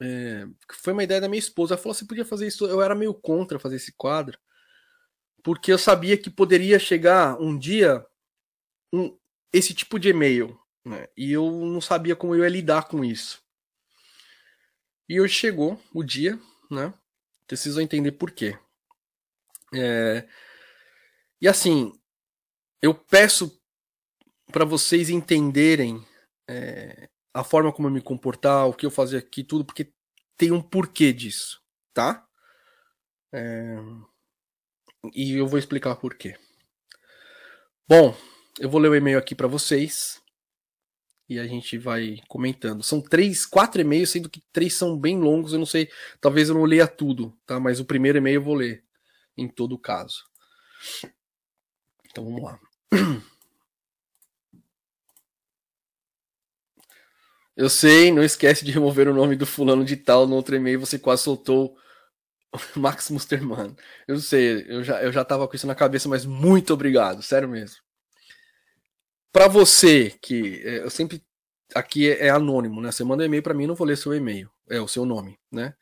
é, 0.01 0.47
foi 0.71 0.91
uma 0.91 1.03
ideia 1.03 1.21
da 1.21 1.29
minha 1.29 1.37
esposa. 1.37 1.75
Ela 1.75 1.81
falou: 1.83 1.93
você 1.93 2.05
podia 2.05 2.25
fazer 2.25 2.47
isso. 2.47 2.65
Eu 2.65 2.81
era 2.81 2.95
meio 2.95 3.13
contra 3.13 3.59
fazer 3.59 3.75
esse 3.75 3.93
quadro, 3.93 4.39
porque 5.43 5.71
eu 5.71 5.77
sabia 5.77 6.17
que 6.17 6.31
poderia 6.31 6.79
chegar 6.79 7.39
um 7.39 7.55
dia 7.55 8.03
um, 8.93 9.17
esse 9.51 9.73
tipo 9.73 9.99
de 9.99 10.09
e-mail, 10.09 10.57
né? 10.85 11.07
E 11.17 11.31
eu 11.31 11.49
não 11.49 11.81
sabia 11.81 12.15
como 12.15 12.35
eu 12.35 12.43
ia 12.43 12.49
lidar 12.49 12.87
com 12.87 13.03
isso. 13.03 13.43
E 15.09 15.19
hoje 15.19 15.33
chegou 15.33 15.81
o 15.93 16.03
dia, 16.03 16.39
né? 16.69 16.93
Preciso 17.47 17.81
entender 17.81 18.13
por 18.13 18.31
quê. 18.31 18.57
É, 19.73 20.27
e 21.41 21.47
assim, 21.47 21.91
eu 22.81 22.93
peço 22.93 23.59
para 24.51 24.63
vocês 24.63 25.09
entenderem 25.09 26.05
é, 26.47 27.09
a 27.33 27.43
forma 27.43 27.73
como 27.73 27.87
eu 27.87 27.91
me 27.91 28.01
comportar, 28.01 28.67
o 28.67 28.73
que 28.73 28.85
eu 28.85 28.91
fazer 28.91 29.17
aqui, 29.17 29.43
tudo, 29.43 29.65
porque 29.65 29.91
tem 30.37 30.51
um 30.51 30.61
porquê 30.61 31.11
disso, 31.11 31.61
tá? 31.93 32.27
É... 33.33 33.75
E 35.13 35.33
eu 35.33 35.47
vou 35.47 35.57
explicar 35.57 35.95
por 35.95 36.15
quê. 36.15 36.37
Bom, 37.87 38.15
eu 38.59 38.69
vou 38.69 38.79
ler 38.79 38.89
o 38.89 38.95
e-mail 38.95 39.17
aqui 39.17 39.35
para 39.35 39.47
vocês 39.47 40.21
e 41.27 41.39
a 41.39 41.47
gente 41.47 41.77
vai 41.77 42.19
comentando. 42.27 42.83
São 42.83 43.01
três, 43.01 43.45
quatro 43.45 43.81
e-mails, 43.81 44.11
sendo 44.11 44.29
que 44.29 44.43
três 44.51 44.73
são 44.73 44.97
bem 44.97 45.17
longos. 45.19 45.53
Eu 45.53 45.59
não 45.59 45.65
sei, 45.65 45.89
talvez 46.21 46.49
eu 46.49 46.55
não 46.55 46.63
leia 46.63 46.87
tudo, 46.87 47.35
tá? 47.45 47.59
Mas 47.59 47.79
o 47.79 47.85
primeiro 47.85 48.17
e-mail 48.17 48.35
eu 48.35 48.43
vou 48.43 48.55
ler, 48.55 48.83
em 49.37 49.47
todo 49.47 49.77
caso. 49.77 50.23
Então 52.09 52.23
vamos 52.25 52.43
lá. 52.43 52.59
Eu 57.55 57.69
sei, 57.69 58.11
não 58.11 58.23
esquece 58.23 58.65
de 58.65 58.71
remover 58.71 59.07
o 59.07 59.13
nome 59.13 59.35
do 59.35 59.45
fulano 59.45 59.85
de 59.85 59.95
tal 59.95 60.25
no 60.25 60.35
outro 60.35 60.55
e-mail, 60.55 60.79
você 60.79 60.97
quase 60.97 61.21
soltou 61.21 61.77
Max 62.75 63.11
Musterman. 63.11 63.75
Eu 64.07 64.19
sei, 64.19 64.65
eu 64.67 64.83
já, 64.83 65.03
eu 65.03 65.11
já 65.11 65.23
tava 65.23 65.47
com 65.47 65.55
isso 65.55 65.67
na 65.67 65.75
cabeça, 65.75 66.09
mas 66.09 66.25
muito 66.25 66.73
obrigado, 66.73 67.21
sério 67.21 67.47
mesmo. 67.47 67.77
Para 69.33 69.47
você 69.47 70.11
que 70.21 70.61
é, 70.63 70.83
eu 70.83 70.91
sempre 70.91 71.19
aqui 71.73 72.07
é, 72.07 72.27
é, 72.27 72.29
anônimo, 72.29 72.79
né? 72.79 72.91
Você 72.91 73.03
manda 73.03 73.25
e-mail 73.25 73.41
para 73.41 73.55
mim, 73.55 73.65
não 73.65 73.73
vou 73.73 73.87
ler 73.87 73.97
seu 73.97 74.13
e-mail, 74.13 74.47
é 74.69 74.79
o 74.79 74.87
seu 74.87 75.05
nome, 75.05 75.39
né? 75.51 75.73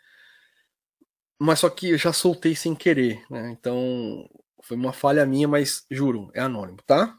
Mas 1.38 1.60
só 1.60 1.70
que 1.70 1.90
eu 1.90 1.98
já 1.98 2.14
soltei 2.14 2.56
sem 2.56 2.74
querer, 2.74 3.22
né? 3.30 3.52
Então 3.52 4.26
foi 4.64 4.78
uma 4.78 4.94
falha 4.94 5.26
minha, 5.26 5.50
mas 5.50 5.86
juro, 5.92 6.32
é 6.34 6.40
anônimo, 6.40 6.78
tá? 6.88 7.14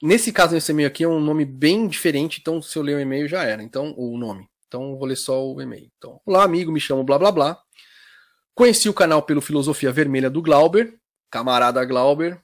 Nesse 0.00 0.32
caso, 0.32 0.54
nesse 0.54 0.70
e-mail 0.70 0.86
aqui 0.86 1.02
é 1.02 1.08
um 1.08 1.18
nome 1.18 1.44
bem 1.44 1.88
diferente, 1.88 2.38
então 2.40 2.62
se 2.62 2.78
eu 2.78 2.82
ler 2.82 2.96
o 2.96 3.00
e-mail 3.00 3.26
já 3.26 3.42
era. 3.42 3.62
Então, 3.62 3.94
o 3.96 4.16
nome. 4.16 4.48
Então, 4.68 4.90
eu 4.92 4.98
vou 4.98 5.06
ler 5.06 5.16
só 5.16 5.44
o 5.44 5.60
e-mail. 5.60 5.90
Então, 5.96 6.20
olá, 6.24 6.44
amigo, 6.44 6.70
me 6.70 6.78
chamo 6.78 7.02
blá 7.02 7.18
blá 7.18 7.32
blá. 7.32 7.58
Conheci 8.54 8.88
o 8.88 8.94
canal 8.94 9.22
pelo 9.22 9.40
Filosofia 9.40 9.90
Vermelha 9.90 10.30
do 10.30 10.42
Glauber, 10.42 10.98
camarada 11.30 11.84
Glauber, 11.84 12.40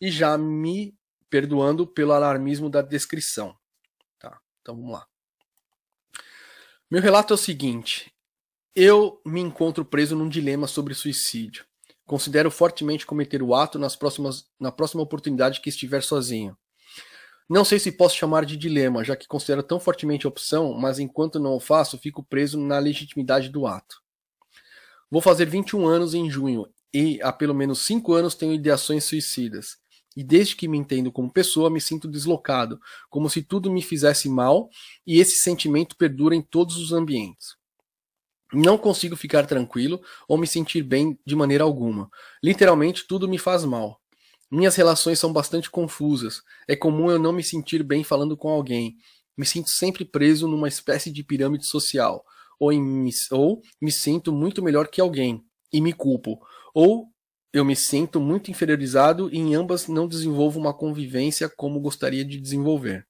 e 0.00 0.10
já 0.10 0.36
me 0.36 0.94
perdoando 1.30 1.86
pelo 1.86 2.12
alarmismo 2.12 2.70
da 2.70 2.82
descrição. 2.82 3.56
Tá, 4.18 4.40
então 4.60 4.76
vamos 4.76 4.92
lá. 4.92 5.06
Meu 6.90 7.02
relato 7.02 7.32
é 7.32 7.36
o 7.36 7.38
seguinte: 7.38 8.12
eu 8.74 9.20
me 9.24 9.40
encontro 9.40 9.84
preso 9.84 10.14
num 10.14 10.28
dilema 10.28 10.66
sobre 10.66 10.94
suicídio. 10.94 11.64
Considero 12.04 12.50
fortemente 12.50 13.04
cometer 13.04 13.42
o 13.42 13.54
ato 13.54 13.78
nas 13.78 13.96
próximas, 13.96 14.46
na 14.60 14.70
próxima 14.70 15.02
oportunidade 15.02 15.60
que 15.60 15.68
estiver 15.68 16.02
sozinho. 16.02 16.56
Não 17.48 17.64
sei 17.64 17.78
se 17.78 17.92
posso 17.92 18.16
chamar 18.16 18.44
de 18.44 18.56
dilema, 18.56 19.04
já 19.04 19.16
que 19.16 19.26
considero 19.26 19.62
tão 19.62 19.78
fortemente 19.78 20.26
a 20.26 20.28
opção, 20.28 20.74
mas 20.74 20.98
enquanto 20.98 21.38
não 21.38 21.54
o 21.54 21.60
faço, 21.60 21.98
fico 21.98 22.22
preso 22.22 22.58
na 22.58 22.78
legitimidade 22.78 23.48
do 23.48 23.66
ato. 23.66 24.02
Vou 25.10 25.22
fazer 25.22 25.46
21 25.46 25.86
anos 25.86 26.12
em 26.12 26.28
junho 26.28 26.66
e 26.92 27.20
há 27.22 27.32
pelo 27.32 27.54
menos 27.54 27.80
5 27.80 28.12
anos 28.12 28.34
tenho 28.34 28.52
ideações 28.52 29.04
suicidas. 29.04 29.78
E 30.16 30.24
desde 30.24 30.56
que 30.56 30.66
me 30.66 30.78
entendo 30.78 31.12
como 31.12 31.30
pessoa, 31.30 31.68
me 31.68 31.80
sinto 31.80 32.08
deslocado, 32.08 32.80
como 33.10 33.28
se 33.28 33.42
tudo 33.42 33.70
me 33.70 33.82
fizesse 33.82 34.28
mal, 34.28 34.70
e 35.06 35.20
esse 35.20 35.36
sentimento 35.36 35.94
perdura 35.96 36.34
em 36.34 36.40
todos 36.40 36.78
os 36.78 36.92
ambientes. 36.92 37.56
Não 38.52 38.78
consigo 38.78 39.16
ficar 39.16 39.44
tranquilo 39.46 40.00
ou 40.28 40.38
me 40.38 40.46
sentir 40.46 40.82
bem 40.82 41.18
de 41.26 41.34
maneira 41.34 41.64
alguma. 41.64 42.08
Literalmente 42.42 43.06
tudo 43.06 43.28
me 43.28 43.38
faz 43.38 43.64
mal. 43.64 44.00
Minhas 44.50 44.76
relações 44.76 45.18
são 45.18 45.32
bastante 45.32 45.70
confusas. 45.70 46.42
É 46.68 46.76
comum 46.76 47.10
eu 47.10 47.18
não 47.18 47.32
me 47.32 47.42
sentir 47.42 47.82
bem 47.82 48.04
falando 48.04 48.36
com 48.36 48.48
alguém. 48.48 48.96
Me 49.36 49.44
sinto 49.44 49.68
sempre 49.68 50.04
preso 50.04 50.46
numa 50.46 50.68
espécie 50.68 51.10
de 51.10 51.24
pirâmide 51.24 51.66
social. 51.66 52.24
Ou, 52.58 52.72
em, 52.72 53.10
ou 53.32 53.60
me 53.82 53.90
sinto 53.90 54.32
muito 54.32 54.62
melhor 54.62 54.86
que 54.86 55.00
alguém 55.00 55.44
e 55.72 55.80
me 55.80 55.92
culpo. 55.92 56.38
Ou 56.72 57.08
eu 57.56 57.64
me 57.64 57.74
sinto 57.74 58.20
muito 58.20 58.50
inferiorizado 58.50 59.30
e 59.32 59.38
em 59.38 59.54
ambas 59.54 59.88
não 59.88 60.06
desenvolvo 60.06 60.60
uma 60.60 60.74
convivência 60.74 61.48
como 61.48 61.80
gostaria 61.80 62.22
de 62.22 62.38
desenvolver. 62.38 63.06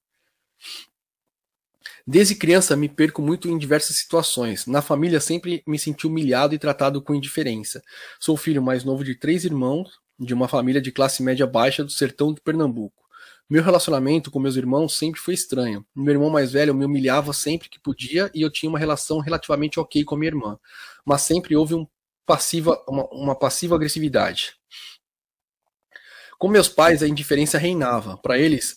Desde 2.05 2.33
criança 2.33 2.73
me 2.73 2.87
perco 2.87 3.21
muito 3.21 3.49
em 3.49 3.57
diversas 3.57 3.97
situações. 3.97 4.65
Na 4.65 4.81
família 4.81 5.19
sempre 5.19 5.61
me 5.67 5.77
senti 5.77 6.07
humilhado 6.07 6.55
e 6.55 6.57
tratado 6.57 7.01
com 7.01 7.13
indiferença. 7.13 7.83
Sou 8.17 8.37
filho 8.37 8.63
mais 8.63 8.85
novo 8.85 9.03
de 9.03 9.15
três 9.15 9.43
irmãos, 9.43 9.99
de 10.17 10.33
uma 10.33 10.47
família 10.47 10.81
de 10.81 10.93
classe 10.93 11.21
média 11.21 11.45
baixa 11.45 11.83
do 11.83 11.91
sertão 11.91 12.33
de 12.33 12.39
Pernambuco. 12.39 13.03
Meu 13.49 13.61
relacionamento 13.61 14.31
com 14.31 14.39
meus 14.39 14.55
irmãos 14.55 14.97
sempre 14.97 15.19
foi 15.19 15.33
estranho. 15.33 15.85
Meu 15.93 16.13
irmão 16.13 16.29
mais 16.29 16.53
velho 16.53 16.73
me 16.73 16.85
humilhava 16.85 17.33
sempre 17.33 17.67
que 17.67 17.81
podia 17.81 18.31
e 18.33 18.41
eu 18.41 18.49
tinha 18.49 18.69
uma 18.69 18.79
relação 18.79 19.19
relativamente 19.19 19.77
ok 19.77 20.05
com 20.05 20.15
minha 20.15 20.29
irmã, 20.29 20.57
mas 21.05 21.23
sempre 21.23 21.53
houve 21.53 21.75
um 21.75 21.85
passiva, 22.27 22.83
uma, 22.87 23.05
uma 23.05 23.35
passiva 23.35 23.75
agressividade. 23.75 24.53
Com 26.37 26.49
meus 26.49 26.69
pais, 26.69 27.01
a 27.01 27.07
indiferença 27.07 27.57
reinava. 27.57 28.17
Para 28.17 28.37
eles, 28.37 28.75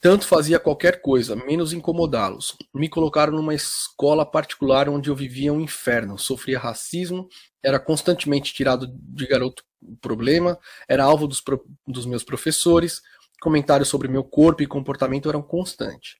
tanto 0.00 0.26
fazia 0.26 0.60
qualquer 0.60 1.00
coisa, 1.00 1.34
menos 1.34 1.72
incomodá-los. 1.72 2.56
Me 2.72 2.88
colocaram 2.88 3.32
numa 3.32 3.54
escola 3.54 4.24
particular 4.24 4.88
onde 4.88 5.10
eu 5.10 5.16
vivia 5.16 5.52
um 5.52 5.60
inferno, 5.60 6.16
sofria 6.18 6.58
racismo, 6.58 7.28
era 7.62 7.80
constantemente 7.80 8.54
tirado 8.54 8.86
de 8.92 9.26
garoto 9.26 9.64
problema, 10.00 10.58
era 10.86 11.02
alvo 11.02 11.26
dos, 11.26 11.42
dos 11.86 12.06
meus 12.06 12.22
professores, 12.22 13.02
comentários 13.40 13.88
sobre 13.88 14.08
meu 14.08 14.22
corpo 14.22 14.62
e 14.62 14.66
comportamento 14.66 15.28
eram 15.28 15.42
constantes. 15.42 16.16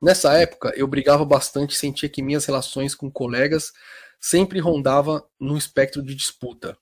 Nessa 0.00 0.32
época, 0.34 0.72
eu 0.76 0.86
brigava 0.86 1.24
bastante 1.24 1.74
e 1.74 1.78
sentia 1.78 2.08
que 2.08 2.22
minhas 2.22 2.46
relações 2.46 2.94
com 2.94 3.10
colegas 3.10 3.72
sempre 4.20 4.60
rondava 4.60 5.24
no 5.40 5.56
espectro 5.56 6.02
de 6.02 6.14
disputa. 6.14 6.76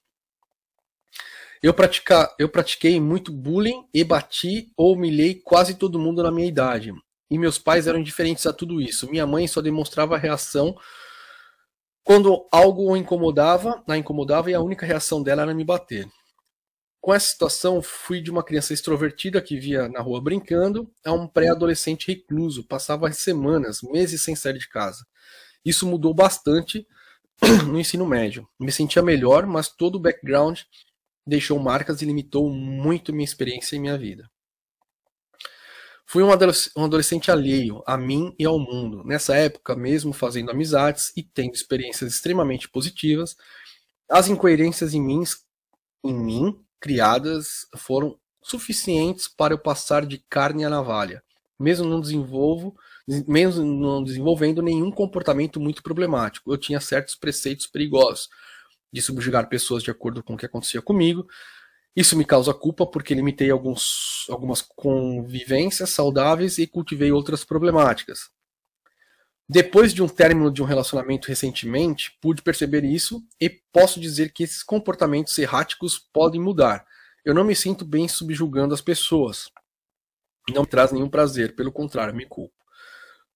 Eu, 1.62 1.72
pratica, 1.72 2.34
eu 2.38 2.48
pratiquei 2.48 3.00
muito 3.00 3.32
bullying 3.32 3.88
e 3.92 4.04
bati 4.04 4.72
ou 4.76 4.94
humilhei 4.94 5.34
quase 5.34 5.74
todo 5.74 5.98
mundo 5.98 6.22
na 6.22 6.30
minha 6.30 6.46
idade. 6.46 6.92
E 7.30 7.38
meus 7.38 7.58
pais 7.58 7.86
eram 7.86 7.98
indiferentes 7.98 8.46
a 8.46 8.52
tudo 8.52 8.80
isso. 8.80 9.10
Minha 9.10 9.26
mãe 9.26 9.46
só 9.46 9.60
demonstrava 9.60 10.16
reação 10.16 10.76
quando 12.04 12.48
algo 12.50 12.90
o 12.90 12.96
incomodava, 12.96 13.82
a 13.86 13.96
incomodava 13.98 14.50
e 14.50 14.54
a 14.54 14.62
única 14.62 14.86
reação 14.86 15.22
dela 15.22 15.42
era 15.42 15.54
me 15.54 15.62
bater. 15.62 16.08
Com 17.00 17.12
essa 17.12 17.26
situação, 17.26 17.82
fui 17.82 18.20
de 18.20 18.30
uma 18.30 18.42
criança 18.42 18.72
extrovertida 18.72 19.42
que 19.42 19.58
via 19.58 19.88
na 19.88 20.00
rua 20.00 20.20
brincando 20.20 20.90
a 21.04 21.12
um 21.12 21.28
pré-adolescente 21.28 22.08
recluso, 22.08 22.64
passava 22.64 23.12
semanas, 23.12 23.82
meses 23.82 24.22
sem 24.22 24.34
sair 24.34 24.58
de 24.58 24.68
casa. 24.68 25.06
Isso 25.64 25.86
mudou 25.86 26.14
bastante 26.14 26.86
no 27.66 27.78
ensino 27.78 28.06
médio. 28.06 28.48
Me 28.58 28.72
sentia 28.72 29.02
melhor, 29.02 29.46
mas 29.46 29.68
todo 29.68 29.96
o 29.96 30.00
background 30.00 30.60
deixou 31.26 31.58
marcas 31.58 32.00
e 32.02 32.06
limitou 32.06 32.50
muito 32.50 33.12
minha 33.12 33.24
experiência 33.24 33.76
e 33.76 33.80
minha 33.80 33.98
vida. 33.98 34.30
Fui 36.06 36.22
um 36.22 36.32
adolescente 36.32 37.30
alheio 37.30 37.82
a 37.86 37.94
mim 37.94 38.34
e 38.38 38.46
ao 38.46 38.58
mundo. 38.58 39.04
Nessa 39.04 39.36
época, 39.36 39.76
mesmo 39.76 40.14
fazendo 40.14 40.50
amizades 40.50 41.12
e 41.14 41.22
tendo 41.22 41.52
experiências 41.52 42.14
extremamente 42.14 42.66
positivas, 42.66 43.36
as 44.10 44.26
incoerências 44.26 44.94
em 44.94 45.02
mim, 45.02 45.22
em 46.02 46.14
mim 46.14 46.64
criadas 46.80 47.66
foram 47.76 48.18
suficientes 48.42 49.28
para 49.28 49.52
eu 49.52 49.58
passar 49.58 50.06
de 50.06 50.24
carne 50.30 50.64
à 50.64 50.70
navalha, 50.70 51.22
mesmo 51.58 51.86
não 51.86 52.00
desenvolvo, 52.00 52.74
mesmo 53.26 53.64
não 53.64 54.04
desenvolvendo 54.04 54.62
nenhum 54.62 54.90
comportamento 54.90 55.58
muito 55.58 55.82
problemático. 55.82 56.52
Eu 56.52 56.58
tinha 56.58 56.80
certos 56.80 57.14
preceitos 57.14 57.66
perigosos 57.66 58.28
de 58.92 59.00
subjugar 59.00 59.48
pessoas 59.48 59.82
de 59.82 59.90
acordo 59.90 60.22
com 60.22 60.34
o 60.34 60.36
que 60.36 60.46
acontecia 60.46 60.82
comigo. 60.82 61.26
Isso 61.96 62.16
me 62.16 62.24
causa 62.24 62.52
culpa 62.52 62.86
porque 62.86 63.14
limitei 63.14 63.50
alguns, 63.50 64.26
algumas 64.28 64.60
convivências 64.60 65.90
saudáveis 65.90 66.58
e 66.58 66.66
cultivei 66.66 67.10
outras 67.10 67.44
problemáticas. 67.44 68.30
Depois 69.48 69.94
de 69.94 70.02
um 70.02 70.08
término 70.08 70.52
de 70.52 70.62
um 70.62 70.66
relacionamento 70.66 71.26
recentemente, 71.26 72.12
pude 72.20 72.42
perceber 72.42 72.84
isso 72.84 73.24
e 73.40 73.48
posso 73.48 73.98
dizer 73.98 74.30
que 74.30 74.42
esses 74.42 74.62
comportamentos 74.62 75.36
erráticos 75.38 75.98
podem 75.98 76.40
mudar. 76.40 76.84
Eu 77.24 77.32
não 77.32 77.44
me 77.44 77.56
sinto 77.56 77.84
bem 77.84 78.06
subjugando 78.06 78.74
as 78.74 78.82
pessoas. 78.82 79.50
Não 80.50 80.62
me 80.62 80.68
traz 80.68 80.92
nenhum 80.92 81.08
prazer, 81.08 81.56
pelo 81.56 81.72
contrário, 81.72 82.14
me 82.14 82.26
culpo. 82.26 82.57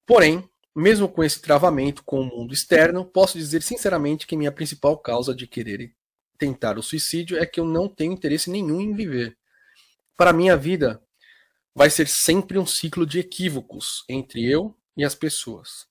Porém, 0.06 0.48
mesmo 0.74 1.08
com 1.08 1.22
esse 1.22 1.40
travamento 1.40 2.02
com 2.04 2.20
o 2.20 2.24
mundo 2.24 2.54
externo, 2.54 3.04
posso 3.04 3.38
dizer 3.38 3.62
sinceramente 3.62 4.26
que 4.26 4.36
minha 4.36 4.52
principal 4.52 4.96
causa 4.98 5.34
de 5.34 5.46
querer 5.46 5.94
tentar 6.38 6.78
o 6.78 6.82
suicídio 6.82 7.38
é 7.38 7.46
que 7.46 7.60
eu 7.60 7.64
não 7.64 7.88
tenho 7.88 8.12
interesse 8.12 8.50
nenhum 8.50 8.80
em 8.80 8.92
viver. 8.92 9.36
Para 10.16 10.32
mim, 10.32 10.48
a 10.48 10.56
vida 10.56 11.00
vai 11.74 11.88
ser 11.88 12.08
sempre 12.08 12.58
um 12.58 12.66
ciclo 12.66 13.06
de 13.06 13.20
equívocos 13.20 14.04
entre 14.08 14.44
eu 14.44 14.76
e 14.96 15.04
as 15.04 15.14
pessoas. 15.14 15.86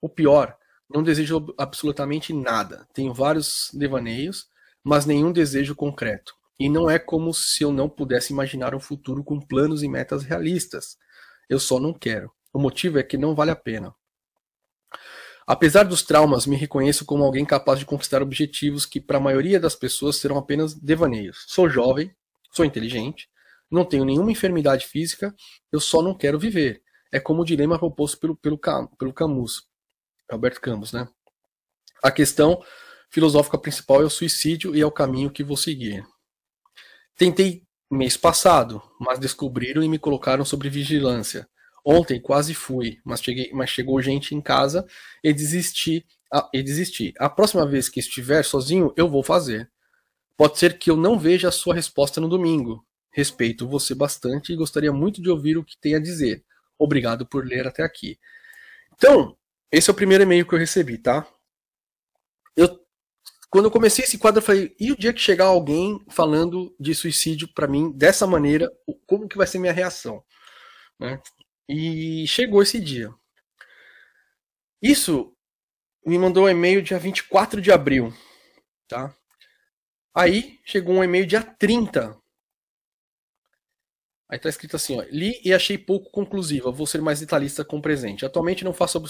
O 0.00 0.08
pior, 0.08 0.56
não 0.88 1.02
desejo 1.02 1.52
absolutamente 1.58 2.32
nada. 2.32 2.86
Tenho 2.92 3.12
vários 3.12 3.70
devaneios, 3.72 4.48
mas 4.84 5.06
nenhum 5.06 5.32
desejo 5.32 5.74
concreto. 5.74 6.34
E 6.58 6.68
não 6.68 6.88
é 6.88 6.98
como 6.98 7.34
se 7.34 7.64
eu 7.64 7.72
não 7.72 7.88
pudesse 7.88 8.32
imaginar 8.32 8.74
um 8.74 8.80
futuro 8.80 9.24
com 9.24 9.40
planos 9.40 9.82
e 9.82 9.88
metas 9.88 10.22
realistas. 10.22 10.96
Eu 11.48 11.58
só 11.58 11.80
não 11.80 11.92
quero. 11.92 12.30
O 12.56 12.58
motivo 12.58 12.98
é 12.98 13.02
que 13.02 13.18
não 13.18 13.34
vale 13.34 13.50
a 13.50 13.54
pena. 13.54 13.94
Apesar 15.46 15.82
dos 15.82 16.00
traumas, 16.00 16.46
me 16.46 16.56
reconheço 16.56 17.04
como 17.04 17.22
alguém 17.22 17.44
capaz 17.44 17.78
de 17.78 17.84
conquistar 17.84 18.22
objetivos 18.22 18.86
que, 18.86 18.98
para 18.98 19.18
a 19.18 19.20
maioria 19.20 19.60
das 19.60 19.76
pessoas, 19.76 20.16
serão 20.16 20.38
apenas 20.38 20.72
devaneios. 20.72 21.44
Sou 21.48 21.68
jovem, 21.68 22.16
sou 22.50 22.64
inteligente, 22.64 23.28
não 23.70 23.84
tenho 23.84 24.06
nenhuma 24.06 24.32
enfermidade 24.32 24.86
física, 24.86 25.34
eu 25.70 25.78
só 25.78 26.00
não 26.00 26.16
quero 26.16 26.38
viver. 26.38 26.82
É 27.12 27.20
como 27.20 27.42
o 27.42 27.44
dilema 27.44 27.78
proposto 27.78 28.18
pelo, 28.18 28.34
pelo, 28.34 28.58
pelo 28.96 29.12
Camus. 29.12 29.68
Alberto 30.26 30.58
Campos, 30.58 30.94
né? 30.94 31.06
A 32.02 32.10
questão 32.10 32.64
filosófica 33.10 33.58
principal 33.58 34.00
é 34.00 34.06
o 34.06 34.10
suicídio 34.10 34.74
e 34.74 34.80
é 34.80 34.86
o 34.86 34.90
caminho 34.90 35.30
que 35.30 35.44
vou 35.44 35.58
seguir. 35.58 36.06
Tentei 37.18 37.66
mês 37.90 38.16
passado, 38.16 38.80
mas 38.98 39.18
descobriram 39.18 39.82
e 39.82 39.88
me 39.90 39.98
colocaram 39.98 40.42
sobre 40.42 40.70
vigilância. 40.70 41.46
Ontem 41.88 42.20
quase 42.20 42.52
fui, 42.52 42.98
mas, 43.04 43.22
cheguei, 43.22 43.48
mas 43.52 43.70
chegou 43.70 44.02
gente 44.02 44.34
em 44.34 44.40
casa 44.40 44.84
e 45.22 45.32
desisti, 45.32 46.04
a, 46.32 46.50
e 46.52 46.60
desisti. 46.60 47.14
A 47.16 47.30
próxima 47.30 47.64
vez 47.64 47.88
que 47.88 48.00
estiver 48.00 48.44
sozinho, 48.44 48.92
eu 48.96 49.08
vou 49.08 49.22
fazer. 49.22 49.70
Pode 50.36 50.58
ser 50.58 50.78
que 50.78 50.90
eu 50.90 50.96
não 50.96 51.16
veja 51.16 51.48
a 51.48 51.52
sua 51.52 51.76
resposta 51.76 52.20
no 52.20 52.28
domingo. 52.28 52.84
Respeito 53.12 53.68
você 53.68 53.94
bastante 53.94 54.52
e 54.52 54.56
gostaria 54.56 54.92
muito 54.92 55.22
de 55.22 55.30
ouvir 55.30 55.56
o 55.56 55.64
que 55.64 55.78
tem 55.78 55.94
a 55.94 56.00
dizer. 56.00 56.44
Obrigado 56.76 57.24
por 57.24 57.46
ler 57.46 57.68
até 57.68 57.84
aqui. 57.84 58.18
Então, 58.96 59.36
esse 59.70 59.88
é 59.88 59.92
o 59.92 59.96
primeiro 59.96 60.24
e-mail 60.24 60.44
que 60.44 60.56
eu 60.56 60.58
recebi, 60.58 60.98
tá? 60.98 61.24
Eu, 62.56 62.80
quando 63.48 63.66
eu 63.66 63.70
comecei 63.70 64.04
esse 64.04 64.18
quadro, 64.18 64.40
eu 64.40 64.44
falei, 64.44 64.74
e 64.80 64.90
o 64.90 64.98
dia 64.98 65.12
que 65.12 65.20
chegar 65.20 65.44
alguém 65.44 66.04
falando 66.08 66.74
de 66.80 66.92
suicídio 66.96 67.46
para 67.54 67.68
mim 67.68 67.92
dessa 67.92 68.26
maneira, 68.26 68.68
como 69.06 69.28
que 69.28 69.36
vai 69.36 69.46
ser 69.46 69.60
minha 69.60 69.72
reação? 69.72 70.20
Né? 70.98 71.20
E 71.68 72.26
chegou 72.26 72.62
esse 72.62 72.80
dia. 72.80 73.12
Isso 74.80 75.34
me 76.04 76.18
mandou 76.18 76.44
um 76.44 76.48
e-mail 76.48 76.82
dia 76.82 76.98
24 76.98 77.60
de 77.60 77.72
abril, 77.72 78.12
tá? 78.86 79.14
Aí 80.14 80.60
chegou 80.64 80.96
um 80.96 81.04
e-mail 81.04 81.26
dia 81.26 81.42
30 81.42 82.16
Aí 84.28 84.40
tá 84.40 84.48
escrito 84.48 84.74
assim, 84.74 84.98
ó, 84.98 85.04
li 85.08 85.40
e 85.44 85.54
achei 85.54 85.78
pouco 85.78 86.10
conclusiva, 86.10 86.72
vou 86.72 86.86
ser 86.86 87.00
mais 87.00 87.20
detalhista 87.20 87.64
com 87.64 87.78
o 87.78 87.82
presente. 87.82 88.26
Atualmente 88.26 88.64
não 88.64 88.72
faço 88.72 89.00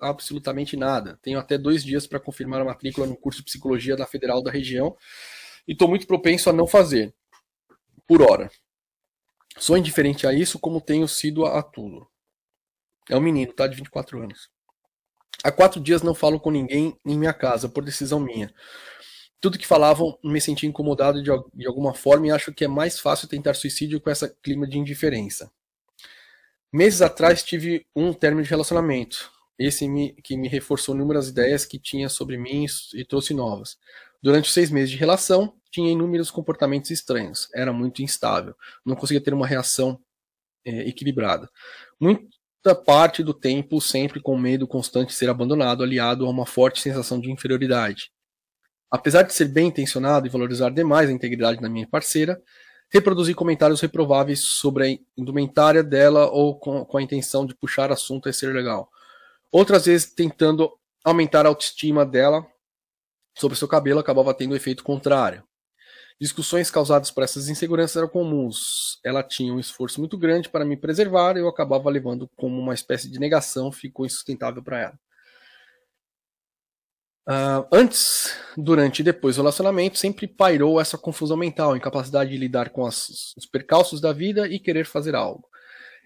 absolutamente 0.00 0.74
nada. 0.74 1.18
Tenho 1.20 1.38
até 1.38 1.58
dois 1.58 1.84
dias 1.84 2.06
para 2.06 2.18
confirmar 2.18 2.62
a 2.62 2.64
matrícula 2.64 3.06
no 3.06 3.14
curso 3.14 3.40
de 3.40 3.44
psicologia 3.44 3.94
da 3.94 4.06
Federal 4.06 4.42
da 4.42 4.50
região 4.50 4.96
e 5.68 5.72
estou 5.72 5.86
muito 5.86 6.06
propenso 6.06 6.48
a 6.48 6.52
não 6.52 6.66
fazer, 6.66 7.14
por 8.06 8.22
hora. 8.22 8.50
Sou 9.58 9.76
indiferente 9.76 10.26
a 10.26 10.32
isso, 10.32 10.58
como 10.58 10.80
tenho 10.80 11.06
sido 11.06 11.44
a, 11.44 11.62
tudo. 11.62 12.06
É 13.08 13.16
um 13.16 13.20
menino, 13.20 13.52
tá? 13.52 13.66
De 13.66 13.76
24 13.76 14.22
anos. 14.22 14.48
Há 15.44 15.50
quatro 15.50 15.80
dias 15.80 16.02
não 16.02 16.14
falo 16.14 16.38
com 16.38 16.50
ninguém 16.50 16.96
em 17.04 17.18
minha 17.18 17.32
casa, 17.32 17.68
por 17.68 17.84
decisão 17.84 18.20
minha 18.20 18.52
tudo 19.42 19.58
que 19.58 19.66
falavam 19.66 20.16
me 20.22 20.40
senti 20.40 20.68
incomodado 20.68 21.20
de, 21.20 21.28
de 21.52 21.66
alguma 21.66 21.92
forma 21.92 22.28
e 22.28 22.30
acho 22.30 22.54
que 22.54 22.64
é 22.64 22.68
mais 22.68 23.00
fácil 23.00 23.26
tentar 23.26 23.54
suicídio 23.54 24.00
com 24.00 24.08
esse 24.08 24.32
clima 24.40 24.68
de 24.68 24.78
indiferença. 24.78 25.50
Meses 26.72 27.02
atrás 27.02 27.42
tive 27.42 27.84
um 27.94 28.12
término 28.12 28.44
de 28.44 28.48
relacionamento, 28.48 29.32
esse 29.58 29.88
me, 29.88 30.12
que 30.22 30.36
me 30.36 30.46
reforçou 30.46 30.94
inúmeras 30.94 31.28
ideias 31.28 31.66
que 31.66 31.76
tinha 31.76 32.08
sobre 32.08 32.38
mim 32.38 32.66
e 32.94 33.04
trouxe 33.04 33.34
novas. 33.34 33.76
Durante 34.22 34.44
os 34.44 34.54
seis 34.54 34.70
meses 34.70 34.90
de 34.90 34.96
relação, 34.96 35.52
tinha 35.72 35.90
inúmeros 35.90 36.30
comportamentos 36.30 36.90
estranhos, 36.90 37.48
era 37.54 37.72
muito 37.72 38.02
instável, 38.02 38.54
não 38.84 38.94
conseguia 38.94 39.22
ter 39.22 39.32
uma 39.32 39.46
reação 39.46 39.98
é, 40.64 40.88
equilibrada. 40.88 41.50
Muita 41.98 42.74
parte 42.86 43.22
do 43.22 43.34
tempo 43.34 43.80
sempre 43.80 44.20
com 44.20 44.38
medo 44.38 44.68
constante 44.68 45.08
de 45.08 45.14
ser 45.14 45.30
abandonado, 45.30 45.82
aliado 45.82 46.26
a 46.26 46.30
uma 46.30 46.46
forte 46.46 46.80
sensação 46.80 47.18
de 47.18 47.30
inferioridade. 47.30 48.12
Apesar 48.90 49.22
de 49.22 49.32
ser 49.32 49.46
bem 49.46 49.68
intencionado 49.68 50.26
e 50.26 50.30
valorizar 50.30 50.70
demais 50.70 51.08
a 51.08 51.12
integridade 51.12 51.60
da 51.60 51.68
minha 51.68 51.88
parceira, 51.88 52.40
reproduzi 52.90 53.34
comentários 53.34 53.80
reprováveis 53.80 54.40
sobre 54.40 54.86
a 54.86 54.98
indumentária 55.16 55.82
dela 55.82 56.30
ou 56.30 56.58
com, 56.58 56.84
com 56.84 56.98
a 56.98 57.02
intenção 57.02 57.46
de 57.46 57.54
puxar 57.54 57.90
assunto 57.90 58.28
a 58.28 58.32
ser 58.32 58.54
legal. 58.54 58.90
Outras 59.50 59.86
vezes 59.86 60.12
tentando 60.12 60.70
aumentar 61.02 61.46
a 61.46 61.48
autoestima 61.48 62.04
dela 62.04 62.46
sobre 63.34 63.56
seu 63.56 63.66
cabelo 63.66 63.98
acabava 63.98 64.34
tendo 64.34 64.52
o 64.52 64.56
efeito 64.56 64.84
contrário. 64.84 65.42
Discussões 66.22 66.70
causadas 66.70 67.10
por 67.10 67.24
essas 67.24 67.48
inseguranças 67.48 67.96
eram 67.96 68.06
comuns. 68.06 69.00
Ela 69.04 69.24
tinha 69.24 69.52
um 69.52 69.58
esforço 69.58 69.98
muito 69.98 70.16
grande 70.16 70.48
para 70.48 70.64
me 70.64 70.76
preservar 70.76 71.36
e 71.36 71.40
eu 71.40 71.48
acabava 71.48 71.90
levando 71.90 72.30
como 72.36 72.60
uma 72.60 72.74
espécie 72.74 73.10
de 73.10 73.18
negação, 73.18 73.72
ficou 73.72 74.06
insustentável 74.06 74.62
para 74.62 74.82
ela. 74.82 75.00
Uh, 77.28 77.66
antes, 77.72 78.36
durante 78.56 79.00
e 79.00 79.02
depois 79.02 79.34
do 79.34 79.42
relacionamento, 79.42 79.98
sempre 79.98 80.28
pairou 80.28 80.80
essa 80.80 80.96
confusão 80.96 81.36
mental, 81.36 81.76
incapacidade 81.76 82.30
de 82.30 82.36
lidar 82.36 82.70
com 82.70 82.86
as, 82.86 83.34
os 83.36 83.44
percalços 83.44 84.00
da 84.00 84.12
vida 84.12 84.46
e 84.46 84.60
querer 84.60 84.86
fazer 84.86 85.16
algo. 85.16 85.48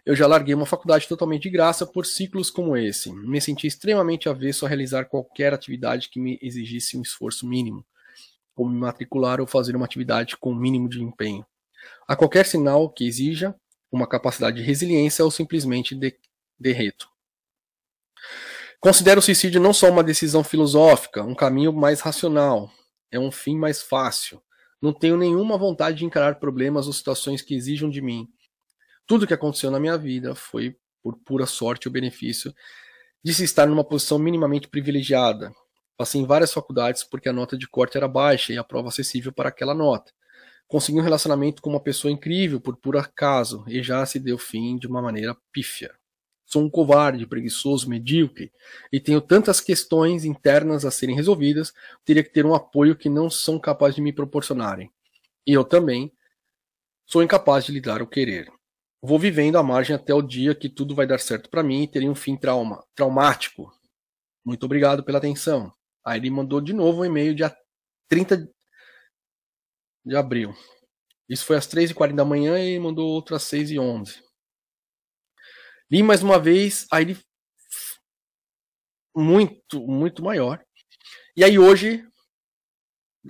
Eu 0.06 0.16
já 0.16 0.26
larguei 0.26 0.54
uma 0.54 0.64
faculdade 0.64 1.06
totalmente 1.06 1.42
de 1.42 1.50
graça 1.50 1.84
por 1.84 2.06
ciclos 2.06 2.50
como 2.50 2.74
esse. 2.74 3.12
Me 3.12 3.38
senti 3.38 3.66
extremamente 3.66 4.30
avesso 4.30 4.64
a 4.64 4.68
realizar 4.70 5.04
qualquer 5.04 5.52
atividade 5.52 6.08
que 6.08 6.18
me 6.18 6.38
exigisse 6.40 6.96
um 6.96 7.02
esforço 7.02 7.46
mínimo, 7.46 7.84
como 8.56 8.70
me 8.70 8.80
matricular 8.80 9.40
ou 9.40 9.46
fazer 9.46 9.76
uma 9.76 9.84
atividade 9.84 10.36
com 10.36 10.54
mínimo 10.54 10.88
de 10.88 11.02
empenho. 11.02 11.46
A 12.08 12.16
qualquer 12.16 12.46
sinal 12.46 12.90
que 12.90 13.06
exija 13.06 13.54
uma 13.92 14.08
capacidade 14.08 14.56
de 14.56 14.62
resiliência 14.62 15.24
ou 15.24 15.30
simplesmente 15.30 15.94
de, 15.94 16.18
derreto. 16.58 17.08
Considero 18.80 19.20
o 19.20 19.22
suicídio 19.22 19.60
não 19.60 19.72
só 19.72 19.90
uma 19.90 20.02
decisão 20.02 20.42
filosófica, 20.42 21.22
um 21.22 21.34
caminho 21.34 21.72
mais 21.72 22.00
racional, 22.00 22.70
é 23.10 23.20
um 23.20 23.30
fim 23.30 23.56
mais 23.56 23.82
fácil. 23.82 24.42
Não 24.80 24.92
tenho 24.92 25.16
nenhuma 25.16 25.58
vontade 25.58 25.98
de 25.98 26.04
encarar 26.04 26.38
problemas 26.38 26.86
ou 26.86 26.92
situações 26.92 27.42
que 27.42 27.54
exijam 27.54 27.90
de 27.90 28.00
mim. 28.00 28.26
Tudo 29.06 29.26
que 29.26 29.34
aconteceu 29.34 29.70
na 29.70 29.78
minha 29.78 29.96
vida 29.96 30.34
foi 30.34 30.76
por 31.02 31.16
pura 31.18 31.46
sorte 31.46 31.88
ou 31.88 31.92
benefício 31.92 32.54
de 33.22 33.34
se 33.34 33.44
estar 33.44 33.66
numa 33.66 33.84
posição 33.84 34.18
minimamente 34.18 34.68
privilegiada. 34.68 35.52
Passei 35.96 36.20
em 36.20 36.26
várias 36.26 36.52
faculdades 36.52 37.02
porque 37.02 37.28
a 37.28 37.32
nota 37.32 37.56
de 37.56 37.66
corte 37.66 37.96
era 37.96 38.06
baixa 38.06 38.52
e 38.52 38.58
a 38.58 38.64
prova 38.64 38.88
acessível 38.88 39.32
para 39.32 39.48
aquela 39.48 39.74
nota. 39.74 40.12
Consegui 40.68 40.98
um 40.98 41.02
relacionamento 41.02 41.62
com 41.62 41.70
uma 41.70 41.80
pessoa 41.80 42.10
incrível 42.10 42.60
por 42.60 42.76
puro 42.76 42.98
acaso 42.98 43.64
e 43.68 43.82
já 43.82 44.04
se 44.04 44.18
deu 44.18 44.36
fim 44.36 44.76
de 44.76 44.86
uma 44.86 45.00
maneira 45.00 45.36
pífia. 45.52 45.94
Sou 46.44 46.62
um 46.62 46.70
covarde, 46.70 47.26
preguiçoso, 47.26 47.88
medíocre 47.88 48.52
e 48.92 49.00
tenho 49.00 49.20
tantas 49.20 49.60
questões 49.60 50.24
internas 50.24 50.84
a 50.84 50.90
serem 50.90 51.16
resolvidas, 51.16 51.72
teria 52.04 52.22
que 52.22 52.30
ter 52.30 52.44
um 52.44 52.54
apoio 52.54 52.96
que 52.96 53.08
não 53.08 53.30
são 53.30 53.58
capazes 53.58 53.96
de 53.96 54.02
me 54.02 54.12
proporcionarem. 54.12 54.90
E 55.46 55.52
eu 55.52 55.64
também 55.64 56.12
sou 57.04 57.22
incapaz 57.22 57.64
de 57.64 57.72
lhe 57.72 57.80
dar 57.80 58.02
o 58.02 58.06
querer. 58.06 58.52
Vou 59.00 59.18
vivendo 59.18 59.56
à 59.56 59.62
margem 59.62 59.94
até 59.94 60.12
o 60.12 60.22
dia 60.22 60.54
que 60.54 60.68
tudo 60.68 60.94
vai 60.94 61.06
dar 61.06 61.18
certo 61.18 61.48
para 61.48 61.62
mim 61.62 61.82
e 61.82 61.88
teria 61.88 62.10
um 62.10 62.14
fim 62.14 62.36
trauma, 62.36 62.84
traumático. 62.94 63.72
Muito 64.44 64.64
obrigado 64.64 65.04
pela 65.04 65.18
atenção. 65.18 65.72
Aí 66.06 66.20
ele 66.20 66.30
mandou 66.30 66.60
de 66.60 66.72
novo 66.72 67.00
um 67.00 67.04
e-mail 67.04 67.34
dia 67.34 67.52
30 68.08 68.48
de 70.04 70.16
abril. 70.16 70.54
Isso 71.28 71.44
foi 71.44 71.56
às 71.56 71.66
3h40 71.66 72.14
da 72.14 72.24
manhã 72.24 72.56
e 72.62 72.78
mandou 72.78 73.08
outro 73.08 73.34
às 73.34 73.42
6h11. 73.42 74.22
Li 75.90 76.04
mais 76.04 76.22
uma 76.22 76.38
vez, 76.38 76.86
aí 76.92 77.02
ele. 77.02 77.18
Muito, 79.16 79.80
muito 79.80 80.22
maior. 80.22 80.64
E 81.36 81.42
aí 81.42 81.58
hoje, 81.58 82.06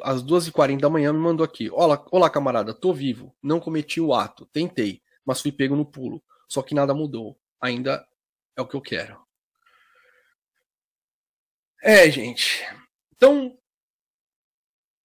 às 0.03 0.23
2h40 0.23 0.78
da 0.78 0.90
manhã, 0.90 1.15
me 1.15 1.19
mandou 1.19 1.44
aqui: 1.44 1.70
Olá, 1.70 2.05
olá, 2.12 2.28
camarada, 2.28 2.74
tô 2.74 2.93
vivo. 2.93 3.35
Não 3.43 3.59
cometi 3.59 4.03
o 4.03 4.12
ato. 4.12 4.44
Tentei, 4.53 5.01
mas 5.24 5.40
fui 5.40 5.51
pego 5.51 5.74
no 5.74 5.90
pulo. 5.90 6.23
Só 6.47 6.62
que 6.62 6.74
nada 6.74 6.93
mudou. 6.93 7.39
Ainda 7.59 8.07
é 8.55 8.61
o 8.61 8.69
que 8.69 8.77
eu 8.77 8.82
quero. 8.82 9.26
É, 11.87 12.11
gente. 12.11 12.67
Então, 13.15 13.57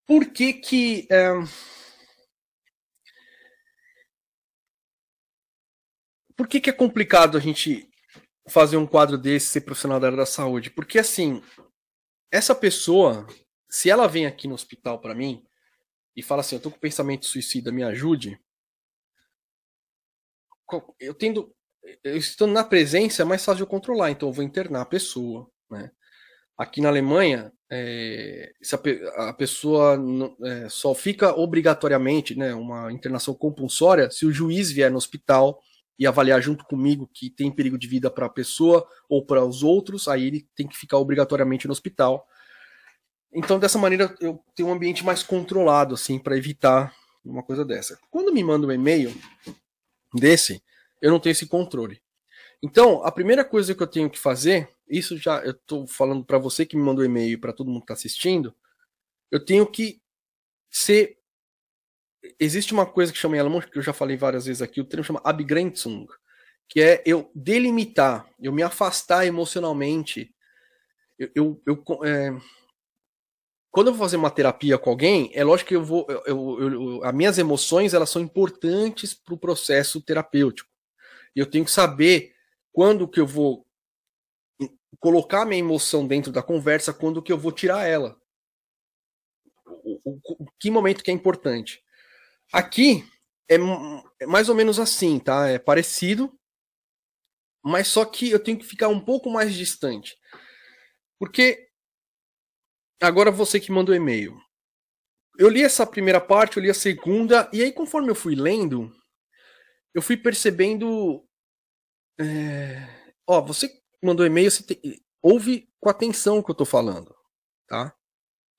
por 0.08 0.26
que 0.34 0.52
que. 0.52 1.08
É... 1.12 1.30
Por 6.36 6.48
que 6.48 6.60
que 6.60 6.72
é 6.72 6.74
complicado 6.74 7.38
a 7.38 7.40
gente 7.40 7.88
fazer 8.49 8.78
um 8.78 8.88
quadro 8.88 9.16
desse 9.16 9.45
ser 9.49 9.62
profissional 9.62 9.99
da 9.99 10.08
área 10.08 10.18
da 10.18 10.26
saúde? 10.26 10.72
Porque, 10.72 10.98
assim, 10.98 11.44
essa 12.32 12.56
pessoa, 12.56 13.28
se 13.70 13.88
ela 13.88 14.08
vem 14.08 14.26
aqui 14.26 14.48
no 14.48 14.56
hospital 14.56 14.99
para 14.99 15.14
mim 15.14 15.45
e 16.16 16.24
fala 16.24 16.41
assim: 16.41 16.56
eu 16.56 16.62
tô 16.62 16.72
com 16.72 16.80
pensamento 16.80 17.28
suicida, 17.28 17.72
me 17.72 17.84
ajude. 17.84 18.41
Eu 20.99 21.14
tendo. 21.14 21.56
Eu 22.03 22.18
estando 22.18 22.53
na 22.53 22.64
presença 22.64 23.22
é 23.22 23.26
mais 23.26 23.45
fácil 23.45 23.58
de 23.58 23.64
eu 23.64 23.68
controlar, 23.68 24.10
então 24.10 24.30
eu 24.30 24.34
vou 24.34 24.44
internar 24.44 24.82
a 24.82 24.86
pessoa, 24.86 25.48
né? 25.70 25.91
Aqui 26.62 26.80
na 26.80 26.90
Alemanha, 26.90 27.52
é, 27.72 28.52
a, 29.18 29.30
a 29.30 29.34
pessoa 29.34 30.00
é, 30.44 30.70
só 30.70 30.94
fica 30.94 31.36
obrigatoriamente, 31.36 32.38
né, 32.38 32.54
uma 32.54 32.94
internação 32.94 33.34
compulsória, 33.34 34.12
se 34.12 34.28
o 34.28 34.32
juiz 34.32 34.72
vier 34.72 34.92
no 34.92 34.98
hospital 34.98 35.60
e 35.98 36.06
avaliar 36.06 36.40
junto 36.40 36.64
comigo 36.64 37.10
que 37.12 37.32
tem 37.32 37.50
perigo 37.50 37.80
de 37.80 37.88
vida 37.88 38.12
para 38.12 38.28
a 38.28 38.30
pessoa 38.30 38.88
ou 39.10 39.26
para 39.26 39.44
os 39.44 39.64
outros, 39.64 40.08
aí 40.08 40.28
ele 40.28 40.48
tem 40.56 40.68
que 40.68 40.78
ficar 40.78 41.00
obrigatoriamente 41.00 41.66
no 41.66 41.72
hospital. 41.72 42.28
Então, 43.34 43.58
dessa 43.58 43.80
maneira, 43.80 44.16
eu 44.22 44.40
tenho 44.54 44.70
um 44.70 44.74
ambiente 44.74 45.04
mais 45.04 45.24
controlado, 45.24 45.96
assim, 45.96 46.20
para 46.20 46.38
evitar 46.38 46.94
uma 47.26 47.42
coisa 47.42 47.66
dessa. 47.66 47.98
Quando 48.12 48.32
me 48.32 48.44
manda 48.44 48.68
um 48.68 48.72
e-mail 48.72 49.12
desse, 50.14 50.62
eu 51.02 51.10
não 51.10 51.20
tenho 51.20 51.32
esse 51.32 51.48
controle. 51.48 52.00
Então, 52.64 53.04
a 53.04 53.12
primeira 53.12 53.44
coisa 53.44 53.74
que 53.74 53.82
eu 53.82 53.88
tenho 53.88 54.10
que 54.10 54.20
fazer 54.20 54.70
isso 54.92 55.18
já 55.18 55.40
eu 55.40 55.52
estou 55.52 55.88
falando 55.88 56.24
para 56.24 56.38
você 56.38 56.66
que 56.66 56.76
me 56.76 56.84
mandou 56.84 57.04
e-mail 57.04 57.40
para 57.40 57.54
todo 57.54 57.68
mundo 57.68 57.80
que 57.80 57.86
está 57.86 57.94
assistindo, 57.94 58.54
eu 59.32 59.44
tenho 59.44 59.66
que 59.66 60.02
ser 60.70 61.18
existe 62.40 62.74
uma 62.74 62.86
coisa 62.86 63.12
que 63.12 63.18
chama 63.18 63.38
em 63.38 63.40
alemão, 63.40 63.62
que 63.62 63.78
eu 63.78 63.82
já 63.82 63.94
falei 63.94 64.18
várias 64.18 64.46
vezes 64.46 64.62
aqui, 64.62 64.82
o 64.82 64.86
termo 64.86 65.04
chama 65.04 65.22
Abgrenzung, 65.24 66.08
que 66.68 66.82
é 66.82 67.02
eu 67.06 67.32
delimitar, 67.34 68.30
eu 68.40 68.52
me 68.52 68.62
afastar 68.62 69.26
emocionalmente. 69.26 70.36
Eu, 71.18 71.32
eu, 71.34 71.62
eu 71.66 72.06
é, 72.06 72.38
quando 73.72 73.88
eu 73.88 73.94
vou 73.94 74.06
fazer 74.06 74.18
uma 74.18 74.30
terapia 74.30 74.78
com 74.78 74.90
alguém, 74.90 75.32
é 75.34 75.44
lógico 75.44 75.70
que 75.70 75.76
eu 75.76 75.84
vou, 75.84 76.06
eu, 76.26 76.60
eu, 76.60 77.04
as 77.04 77.14
minhas 77.14 77.38
emoções 77.38 77.94
elas 77.94 78.10
são 78.10 78.22
importantes 78.22 79.14
para 79.14 79.34
o 79.34 79.38
processo 79.38 80.02
terapêutico. 80.02 80.70
E 81.36 81.40
eu 81.40 81.46
tenho 81.46 81.66
que 81.66 81.72
saber 81.72 82.34
quando 82.72 83.07
que 83.07 83.19
eu 83.19 83.27
vou 83.27 83.65
colocar 84.99 85.45
minha 85.45 85.60
emoção 85.60 86.07
dentro 86.07 86.31
da 86.31 86.43
conversa 86.43 86.93
quando 86.93 87.22
que 87.22 87.31
eu 87.31 87.38
vou 87.38 87.52
tirar 87.52 87.85
ela. 87.85 88.19
O, 89.65 90.11
o, 90.11 90.19
o 90.39 90.45
que 90.60 90.69
momento 90.69 91.03
que 91.03 91.11
é 91.11 91.14
importante. 91.14 91.81
Aqui 92.53 93.03
é, 93.49 93.56
é, 94.22 94.26
mais 94.26 94.48
ou 94.48 94.56
menos 94.56 94.80
assim, 94.80 95.19
tá? 95.19 95.48
É 95.48 95.60
parecido, 95.60 96.34
mas 97.64 97.88
só 97.88 98.06
que 98.06 98.30
eu 98.30 98.39
tenho 98.41 98.57
que 98.57 98.65
ficar 98.65 98.88
um 98.88 98.99
pouco 98.99 99.30
mais 99.30 99.53
distante. 99.53 100.18
Porque 101.19 101.69
agora 103.02 103.31
você 103.31 103.60
que 103.60 103.72
mandou 103.72 103.93
e-mail. 103.93 104.39
Eu 105.38 105.49
li 105.49 105.64
essa 105.64 105.88
primeira 105.88 106.22
parte, 106.22 106.57
eu 106.57 106.64
li 106.64 106.69
a 106.69 106.73
segunda, 106.73 107.49
e 107.52 107.61
aí 107.61 107.72
conforme 107.72 108.10
eu 108.10 108.15
fui 108.15 108.35
lendo, 108.35 108.91
eu 109.93 110.02
fui 110.02 110.15
percebendo. 110.15 111.26
É... 112.22 113.14
Ó, 113.27 113.41
você 113.41 113.81
mandou 114.03 114.26
e-mail, 114.26 114.52
você 114.52 114.64
te... 114.64 115.03
ouve 115.22 115.69
com 115.80 115.89
atenção 115.89 116.38
o 116.38 116.43
que 116.43 116.52
eu 116.52 116.53
estou 116.53 116.65
falando, 116.65 117.15
tá? 117.68 117.95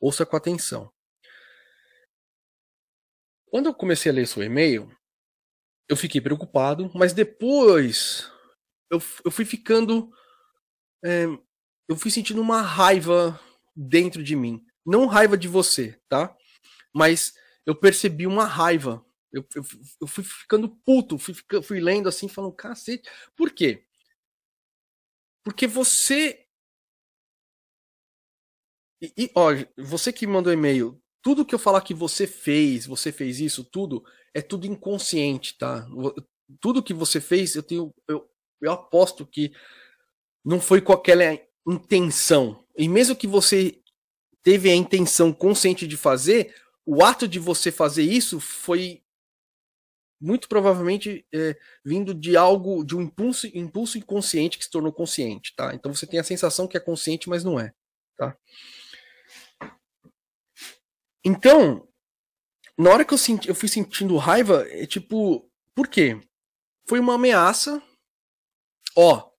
Ouça 0.01 0.26
com 0.26 0.36
atenção. 0.36 0.93
Quando 3.48 3.66
eu 3.66 3.74
comecei 3.74 4.10
a 4.10 4.14
ler 4.14 4.26
seu 4.26 4.43
e-mail, 4.43 4.90
eu 5.89 5.97
fiquei 5.97 6.20
preocupado, 6.20 6.90
mas 6.94 7.12
depois 7.12 8.30
eu, 8.90 9.01
eu 9.24 9.30
fui 9.30 9.44
ficando. 9.44 10.10
É, 11.05 11.24
eu 11.89 11.97
fui 11.97 12.10
sentindo 12.10 12.40
uma 12.40 12.62
raiva 12.62 13.39
dentro 13.76 14.22
de 14.22 14.34
mim. 14.34 14.64
Não 14.84 15.06
raiva 15.06 15.36
de 15.36 15.48
você, 15.48 16.01
tá? 16.09 16.36
Mas 16.94 17.34
eu 17.66 17.74
percebi 17.74 18.26
uma 18.26 18.44
raiva. 18.44 19.05
Eu, 19.32 19.44
eu, 19.54 19.62
eu 20.00 20.06
fui 20.06 20.22
ficando 20.22 20.68
puto, 20.68 21.18
fui, 21.18 21.34
fui 21.62 21.80
lendo 21.80 22.09
assim, 22.09 22.28
falando, 22.28 22.52
cacete. 22.52 23.09
Por 23.34 23.50
quê? 23.50 23.86
Porque 25.42 25.66
você. 25.66 26.46
E, 29.00 29.12
e 29.16 29.30
ó, 29.34 29.50
você 29.78 30.12
que 30.12 30.26
mandou 30.26 30.52
e-mail, 30.52 31.00
tudo 31.22 31.44
que 31.46 31.54
eu 31.54 31.59
falar 31.59 31.80
que 31.80 31.94
você 31.94 32.26
fez, 32.26 32.86
você 32.86 33.10
fez 33.10 33.40
isso, 33.40 33.64
tudo, 33.64 34.04
é 34.34 34.42
tudo 34.42 34.66
inconsciente, 34.66 35.56
tá? 35.56 35.86
Tudo 36.60 36.82
que 36.82 36.92
você 36.92 37.20
fez, 37.20 37.54
eu 37.54 37.62
tenho. 37.62 37.94
Eu, 38.06 38.28
eu 38.60 38.72
aposto 38.72 39.26
que 39.26 39.52
não 40.44 40.60
foi 40.60 40.80
com 40.80 40.92
aquela 40.92 41.24
intenção. 41.66 42.64
E 42.76 42.88
mesmo 42.88 43.16
que 43.16 43.26
você 43.26 43.80
teve 44.42 44.70
a 44.70 44.74
intenção 44.74 45.32
consciente 45.32 45.86
de 45.86 45.96
fazer, 45.96 46.54
o 46.84 47.04
ato 47.04 47.28
de 47.28 47.38
você 47.38 47.70
fazer 47.70 48.02
isso 48.02 48.40
foi 48.40 49.02
muito 50.23 50.49
provavelmente 50.49 51.27
é, 51.35 51.59
vindo 51.85 52.15
de 52.15 52.36
algo, 52.36 52.85
de 52.85 52.97
um 52.97 53.03
impulso, 53.03 53.47
impulso 53.49 53.99
inconsciente 53.99 54.57
que 54.57 54.65
se 54.65 54.70
tornou 54.70 54.93
consciente, 54.93 55.53
tá? 55.57 55.74
Então 55.74 55.93
você 55.93 56.07
tem 56.07 56.20
a 56.20 56.24
sensação 56.24 56.69
que 56.69 56.77
é 56.77 56.81
consciente, 56.81 57.28
mas 57.28 57.43
não 57.43 57.59
é, 57.59 57.74
tá? 58.16 58.36
Então, 61.24 61.89
na 62.78 62.90
hora 62.90 63.05
que 63.05 63.12
eu, 63.12 63.19
senti, 63.19 63.49
eu 63.49 63.55
fui 63.55 63.69
sentindo 63.69 64.16
raiva, 64.16 64.65
é 64.70 64.86
tipo, 64.86 65.51
por 65.74 65.89
quê? 65.89 66.20
Foi 66.89 67.01
uma 67.01 67.15
ameaça. 67.15 67.82
Ó, 68.97 69.31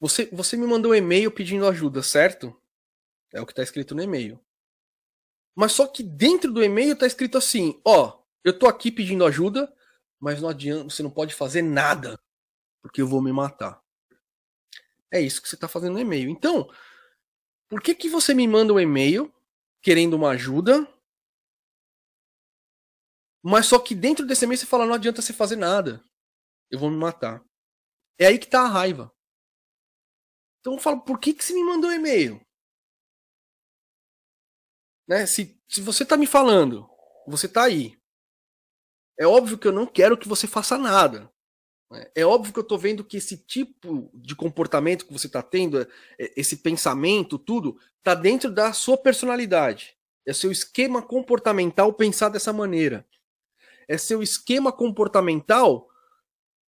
você, 0.00 0.26
você 0.26 0.56
me 0.56 0.66
mandou 0.66 0.92
um 0.92 0.94
e-mail 0.94 1.30
pedindo 1.30 1.66
ajuda, 1.66 2.02
certo? 2.02 2.54
É 3.32 3.40
o 3.40 3.46
que 3.46 3.54
tá 3.54 3.62
escrito 3.62 3.94
no 3.94 4.02
e-mail. 4.02 4.40
Mas 5.56 5.72
só 5.72 5.86
que 5.86 6.02
dentro 6.02 6.52
do 6.52 6.62
e-mail 6.62 6.96
tá 6.96 7.06
escrito 7.06 7.38
assim, 7.38 7.80
ó, 7.84 8.23
eu 8.44 8.56
tô 8.56 8.68
aqui 8.68 8.92
pedindo 8.92 9.24
ajuda, 9.24 9.74
mas 10.20 10.40
não 10.40 10.48
adianta, 10.48 10.84
você 10.84 11.02
não 11.02 11.10
pode 11.10 11.34
fazer 11.34 11.62
nada, 11.62 12.20
porque 12.82 13.00
eu 13.00 13.08
vou 13.08 13.22
me 13.22 13.32
matar. 13.32 13.82
É 15.10 15.20
isso 15.20 15.40
que 15.40 15.48
você 15.48 15.54
está 15.54 15.66
fazendo 15.66 15.94
no 15.94 16.00
e-mail. 16.00 16.28
Então, 16.28 16.70
por 17.68 17.80
que 17.80 17.94
que 17.94 18.08
você 18.08 18.34
me 18.34 18.46
manda 18.46 18.72
um 18.72 18.78
e-mail 18.78 19.32
querendo 19.82 20.14
uma 20.14 20.30
ajuda, 20.30 20.86
mas 23.42 23.66
só 23.66 23.78
que 23.78 23.94
dentro 23.94 24.26
desse 24.26 24.44
e-mail 24.44 24.58
você 24.58 24.66
fala, 24.66 24.86
não 24.86 24.94
adianta 24.94 25.20
você 25.20 25.32
fazer 25.32 25.56
nada, 25.56 26.02
eu 26.70 26.78
vou 26.78 26.90
me 26.90 26.96
matar. 26.96 27.44
É 28.18 28.26
aí 28.26 28.38
que 28.38 28.46
tá 28.46 28.62
a 28.62 28.68
raiva. 28.68 29.14
Então 30.60 30.74
eu 30.74 30.78
falo, 30.78 31.02
por 31.02 31.18
que 31.18 31.34
que 31.34 31.44
você 31.44 31.52
me 31.52 31.62
mandou 31.62 31.90
um 31.90 31.92
e-mail? 31.92 32.40
Né? 35.06 35.26
Se, 35.26 35.60
se 35.68 35.82
você 35.82 36.06
tá 36.06 36.16
me 36.16 36.26
falando 36.26 36.88
você 37.26 37.48
tá 37.48 37.64
aí. 37.64 37.98
É 39.18 39.26
óbvio 39.26 39.58
que 39.58 39.68
eu 39.68 39.72
não 39.72 39.86
quero 39.86 40.16
que 40.16 40.28
você 40.28 40.46
faça 40.46 40.76
nada. 40.76 41.30
Né? 41.90 42.06
É 42.14 42.24
óbvio 42.24 42.52
que 42.52 42.58
eu 42.58 42.64
tô 42.64 42.76
vendo 42.76 43.04
que 43.04 43.16
esse 43.16 43.36
tipo 43.36 44.10
de 44.14 44.34
comportamento 44.34 45.06
que 45.06 45.12
você 45.12 45.28
tá 45.28 45.42
tendo, 45.42 45.80
é, 45.80 45.88
esse 46.36 46.58
pensamento, 46.58 47.38
tudo, 47.38 47.78
tá 48.02 48.14
dentro 48.14 48.50
da 48.50 48.72
sua 48.72 48.96
personalidade. 48.96 49.96
É 50.26 50.32
seu 50.32 50.50
esquema 50.50 51.02
comportamental 51.02 51.92
pensar 51.92 52.28
dessa 52.28 52.52
maneira. 52.52 53.06
É 53.86 53.98
seu 53.98 54.22
esquema 54.22 54.72
comportamental 54.72 55.88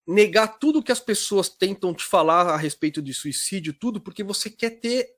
negar 0.06 0.58
tudo 0.58 0.82
que 0.82 0.92
as 0.92 1.00
pessoas 1.00 1.48
tentam 1.48 1.94
te 1.94 2.04
falar 2.04 2.48
a 2.48 2.56
respeito 2.56 3.02
de 3.02 3.12
suicídio, 3.12 3.72
tudo, 3.72 4.00
porque 4.00 4.24
você 4.24 4.48
quer 4.48 4.70
ter 4.70 5.14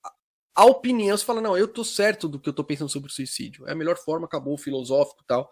a 0.54 0.64
opinião. 0.64 1.16
Você 1.16 1.24
fala, 1.24 1.40
não, 1.40 1.56
eu 1.56 1.68
tô 1.68 1.84
certo 1.84 2.28
do 2.28 2.38
que 2.38 2.48
eu 2.48 2.52
tô 2.52 2.64
pensando 2.64 2.90
sobre 2.90 3.12
suicídio. 3.12 3.66
É 3.66 3.72
a 3.72 3.74
melhor 3.74 3.96
forma, 3.96 4.26
acabou 4.26 4.54
o 4.54 4.58
filosófico 4.58 5.22
e 5.22 5.26
tal. 5.26 5.50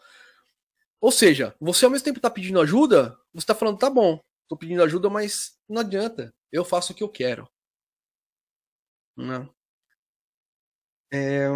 Ou 1.01 1.10
seja, 1.10 1.56
você 1.59 1.85
ao 1.85 1.90
mesmo 1.90 2.05
tempo 2.05 2.20
tá 2.20 2.31
pedindo 2.31 2.60
ajuda, 2.60 3.18
você 3.32 3.47
tá 3.47 3.55
falando, 3.55 3.78
tá 3.78 3.89
bom, 3.89 4.20
tô 4.48 4.56
pedindo 4.56 4.82
ajuda, 4.82 5.09
mas 5.09 5.56
não 5.68 5.81
adianta. 5.81 6.31
Eu 6.52 6.64
faço 6.64 6.93
o 6.93 6.97
que 6.97 7.02
eu 7.02 7.09
quero. 7.09 7.48
Não. 9.16 9.44
Né? 9.44 9.51
É... 11.12 11.48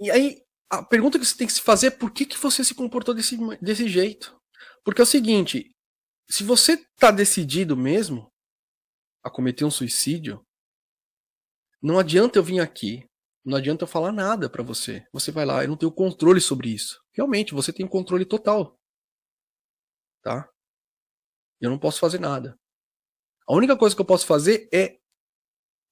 E 0.00 0.10
aí, 0.10 0.42
a 0.70 0.82
pergunta 0.82 1.18
que 1.18 1.24
você 1.24 1.36
tem 1.36 1.46
que 1.46 1.52
se 1.52 1.60
fazer 1.60 1.88
é 1.88 1.90
por 1.90 2.10
que, 2.12 2.24
que 2.24 2.38
você 2.38 2.64
se 2.64 2.74
comportou 2.74 3.14
desse, 3.14 3.36
desse 3.58 3.88
jeito? 3.88 4.40
Porque 4.84 5.00
é 5.00 5.04
o 5.04 5.06
seguinte, 5.06 5.70
se 6.28 6.44
você 6.44 6.76
tá 6.96 7.10
decidido 7.10 7.76
mesmo 7.76 8.30
a 9.22 9.30
cometer 9.30 9.64
um 9.64 9.70
suicídio, 9.70 10.44
não 11.82 11.98
adianta 11.98 12.38
eu 12.38 12.42
vir 12.42 12.60
aqui, 12.60 13.09
não 13.44 13.56
adianta 13.56 13.84
eu 13.84 13.88
falar 13.88 14.12
nada 14.12 14.48
para 14.50 14.62
você. 14.62 15.06
Você 15.12 15.30
vai 15.32 15.44
lá, 15.44 15.62
eu 15.62 15.68
não 15.68 15.76
tenho 15.76 15.92
controle 15.92 16.40
sobre 16.40 16.68
isso. 16.68 17.02
Realmente, 17.12 17.54
você 17.54 17.72
tem 17.72 17.86
controle 17.86 18.24
total. 18.24 18.78
Tá? 20.22 20.48
Eu 21.60 21.70
não 21.70 21.78
posso 21.78 21.98
fazer 21.98 22.18
nada. 22.18 22.58
A 23.46 23.54
única 23.54 23.76
coisa 23.76 23.94
que 23.94 24.00
eu 24.00 24.06
posso 24.06 24.26
fazer 24.26 24.68
é 24.72 24.98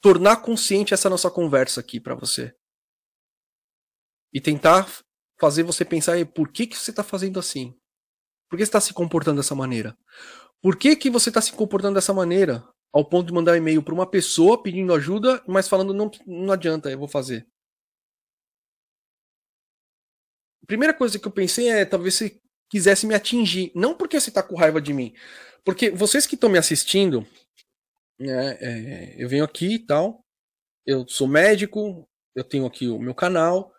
tornar 0.01 0.43
consciente 0.43 0.95
essa 0.95 1.11
nossa 1.11 1.31
conversa 1.31 1.81
aqui 1.81 2.01
para 2.01 2.15
você. 2.15 2.55
E 4.33 4.41
tentar 4.41 4.87
fazer 5.41 5.63
você 5.63 5.85
pensar 5.85 6.15
por 6.35 6.53
que, 6.53 6.67
que 6.67 6.77
você 6.77 6.91
está 6.91 7.03
fazendo 7.03 7.39
assim? 7.39 7.75
Por 8.49 8.57
que 8.57 8.65
você 8.65 8.69
está 8.69 8.81
se 8.81 8.93
comportando 8.93 9.39
dessa 9.39 9.55
maneira? 9.55 9.97
Por 10.61 10.77
que, 10.77 10.97
que 10.97 11.11
você 11.11 11.31
está 11.31 11.41
se 11.41 11.53
comportando 11.53 11.95
dessa 11.95 12.13
maneira? 12.13 12.67
Ao 12.93 13.05
ponto 13.05 13.27
de 13.27 13.33
mandar 13.33 13.53
um 13.53 13.57
e-mail 13.57 13.83
para 13.83 13.95
uma 13.95 14.09
pessoa 14.09 14.63
pedindo 14.63 14.95
ajuda, 14.95 15.43
mas 15.47 15.69
falando 15.69 15.93
não, 15.93 16.11
não 16.27 16.53
adianta, 16.53 16.91
eu 16.91 16.99
vou 16.99 17.09
fazer. 17.09 17.47
A 20.63 20.67
primeira 20.67 20.95
coisa 20.95 21.19
que 21.19 21.27
eu 21.27 21.33
pensei 21.33 21.69
é 21.69 21.85
talvez 21.85 22.15
você 22.15 22.41
quisesse 22.71 23.07
me 23.07 23.15
atingir. 23.15 23.73
Não 23.75 23.95
porque 23.95 24.21
você 24.21 24.31
está 24.31 24.43
com 24.43 24.57
raiva 24.57 24.81
de 24.81 24.93
mim. 24.93 25.15
Porque 25.65 25.91
vocês 25.91 26.27
que 26.27 26.35
estão 26.35 26.51
me 26.51 26.59
assistindo, 26.59 27.27
né, 28.19 28.59
é, 28.61 29.23
eu 29.23 29.29
venho 29.29 29.45
aqui 29.45 29.75
e 29.75 29.79
tal, 29.79 30.25
eu 30.87 31.07
sou 31.09 31.29
médico, 31.29 32.09
eu 32.35 32.45
tenho 32.45 32.67
aqui 32.67 32.89
o 32.89 32.99
meu 32.99 33.15
canal, 33.15 33.73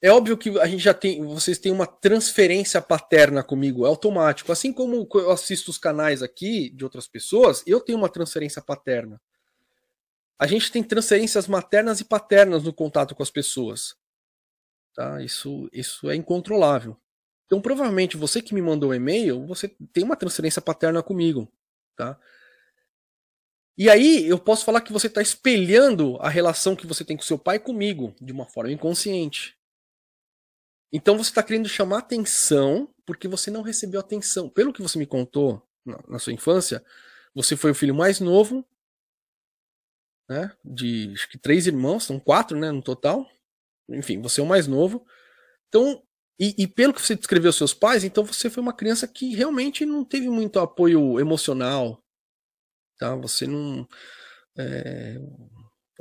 é 0.00 0.10
óbvio 0.10 0.38
que 0.38 0.56
a 0.60 0.66
gente 0.66 0.82
já 0.82 0.94
tem, 0.94 1.24
vocês 1.24 1.58
têm 1.58 1.72
uma 1.72 1.86
transferência 1.86 2.80
paterna 2.80 3.42
comigo, 3.42 3.84
é 3.84 3.88
automático. 3.88 4.52
Assim 4.52 4.72
como 4.72 5.08
eu 5.14 5.30
assisto 5.30 5.70
os 5.70 5.78
canais 5.78 6.22
aqui 6.22 6.70
de 6.70 6.84
outras 6.84 7.08
pessoas, 7.08 7.64
eu 7.66 7.80
tenho 7.80 7.98
uma 7.98 8.08
transferência 8.08 8.62
paterna. 8.62 9.20
A 10.38 10.46
gente 10.46 10.70
tem 10.70 10.84
transferências 10.84 11.48
maternas 11.48 12.00
e 12.00 12.04
paternas 12.04 12.62
no 12.62 12.72
contato 12.72 13.12
com 13.12 13.24
as 13.24 13.30
pessoas. 13.30 13.96
Tá? 14.94 15.20
Isso, 15.20 15.68
isso 15.72 16.08
é 16.08 16.14
incontrolável. 16.14 16.96
Então, 17.46 17.60
provavelmente, 17.60 18.16
você 18.16 18.40
que 18.40 18.54
me 18.54 18.62
mandou 18.62 18.90
um 18.90 18.94
e-mail, 18.94 19.44
você 19.46 19.68
tem 19.92 20.04
uma 20.04 20.14
transferência 20.14 20.62
paterna 20.62 21.02
comigo. 21.02 21.50
Tá? 21.96 22.16
E 23.76 23.90
aí, 23.90 24.28
eu 24.28 24.38
posso 24.38 24.64
falar 24.64 24.80
que 24.80 24.92
você 24.92 25.08
está 25.08 25.20
espelhando 25.20 26.16
a 26.20 26.28
relação 26.28 26.76
que 26.76 26.86
você 26.86 27.04
tem 27.04 27.16
com 27.16 27.22
seu 27.24 27.38
pai 27.38 27.58
comigo, 27.58 28.14
de 28.20 28.32
uma 28.32 28.46
forma 28.46 28.70
inconsciente. 28.70 29.57
Então 30.92 31.16
você 31.16 31.30
está 31.30 31.42
querendo 31.42 31.68
chamar 31.68 31.98
atenção 31.98 32.92
porque 33.04 33.28
você 33.28 33.50
não 33.50 33.62
recebeu 33.62 34.00
atenção. 34.00 34.48
Pelo 34.48 34.72
que 34.72 34.82
você 34.82 34.98
me 34.98 35.06
contou 35.06 35.62
na, 35.84 35.98
na 36.08 36.18
sua 36.18 36.32
infância, 36.32 36.84
você 37.34 37.56
foi 37.56 37.70
o 37.70 37.74
filho 37.74 37.94
mais 37.94 38.20
novo, 38.20 38.66
né? 40.28 40.54
De 40.64 41.12
acho 41.14 41.28
que 41.28 41.38
três 41.38 41.66
irmãos, 41.66 42.04
são 42.04 42.18
quatro, 42.18 42.58
né, 42.58 42.70
no 42.70 42.82
total. 42.82 43.26
Enfim, 43.88 44.20
você 44.20 44.40
é 44.40 44.44
o 44.44 44.46
mais 44.46 44.66
novo. 44.66 45.06
Então, 45.68 46.02
e, 46.38 46.54
e, 46.62 46.66
pelo 46.68 46.94
que 46.94 47.02
você 47.02 47.16
descreveu 47.16 47.52
seus 47.52 47.74
pais, 47.74 48.04
então 48.04 48.24
você 48.24 48.48
foi 48.48 48.62
uma 48.62 48.72
criança 48.72 49.08
que 49.08 49.34
realmente 49.34 49.84
não 49.84 50.04
teve 50.04 50.28
muito 50.28 50.60
apoio 50.60 51.18
emocional, 51.18 52.04
tá? 52.98 53.16
Você 53.16 53.46
não 53.46 53.88
é, 54.56 55.16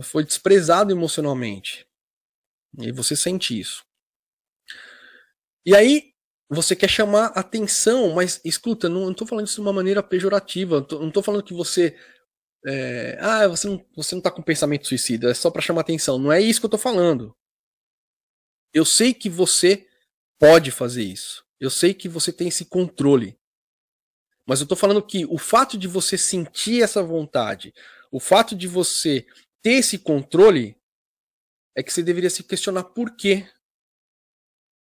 foi 0.03 0.23
desprezado 0.23 0.91
emocionalmente. 0.91 1.87
E 2.79 2.91
você 2.91 3.15
sente 3.15 3.59
isso. 3.59 3.86
E 5.67 5.75
aí 5.75 6.13
você 6.49 6.77
quer 6.77 6.89
chamar 6.89 7.25
atenção, 7.35 8.13
mas 8.13 8.39
escuta, 8.45 8.87
não 8.87 9.11
estou 9.11 9.27
falando 9.27 9.47
isso 9.47 9.55
de 9.55 9.61
uma 9.61 9.73
maneira 9.73 10.01
pejorativa, 10.01 10.87
não 10.91 11.09
estou 11.09 11.21
falando 11.21 11.43
que 11.43 11.53
você 11.53 11.93
é, 12.65 13.17
ah, 13.19 13.45
você 13.49 13.67
não, 13.67 13.85
você 13.93 14.15
não 14.15 14.21
tá 14.21 14.31
com 14.31 14.41
pensamento 14.41 14.87
suicida, 14.87 15.29
é 15.29 15.33
só 15.33 15.51
para 15.51 15.61
chamar 15.61 15.81
atenção. 15.81 16.17
Não 16.17 16.31
é 16.31 16.39
isso 16.39 16.61
que 16.61 16.65
eu 16.65 16.69
estou 16.69 16.79
falando. 16.79 17.35
Eu 18.73 18.85
sei 18.85 19.13
que 19.13 19.29
você 19.29 19.85
pode 20.39 20.71
fazer 20.71 21.03
isso. 21.03 21.45
Eu 21.59 21.69
sei 21.69 21.93
que 21.93 22.07
você 22.07 22.31
tem 22.31 22.47
esse 22.47 22.63
controle. 22.63 23.37
Mas 24.45 24.61
eu 24.61 24.63
estou 24.63 24.77
falando 24.77 25.05
que 25.05 25.25
o 25.25 25.37
fato 25.37 25.77
de 25.77 25.87
você 25.87 26.17
sentir 26.17 26.81
essa 26.81 27.03
vontade, 27.03 27.73
o 28.09 28.21
fato 28.21 28.55
de 28.55 28.69
você 28.69 29.27
ter 29.61 29.73
esse 29.73 29.99
controle, 29.99 30.77
é 31.75 31.83
que 31.83 31.91
você 31.91 32.01
deveria 32.01 32.29
se 32.29 32.41
questionar 32.41 32.85
por 32.85 33.17
quê 33.17 33.45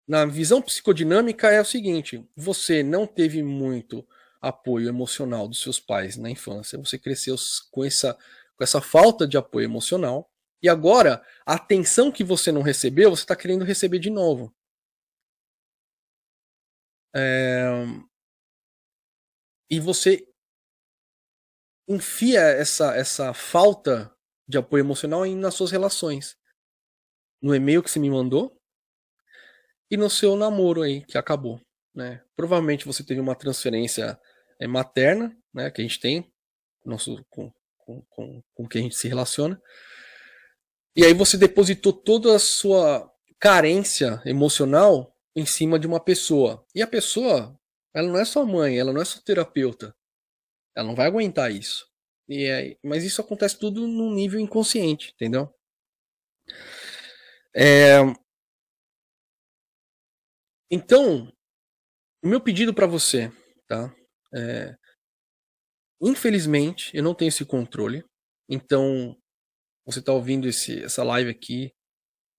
na 0.07 0.25
visão 0.25 0.63
psicodinâmica 0.63 1.51
é 1.51 1.61
o 1.61 1.65
seguinte: 1.65 2.25
você 2.37 2.83
não 2.83 3.07
teve 3.07 3.43
muito 3.43 4.07
apoio 4.41 4.89
emocional 4.89 5.49
dos 5.49 5.61
seus 5.61 5.81
pais 5.81 6.17
na 6.17 6.31
infância, 6.31 6.79
você 6.79 6.99
cresceu 6.99 7.37
com 7.71 7.85
essa, 7.85 8.15
com 8.57 8.63
essa 8.63 8.81
falta 8.81 9.27
de 9.27 9.37
apoio 9.37 9.65
emocional, 9.65 10.31
e 10.63 10.69
agora 10.69 11.25
a 11.45 11.55
atenção 11.55 12.13
que 12.13 12.23
você 12.23 12.53
não 12.53 12.63
recebeu, 12.63 13.11
você 13.11 13.23
está 13.23 13.35
querendo 13.35 13.65
receber 13.65 13.99
de 13.99 14.11
novo. 14.11 14.55
É... 17.15 17.67
E 19.69 19.81
você 19.81 20.29
enfia 21.89 22.41
essa, 22.41 22.95
essa 22.95 23.33
falta 23.35 24.15
de 24.47 24.59
apoio 24.59 24.83
emocional 24.83 25.25
nas 25.27 25.55
suas 25.55 25.71
relações. 25.71 26.37
No 27.43 27.55
e-mail 27.55 27.83
que 27.83 27.91
você 27.91 27.99
me 27.99 28.11
mandou, 28.11 28.61
e 29.91 29.97
no 29.97 30.11
seu 30.11 30.37
namoro 30.37 30.83
aí, 30.83 31.03
que 31.03 31.17
acabou. 31.17 31.61
Né? 31.95 32.23
Provavelmente 32.35 32.87
você 32.87 33.03
teve 33.03 33.21
uma 33.21 33.35
transferência 33.35 34.19
é, 34.61 34.67
materna, 34.67 35.37
né, 35.53 35.71
que 35.71 35.81
a 35.81 35.85
gente 35.85 36.01
tem, 36.01 36.31
nosso, 36.85 37.25
com, 37.31 37.53
com, 37.79 38.03
com, 38.11 38.43
com 38.55 38.69
que 38.69 38.79
a 38.79 38.81
gente 38.81 38.97
se 38.97 39.09
relaciona. 39.09 39.61
E 40.95 41.05
aí 41.05 41.13
você 41.13 41.37
depositou 41.37 41.93
toda 41.93 42.35
a 42.35 42.39
sua 42.39 43.11
carência 43.39 44.21
emocional 44.25 45.15
em 45.35 45.45
cima 45.45 45.79
de 45.79 45.87
uma 45.87 46.01
pessoa. 46.01 46.65
E 46.75 46.83
a 46.83 46.87
pessoa, 46.87 47.59
ela 47.95 48.09
não 48.09 48.19
é 48.19 48.25
sua 48.25 48.47
mãe, 48.47 48.79
ela 48.79 48.93
não 48.93 49.03
é 49.03 49.05
sua 49.05 49.23
terapeuta. 49.23 49.95
Ela 50.75 50.89
não 50.89 50.95
vai 50.95 51.07
aguentar 51.07 51.53
isso. 51.53 51.87
E 52.29 52.45
é, 52.45 52.77
mas 52.83 53.05
isso 53.05 53.21
acontece 53.21 53.59
tudo 53.59 53.87
num 53.87 54.13
nível 54.13 54.41
inconsciente, 54.41 55.13
entendeu? 55.15 55.53
É, 57.55 57.99
então, 60.71 61.33
o 62.23 62.29
meu 62.29 62.41
pedido 62.41 62.75
para 62.75 62.87
você, 62.87 63.31
tá? 63.69 63.95
É, 64.35 64.77
infelizmente, 66.01 66.97
eu 66.97 67.03
não 67.03 67.15
tenho 67.15 67.29
esse 67.29 67.45
controle. 67.45 68.05
Então, 68.49 69.17
você 69.85 70.01
está 70.01 70.13
ouvindo 70.13 70.49
esse, 70.49 70.83
essa 70.83 71.05
live 71.05 71.31
aqui 71.31 71.73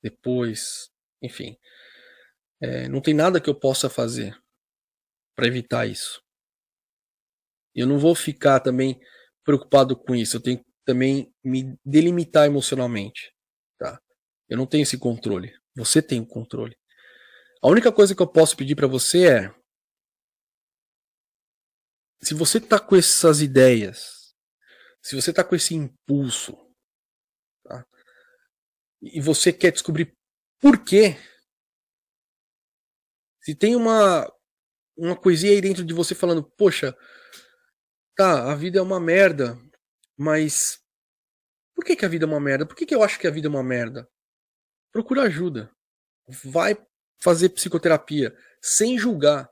depois, 0.02 0.90
enfim, 1.22 1.58
é, 2.62 2.88
não 2.88 3.02
tem 3.02 3.14
nada 3.14 3.42
que 3.42 3.50
eu 3.50 3.60
possa 3.60 3.90
fazer 3.90 4.38
para 5.36 5.48
evitar 5.48 5.88
isso. 5.88 6.22
Eu 7.76 7.86
não 7.86 8.00
vou 8.00 8.16
ficar 8.16 8.60
também 8.60 9.00
preocupado 9.44 9.96
com 9.96 10.16
isso. 10.16 10.38
Eu 10.38 10.42
tenho 10.42 10.58
que 10.60 10.66
também 10.86 11.32
me 11.44 11.78
delimitar 11.86 12.46
emocionalmente, 12.48 13.32
tá? 13.78 14.00
Eu 14.50 14.58
não 14.58 14.66
tenho 14.66 14.84
esse 14.84 14.98
controle. 14.98 15.54
Você 15.76 16.02
tem 16.02 16.20
o 16.20 16.26
controle. 16.26 16.76
A 17.62 17.68
única 17.68 17.92
coisa 17.92 18.16
que 18.16 18.22
eu 18.22 18.28
posso 18.28 18.56
pedir 18.56 18.76
para 18.76 18.88
você 18.88 19.28
é: 19.28 19.56
se 22.22 22.34
você 22.34 22.58
está 22.58 22.80
com 22.80 22.96
essas 22.96 23.42
ideias, 23.42 24.36
se 25.02 25.16
você 25.16 25.32
está 25.32 25.44
com 25.44 25.56
esse 25.56 25.74
impulso, 25.74 26.56
tá? 27.64 27.86
e 29.02 29.22
você 29.22 29.52
quer 29.52 29.72
descobrir 29.72 30.16
por 30.60 30.84
quê, 30.84 31.16
Se 33.48 33.56
tem 33.56 33.78
uma, 33.78 34.30
uma 34.98 35.16
coisinha 35.16 35.54
aí 35.54 35.62
dentro 35.62 35.86
de 35.86 35.94
você 35.94 36.14
falando, 36.14 36.44
poxa, 36.58 36.94
tá, 38.14 38.52
a 38.52 38.56
vida 38.56 38.80
é 38.80 38.82
uma 38.82 39.00
merda, 39.00 39.58
mas 40.18 40.84
por 41.74 41.86
que, 41.86 41.96
que 41.96 42.06
a 42.06 42.10
vida 42.10 42.26
é 42.26 42.28
uma 42.28 42.42
merda? 42.42 42.66
Por 42.66 42.76
que, 42.76 42.86
que 42.86 42.94
eu 42.94 43.02
acho 43.02 43.18
que 43.18 43.26
a 43.26 43.32
vida 43.32 43.48
é 43.48 43.50
uma 43.50 43.64
merda? 43.64 44.06
Procura 44.92 45.22
ajuda. 45.22 45.72
Vai 46.44 46.76
fazer 47.20 47.50
psicoterapia 47.50 48.36
sem 48.62 48.98
julgar. 48.98 49.50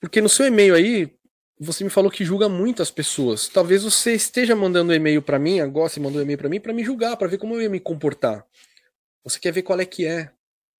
Porque 0.00 0.20
no 0.20 0.28
seu 0.28 0.46
e-mail 0.46 0.74
aí, 0.74 1.16
você 1.58 1.82
me 1.82 1.90
falou 1.90 2.10
que 2.10 2.24
julga 2.24 2.48
muito 2.48 2.82
as 2.82 2.90
pessoas. 2.90 3.48
Talvez 3.48 3.82
você 3.82 4.12
esteja 4.12 4.54
mandando 4.54 4.94
e-mail 4.94 5.22
para 5.22 5.38
mim, 5.38 5.60
agora 5.60 5.88
você 5.88 5.98
mandou 5.98 6.20
e-mail 6.20 6.38
para 6.38 6.48
mim 6.48 6.60
para 6.60 6.72
me 6.72 6.84
julgar, 6.84 7.16
para 7.16 7.28
ver 7.28 7.38
como 7.38 7.54
eu 7.54 7.62
ia 7.62 7.70
me 7.70 7.80
comportar. 7.80 8.46
Você 9.24 9.40
quer 9.40 9.52
ver 9.52 9.62
qual 9.62 9.80
é 9.80 9.86
que 9.86 10.06
é, 10.06 10.30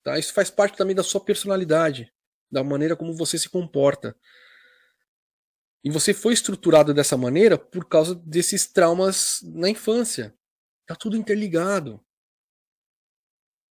tá? 0.03 0.19
Isso 0.19 0.33
faz 0.33 0.51
parte 0.51 0.77
também 0.77 0.95
da 0.95 1.03
sua 1.03 1.21
personalidade, 1.21 2.13
da 2.51 2.63
maneira 2.63 2.95
como 2.95 3.15
você 3.15 3.39
se 3.39 3.49
comporta. 3.49 4.15
E 5.83 5.91
você 5.91 6.13
foi 6.13 6.35
estruturado 6.35 6.93
dessa 6.93 7.17
maneira 7.17 7.57
por 7.57 7.89
causa 7.89 8.15
desses 8.15 8.67
traumas 8.67 9.41
na 9.43 9.71
infância. 9.71 10.35
Tá 10.87 10.95
tudo 10.95 11.17
interligado. 11.17 12.05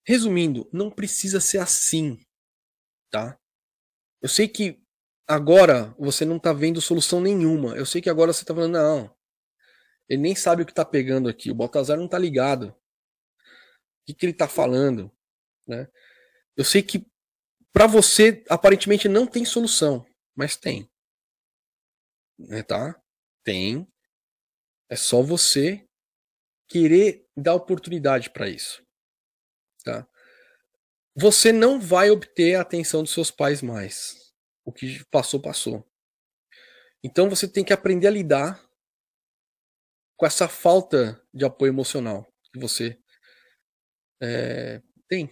Resumindo, 0.05 0.69
não 0.71 0.91
precisa 0.91 1.41
ser 1.41 1.57
assim, 1.57 2.19
tá? 3.09 3.39
Eu 4.21 4.29
sei 4.29 4.47
que 4.47 4.81
agora 5.27 5.95
você 5.97 6.25
não 6.25 6.39
tá 6.39 6.53
vendo 6.53 6.81
solução 6.81 7.19
nenhuma. 7.19 7.75
Eu 7.75 7.85
sei 7.85 8.01
que 8.01 8.09
agora 8.09 8.31
você 8.31 8.45
tá 8.45 8.53
falando, 8.53 8.73
não. 8.73 9.15
Ele 10.07 10.21
nem 10.21 10.35
sabe 10.35 10.61
o 10.61 10.65
que 10.65 10.73
tá 10.73 10.85
pegando 10.85 11.27
aqui. 11.27 11.49
O 11.49 11.55
Baltazar 11.55 11.97
não 11.97 12.07
tá 12.07 12.17
ligado. 12.17 12.69
O 12.69 14.05
que, 14.05 14.13
que 14.13 14.25
ele 14.27 14.33
tá 14.33 14.47
falando, 14.47 15.11
né? 15.67 15.87
Eu 16.55 16.63
sei 16.63 16.83
que 16.83 17.05
para 17.73 17.87
você 17.87 18.43
aparentemente 18.49 19.09
não 19.09 19.25
tem 19.25 19.43
solução, 19.43 20.05
mas 20.35 20.55
tem. 20.55 20.89
Né, 22.37 22.61
tá? 22.61 23.01
Tem. 23.43 23.87
É 24.87 24.95
só 24.95 25.23
você 25.23 25.87
querer 26.67 27.27
dar 27.35 27.55
oportunidade 27.55 28.29
para 28.29 28.47
isso. 28.47 28.84
Tá? 29.85 30.07
Você 31.15 31.53
não 31.53 31.79
vai 31.79 32.09
obter 32.09 32.55
a 32.55 32.61
atenção 32.61 33.03
dos 33.03 33.13
seus 33.13 33.31
pais 33.31 33.61
mais. 33.61 34.33
O 34.65 34.73
que 34.73 35.05
passou, 35.05 35.39
passou. 35.39 35.85
Então 37.03 37.29
você 37.29 37.47
tem 37.47 37.63
que 37.63 37.71
aprender 37.71 38.07
a 38.07 38.11
lidar 38.11 38.67
com 40.17 40.25
essa 40.25 40.47
falta 40.47 41.21
de 41.31 41.45
apoio 41.45 41.69
emocional 41.69 42.27
que 42.51 42.59
você 42.59 42.99
é, 44.21 44.81
tem. 45.07 45.29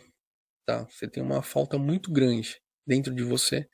Tá? 0.65 0.83
Você 0.85 1.07
tem 1.07 1.23
uma 1.23 1.41
falta 1.41 1.77
muito 1.77 2.11
grande 2.11 2.61
dentro 2.85 3.13
de 3.13 3.23
você. 3.23 3.67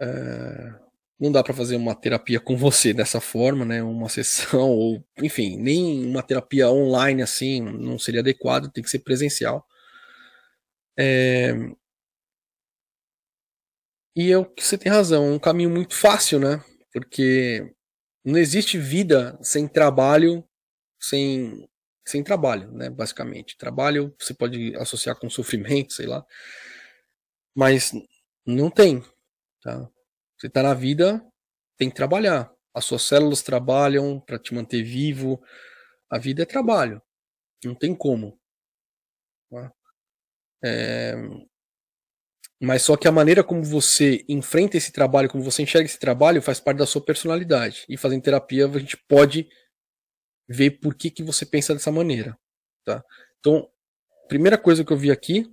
É, 0.00 0.85
não 1.18 1.32
dá 1.32 1.42
para 1.42 1.54
fazer 1.54 1.76
uma 1.76 1.94
terapia 1.94 2.38
com 2.40 2.56
você 2.56 2.92
dessa 2.92 3.20
forma, 3.20 3.64
né? 3.64 3.82
Uma 3.82 4.08
sessão 4.08 4.70
ou, 4.70 5.04
enfim, 5.22 5.56
nem 5.56 6.04
uma 6.06 6.22
terapia 6.22 6.70
online 6.70 7.22
assim 7.22 7.60
não 7.60 7.98
seria 7.98 8.20
adequado, 8.20 8.70
tem 8.70 8.84
que 8.84 8.90
ser 8.90 9.00
presencial. 9.00 9.66
É... 10.98 11.76
E 14.14 14.30
eu, 14.30 14.50
você 14.58 14.78
tem 14.78 14.90
razão, 14.90 15.26
é 15.26 15.30
um 15.32 15.38
caminho 15.38 15.70
muito 15.70 15.94
fácil, 15.94 16.38
né? 16.40 16.62
Porque 16.92 17.70
não 18.24 18.38
existe 18.38 18.78
vida 18.78 19.38
sem 19.42 19.68
trabalho, 19.68 20.44
sem 21.00 21.68
sem 22.06 22.22
trabalho, 22.22 22.70
né? 22.72 22.88
Basicamente, 22.90 23.58
trabalho 23.58 24.14
você 24.18 24.32
pode 24.34 24.74
associar 24.76 25.16
com 25.18 25.28
sofrimento, 25.30 25.92
sei 25.92 26.06
lá, 26.06 26.24
mas 27.54 27.92
não 28.46 28.70
tem, 28.70 29.02
tá? 29.62 29.88
Você 30.38 30.48
está 30.48 30.62
na 30.62 30.74
vida, 30.74 31.24
tem 31.76 31.88
que 31.88 31.96
trabalhar. 31.96 32.52
As 32.74 32.84
suas 32.84 33.02
células 33.02 33.42
trabalham 33.42 34.20
para 34.20 34.38
te 34.38 34.54
manter 34.54 34.82
vivo. 34.82 35.42
A 36.10 36.18
vida 36.18 36.42
é 36.42 36.46
trabalho. 36.46 37.00
Não 37.64 37.74
tem 37.74 37.94
como. 37.94 38.38
Tá? 39.50 39.72
É... 40.62 41.14
Mas 42.60 42.82
só 42.82 42.96
que 42.96 43.08
a 43.08 43.12
maneira 43.12 43.42
como 43.42 43.62
você 43.62 44.24
enfrenta 44.28 44.76
esse 44.76 44.92
trabalho, 44.92 45.28
como 45.28 45.42
você 45.42 45.62
enxerga 45.62 45.86
esse 45.86 45.98
trabalho, 45.98 46.42
faz 46.42 46.60
parte 46.60 46.78
da 46.78 46.86
sua 46.86 47.04
personalidade. 47.04 47.84
E 47.88 47.96
fazendo 47.96 48.22
terapia, 48.22 48.66
a 48.66 48.78
gente 48.78 48.96
pode 49.08 49.48
ver 50.48 50.72
por 50.72 50.94
que, 50.94 51.10
que 51.10 51.22
você 51.22 51.44
pensa 51.44 51.74
dessa 51.74 51.90
maneira. 51.90 52.38
Tá? 52.84 53.02
Então, 53.40 53.70
primeira 54.28 54.56
coisa 54.56 54.84
que 54.84 54.92
eu 54.92 54.96
vi 54.96 55.10
aqui 55.10 55.50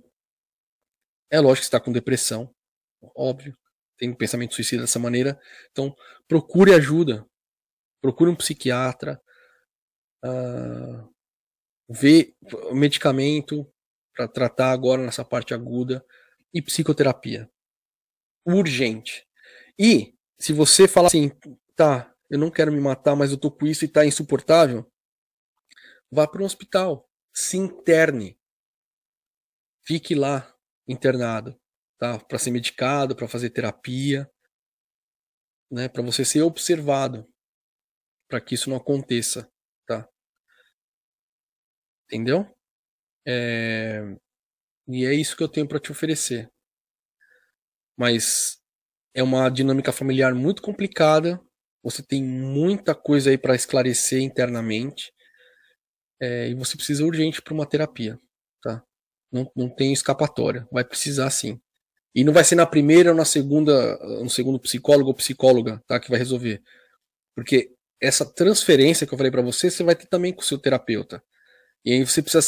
é 1.30 1.40
lógico 1.40 1.62
que 1.62 1.66
está 1.66 1.80
com 1.80 1.90
depressão, 1.90 2.54
óbvio 3.16 3.56
tem 4.04 4.14
pensamento 4.14 4.54
suicida 4.54 4.82
dessa 4.82 4.98
maneira. 4.98 5.40
Então, 5.70 5.94
procure 6.28 6.74
ajuda. 6.74 7.26
Procure 8.00 8.30
um 8.30 8.36
psiquiatra. 8.36 9.20
Uh, 10.22 11.08
vê 11.88 12.34
medicamento 12.72 13.66
para 14.14 14.28
tratar 14.28 14.72
agora 14.72 15.02
nessa 15.02 15.24
parte 15.24 15.54
aguda. 15.54 16.04
E 16.52 16.60
psicoterapia. 16.60 17.50
Urgente. 18.46 19.26
E, 19.78 20.14
se 20.38 20.52
você 20.52 20.86
falar 20.86 21.08
assim, 21.08 21.32
tá, 21.74 22.14
eu 22.30 22.38
não 22.38 22.50
quero 22.50 22.70
me 22.70 22.80
matar, 22.80 23.16
mas 23.16 23.30
eu 23.30 23.38
tô 23.38 23.50
com 23.50 23.66
isso 23.66 23.84
e 23.84 23.88
tá 23.88 24.04
insuportável, 24.04 24.86
vá 26.10 26.28
para 26.28 26.42
um 26.42 26.46
hospital. 26.46 27.08
Se 27.32 27.56
interne. 27.56 28.38
Fique 29.82 30.14
lá, 30.14 30.54
internado 30.86 31.58
tá? 32.04 32.18
Para 32.18 32.38
ser 32.38 32.50
medicado, 32.50 33.16
para 33.16 33.26
fazer 33.26 33.48
terapia, 33.48 34.30
né? 35.70 35.88
Para 35.88 36.02
você 36.02 36.24
ser 36.24 36.42
observado, 36.42 37.26
para 38.28 38.40
que 38.42 38.54
isso 38.54 38.68
não 38.68 38.76
aconteça, 38.76 39.50
tá? 39.86 40.06
Entendeu? 42.06 42.46
É... 43.26 44.02
E 44.86 45.06
é 45.06 45.14
isso 45.14 45.34
que 45.34 45.42
eu 45.42 45.48
tenho 45.48 45.66
para 45.66 45.80
te 45.80 45.90
oferecer. 45.90 46.50
Mas 47.96 48.60
é 49.14 49.22
uma 49.22 49.48
dinâmica 49.48 49.92
familiar 49.92 50.34
muito 50.34 50.60
complicada. 50.60 51.40
Você 51.82 52.02
tem 52.02 52.22
muita 52.22 52.94
coisa 52.94 53.30
aí 53.30 53.38
para 53.38 53.54
esclarecer 53.54 54.20
internamente. 54.20 55.10
É, 56.20 56.48
e 56.48 56.54
você 56.54 56.76
precisa 56.76 57.04
urgente 57.04 57.40
para 57.40 57.54
uma 57.54 57.66
terapia, 57.66 58.18
tá? 58.62 58.84
Não, 59.32 59.50
não 59.56 59.74
tem 59.74 59.92
escapatória. 59.92 60.68
Vai 60.70 60.84
precisar 60.84 61.30
sim. 61.30 61.60
E 62.14 62.22
não 62.22 62.32
vai 62.32 62.44
ser 62.44 62.54
na 62.54 62.66
primeira 62.66 63.10
ou 63.10 63.16
na 63.16 63.24
segunda, 63.24 63.96
no 64.22 64.30
segundo 64.30 64.58
psicólogo 64.60 65.08
ou 65.08 65.14
psicóloga, 65.14 65.82
tá, 65.86 65.98
que 65.98 66.10
vai 66.10 66.18
resolver. 66.18 66.62
Porque 67.34 67.72
essa 68.00 68.24
transferência 68.24 69.06
que 69.06 69.12
eu 69.12 69.18
falei 69.18 69.32
para 69.32 69.42
você, 69.42 69.70
você 69.70 69.82
vai 69.82 69.96
ter 69.96 70.06
também 70.06 70.32
com 70.32 70.42
o 70.42 70.44
seu 70.44 70.58
terapeuta. 70.58 71.22
E 71.84 71.92
aí 71.92 72.04
você 72.04 72.22
precisa 72.22 72.46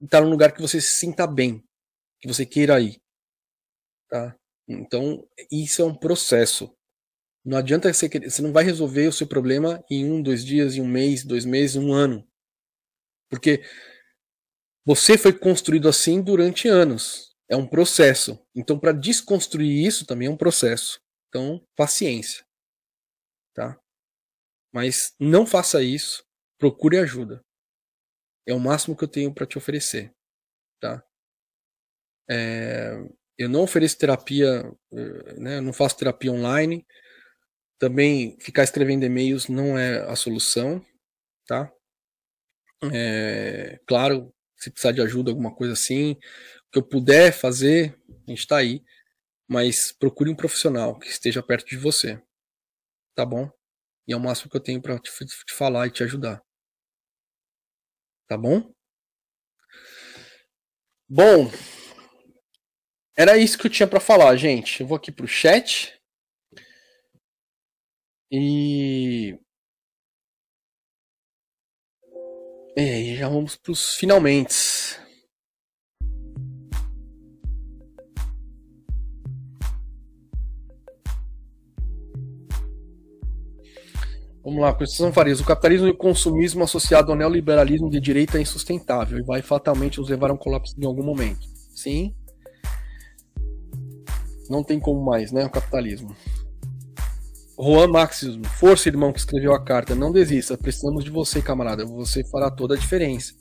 estar 0.00 0.20
num 0.20 0.30
lugar 0.30 0.52
que 0.52 0.62
você 0.62 0.80
se 0.80 0.98
sinta 0.98 1.26
bem, 1.26 1.64
que 2.20 2.28
você 2.28 2.46
queira 2.46 2.80
ir. 2.80 3.00
Tá? 4.08 4.36
Então, 4.68 5.26
isso 5.50 5.82
é 5.82 5.84
um 5.84 5.94
processo. 5.94 6.72
Não 7.44 7.58
adianta 7.58 7.92
você 7.92 8.08
querer, 8.08 8.30
você 8.30 8.42
não 8.42 8.52
vai 8.52 8.64
resolver 8.64 9.08
o 9.08 9.12
seu 9.12 9.26
problema 9.26 9.82
em 9.90 10.10
um, 10.10 10.22
dois 10.22 10.44
dias, 10.44 10.76
em 10.76 10.82
um 10.82 10.86
mês, 10.86 11.24
dois 11.24 11.44
meses, 11.44 11.76
um 11.76 11.92
ano. 11.92 12.26
Porque 13.30 13.62
você 14.84 15.18
foi 15.18 15.32
construído 15.32 15.88
assim 15.88 16.22
durante 16.22 16.68
anos. 16.68 17.34
É 17.48 17.56
um 17.56 17.66
processo. 17.66 18.38
Então, 18.54 18.78
para 18.78 18.92
desconstruir 18.92 19.86
isso 19.86 20.06
também 20.06 20.28
é 20.28 20.30
um 20.30 20.36
processo. 20.36 21.00
Então, 21.28 21.64
paciência. 21.76 22.44
Tá? 23.54 23.78
Mas 24.72 25.14
não 25.18 25.46
faça 25.46 25.82
isso. 25.82 26.24
Procure 26.58 26.98
ajuda. 26.98 27.42
É 28.46 28.54
o 28.54 28.60
máximo 28.60 28.96
que 28.96 29.04
eu 29.04 29.08
tenho 29.08 29.32
para 29.32 29.46
te 29.46 29.58
oferecer. 29.58 30.12
Tá? 30.80 31.02
É, 32.30 32.92
eu 33.38 33.48
não 33.48 33.62
ofereço 33.62 33.96
terapia, 33.98 34.70
eh, 34.92 35.34
né, 35.40 35.60
não 35.60 35.72
faço 35.72 35.96
terapia 35.96 36.32
online. 36.32 36.84
Também 37.78 38.36
ficar 38.40 38.64
escrevendo 38.64 39.04
e-mails 39.04 39.48
não 39.48 39.78
é 39.78 40.00
a 40.10 40.16
solução, 40.16 40.84
tá? 41.46 41.72
É, 42.92 43.80
claro, 43.86 44.32
se 44.56 44.70
precisar 44.70 44.92
de 44.92 45.00
ajuda, 45.00 45.30
alguma 45.30 45.54
coisa 45.54 45.74
assim, 45.74 46.16
que 46.72 46.78
eu 46.78 46.82
puder 46.82 47.32
fazer, 47.32 47.98
a 48.26 48.30
gente 48.30 48.40
está 48.40 48.58
aí. 48.58 48.84
Mas 49.48 49.92
procure 49.92 50.30
um 50.30 50.36
profissional 50.36 50.98
que 50.98 51.08
esteja 51.08 51.42
perto 51.42 51.66
de 51.68 51.76
você. 51.76 52.22
Tá 53.14 53.24
bom? 53.24 53.50
E 54.06 54.12
é 54.12 54.16
o 54.16 54.20
máximo 54.20 54.50
que 54.50 54.56
eu 54.56 54.60
tenho 54.62 54.80
para 54.82 54.98
te, 54.98 55.10
te 55.10 55.54
falar 55.54 55.86
e 55.86 55.90
te 55.90 56.02
ajudar. 56.02 56.42
Tá 58.28 58.36
bom? 58.36 58.72
Bom, 61.08 61.50
era 63.16 63.36
isso 63.36 63.58
que 63.58 63.66
eu 63.66 63.70
tinha 63.70 63.88
para 63.88 63.98
falar, 63.98 64.36
gente. 64.36 64.80
Eu 64.80 64.86
vou 64.86 64.96
aqui 64.96 65.10
pro 65.10 65.26
chat. 65.26 65.92
E. 68.30 69.36
E 72.76 72.80
aí, 72.80 73.16
já 73.16 73.28
vamos 73.28 73.56
pros 73.56 73.96
finalmente. 73.96 74.54
Vamos 84.48 84.62
lá, 84.62 84.72
Constituição 84.72 85.12
Farias. 85.12 85.40
O 85.40 85.44
capitalismo 85.44 85.88
e 85.88 85.90
o 85.90 85.94
consumismo 85.94 86.64
associado 86.64 87.12
ao 87.12 87.18
neoliberalismo 87.18 87.90
de 87.90 88.00
direita 88.00 88.38
é 88.38 88.40
insustentável 88.40 89.18
e 89.18 89.22
vai 89.22 89.42
fatalmente 89.42 89.98
nos 89.98 90.08
levar 90.08 90.30
a 90.30 90.32
um 90.32 90.38
colapso 90.38 90.74
em 90.78 90.86
algum 90.86 91.04
momento. 91.04 91.46
Sim. 91.74 92.14
Não 94.48 94.64
tem 94.64 94.80
como 94.80 95.04
mais, 95.04 95.32
né? 95.32 95.44
O 95.44 95.50
capitalismo. 95.50 96.16
Juan 97.60 97.88
Marxismo. 97.88 98.42
Força, 98.46 98.88
irmão, 98.88 99.12
que 99.12 99.18
escreveu 99.18 99.52
a 99.52 99.62
carta. 99.62 99.94
Não 99.94 100.10
desista. 100.10 100.56
Precisamos 100.56 101.04
de 101.04 101.10
você, 101.10 101.42
camarada. 101.42 101.84
Você 101.84 102.24
fará 102.24 102.50
toda 102.50 102.74
a 102.74 102.78
diferença. 102.78 103.34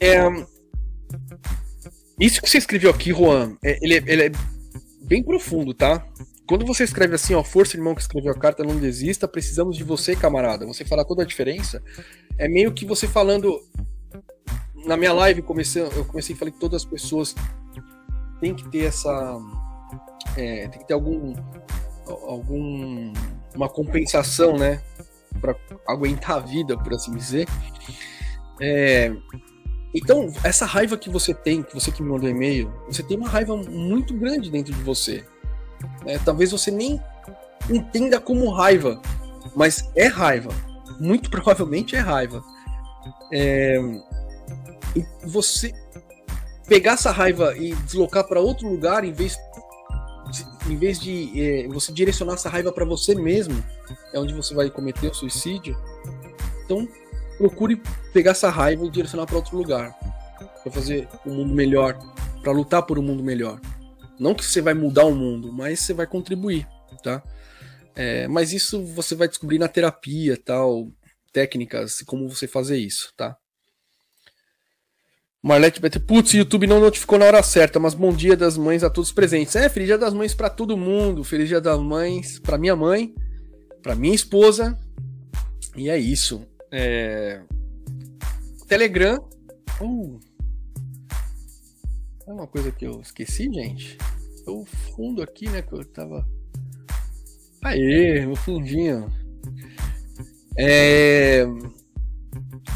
É... 0.00 0.18
Isso 2.18 2.42
que 2.42 2.50
você 2.50 2.58
escreveu 2.58 2.90
aqui, 2.90 3.12
Juan, 3.12 3.56
é, 3.62 3.78
ele, 3.80 3.94
é, 3.94 4.02
ele 4.08 4.22
é 4.24 4.32
bem 5.02 5.22
profundo, 5.22 5.72
tá? 5.72 6.04
Quando 6.48 6.64
você 6.64 6.82
escreve 6.82 7.14
assim, 7.14 7.34
ó, 7.34 7.44
força, 7.44 7.76
irmão, 7.76 7.94
que 7.94 8.00
escreveu 8.00 8.32
a 8.32 8.34
carta, 8.34 8.64
não 8.64 8.78
desista, 8.78 9.28
precisamos 9.28 9.76
de 9.76 9.84
você, 9.84 10.16
camarada. 10.16 10.66
Você 10.66 10.82
fará 10.82 11.04
toda 11.04 11.22
a 11.22 11.26
diferença. 11.26 11.82
É 12.38 12.48
meio 12.48 12.72
que 12.72 12.86
você 12.86 13.06
falando. 13.06 13.60
Na 14.86 14.96
minha 14.96 15.12
live, 15.12 15.42
comecei, 15.42 15.82
eu 15.82 16.06
comecei 16.06 16.34
a 16.34 16.38
falar 16.38 16.50
que 16.50 16.58
todas 16.58 16.82
as 16.82 16.88
pessoas 16.88 17.34
têm 18.40 18.54
que 18.54 18.66
ter 18.70 18.86
essa. 18.86 19.38
É, 20.38 20.68
tem 20.68 20.80
que 20.80 20.86
ter 20.86 20.94
algum. 20.94 21.34
algum 22.06 23.12
uma 23.54 23.68
compensação, 23.68 24.56
né? 24.56 24.82
Para 25.42 25.54
aguentar 25.86 26.36
a 26.36 26.40
vida, 26.40 26.78
por 26.78 26.94
assim 26.94 27.14
dizer. 27.14 27.46
É, 28.58 29.12
então, 29.94 30.32
essa 30.42 30.64
raiva 30.64 30.96
que 30.96 31.10
você 31.10 31.34
tem, 31.34 31.62
que 31.62 31.74
você 31.74 31.92
que 31.92 32.02
me 32.02 32.08
mandou 32.08 32.28
e-mail, 32.28 32.72
você 32.86 33.02
tem 33.02 33.18
uma 33.18 33.28
raiva 33.28 33.54
muito 33.54 34.14
grande 34.14 34.50
dentro 34.50 34.72
de 34.72 34.82
você. 34.82 35.26
É, 36.06 36.18
talvez 36.18 36.50
você 36.50 36.70
nem 36.70 37.00
entenda 37.70 38.20
como 38.20 38.50
raiva, 38.50 39.00
mas 39.54 39.88
é 39.94 40.06
raiva. 40.06 40.50
Muito 40.98 41.30
provavelmente 41.30 41.96
é 41.96 42.00
raiva. 42.00 42.42
É, 43.32 43.78
e 44.96 45.04
você 45.26 45.72
pegar 46.66 46.92
essa 46.92 47.10
raiva 47.10 47.56
e 47.56 47.74
deslocar 47.74 48.24
para 48.24 48.40
outro 48.40 48.68
lugar 48.68 49.04
em 49.04 49.12
vez 49.12 49.36
de, 50.30 50.72
em 50.72 50.76
vez 50.76 50.98
de 50.98 51.32
é, 51.40 51.68
você 51.68 51.92
direcionar 51.92 52.34
essa 52.34 52.48
raiva 52.48 52.70
para 52.70 52.84
você 52.84 53.14
mesmo, 53.14 53.62
é 54.12 54.18
onde 54.18 54.34
você 54.34 54.54
vai 54.54 54.70
cometer 54.70 55.08
o 55.08 55.14
suicídio. 55.14 55.76
Então, 56.64 56.86
procure 57.38 57.80
pegar 58.12 58.32
essa 58.32 58.50
raiva 58.50 58.84
e 58.84 58.90
direcionar 58.90 59.26
para 59.26 59.36
outro 59.36 59.56
lugar, 59.56 59.94
para 60.62 60.72
fazer 60.72 61.08
um 61.24 61.34
mundo 61.34 61.54
melhor, 61.54 61.98
para 62.42 62.52
lutar 62.52 62.82
por 62.82 62.98
um 62.98 63.02
mundo 63.02 63.22
melhor. 63.22 63.58
Não 64.18 64.34
que 64.34 64.44
você 64.44 64.60
vai 64.60 64.74
mudar 64.74 65.04
o 65.04 65.14
mundo, 65.14 65.52
mas 65.52 65.80
você 65.80 65.92
vai 65.92 66.06
contribuir, 66.06 66.66
tá? 67.02 67.22
É, 67.94 68.28
mas 68.28 68.52
isso 68.52 68.82
você 68.82 69.14
vai 69.14 69.28
descobrir 69.28 69.58
na 69.58 69.68
terapia, 69.68 70.36
tal, 70.36 70.90
técnicas, 71.32 72.02
como 72.02 72.28
você 72.28 72.46
fazer 72.46 72.78
isso, 72.78 73.12
tá? 73.16 73.36
Marlete 75.40 75.80
BT, 75.80 76.00
putz, 76.00 76.34
YouTube 76.34 76.66
não 76.66 76.80
notificou 76.80 77.16
na 77.18 77.24
hora 77.24 77.42
certa, 77.44 77.78
mas 77.78 77.94
bom 77.94 78.12
dia 78.12 78.36
das 78.36 78.56
mães 78.56 78.82
a 78.82 78.90
todos 78.90 79.12
presentes. 79.12 79.54
É, 79.54 79.68
feliz 79.68 79.86
dia 79.86 79.96
das 79.96 80.12
mães 80.12 80.34
para 80.34 80.50
todo 80.50 80.76
mundo, 80.76 81.22
feliz 81.22 81.48
dia 81.48 81.60
das 81.60 81.78
mães 81.78 82.40
para 82.40 82.58
minha 82.58 82.74
mãe, 82.74 83.14
para 83.80 83.94
minha 83.94 84.14
esposa. 84.14 84.76
E 85.76 85.88
é 85.88 85.96
isso. 85.96 86.44
É... 86.72 87.40
Telegram. 88.66 89.16
Uh, 89.80 90.18
uma 92.32 92.46
coisa 92.46 92.70
que 92.70 92.86
eu 92.86 93.00
esqueci, 93.00 93.44
gente. 93.52 93.96
O 94.46 94.64
fundo 94.64 95.22
aqui, 95.22 95.48
né? 95.48 95.62
Que 95.62 95.72
eu 95.72 95.84
tava. 95.84 96.28
Aê, 97.62 98.24
no 98.26 98.36
fundinho. 98.36 99.10
É... 100.56 101.44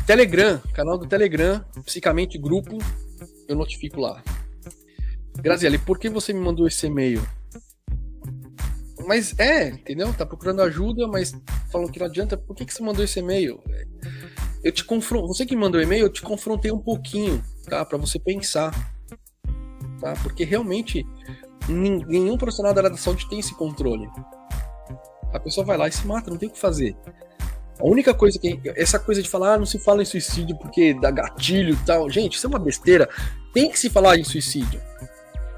Telegram, 0.07 0.61
canal 0.73 0.99
do 0.99 1.07
Telegram, 1.07 1.65
Psicamente 1.85 2.39
Grupo, 2.39 2.79
eu 3.49 3.57
notifico 3.57 4.01
lá. 4.01 4.23
Graziele, 5.37 5.79
por 5.79 5.99
que 5.99 6.09
você 6.09 6.33
me 6.33 6.41
mandou 6.41 6.66
esse 6.66 6.87
e-mail? 6.87 7.23
Mas 9.07 9.39
é, 9.39 9.69
entendeu? 9.69 10.12
Tá 10.15 10.24
procurando 10.24 10.62
ajuda, 10.62 11.07
mas 11.09 11.33
falando 11.70 11.91
que 11.91 11.99
não 11.99 12.07
adianta. 12.07 12.37
Por 12.37 12.55
que, 12.55 12.65
que 12.65 12.73
você 12.73 12.83
mandou 12.83 13.05
esse 13.05 13.19
e-mail? 13.19 13.61
Eu 14.62 14.73
te 14.73 14.85
confronto. 14.85 15.29
Você 15.29 15.45
que 15.45 15.57
mandou 15.57 15.81
o 15.81 15.83
e-mail, 15.83 16.07
eu 16.07 16.12
te 16.12 16.23
confrontei 16.23 16.70
um 16.70 16.79
pouquinho, 16.79 17.43
tá? 17.65 17.85
Para 17.85 17.99
você 17.99 18.19
pensar 18.19 18.91
tá? 20.03 20.15
Porque 20.23 20.45
realmente 20.45 21.07
nenhum 21.69 22.37
profissional 22.37 22.74
da 22.74 22.81
área 22.81 22.91
da 22.91 22.97
saúde 22.97 23.29
tem 23.29 23.39
esse 23.39 23.55
controle. 23.55 24.09
A 25.33 25.41
pessoa 25.41 25.65
vai 25.65 25.79
lá 25.79 25.89
e 25.89 25.93
se 25.93 26.07
mata, 26.07 26.31
não 26.31 26.37
tem 26.37 26.49
o 26.49 26.53
que 26.53 26.59
fazer. 26.59 26.95
A 27.81 27.87
única 27.87 28.12
coisa 28.12 28.39
que. 28.39 28.61
Essa 28.77 28.99
coisa 28.99 29.23
de 29.23 29.29
falar, 29.29 29.55
ah, 29.55 29.59
não 29.59 29.66
se 29.66 29.79
fala 29.79 30.03
em 30.03 30.05
suicídio 30.05 30.57
porque 30.59 30.93
dá 30.95 31.11
gatilho 31.11 31.73
e 31.73 31.87
tal. 31.87 32.11
Gente, 32.11 32.37
isso 32.37 32.47
é 32.47 32.51
uma 32.51 32.59
besteira. 32.59 33.09
Tem 33.55 33.70
que 33.70 33.79
se 33.79 33.89
falar 33.89 34.19
em 34.19 34.24
suicídio. 34.24 34.81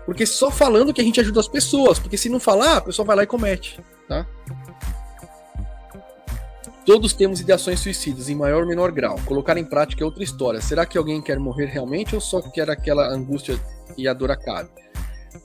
Porque 0.07 0.27
só 0.27 0.51
falando 0.51 0.93
que 0.93 1.01
a 1.01 1.05
gente 1.05 1.21
ajuda 1.21 1.41
as 1.41 1.49
pessoas. 1.49 1.99
Porque 1.99 2.17
se 2.17 2.29
não 2.29 2.39
falar, 2.39 2.77
a 2.77 2.81
pessoa 2.81 3.05
vai 3.05 3.17
lá 3.17 3.23
e 3.25 3.27
comete. 3.27 3.81
Tá? 4.09 4.27
Todos 6.85 7.15
temos 7.15 7.41
ideações 7.41 7.81
suicidas, 7.81 8.29
em 8.29 8.35
maior 8.35 8.63
ou 8.63 8.69
menor 8.69 8.93
grau. 8.93 9.19
Colocar 9.25 9.57
em 9.57 9.65
prática 9.65 10.03
é 10.03 10.05
outra 10.05 10.23
história. 10.23 10.61
Será 10.61 10.85
que 10.85 10.99
alguém 10.99 11.23
quer 11.23 11.39
morrer 11.39 11.67
realmente 11.67 12.15
ou 12.15 12.21
só 12.21 12.43
quer 12.43 12.69
aquela 12.69 13.09
angústia 13.09 13.59
e 13.97 14.07
a 14.07 14.13
dor 14.13 14.31
acabe? 14.31 14.69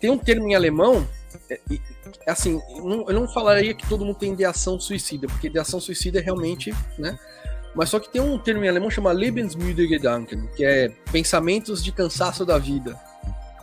Tem 0.02 0.10
um 0.10 0.18
termo 0.18 0.48
em 0.48 0.56
alemão, 0.56 1.08
é, 1.50 1.60
assim, 2.28 2.62
eu 2.78 3.14
não 3.14 3.28
falaria 3.28 3.74
que 3.74 3.88
todo 3.88 4.06
mundo 4.06 4.18
tem 4.18 4.34
ideação 4.34 4.80
suicida, 4.80 5.28
porque 5.28 5.48
ideação 5.48 5.80
suicida 5.80 6.20
é 6.20 6.22
realmente, 6.22 6.74
né? 6.98 7.18
Mas 7.74 7.90
só 7.90 8.00
que 8.00 8.10
tem 8.12 8.22
um 8.22 8.38
termo 8.38 8.64
em 8.66 8.68
alemão 8.68 8.90
chamado 8.90 9.18
Lebensmüde 9.18 9.88
Gedanken, 9.88 10.48
que 10.56 10.66
é 10.66 10.90
pensamentos 11.12 11.84
de 11.84 11.92
cansaço 11.92 12.46
da 12.46 12.58
vida. 12.58 13.00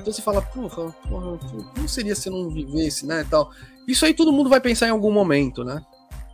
Então 0.00 0.12
você 0.12 0.22
fala, 0.22 0.40
porra, 0.40 0.92
porra, 1.08 1.38
como 1.74 1.88
seria 1.88 2.14
se 2.14 2.28
eu 2.28 2.32
não 2.32 2.48
vivesse, 2.48 3.04
né, 3.04 3.26
tal. 3.28 3.50
Isso 3.86 4.04
aí 4.04 4.14
todo 4.14 4.32
mundo 4.32 4.48
vai 4.48 4.60
pensar 4.60 4.86
em 4.86 4.90
algum 4.90 5.12
momento, 5.12 5.64
né? 5.64 5.82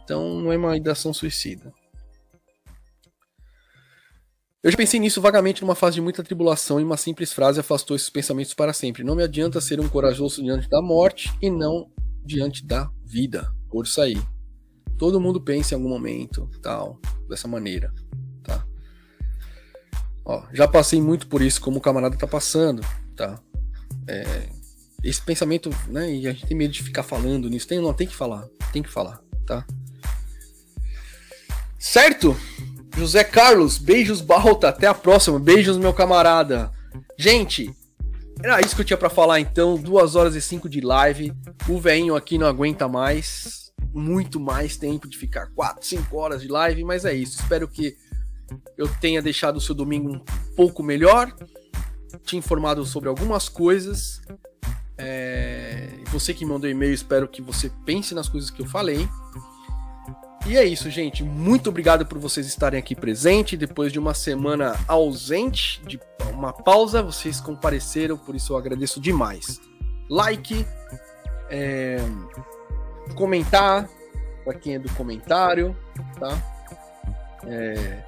Então 0.04 0.40
não 0.40 0.52
é 0.52 0.56
uma 0.56 0.76
ideação 0.76 1.12
suicida. 1.12 1.72
Eu 4.62 4.70
já 4.70 4.76
pensei 4.76 5.00
nisso 5.00 5.20
vagamente 5.20 5.60
numa 5.60 5.74
fase 5.74 5.96
de 5.96 6.00
muita 6.00 6.22
tribulação 6.22 6.78
e 6.78 6.84
uma 6.84 6.96
simples 6.96 7.32
frase 7.32 7.58
afastou 7.58 7.96
esses 7.96 8.08
pensamentos 8.08 8.54
para 8.54 8.72
sempre. 8.72 9.02
Não 9.02 9.16
me 9.16 9.24
adianta 9.24 9.60
ser 9.60 9.80
um 9.80 9.88
corajoso 9.88 10.40
diante 10.40 10.68
da 10.68 10.80
morte 10.80 11.32
e 11.42 11.50
não 11.50 11.90
diante 12.24 12.64
da 12.64 12.88
vida. 13.04 13.52
Por 13.68 13.88
sair. 13.88 14.22
Todo 14.98 15.20
mundo 15.20 15.40
pensa 15.40 15.74
em 15.74 15.76
algum 15.76 15.88
momento, 15.88 16.48
tal, 16.60 17.00
dessa 17.28 17.48
maneira, 17.48 17.92
tá? 18.44 18.64
Ó, 20.24 20.44
já 20.52 20.68
passei 20.68 21.00
muito 21.00 21.26
por 21.26 21.42
isso 21.42 21.60
como 21.60 21.78
o 21.78 21.80
camarada 21.80 22.16
tá 22.16 22.26
passando, 22.26 22.82
tá? 23.16 23.42
É, 24.06 24.48
esse 25.02 25.20
pensamento, 25.22 25.70
né, 25.88 26.14
e 26.14 26.28
a 26.28 26.32
gente 26.32 26.46
tem 26.46 26.56
medo 26.56 26.72
de 26.72 26.82
ficar 26.82 27.02
falando 27.02 27.50
nisso. 27.50 27.66
Tem, 27.66 27.80
não, 27.80 27.92
tem 27.92 28.06
que 28.06 28.14
falar, 28.14 28.46
tem 28.72 28.82
que 28.82 28.90
falar, 28.90 29.20
tá? 29.44 29.66
Certo? 31.82 32.36
José 32.96 33.24
Carlos, 33.24 33.76
beijos, 33.76 34.20
Balta. 34.20 34.68
Até 34.68 34.86
a 34.86 34.94
próxima. 34.94 35.40
Beijos, 35.40 35.76
meu 35.76 35.92
camarada. 35.92 36.70
Gente, 37.18 37.74
era 38.40 38.60
isso 38.60 38.76
que 38.76 38.82
eu 38.82 38.84
tinha 38.84 38.96
para 38.96 39.10
falar 39.10 39.40
então. 39.40 39.74
Duas 39.74 40.14
horas 40.14 40.36
e 40.36 40.40
cinco 40.40 40.68
de 40.68 40.80
live. 40.80 41.32
O 41.68 41.80
veinho 41.80 42.14
aqui 42.14 42.38
não 42.38 42.46
aguenta 42.46 42.86
mais. 42.86 43.72
Muito 43.92 44.38
mais 44.38 44.76
tempo 44.76 45.08
de 45.08 45.18
ficar 45.18 45.48
quatro, 45.56 45.84
cinco 45.84 46.18
horas 46.18 46.40
de 46.40 46.46
live. 46.46 46.84
Mas 46.84 47.04
é 47.04 47.12
isso. 47.12 47.40
Espero 47.40 47.66
que 47.66 47.96
eu 48.78 48.86
tenha 49.00 49.20
deixado 49.20 49.56
o 49.56 49.60
seu 49.60 49.74
domingo 49.74 50.08
um 50.08 50.24
pouco 50.54 50.84
melhor. 50.84 51.34
Te 52.22 52.36
informado 52.36 52.86
sobre 52.86 53.08
algumas 53.08 53.48
coisas. 53.48 54.22
É... 54.96 55.88
Você 56.12 56.32
que 56.32 56.46
mandou 56.46 56.70
e-mail, 56.70 56.94
espero 56.94 57.26
que 57.26 57.42
você 57.42 57.72
pense 57.84 58.14
nas 58.14 58.28
coisas 58.28 58.50
que 58.50 58.62
eu 58.62 58.66
falei. 58.66 59.08
E 60.44 60.56
é 60.56 60.64
isso, 60.64 60.90
gente. 60.90 61.22
Muito 61.22 61.70
obrigado 61.70 62.04
por 62.04 62.18
vocês 62.18 62.46
estarem 62.46 62.78
aqui 62.78 62.96
presentes. 62.96 63.56
Depois 63.56 63.92
de 63.92 63.98
uma 63.98 64.12
semana 64.12 64.74
ausente, 64.88 65.80
de 65.86 66.00
uma 66.32 66.52
pausa, 66.52 67.00
vocês 67.00 67.40
compareceram, 67.40 68.16
por 68.18 68.34
isso 68.34 68.52
eu 68.52 68.56
agradeço 68.56 69.00
demais. 69.00 69.60
Like, 70.10 70.66
é, 71.48 71.98
comentar, 73.14 73.88
para 74.44 74.54
quem 74.54 74.74
é 74.74 74.78
do 74.80 74.92
comentário, 74.94 75.76
tá? 76.18 76.36
É, 77.46 78.02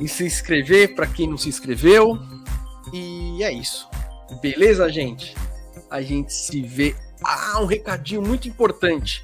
e 0.00 0.08
se 0.08 0.24
inscrever 0.24 0.94
para 0.94 1.06
quem 1.06 1.28
não 1.28 1.36
se 1.36 1.50
inscreveu. 1.50 2.18
E 2.90 3.44
é 3.44 3.52
isso. 3.52 3.86
Beleza, 4.40 4.88
gente? 4.88 5.36
A 5.90 6.00
gente 6.00 6.32
se 6.32 6.62
vê. 6.62 6.96
Ah, 7.22 7.60
um 7.60 7.66
recadinho 7.66 8.22
muito 8.22 8.48
importante 8.48 9.22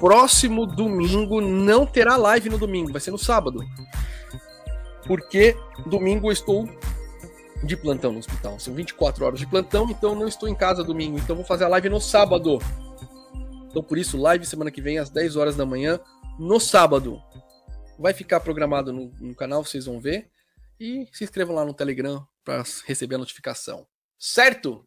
próximo 0.00 0.66
domingo 0.66 1.42
não 1.42 1.86
terá 1.86 2.16
live 2.16 2.48
no 2.48 2.58
domingo, 2.58 2.90
vai 2.90 3.00
ser 3.00 3.10
no 3.10 3.18
sábado. 3.18 3.60
Porque 5.06 5.54
domingo 5.86 6.28
eu 6.28 6.32
estou 6.32 6.66
de 7.62 7.76
plantão 7.76 8.12
no 8.12 8.18
hospital. 8.18 8.58
São 8.58 8.74
24 8.74 9.24
horas 9.24 9.38
de 9.38 9.46
plantão, 9.46 9.88
então 9.90 10.14
não 10.14 10.26
estou 10.26 10.48
em 10.48 10.54
casa 10.54 10.82
domingo. 10.82 11.18
Então 11.18 11.36
vou 11.36 11.44
fazer 11.44 11.64
a 11.64 11.68
live 11.68 11.90
no 11.90 12.00
sábado. 12.00 12.58
Então 13.68 13.82
por 13.82 13.98
isso, 13.98 14.16
live 14.16 14.46
semana 14.46 14.70
que 14.70 14.80
vem 14.80 14.98
às 14.98 15.10
10 15.10 15.36
horas 15.36 15.54
da 15.54 15.66
manhã, 15.66 16.00
no 16.38 16.58
sábado. 16.58 17.22
Vai 17.98 18.14
ficar 18.14 18.40
programado 18.40 18.92
no, 18.92 19.12
no 19.20 19.34
canal, 19.34 19.62
vocês 19.62 19.84
vão 19.84 20.00
ver. 20.00 20.30
E 20.78 21.06
se 21.12 21.24
inscrevam 21.24 21.54
lá 21.54 21.64
no 21.64 21.74
Telegram 21.74 22.26
para 22.42 22.64
receber 22.86 23.16
a 23.16 23.18
notificação. 23.18 23.86
Certo? 24.18 24.86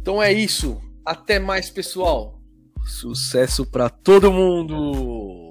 Então 0.00 0.22
é 0.22 0.32
isso. 0.32 0.80
Até 1.04 1.40
mais, 1.40 1.68
pessoal. 1.68 2.39
Sucesso 2.90 3.64
para 3.64 3.88
todo 3.88 4.32
mundo! 4.32 5.49